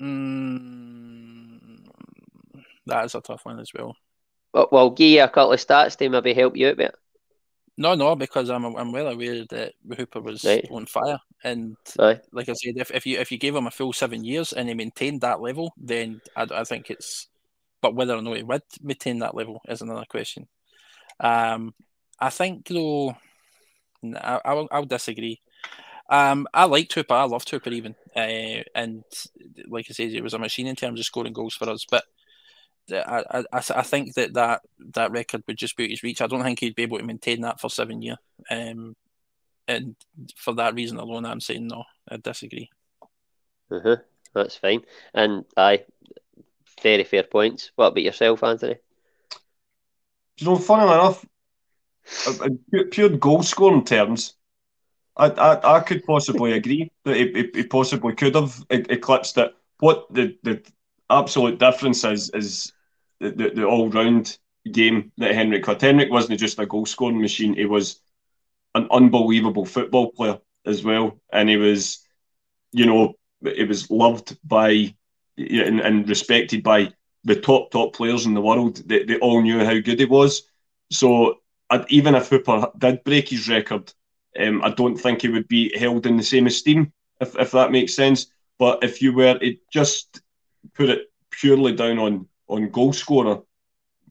Mm, 0.00 1.86
that 2.86 3.04
is 3.04 3.14
a 3.14 3.20
tough 3.20 3.44
one 3.44 3.60
as 3.60 3.72
well. 3.72 3.96
Well, 4.52 4.68
well, 4.72 4.90
give 4.90 5.10
you 5.10 5.22
a 5.22 5.28
couple 5.28 5.52
of 5.52 5.60
stats 5.60 5.96
to 5.98 6.08
maybe 6.08 6.34
help 6.34 6.56
you 6.56 6.68
out 6.68 6.76
with 6.76 6.86
it. 6.88 6.94
No, 7.78 7.94
no, 7.94 8.14
because 8.16 8.50
I'm 8.50 8.64
I'm 8.64 8.92
well 8.92 9.08
aware 9.08 9.46
that 9.48 9.72
Hooper 9.96 10.20
was 10.20 10.44
right. 10.44 10.66
on 10.70 10.86
fire, 10.86 11.18
and 11.42 11.76
Aye. 11.98 12.20
like 12.30 12.48
I 12.48 12.52
said, 12.52 12.74
if, 12.76 12.90
if 12.90 13.06
you 13.06 13.18
if 13.18 13.32
you 13.32 13.38
gave 13.38 13.56
him 13.56 13.66
a 13.66 13.70
full 13.70 13.94
seven 13.94 14.24
years 14.24 14.52
and 14.52 14.68
he 14.68 14.74
maintained 14.74 15.22
that 15.22 15.40
level, 15.40 15.72
then 15.78 16.20
I, 16.36 16.46
I 16.50 16.64
think 16.64 16.90
it's. 16.90 17.28
But 17.82 17.94
whether 17.94 18.14
or 18.14 18.22
not 18.22 18.36
he 18.36 18.42
would 18.42 18.62
maintain 18.80 19.18
that 19.18 19.34
level 19.34 19.60
is 19.68 19.82
another 19.82 20.06
question. 20.08 20.48
Um, 21.20 21.74
I 22.18 22.30
think 22.30 22.68
though, 22.68 23.16
I, 24.04 24.40
I'll, 24.44 24.68
I'll 24.70 24.84
disagree. 24.84 25.40
Um, 26.08 26.46
I 26.54 26.64
liked 26.64 26.92
Hooper. 26.94 27.14
I 27.14 27.24
loved 27.24 27.48
Hooper 27.50 27.70
even, 27.70 27.94
uh, 28.14 28.62
and 28.74 29.04
like 29.68 29.86
I 29.90 29.92
said, 29.92 30.12
it 30.12 30.22
was 30.22 30.34
a 30.34 30.38
machine 30.38 30.66
in 30.66 30.76
terms 30.76 31.00
of 31.00 31.06
scoring 31.06 31.32
goals 31.32 31.54
for 31.54 31.68
us. 31.68 31.86
But 31.90 32.04
I, 32.92 33.44
I, 33.52 33.62
I 33.74 33.82
think 33.82 34.14
that, 34.14 34.34
that 34.34 34.62
that 34.94 35.12
record 35.12 35.44
would 35.46 35.56
just 35.56 35.76
be 35.76 35.84
out 35.84 35.90
his 35.90 36.02
reach. 36.02 36.20
I 36.20 36.26
don't 36.26 36.42
think 36.42 36.60
he'd 36.60 36.74
be 36.74 36.82
able 36.82 36.98
to 36.98 37.04
maintain 37.04 37.40
that 37.42 37.60
for 37.60 37.70
seven 37.70 38.02
years. 38.02 38.18
Um, 38.50 38.96
and 39.68 39.96
for 40.36 40.54
that 40.54 40.74
reason 40.74 40.98
alone, 40.98 41.24
I'm 41.24 41.40
saying 41.40 41.66
no. 41.66 41.84
I 42.08 42.16
disagree. 42.16 42.70
Uh-huh. 43.70 43.96
That's 44.34 44.56
fine. 44.56 44.82
And 45.14 45.44
aye, 45.56 45.84
very 46.80 47.04
fair 47.04 47.24
points. 47.24 47.70
What 47.76 47.88
about 47.88 48.02
yourself, 48.02 48.42
Anthony? 48.42 48.76
You 50.38 50.46
know, 50.46 50.56
funny 50.56 50.84
enough, 50.84 51.24
pure 52.90 53.10
goal 53.10 53.42
scoring 53.42 53.84
terms, 53.84 54.34
I, 55.16 55.26
I, 55.26 55.76
I 55.76 55.80
could 55.80 56.04
possibly 56.04 56.52
agree 56.52 56.90
that 57.04 57.16
he, 57.16 57.32
he, 57.32 57.50
he 57.54 57.62
possibly 57.64 58.14
could 58.14 58.34
have 58.34 58.64
eclipsed 58.70 59.36
it. 59.38 59.54
What 59.78 60.12
the, 60.12 60.36
the 60.42 60.62
absolute 61.10 61.58
difference 61.58 62.04
is 62.04 62.30
is 62.30 62.72
the, 63.20 63.30
the, 63.30 63.50
the 63.50 63.64
all 63.66 63.90
round 63.90 64.38
game 64.70 65.12
that 65.18 65.34
Henrik 65.34 65.66
had. 65.66 65.82
Henrik 65.82 66.10
wasn't 66.10 66.40
just 66.40 66.58
a 66.58 66.66
goal 66.66 66.86
scoring 66.86 67.20
machine; 67.20 67.54
he 67.54 67.66
was 67.66 68.00
an 68.74 68.88
unbelievable 68.90 69.66
football 69.66 70.12
player 70.12 70.38
as 70.64 70.82
well, 70.82 71.20
and 71.32 71.48
he 71.48 71.56
was, 71.56 72.06
you 72.72 72.86
know, 72.86 73.14
he 73.44 73.64
was 73.64 73.90
loved 73.90 74.38
by 74.46 74.94
and, 75.36 75.80
and 75.80 76.08
respected 76.08 76.62
by 76.62 76.92
the 77.24 77.36
top 77.36 77.70
top 77.70 77.94
players 77.94 78.26
in 78.26 78.34
the 78.34 78.40
world. 78.40 78.76
They, 78.86 79.04
they 79.04 79.18
all 79.18 79.42
knew 79.42 79.64
how 79.64 79.78
good 79.78 80.00
he 80.00 80.04
was. 80.04 80.42
So 80.90 81.40
even 81.88 82.14
if 82.14 82.28
Hooper 82.28 82.70
did 82.78 83.04
break 83.04 83.28
his 83.28 83.48
record, 83.48 83.92
um, 84.38 84.62
I 84.62 84.70
don't 84.70 84.96
think 84.96 85.22
he 85.22 85.28
would 85.28 85.48
be 85.48 85.76
held 85.78 86.06
in 86.06 86.16
the 86.16 86.22
same 86.22 86.46
esteem, 86.46 86.92
if, 87.20 87.36
if 87.38 87.50
that 87.52 87.72
makes 87.72 87.94
sense. 87.94 88.26
But 88.58 88.82
if 88.84 89.02
you 89.02 89.12
were 89.12 89.38
to 89.38 89.56
just 89.72 90.20
put 90.74 90.90
it 90.90 91.10
purely 91.30 91.72
down 91.74 91.98
on 91.98 92.28
on 92.48 92.70
goal 92.70 92.92
scorer, 92.92 93.40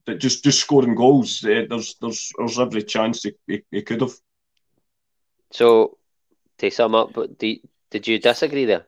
that 0.06 0.18
just 0.18 0.44
just 0.44 0.60
scoring 0.60 0.94
goals, 0.94 1.44
uh, 1.44 1.64
there's 1.68 1.96
there's 2.00 2.32
there's 2.36 2.58
every 2.58 2.82
chance 2.82 3.22
he, 3.22 3.32
he, 3.46 3.62
he, 3.70 3.82
could 3.82 4.00
have. 4.00 4.14
So, 5.50 5.98
to 6.58 6.70
sum 6.70 6.94
up, 6.94 7.16
did, 7.38 7.60
did 7.90 8.08
you 8.08 8.18
disagree 8.18 8.64
there? 8.64 8.86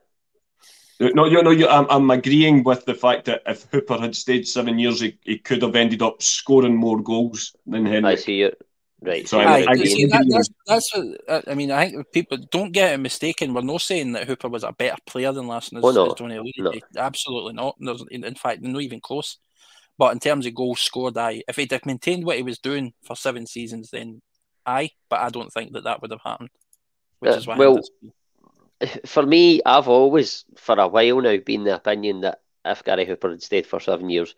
No, 1.00 1.24
you 1.24 1.42
know, 1.42 1.50
you, 1.50 1.68
I'm, 1.68 1.86
I'm 1.90 2.10
agreeing 2.10 2.62
with 2.62 2.84
the 2.84 2.94
fact 2.94 3.24
that 3.24 3.42
if 3.46 3.64
Hooper 3.72 3.98
had 3.98 4.14
stayed 4.14 4.46
seven 4.46 4.78
years, 4.78 5.00
he, 5.00 5.18
he 5.22 5.38
could 5.38 5.62
have 5.62 5.74
ended 5.74 6.02
up 6.02 6.22
scoring 6.22 6.76
more 6.76 7.02
goals 7.02 7.54
than 7.66 7.84
Henry. 7.84 8.12
I 8.12 8.14
see 8.14 8.34
you. 8.36 8.52
Right. 9.00 9.28
So 9.28 9.40
I, 9.40 9.60
I, 9.60 9.66
I 9.70 9.76
see, 9.76 10.06
that, 10.06 10.26
that's, 10.30 10.48
that's 10.66 10.90
what, 10.94 11.48
I 11.48 11.54
mean. 11.54 11.70
I 11.70 11.90
think 11.90 12.12
people 12.12 12.38
don't 12.50 12.72
get 12.72 12.94
it 12.94 12.98
mistaken. 12.98 13.52
We're 13.52 13.60
not 13.60 13.82
saying 13.82 14.12
that 14.12 14.26
Hooper 14.26 14.48
was 14.48 14.64
a 14.64 14.72
better 14.72 14.96
player 15.04 15.32
than 15.32 15.46
Larsson. 15.46 15.80
Oh, 15.82 15.90
no. 15.90 16.14
no. 16.26 16.72
Absolutely 16.96 17.52
not. 17.52 17.76
There's, 17.80 18.04
in 18.10 18.34
fact, 18.34 18.62
not 18.62 18.80
even 18.80 19.00
close. 19.00 19.36
But 19.98 20.12
in 20.12 20.20
terms 20.20 20.46
of 20.46 20.54
goals 20.54 20.80
scored, 20.80 21.16
I 21.16 21.42
if 21.46 21.56
he'd 21.56 21.70
have 21.70 21.86
maintained 21.86 22.24
what 22.24 22.36
he 22.36 22.42
was 22.42 22.58
doing 22.58 22.94
for 23.04 23.14
seven 23.14 23.46
seasons, 23.46 23.90
then 23.90 24.22
aye. 24.66 24.90
But 25.08 25.20
I 25.20 25.28
don't 25.28 25.52
think 25.52 25.72
that 25.72 25.84
that 25.84 26.02
would 26.02 26.10
have 26.10 26.22
happened. 26.24 26.50
Which 27.20 27.32
uh, 27.32 27.36
is 27.36 27.46
why. 27.46 27.56
Well, 27.56 27.80
for 29.06 29.24
me, 29.24 29.60
I've 29.64 29.88
always, 29.88 30.44
for 30.56 30.78
a 30.78 30.88
while 30.88 31.20
now, 31.20 31.36
been 31.36 31.64
the 31.64 31.76
opinion 31.76 32.22
that 32.22 32.40
if 32.64 32.84
Gary 32.84 33.06
Hooper 33.06 33.30
had 33.30 33.42
stayed 33.42 33.66
for 33.66 33.80
seven 33.80 34.10
years, 34.10 34.34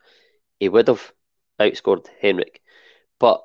he 0.58 0.68
would 0.68 0.88
have 0.88 1.12
outscored 1.60 2.06
Henrik. 2.20 2.62
But 3.18 3.42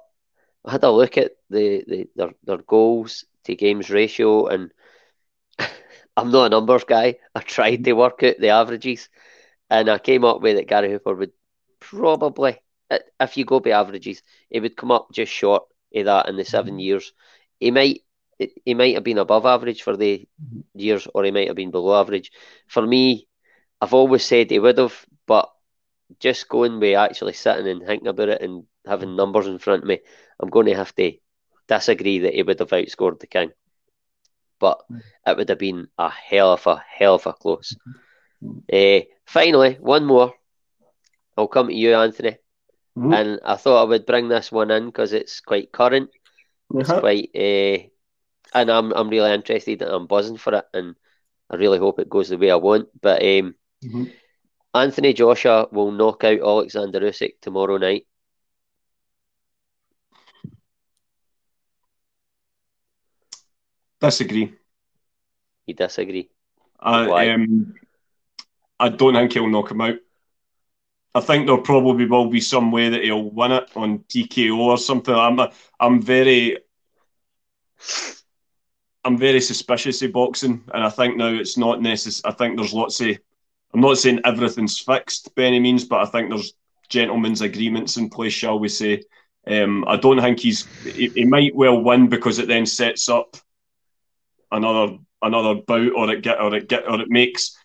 I 0.66 0.72
had 0.72 0.84
a 0.84 0.92
look 0.92 1.18
at 1.18 1.34
the, 1.50 1.84
the 1.88 2.10
their, 2.16 2.32
their 2.44 2.58
goals 2.58 3.26
to 3.46 3.56
games 3.56 3.90
ratio, 3.90 4.48
and 4.48 4.72
I'm 6.18 6.32
not 6.32 6.48
a 6.48 6.50
numbers 6.50 6.84
guy. 6.84 7.18
I 7.36 7.42
tried 7.42 7.84
to 7.86 7.94
work 7.94 8.24
out 8.24 8.40
the 8.40 8.50
averages, 8.50 9.10
and 9.70 9.90
I 9.90 9.98
came 9.98 10.26
up 10.26 10.42
with 10.42 10.58
that 10.58 10.68
Gary 10.68 10.92
Hooper 10.92 11.16
would 11.16 11.32
probably, 11.80 12.62
if 13.20 13.38
you 13.38 13.46
go 13.46 13.60
by 13.60 13.72
averages, 13.72 14.22
he 14.50 14.60
would 14.60 14.78
come 14.78 14.92
up 14.92 15.12
just 15.12 15.32
short 15.32 15.64
of 15.96 16.06
that 16.06 16.30
in 16.30 16.36
the 16.36 16.46
seven 16.46 16.74
mm-hmm. 16.74 16.80
years. 16.80 17.14
He 17.60 17.72
might 17.72 18.02
he 18.66 18.74
might 18.74 18.96
have 18.96 19.04
been 19.04 19.18
above 19.18 19.46
average 19.46 19.82
for 19.82 19.98
the 19.98 20.28
years, 20.74 21.08
or 21.14 21.24
he 21.24 21.32
might 21.32 21.48
have 21.48 21.56
been 21.56 21.72
below 21.72 22.00
average. 22.00 22.32
For 22.68 22.86
me, 22.86 23.28
I've 23.80 23.94
always 23.94 24.26
said 24.26 24.50
he 24.50 24.60
would 24.60 24.78
have, 24.78 25.06
but 25.28 25.50
just 26.20 26.50
going 26.50 26.80
by 26.80 26.94
actually 26.94 27.34
sitting 27.34 27.68
and 27.68 27.86
thinking 27.86 28.08
about 28.08 28.30
it 28.30 28.42
and 28.42 28.64
having 28.86 29.16
numbers 29.16 29.48
in 29.48 29.60
front 29.60 29.84
of 29.84 29.88
me, 29.88 30.00
I'm 30.40 30.50
going 30.50 30.68
to 30.68 30.76
have 30.76 30.94
to 30.96 31.14
disagree 31.68 32.20
that 32.20 32.34
he 32.34 32.44
would 32.44 32.60
have 32.60 32.70
outscored 32.70 33.20
the 33.20 33.28
King. 33.28 33.52
But 34.60 34.82
it 35.26 35.38
would 35.38 35.50
have 35.50 35.58
been 35.58 35.88
a 35.98 36.10
hell 36.10 36.54
of 36.54 36.68
a 36.68 36.84
hell 36.98 37.16
of 37.16 37.26
a 37.26 37.34
close. 37.34 37.76
Uh, 38.72 39.02
finally, 39.26 39.78
one 39.80 40.06
more. 40.06 40.34
I'll 41.38 41.48
come 41.48 41.68
to 41.68 41.74
you, 41.74 41.96
Anthony. 41.96 42.38
Mm-hmm. 42.98 43.14
And 43.14 43.40
I 43.46 43.56
thought 43.56 43.82
I 43.82 43.88
would 43.88 44.06
bring 44.06 44.28
this 44.28 44.52
one 44.52 44.70
in 44.70 44.86
because 44.88 45.14
it's 45.14 45.42
quite 45.42 45.72
current. 45.72 46.10
Uh-huh. 46.74 46.80
It's 46.80 46.92
quite 46.92 47.30
uh, 47.36 47.88
and 48.54 48.70
I'm 48.70 48.92
I'm 48.94 49.10
really 49.10 49.34
interested. 49.34 49.82
I'm 49.82 50.08
buzzing 50.08 50.38
for 50.38 50.56
it, 50.56 50.66
and 50.74 50.96
I 51.50 51.56
really 51.56 51.80
hope 51.80 52.00
it 52.00 52.10
goes 52.10 52.30
the 52.30 52.38
way 52.38 52.52
I 52.52 52.56
want. 52.56 52.90
But 53.00 53.22
um, 53.22 53.56
mm-hmm. 53.84 54.06
Anthony 54.74 55.14
Joshua 55.14 55.68
will 55.72 55.92
knock 55.92 56.24
out 56.24 56.40
Alexander 56.40 57.00
Usyk 57.02 57.34
tomorrow 57.42 57.78
night. 57.78 58.06
Disagree. 64.00 64.54
You 65.68 65.76
disagree? 65.76 66.30
I 66.80 67.30
um, 67.30 67.76
I 68.80 68.90
don't 68.90 69.14
think 69.14 69.34
he'll 69.34 69.48
knock 69.48 69.70
him 69.70 69.82
out. 69.82 69.98
I 71.14 71.20
think 71.20 71.46
there 71.46 71.58
probably 71.58 72.06
will 72.06 72.30
be 72.30 72.42
some 72.42 72.72
way 72.72 72.90
that 72.90 73.04
he'll 73.04 73.30
win 73.30 73.52
it 73.52 73.70
on 73.76 74.00
TKO 74.00 74.58
or 74.58 74.78
something. 74.78 75.14
I'm 75.14 75.40
I'm 75.80 76.02
very 76.02 76.58
I'm 79.04 79.18
very 79.18 79.42
suspicious 79.42 80.02
of 80.02 80.12
boxing, 80.12 80.64
and 80.74 80.84
I 80.84 80.90
think 80.90 81.18
now 81.18 81.34
it's 81.34 81.58
not 81.58 81.82
necessary. 81.82 82.32
I 82.32 82.36
think 82.36 82.58
there's 82.58 82.74
lots 82.74 83.02
of. 83.02 83.18
I'm 83.74 83.82
not 83.82 83.98
saying 83.98 84.22
everything's 84.26 84.80
fixed 84.80 85.34
by 85.36 85.44
any 85.44 85.60
means, 85.60 85.86
but 85.86 86.02
I 86.02 86.06
think 86.06 86.30
there's 86.30 86.54
gentlemen's 86.90 87.42
agreements 87.42 87.98
in 87.98 88.10
place, 88.10 88.34
shall 88.34 88.60
we 88.60 88.68
say? 88.68 89.02
Um, 89.48 89.86
I 89.88 89.96
don't 89.96 90.20
think 90.20 90.40
he's. 90.40 90.66
He, 90.84 91.08
he, 91.10 91.26
might 91.26 91.56
well 91.56 91.82
win 91.82 92.10
because 92.10 92.38
it 92.38 92.48
then 92.48 92.66
sets 92.66 93.10
up 93.10 93.38
another 94.52 94.98
another 95.22 95.62
bout, 95.62 95.94
or 95.96 96.12
it 96.12 96.22
get 96.22 96.40
or 96.40 96.54
it 96.54 96.70
get 96.70 96.88
or 96.88 97.02
it 97.02 97.10
makes 97.10 97.58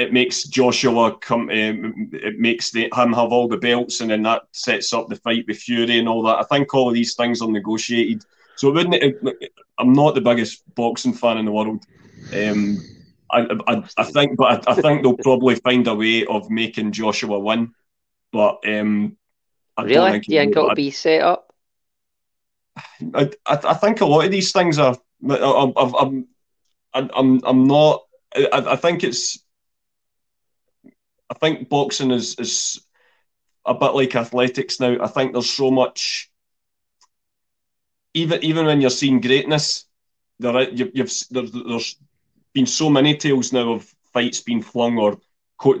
it 0.00 0.12
makes 0.12 0.44
Joshua 0.44 1.16
come. 1.18 1.50
Um, 1.50 2.10
it 2.12 2.38
makes 2.38 2.70
the, 2.70 2.84
him 2.84 3.12
have 3.12 3.32
all 3.32 3.48
the 3.48 3.58
belts, 3.58 4.00
and 4.00 4.10
then 4.10 4.22
that 4.22 4.42
sets 4.52 4.92
up 4.92 5.08
the 5.08 5.16
fight 5.16 5.44
with 5.46 5.58
Fury 5.58 5.98
and 5.98 6.08
all 6.08 6.22
that. 6.22 6.38
I 6.38 6.44
think 6.44 6.72
all 6.72 6.88
of 6.88 6.94
these 6.94 7.14
things 7.14 7.42
are 7.42 7.50
negotiated. 7.50 8.24
So 8.56 8.70
wouldn't. 8.70 8.94
It, 8.94 9.52
I'm 9.78 9.92
not 9.92 10.14
the 10.14 10.20
biggest 10.20 10.62
boxing 10.74 11.14
fan 11.14 11.38
in 11.38 11.46
the 11.46 11.52
world. 11.52 11.84
Um, 12.34 12.78
I, 13.32 13.46
I, 13.66 13.82
I 13.96 14.04
think, 14.04 14.36
but 14.36 14.68
I, 14.68 14.72
I, 14.72 14.74
think 14.74 15.02
they'll 15.02 15.16
probably 15.16 15.54
find 15.54 15.86
a 15.86 15.94
way 15.94 16.26
of 16.26 16.50
making 16.50 16.92
Joshua 16.92 17.38
win. 17.38 17.72
But 18.32 18.58
um, 18.66 19.16
I 19.76 19.84
really, 19.84 20.10
think 20.12 20.24
do 20.26 20.34
you 20.34 20.40
think 20.40 20.56
it'll 20.56 20.74
be 20.74 20.90
set 20.90 21.22
up? 21.22 21.54
I, 23.14 23.30
I, 23.46 23.58
I 23.64 23.74
think 23.74 24.00
a 24.00 24.06
lot 24.06 24.24
of 24.24 24.30
these 24.30 24.52
things 24.52 24.78
are. 24.78 24.96
I'm, 25.28 25.72
I'm, 25.76 26.28
I'm, 26.92 27.40
I'm 27.44 27.64
not. 27.66 28.02
I, 28.34 28.64
I 28.72 28.76
think 28.76 29.04
it's. 29.04 29.38
I 31.30 31.34
think 31.34 31.68
boxing 31.68 32.10
is 32.10 32.34
is 32.38 32.80
a 33.64 33.74
bit 33.74 33.94
like 33.94 34.16
athletics 34.16 34.80
now. 34.80 34.96
I 35.02 35.06
think 35.06 35.32
there's 35.32 35.50
so 35.50 35.70
much 35.70 36.30
even 38.14 38.42
even 38.44 38.66
when 38.66 38.80
you're 38.80 38.90
seeing 38.90 39.20
greatness, 39.20 39.86
there 40.38 40.68
you, 40.70 40.90
you've 40.94 41.12
there, 41.30 41.44
there's 41.44 41.96
been 42.52 42.66
so 42.66 42.90
many 42.90 43.16
tales 43.16 43.52
now 43.52 43.72
of 43.72 43.94
fights 44.12 44.40
being 44.40 44.62
flung 44.62 44.98
or 44.98 45.18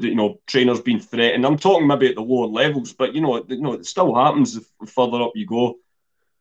you 0.00 0.14
know 0.14 0.40
trainers 0.46 0.80
being 0.80 1.00
threatened. 1.00 1.44
I'm 1.44 1.58
talking 1.58 1.86
maybe 1.86 2.08
at 2.08 2.14
the 2.14 2.22
lower 2.22 2.46
levels, 2.46 2.92
but 2.92 3.14
you 3.14 3.20
know 3.20 3.44
you 3.48 3.60
know 3.60 3.74
it 3.74 3.86
still 3.86 4.14
happens 4.14 4.54
the 4.54 4.86
further 4.86 5.22
up 5.22 5.32
you 5.34 5.46
go. 5.46 5.78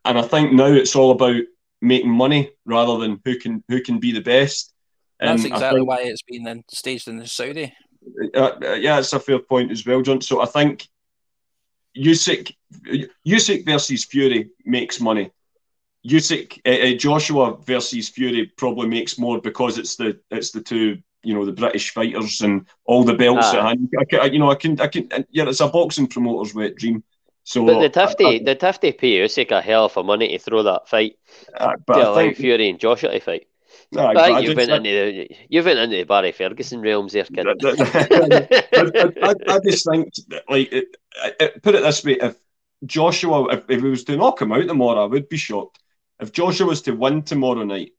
And 0.06 0.18
I 0.18 0.22
think 0.22 0.54
now 0.54 0.68
it's 0.68 0.96
all 0.96 1.12
about 1.12 1.42
making 1.82 2.10
money 2.10 2.52
rather 2.66 2.98
than 2.98 3.20
who 3.26 3.38
can 3.38 3.64
who 3.68 3.82
can 3.82 4.00
be 4.00 4.12
the 4.12 4.22
best. 4.22 4.74
That's 5.20 5.44
exactly 5.44 5.80
think, 5.80 5.90
why 5.90 6.02
it's 6.04 6.22
been 6.22 6.44
then 6.44 6.64
staged 6.70 7.08
in 7.08 7.18
the 7.18 7.28
Saudi. 7.28 7.74
Uh, 8.34 8.52
uh, 8.62 8.74
yeah, 8.74 9.00
it's 9.00 9.12
a 9.12 9.20
fair 9.20 9.40
point 9.40 9.72
as 9.72 9.86
well, 9.86 10.02
John. 10.02 10.22
So 10.22 10.42
I 10.42 10.46
think 10.46 10.88
Usyk, 11.98 12.54
Usyk 13.28 13.66
versus 13.66 14.06
Fury 14.06 14.50
makes 14.66 15.02
money. 15.02 15.32
Usyk, 16.08 16.62
uh, 16.66 16.94
uh, 16.94 16.98
Joshua 16.98 17.58
versus 17.58 18.10
Fury 18.10 18.52
probably 18.58 18.88
makes 18.88 19.18
more 19.18 19.42
because 19.42 19.78
it's 19.78 19.96
the 19.96 20.20
it's 20.32 20.52
the 20.52 20.62
two 20.62 20.98
you 21.24 21.34
know 21.34 21.46
the 21.46 21.52
British 21.52 21.92
fighters 21.92 22.42
and 22.42 22.66
all 22.86 23.04
the 23.04 23.14
belts 23.14 23.48
ah. 23.48 23.72
at 23.72 24.22
I, 24.22 24.26
you 24.26 24.40
know, 24.40 24.50
I 24.50 24.56
can 24.56 24.80
I 24.80 24.88
can 24.88 25.10
yeah, 25.32 25.48
it's 25.48 25.60
a 25.60 25.68
boxing 25.68 26.08
promoter's 26.08 26.56
wet 26.56 26.76
dream. 26.76 27.04
So, 27.44 27.66
but 27.66 27.80
they'd 27.80 27.96
have 27.96 28.16
to 28.18 28.28
I, 28.28 28.42
they'd 28.44 28.62
have 28.62 28.80
to 28.80 28.94
pay 28.94 29.18
Usyk 29.20 29.52
a 29.52 29.62
hell 29.62 29.86
of 29.86 29.98
a 29.98 30.04
money 30.04 30.30
to 30.30 30.40
throw 30.40 30.64
that 30.64 30.88
fight 30.88 31.18
uh, 31.58 31.74
but 31.86 31.96
to 31.96 32.00
I 32.00 32.04
allow 32.04 32.16
think, 32.16 32.38
Fury 32.38 32.70
and 32.70 32.80
Joshua 32.80 33.12
to 33.12 33.20
fight. 33.20 33.48
No, 33.92 34.14
but 34.14 34.44
you've 34.44 34.56
went 34.56 34.72
into 34.72 34.90
the 34.90 35.30
you've 35.50 35.66
went 35.66 35.80
into 35.80 35.98
the 35.98 36.04
Barry 36.04 36.32
Ferguson 36.32 36.82
realms 36.82 37.14
there, 37.14 37.24
kid. 37.24 37.48
I, 37.64 39.34
I, 39.48 39.60
just 39.64 39.90
think 39.90 40.14
like 40.48 40.72
it, 40.72 40.96
it, 41.40 41.64
put 41.64 41.76
it 41.76 41.82
this 41.82 42.04
way: 42.04 42.18
if 42.22 42.36
Joshua, 42.86 43.46
if, 43.54 43.66
if 43.68 43.82
he 43.82 43.90
was 43.90 44.04
to 44.06 44.16
knock 44.16 44.42
him 44.42 44.52
out 44.52 44.68
tomorrow, 44.68 45.04
I 45.04 45.08
would 45.08 45.28
be 45.28 45.38
shocked. 45.38 45.79
If 46.20 46.32
Joshua 46.32 46.68
was 46.68 46.82
to 46.84 46.92
win 46.92 47.24
tomorrow 47.24 47.64
night, 47.64 47.92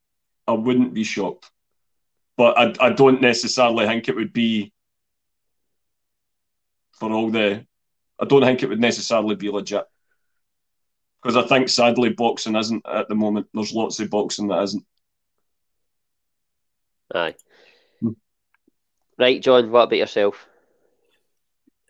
I 0.47 0.52
wouldn't 0.52 0.94
be 0.94 1.05
shocked. 1.05 1.51
But 2.36 2.59
I, 2.59 2.86
I 2.86 2.90
don't 2.90 3.20
necessarily 3.20 3.86
think 3.86 4.09
it 4.09 4.16
would 4.16 4.32
be 4.32 4.72
for 6.92 7.10
all 7.10 7.30
the. 7.30 7.66
I 8.18 8.24
don't 8.26 8.42
think 8.42 8.62
it 8.62 8.68
would 8.68 8.80
necessarily 8.80 9.36
be 9.36 9.51
legit 9.51 9.84
because 11.22 11.36
I 11.36 11.47
think 11.47 11.68
sadly 11.68 12.10
boxing 12.10 12.56
isn't 12.56 12.84
at 12.86 13.09
the 13.09 13.14
moment. 13.14 13.48
There's 13.52 13.72
lots 13.72 14.01
of 14.01 14.10
boxing 14.10 14.48
that 14.48 14.62
isn't. 14.62 14.84
Aye. 17.14 17.34
Hmm. 18.01 18.12
Right, 19.18 19.42
John. 19.42 19.70
What 19.70 19.84
about 19.84 19.97
yourself? 19.97 20.47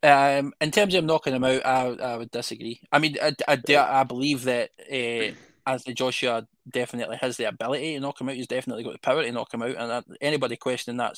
Um, 0.02 0.55
in 0.61 0.70
terms 0.70 0.94
of 0.94 1.05
knocking 1.05 1.35
him 1.35 1.44
out, 1.44 1.65
I, 1.66 1.89
I 1.89 2.16
would 2.16 2.31
disagree. 2.31 2.81
I 2.90 2.98
mean, 2.98 3.16
I, 3.23 3.35
I, 3.47 3.61
I 3.69 4.05
believe 4.05 4.44
that 4.44 4.70
uh, 4.81 5.35
as 5.70 5.84
the 5.84 5.94
Joshua 5.94 6.47
definitely 6.68 7.16
has 7.20 7.36
the 7.36 7.44
ability 7.44 7.94
to 7.94 8.01
knock 8.01 8.20
him 8.20 8.28
out. 8.28 8.34
He's 8.34 8.47
definitely 8.47 8.84
got 8.84 8.92
the 8.92 8.98
power 8.98 9.22
to 9.22 9.32
knock 9.32 9.55
him 9.55 9.62
out. 9.62 9.76
And 9.76 10.05
anybody 10.20 10.56
questioning 10.56 10.98
that 10.98 11.16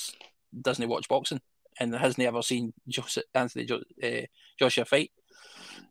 doesn't 0.60 0.88
watch 0.88 1.08
boxing 1.08 1.40
and 1.80 1.94
hasn't 1.94 2.26
ever 2.26 2.42
seen 2.42 2.74
Joseph, 2.86 3.24
Anthony 3.34 3.66
uh, 4.02 4.26
Joshua 4.58 4.84
fight. 4.84 5.10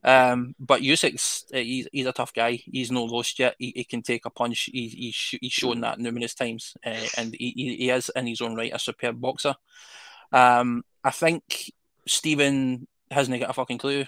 Um, 0.03 0.55
but 0.59 0.81
Usyk's 0.81 1.45
uh, 1.53 1.57
he's, 1.57 1.88
he's 1.91 2.05
a 2.05 2.13
tough 2.13 2.33
guy. 2.33 2.61
He's 2.71 2.91
no 2.91 3.03
lost 3.05 3.39
yet. 3.39 3.55
He, 3.57 3.73
he 3.75 3.83
can 3.83 4.01
take 4.01 4.25
a 4.25 4.29
punch. 4.29 4.69
He, 4.71 4.88
he's 4.88 5.38
he's 5.39 5.51
shown 5.51 5.81
that 5.81 5.99
numerous 5.99 6.33
times, 6.33 6.75
uh, 6.85 7.07
and 7.17 7.35
he, 7.38 7.75
he 7.79 7.89
is 7.89 8.09
in 8.15 8.27
his 8.27 8.41
own 8.41 8.55
right 8.55 8.73
a 8.73 8.79
superb 8.79 9.21
boxer. 9.21 9.55
Um, 10.31 10.83
I 11.03 11.11
think 11.11 11.71
Stephen 12.07 12.88
hasn't 13.11 13.39
got 13.39 13.49
a 13.49 13.53
fucking 13.53 13.77
clue 13.77 14.05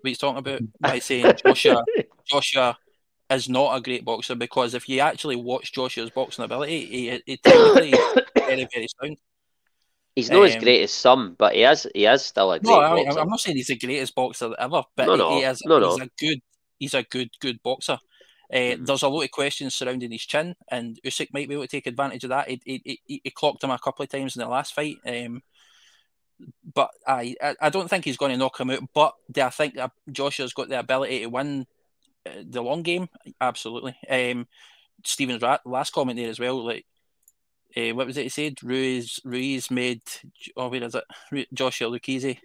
what 0.00 0.08
he's 0.08 0.18
talking 0.18 0.38
about 0.38 0.60
by 0.80 0.98
saying 0.98 1.32
Joshua 1.46 1.84
Joshua 2.26 2.76
is 3.30 3.48
not 3.48 3.76
a 3.76 3.80
great 3.80 4.04
boxer 4.04 4.34
because 4.34 4.74
if 4.74 4.88
you 4.88 5.00
actually 5.00 5.36
watch 5.36 5.72
Joshua's 5.72 6.10
boxing 6.10 6.44
ability, 6.44 6.86
he, 6.86 7.22
he 7.26 7.36
technically 7.36 7.90
very 8.36 8.68
very 8.72 8.88
sound. 9.00 9.16
He's 10.14 10.30
not 10.30 10.40
um, 10.40 10.46
as 10.46 10.56
great 10.56 10.82
as 10.82 10.92
some, 10.92 11.34
but 11.38 11.54
he 11.54 11.64
is 11.64 11.86
he 11.94 12.06
is 12.06 12.24
still 12.24 12.52
a 12.52 12.60
great 12.60 12.72
no, 12.72 12.80
I 12.80 13.20
am 13.20 13.28
not 13.28 13.40
saying 13.40 13.56
he's 13.56 13.66
the 13.66 13.76
greatest 13.76 14.14
boxer 14.14 14.54
ever, 14.58 14.82
but 14.96 15.06
no, 15.06 15.16
no, 15.16 15.36
he 15.36 15.44
is 15.44 15.60
no, 15.64 15.78
no. 15.78 15.90
he's 15.90 16.06
a 16.06 16.10
good 16.18 16.40
he's 16.78 16.94
a 16.94 17.02
good 17.02 17.30
good 17.40 17.62
boxer. 17.62 17.98
Uh, 18.52 18.56
mm-hmm. 18.56 18.84
There's 18.84 19.02
a 19.02 19.08
lot 19.08 19.22
of 19.22 19.30
questions 19.32 19.74
surrounding 19.74 20.12
his 20.12 20.24
chin, 20.24 20.54
and 20.70 20.98
Usyk 21.04 21.32
might 21.32 21.48
be 21.48 21.54
able 21.54 21.64
to 21.64 21.68
take 21.68 21.88
advantage 21.88 22.22
of 22.22 22.30
that. 22.30 22.48
He, 22.48 22.60
he, 22.64 23.00
he, 23.04 23.20
he 23.24 23.30
clocked 23.30 23.64
him 23.64 23.70
a 23.70 23.78
couple 23.78 24.04
of 24.04 24.08
times 24.08 24.36
in 24.36 24.40
the 24.40 24.48
last 24.48 24.72
fight, 24.72 24.98
um, 25.04 25.42
but 26.72 26.90
I, 27.06 27.34
I 27.60 27.70
don't 27.70 27.90
think 27.90 28.04
he's 28.04 28.16
going 28.16 28.30
to 28.30 28.38
knock 28.38 28.60
him 28.60 28.70
out. 28.70 28.82
But 28.94 29.14
I 29.36 29.50
think 29.50 29.76
Joshua's 30.12 30.52
got 30.52 30.68
the 30.68 30.78
ability 30.78 31.20
to 31.20 31.26
win 31.26 31.62
uh, 31.62 31.64
the 32.44 32.62
long 32.62 32.82
game? 32.82 33.08
Absolutely. 33.40 33.96
Um, 34.08 34.46
Stephen's 35.04 35.42
last 35.64 35.92
comment 35.92 36.18
there 36.18 36.30
as 36.30 36.40
well, 36.40 36.64
like 36.64 36.86
uh, 37.76 37.94
what 37.94 38.06
was 38.06 38.16
it 38.16 38.22
he 38.22 38.28
said? 38.28 38.62
Ruiz 38.62 39.20
Ruiz 39.24 39.70
made 39.70 40.02
oh 40.56 40.68
where 40.68 40.82
is 40.82 40.94
it? 40.94 41.48
Joshua 41.52 41.88
Lucchese. 41.88 42.40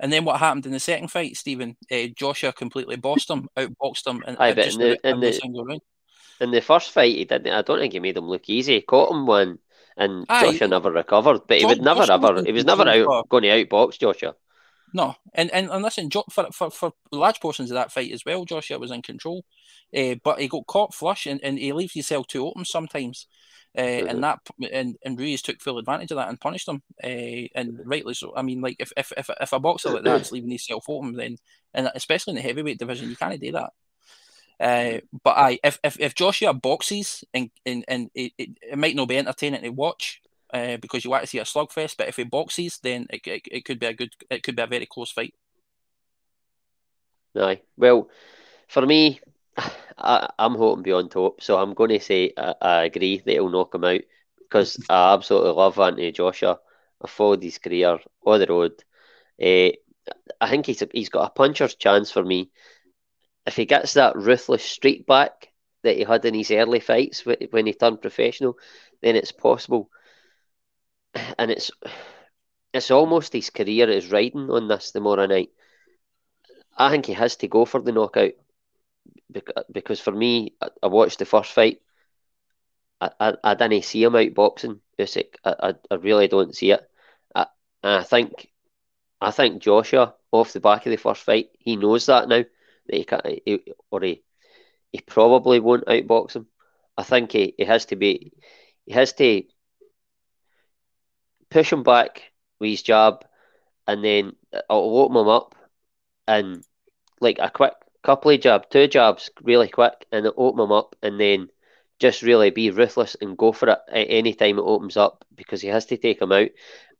And 0.00 0.12
then 0.12 0.24
what 0.24 0.38
happened 0.38 0.66
in 0.66 0.72
the 0.72 0.78
second 0.78 1.08
fight, 1.08 1.36
Stephen? 1.36 1.76
Uh, 1.90 2.06
Joshua 2.14 2.52
completely 2.52 2.94
bossed 2.96 3.28
him, 3.28 3.48
outboxed 3.56 4.06
him, 4.06 4.22
and 4.26 4.36
Aye, 4.38 4.52
just 4.52 4.78
in 4.78 4.80
the, 4.80 5.08
in 5.08 5.18
the, 5.18 5.32
single 5.32 5.64
round. 5.64 5.80
In 6.40 6.52
the 6.52 6.60
first 6.60 6.92
fight, 6.92 7.16
he 7.16 7.24
didn't. 7.24 7.52
I 7.52 7.62
don't 7.62 7.80
think 7.80 7.94
he 7.94 7.98
made 7.98 8.16
him 8.16 8.28
look 8.28 8.48
easy. 8.48 8.74
He 8.74 8.80
caught 8.82 9.10
him 9.10 9.26
one, 9.26 9.58
and 9.96 10.24
Aye, 10.28 10.52
Joshua 10.52 10.68
never 10.68 10.92
recovered. 10.92 11.40
But 11.48 11.58
he 11.58 11.66
would 11.66 11.82
never 11.82 12.06
Joshua 12.06 12.30
ever. 12.30 12.44
He 12.44 12.52
was 12.52 12.64
never 12.64 12.88
out 12.88 13.28
going 13.28 13.42
to 13.42 13.48
outbox 13.48 13.98
Joshua. 13.98 14.36
No, 14.94 15.16
and 15.34 15.50
and, 15.52 15.70
and 15.70 15.82
listen, 15.82 16.10
for, 16.30 16.50
for 16.52 16.70
for 16.70 16.92
large 17.12 17.40
portions 17.40 17.70
of 17.70 17.74
that 17.74 17.92
fight 17.92 18.12
as 18.12 18.24
well, 18.24 18.44
Joshua 18.44 18.78
was 18.78 18.90
in 18.90 19.02
control, 19.02 19.44
uh, 19.96 20.14
but 20.24 20.40
he 20.40 20.48
got 20.48 20.66
caught 20.66 20.94
flush, 20.94 21.26
and, 21.26 21.40
and 21.42 21.58
he 21.58 21.72
leaves 21.72 21.94
himself 21.94 22.26
too 22.26 22.46
open 22.46 22.64
sometimes. 22.64 23.26
Uh, 23.76 23.82
mm-hmm. 23.82 24.08
and 24.08 24.24
that 24.24 24.38
and, 24.72 24.96
and 25.04 25.18
Ruiz 25.18 25.42
took 25.42 25.60
full 25.60 25.78
advantage 25.78 26.10
of 26.10 26.16
that 26.16 26.30
and 26.30 26.40
punished 26.40 26.68
him, 26.68 26.82
uh, 27.04 27.06
and 27.54 27.78
rightly 27.84 28.14
so. 28.14 28.32
I 28.34 28.42
mean, 28.42 28.62
like 28.62 28.76
if 28.78 28.92
if 28.96 29.12
if, 29.16 29.28
if 29.40 29.52
a 29.52 29.60
boxer 29.60 29.90
like 29.90 30.04
that's 30.04 30.32
leaving 30.32 30.50
himself 30.50 30.84
open, 30.88 31.12
then 31.14 31.36
and 31.74 31.90
especially 31.94 32.32
in 32.32 32.36
the 32.36 32.42
heavyweight 32.42 32.78
division, 32.78 33.10
you 33.10 33.16
can't 33.16 33.40
do 33.40 33.52
that. 33.52 33.70
Uh, 34.60 35.00
but 35.22 35.36
I, 35.36 35.58
if, 35.62 35.78
if 35.84 36.00
if 36.00 36.14
Joshua 36.14 36.54
boxes 36.54 37.24
and 37.34 37.50
and, 37.66 37.84
and 37.86 38.10
it, 38.14 38.32
it, 38.38 38.50
it 38.62 38.78
might 38.78 38.96
not 38.96 39.08
be 39.08 39.18
entertaining 39.18 39.62
to 39.62 39.68
watch 39.68 40.22
uh, 40.52 40.76
because 40.78 41.04
you 41.04 41.10
want 41.10 41.22
to 41.22 41.28
see 41.28 41.38
a 41.38 41.44
slugfest, 41.44 41.96
but 41.96 42.08
if 42.08 42.16
he 42.16 42.24
boxes, 42.24 42.78
then 42.82 43.06
it, 43.10 43.26
it, 43.26 43.42
it 43.50 43.64
could 43.64 43.78
be 43.78 43.86
a 43.86 43.94
good, 43.94 44.10
it 44.30 44.42
could 44.42 44.56
be 44.56 44.62
a 44.62 44.66
very 44.66 44.86
close 44.86 45.10
fight. 45.10 45.34
Aye, 47.36 47.60
well, 47.76 48.08
for 48.68 48.84
me, 48.84 49.20
I, 49.98 50.30
am 50.38 50.54
hoping 50.54 50.82
beyond 50.82 51.10
top, 51.10 51.40
so 51.42 51.58
I'm 51.58 51.74
going 51.74 51.90
to 51.90 52.00
say 52.00 52.32
I, 52.36 52.54
I 52.60 52.84
agree 52.84 53.18
that 53.18 53.32
he'll 53.32 53.48
knock 53.48 53.74
him 53.74 53.84
out 53.84 54.00
because 54.38 54.78
I 54.88 55.14
absolutely 55.14 55.52
love 55.52 55.78
Anthony 55.78 56.12
Joshua. 56.12 56.58
I 57.02 57.08
followed 57.08 57.42
his 57.42 57.58
career 57.58 57.98
on 58.24 58.40
the 58.40 58.46
road. 58.46 58.72
Uh, 59.40 59.76
I 60.40 60.48
think 60.50 60.66
he's 60.66 60.82
a, 60.82 60.88
he's 60.92 61.10
got 61.10 61.26
a 61.26 61.30
puncher's 61.30 61.74
chance 61.74 62.10
for 62.10 62.24
me. 62.24 62.50
If 63.46 63.56
he 63.56 63.66
gets 63.66 63.94
that 63.94 64.16
ruthless 64.16 64.64
streak 64.64 65.06
back 65.06 65.48
that 65.82 65.96
he 65.96 66.02
had 66.02 66.24
in 66.24 66.34
his 66.34 66.50
early 66.50 66.80
fights 66.80 67.24
when 67.24 67.66
he 67.66 67.72
turned 67.72 68.02
professional, 68.02 68.58
then 69.00 69.16
it's 69.16 69.32
possible. 69.32 69.90
And 71.38 71.50
it's 71.50 71.70
it's 72.72 72.90
almost 72.90 73.32
his 73.32 73.50
career 73.50 73.88
is 73.88 74.10
riding 74.10 74.50
on 74.50 74.68
this 74.68 74.90
tomorrow 74.90 75.26
night. 75.26 75.50
I 76.76 76.90
think 76.90 77.06
he 77.06 77.12
has 77.14 77.36
to 77.36 77.48
go 77.48 77.64
for 77.64 77.80
the 77.80 77.92
knockout 77.92 78.32
because 79.72 80.00
for 80.00 80.12
me, 80.12 80.54
I, 80.82 80.86
watched 80.86 81.18
the 81.18 81.24
first 81.24 81.52
fight. 81.52 81.80
I, 83.00 83.10
I, 83.20 83.34
I 83.44 83.54
didn't 83.54 83.84
see 83.84 84.02
him 84.02 84.16
out 84.16 84.34
boxing 84.34 84.80
Usyk. 84.98 85.34
I, 85.44 85.54
I, 85.60 85.74
I 85.90 85.94
really 85.96 86.28
don't 86.28 86.54
see 86.54 86.72
it. 86.72 86.88
I, 87.34 87.46
I 87.82 88.02
think 88.02 88.50
I 89.20 89.30
think 89.30 89.62
Joshua 89.62 90.14
off 90.30 90.52
the 90.52 90.60
back 90.60 90.86
of 90.86 90.90
the 90.90 90.96
first 90.96 91.22
fight, 91.22 91.50
he 91.58 91.76
knows 91.76 92.06
that 92.06 92.28
now 92.28 92.44
that 92.86 92.96
he 92.96 93.04
can 93.04 93.20
he, 93.44 93.74
or 93.90 94.00
he 94.00 94.22
he 94.92 95.00
probably 95.00 95.60
won't 95.60 95.86
outbox 95.86 96.36
him. 96.36 96.46
I 96.96 97.02
think 97.02 97.32
he, 97.32 97.54
he 97.56 97.64
has 97.64 97.86
to 97.86 97.96
be 97.96 98.32
he 98.86 98.92
has 98.92 99.12
to 99.14 99.42
push 101.50 101.72
him 101.72 101.82
back 101.82 102.30
with 102.58 102.70
his 102.70 102.82
jab 102.82 103.24
and 103.86 104.04
then 104.04 104.36
uh, 104.52 104.60
I'll 104.70 104.98
open 104.98 105.16
him 105.16 105.28
up 105.28 105.54
and 106.26 106.64
like 107.20 107.38
a 107.40 107.50
quick 107.50 107.72
couple 108.02 108.30
of 108.30 108.40
jabs, 108.40 108.66
two 108.70 108.86
jabs 108.86 109.30
really 109.42 109.68
quick, 109.68 110.06
and 110.12 110.26
open 110.36 110.64
him 110.64 110.72
up, 110.72 110.96
and 111.02 111.20
then 111.20 111.48
just 111.98 112.22
really 112.22 112.50
be 112.50 112.70
ruthless 112.70 113.16
and 113.20 113.36
go 113.36 113.52
for 113.52 113.68
it 113.68 113.78
at 113.88 114.06
any 114.08 114.34
time 114.34 114.58
it 114.58 114.62
opens 114.62 114.96
up 114.96 115.24
because 115.34 115.60
he 115.60 115.68
has 115.68 115.86
to 115.86 115.96
take 115.96 116.22
him 116.22 116.32
out. 116.32 116.48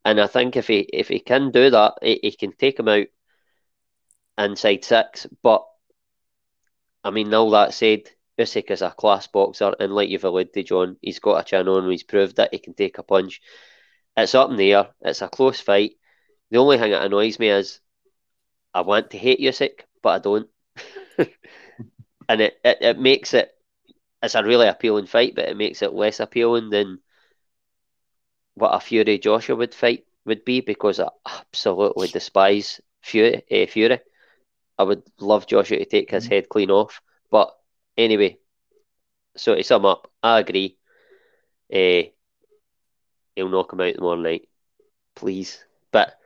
And 0.04 0.20
I 0.20 0.26
think 0.26 0.56
if 0.56 0.66
he 0.66 0.80
if 0.80 1.08
he 1.08 1.20
can 1.20 1.50
do 1.50 1.70
that, 1.70 1.94
he, 2.02 2.20
he 2.22 2.32
can 2.32 2.52
take 2.52 2.78
him 2.78 2.88
out 2.88 3.06
inside 4.36 4.84
six. 4.84 5.26
But 5.42 5.64
I 7.04 7.10
mean, 7.10 7.32
all 7.32 7.50
that 7.50 7.74
said, 7.74 8.02
Usyk 8.38 8.70
is 8.70 8.82
a 8.82 8.90
class 8.90 9.26
boxer, 9.26 9.74
and 9.78 9.94
like 9.94 10.08
you've 10.08 10.24
alluded 10.24 10.52
to, 10.54 10.62
John, 10.62 10.96
he's 11.00 11.20
got 11.20 11.40
a 11.40 11.44
chin 11.44 11.68
on. 11.68 11.90
He's 11.90 12.02
proved 12.02 12.36
that 12.36 12.52
he 12.52 12.58
can 12.58 12.74
take 12.74 12.98
a 12.98 13.02
punch. 13.02 13.40
It's 14.18 14.34
up 14.34 14.50
in 14.50 14.56
the 14.56 14.72
air. 14.72 14.88
It's 15.00 15.22
a 15.22 15.28
close 15.28 15.60
fight. 15.60 15.92
The 16.50 16.58
only 16.58 16.76
thing 16.76 16.90
that 16.90 17.04
annoys 17.04 17.38
me 17.38 17.50
is 17.50 17.78
I 18.74 18.80
want 18.80 19.10
to 19.10 19.18
hate 19.18 19.38
Usyk, 19.38 19.82
but 20.02 20.08
I 20.08 20.18
don't. 20.18 20.48
and 22.28 22.40
it, 22.40 22.58
it, 22.64 22.78
it 22.80 22.98
makes 22.98 23.32
it 23.32 23.54
it's 24.20 24.34
a 24.34 24.42
really 24.42 24.66
appealing 24.66 25.06
fight, 25.06 25.36
but 25.36 25.48
it 25.48 25.56
makes 25.56 25.82
it 25.82 25.92
less 25.92 26.18
appealing 26.18 26.70
than 26.70 26.98
what 28.54 28.74
a 28.74 28.80
Fury 28.80 29.18
Joshua 29.18 29.54
would 29.54 29.72
fight 29.72 30.04
would 30.24 30.44
be 30.44 30.60
because 30.60 30.98
I 30.98 31.08
absolutely 31.24 32.08
despise 32.08 32.80
Fury. 33.02 33.44
Uh, 33.50 33.66
Fury. 33.66 34.00
I 34.78 34.82
would 34.82 35.04
love 35.20 35.46
Joshua 35.46 35.78
to 35.78 35.84
take 35.84 36.10
his 36.10 36.26
head 36.26 36.48
clean 36.48 36.72
off, 36.72 37.00
but 37.30 37.56
anyway. 37.96 38.38
So 39.36 39.54
to 39.54 39.62
sum 39.62 39.86
up, 39.86 40.10
I 40.24 40.40
agree. 40.40 40.76
Uh, 41.72 42.10
he'll 43.38 43.48
knock 43.48 43.72
him 43.72 43.80
out 43.80 43.94
tomorrow 43.94 44.16
night, 44.16 44.48
please. 45.14 45.64
But 45.92 46.18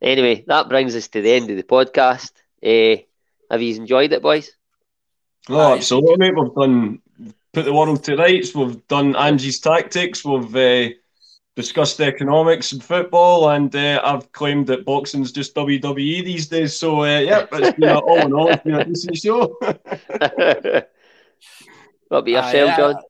anyway, 0.00 0.44
that 0.46 0.68
brings 0.68 0.94
us 0.94 1.08
to 1.08 1.20
the 1.20 1.32
end 1.32 1.50
of 1.50 1.56
the 1.56 1.64
podcast. 1.64 2.30
Uh, 2.64 3.02
have 3.50 3.60
you 3.60 3.74
enjoyed 3.74 4.12
it, 4.12 4.22
boys? 4.22 4.52
Oh, 5.48 5.74
absolutely, 5.74 6.16
mate. 6.18 6.34
We've 6.36 6.54
done 6.54 7.00
put 7.52 7.64
the 7.64 7.74
world 7.74 8.04
to 8.04 8.16
rights. 8.16 8.54
We've 8.54 8.86
done 8.86 9.16
Ange's 9.16 9.58
tactics. 9.58 10.24
We've 10.24 10.54
uh, 10.54 10.90
discussed 11.56 12.00
economics 12.00 12.70
and 12.70 12.82
football, 12.82 13.50
and 13.50 13.74
uh, 13.74 14.00
I've 14.04 14.30
claimed 14.30 14.68
that 14.68 14.84
boxing's 14.84 15.32
just 15.32 15.56
WWE 15.56 16.24
these 16.24 16.46
days. 16.46 16.78
So, 16.78 17.02
uh, 17.02 17.18
yeah, 17.18 17.46
it's 17.52 17.76
been 17.76 17.88
a, 17.88 17.98
all 17.98 18.20
in 18.20 18.32
all, 18.32 18.48
it's 18.50 18.62
been 18.62 18.76
a 18.76 18.84
decent 18.84 19.18
show. 19.18 19.56
what 19.60 19.78
about 22.08 22.28
yourself, 22.28 22.70
uh, 22.70 22.76
John? 22.76 23.02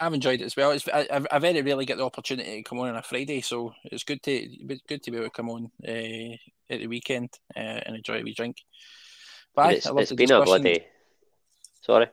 I've 0.00 0.14
enjoyed 0.14 0.40
it 0.40 0.44
as 0.44 0.56
well. 0.56 0.72
It's, 0.72 0.88
I, 0.88 1.06
I 1.30 1.38
very 1.38 1.62
rarely 1.62 1.84
get 1.84 1.96
the 1.96 2.04
opportunity 2.04 2.56
to 2.56 2.62
come 2.62 2.80
on 2.80 2.88
on 2.88 2.96
a 2.96 3.02
Friday, 3.02 3.40
so 3.40 3.72
it's 3.84 4.04
good 4.04 4.22
to 4.24 4.32
it's 4.32 4.82
good 4.88 5.02
to 5.04 5.10
be 5.10 5.16
able 5.16 5.26
to 5.26 5.30
come 5.30 5.48
on 5.48 5.70
uh, 5.86 6.36
at 6.70 6.80
the 6.80 6.86
weekend 6.86 7.30
uh, 7.56 7.80
and 7.86 7.96
enjoy 7.96 8.18
a 8.18 8.22
wee 8.22 8.34
drink. 8.34 8.56
But 9.54 9.74
it's, 9.74 9.86
it's 9.86 10.12
been 10.12 10.32
a 10.32 10.42
bloody. 10.42 10.84
Sorry. 11.82 12.08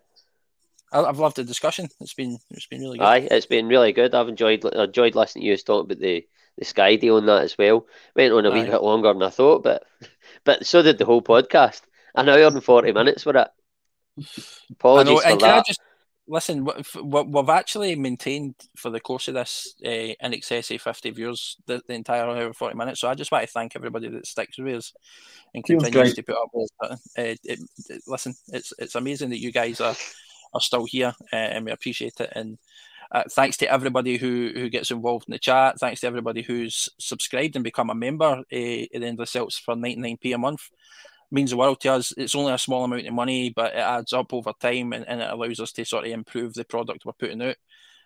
I've 0.92 1.20
loved 1.20 1.36
the 1.36 1.44
discussion. 1.44 1.88
It's 2.00 2.16
been 2.16 2.38
it's 2.50 2.66
been 2.68 2.82
really 2.82 2.98
good. 2.98 3.06
Aye, 3.06 3.28
it's 3.32 3.46
been 3.46 3.68
really 3.68 3.94
good. 3.94 4.16
I've 4.16 4.28
enjoyed 4.28 4.66
enjoyed 4.66 5.16
listening 5.16 5.44
to 5.44 5.48
you 5.50 5.58
talk 5.58 5.86
about 5.86 6.00
the, 6.00 6.26
the 6.58 6.66
Sky 6.66 6.96
deal 6.96 7.18
and 7.18 7.28
that 7.28 7.44
as 7.44 7.58
well. 7.58 7.86
Went 8.16 8.34
on 8.34 8.46
a 8.46 8.50
Aye. 8.50 8.54
wee 8.54 8.70
bit 8.70 8.82
longer 8.82 9.14
than 9.14 9.22
I 9.22 9.30
thought, 9.30 9.64
but 9.64 9.84
but 10.46 10.66
so 10.66 10.82
did 10.82 10.98
the 10.98 11.06
whole 11.06 11.22
podcast. 11.22 11.82
An 12.16 12.28
hour 12.28 12.40
and 12.40 12.64
forty 12.64 12.92
minutes 12.92 13.26
with 13.26 13.36
it. 13.36 13.48
Apologies 14.72 15.14
know, 15.14 15.22
for 15.22 15.28
I 15.28 15.36
that. 15.36 15.66
just 15.68 15.80
listen? 16.30 16.64
w- 16.64 16.80
f- 16.80 16.94
w- 16.94 17.30
We've 17.30 17.50
actually 17.50 17.96
maintained 17.96 18.56
for 18.78 18.90
the 18.90 19.02
course 19.02 19.28
of 19.28 19.34
this 19.34 19.76
uh, 19.86 19.90
in 19.90 20.34
excess 20.34 20.72
of 20.72 20.82
fifty 20.82 21.10
viewers 21.10 21.58
the, 21.66 21.82
the 21.88 21.94
entire 21.94 22.24
hour 22.24 22.54
forty 22.54 22.78
minutes. 22.78 23.02
So 23.02 23.10
I 23.10 23.16
just 23.16 23.32
want 23.32 23.46
to 23.46 23.52
thank 23.52 23.76
everybody 23.76 24.08
that 24.08 24.26
sticks 24.26 24.58
with 24.58 24.76
us 24.76 24.94
and 25.54 25.64
continues 25.66 26.14
to 26.14 26.24
put 26.24 26.36
up 26.38 26.50
with 26.54 26.72
us. 26.82 27.02
Uh, 27.18 27.22
it, 27.22 27.40
it, 27.44 27.60
listen, 28.08 28.34
it's 28.50 28.72
it's 28.78 28.96
amazing 28.96 29.32
that 29.32 29.42
you 29.42 29.52
guys 29.52 29.82
are 29.82 29.96
are 30.54 30.62
still 30.62 30.86
here, 30.86 31.14
uh, 31.34 31.36
and 31.36 31.66
we 31.66 31.72
appreciate 31.72 32.20
it. 32.20 32.32
And 32.36 32.58
uh, 33.12 33.24
thanks 33.32 33.58
to 33.58 33.72
everybody 33.72 34.18
who 34.18 34.52
who 34.54 34.70
gets 34.70 34.92
involved 34.92 35.26
in 35.28 35.34
the 35.34 35.40
chat. 35.40 35.80
Thanks 35.80 36.02
to 36.02 36.08
everybody 36.08 36.44
who's 36.44 36.90
subscribed 37.00 37.56
and 37.56 37.64
become 37.64 37.90
a 37.90 37.96
member 37.96 38.26
uh, 38.26 38.36
at 38.40 38.46
the 38.52 38.86
end 38.94 39.04
of 39.04 39.18
the 39.18 39.26
celts 39.26 39.58
for 39.58 39.76
ninety 39.76 40.00
nine 40.00 40.18
p 40.18 40.32
a 40.32 40.38
month 40.38 40.70
means 41.32 41.52
the 41.52 41.58
world 41.58 41.80
to 41.82 41.94
us. 41.94 42.14
It's 42.18 42.36
only 42.36 42.54
a 42.54 42.58
small 42.58 42.84
amount 42.84 43.08
of 43.08 43.14
money, 43.14 43.50
but 43.50 43.74
it 43.74 43.80
adds 43.80 44.14
up 44.14 44.34
over 44.34 44.52
time 44.60 44.94
and, 44.94 45.08
and 45.08 45.22
it 45.22 45.30
allows 45.30 45.60
us 45.60 45.72
to 45.74 45.86
sort 45.86 46.06
of 46.06 46.12
improve 46.12 46.54
the 46.54 46.66
product 46.66 47.06
we're 47.06 47.14
putting 47.14 47.42
out. 47.42 47.56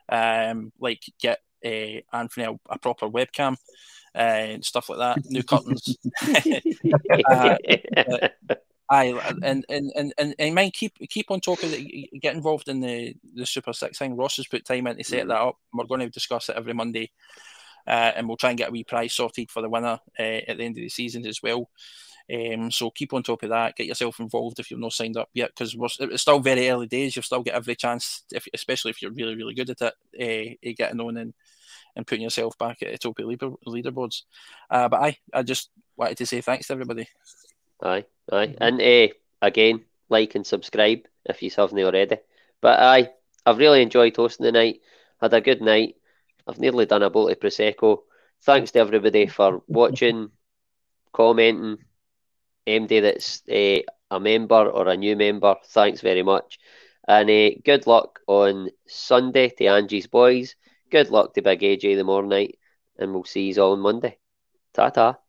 Um, 0.10 0.74
like 0.80 1.02
get 1.22 1.40
uh, 1.66 2.02
Anthony 2.12 2.46
a, 2.46 2.74
a 2.74 2.78
proper 2.78 3.08
webcam 3.10 3.56
uh, 4.16 4.18
and 4.18 4.66
stuff 4.66 4.90
like 4.90 5.00
that, 5.00 5.30
new 5.30 5.44
curtains. 5.44 5.98
Uh, 7.26 7.58
Aye, 8.90 9.36
and 9.42 9.66
and 9.70 9.92
and 9.96 10.14
and, 10.18 10.36
and 10.38 10.56
mind 10.56 10.74
keep 10.74 10.94
keep 11.10 11.32
on 11.32 11.40
talking. 11.40 12.08
Get 12.22 12.36
involved 12.36 12.68
in 12.68 12.82
the 12.82 13.16
the 13.34 13.46
Super 13.46 13.74
Six 13.74 13.98
thing. 13.98 14.16
Ross 14.16 14.36
has 14.38 14.48
put 14.48 14.66
time 14.66 14.88
in 14.88 14.98
to 14.98 15.04
set 15.04 15.28
that 15.28 15.42
up. 15.42 15.56
We're 15.74 15.86
going 15.86 16.02
to 16.02 16.10
discuss 16.10 16.50
it 16.50 16.58
every 16.58 16.74
Monday, 16.74 17.10
uh, 17.88 18.12
and 18.16 18.28
we'll 18.28 18.38
try 18.38 18.50
and 18.50 18.58
get 18.58 18.70
a 18.70 18.72
wee 18.72 18.84
prize 18.84 19.14
sorted 19.14 19.50
for 19.50 19.62
the 19.62 19.70
winner 19.70 20.00
uh, 20.20 20.22
at 20.48 20.58
the 20.58 20.64
end 20.64 20.78
of 20.78 20.84
the 20.84 20.90
season 20.90 21.26
as 21.26 21.42
well. 21.42 21.70
Um, 22.32 22.72
so 22.72 22.90
keep 22.90 23.14
on 23.14 23.24
top 23.24 23.44
of 23.44 23.50
that. 23.50 23.76
Get 23.76 23.88
yourself 23.88 24.20
involved 24.20 24.60
if 24.60 24.72
you've 24.72 24.80
not 24.80 24.94
signed 24.94 25.18
up 25.18 25.30
yet, 25.34 25.52
because 25.56 25.76
it's 26.00 26.22
still 26.22 26.40
very 26.40 26.70
early 26.70 26.88
days. 26.88 27.16
You've 27.16 27.26
still 27.26 27.44
got 27.44 27.56
every 27.56 27.76
chance, 27.76 28.24
if, 28.32 28.48
especially 28.54 28.92
if 28.92 29.02
you're 29.02 29.12
really 29.12 29.36
really 29.36 29.54
good 29.54 29.70
at 29.70 29.94
it, 30.14 30.58
uh, 30.64 30.72
getting 30.78 31.02
on 31.02 31.18
and 31.18 31.34
and 31.96 32.08
putting 32.08 32.24
yourself 32.24 32.58
back 32.58 32.82
at 32.82 32.92
the 32.92 32.98
top 32.98 33.20
of 33.20 33.26
leader, 33.26 33.52
leaderboards. 33.68 34.24
Uh, 34.70 34.88
but 34.88 35.02
I 35.02 35.18
I 35.34 35.44
just 35.44 35.70
wanted 35.98 36.18
to 36.18 36.26
say 36.26 36.42
thanks 36.42 36.68
to 36.68 36.74
everybody. 36.74 37.08
Aye, 37.82 38.06
aye. 38.32 38.56
And 38.60 38.82
uh, 38.82 39.14
again, 39.42 39.84
like 40.10 40.36
and 40.36 40.48
subscribe 40.48 41.02
if 41.26 41.44
you 41.44 41.52
haven't 41.56 41.80
already. 41.80 42.18
But 42.62 42.80
aye, 42.80 43.10
I've 43.46 43.58
really 43.58 43.82
enjoyed 43.82 44.16
hosting 44.16 44.46
the 44.46 44.52
night. 44.54 44.80
Had 45.22 45.34
a 45.34 45.42
good 45.42 45.62
night. 45.62 45.96
I've 46.48 46.60
nearly 46.60 46.86
done 46.86 47.04
a 47.04 47.10
bowl 47.10 47.30
of 47.30 47.40
Prosecco. 47.40 48.00
Thanks 48.44 48.72
to 48.72 48.80
everybody 48.80 49.28
for 49.28 49.62
watching, 49.68 50.32
commenting. 51.14 51.78
MD 52.68 53.00
that's 53.00 53.42
uh, 53.50 53.82
a 54.12 54.20
member 54.20 54.70
or 54.70 54.88
a 54.88 54.98
new 54.98 55.16
member, 55.16 55.56
thanks 55.66 56.02
very 56.02 56.24
much. 56.24 56.60
And 57.08 57.30
uh, 57.30 57.52
good 57.66 57.88
luck 57.88 58.20
on 58.28 58.70
Sunday 58.88 59.50
to 59.50 59.66
Ange's 59.66 60.08
boys. 60.08 60.56
Good 60.92 61.10
luck 61.10 61.34
to 61.34 61.42
Big 61.42 61.62
AJ 61.64 61.96
the 61.96 62.04
morning 62.04 62.30
night. 62.30 62.60
And 62.98 63.14
we'll 63.14 63.26
see 63.26 63.52
you 63.52 63.62
all 63.62 63.74
on 63.74 63.80
Monday. 63.80 64.18
Ta 64.74 64.90
ta. 64.90 65.23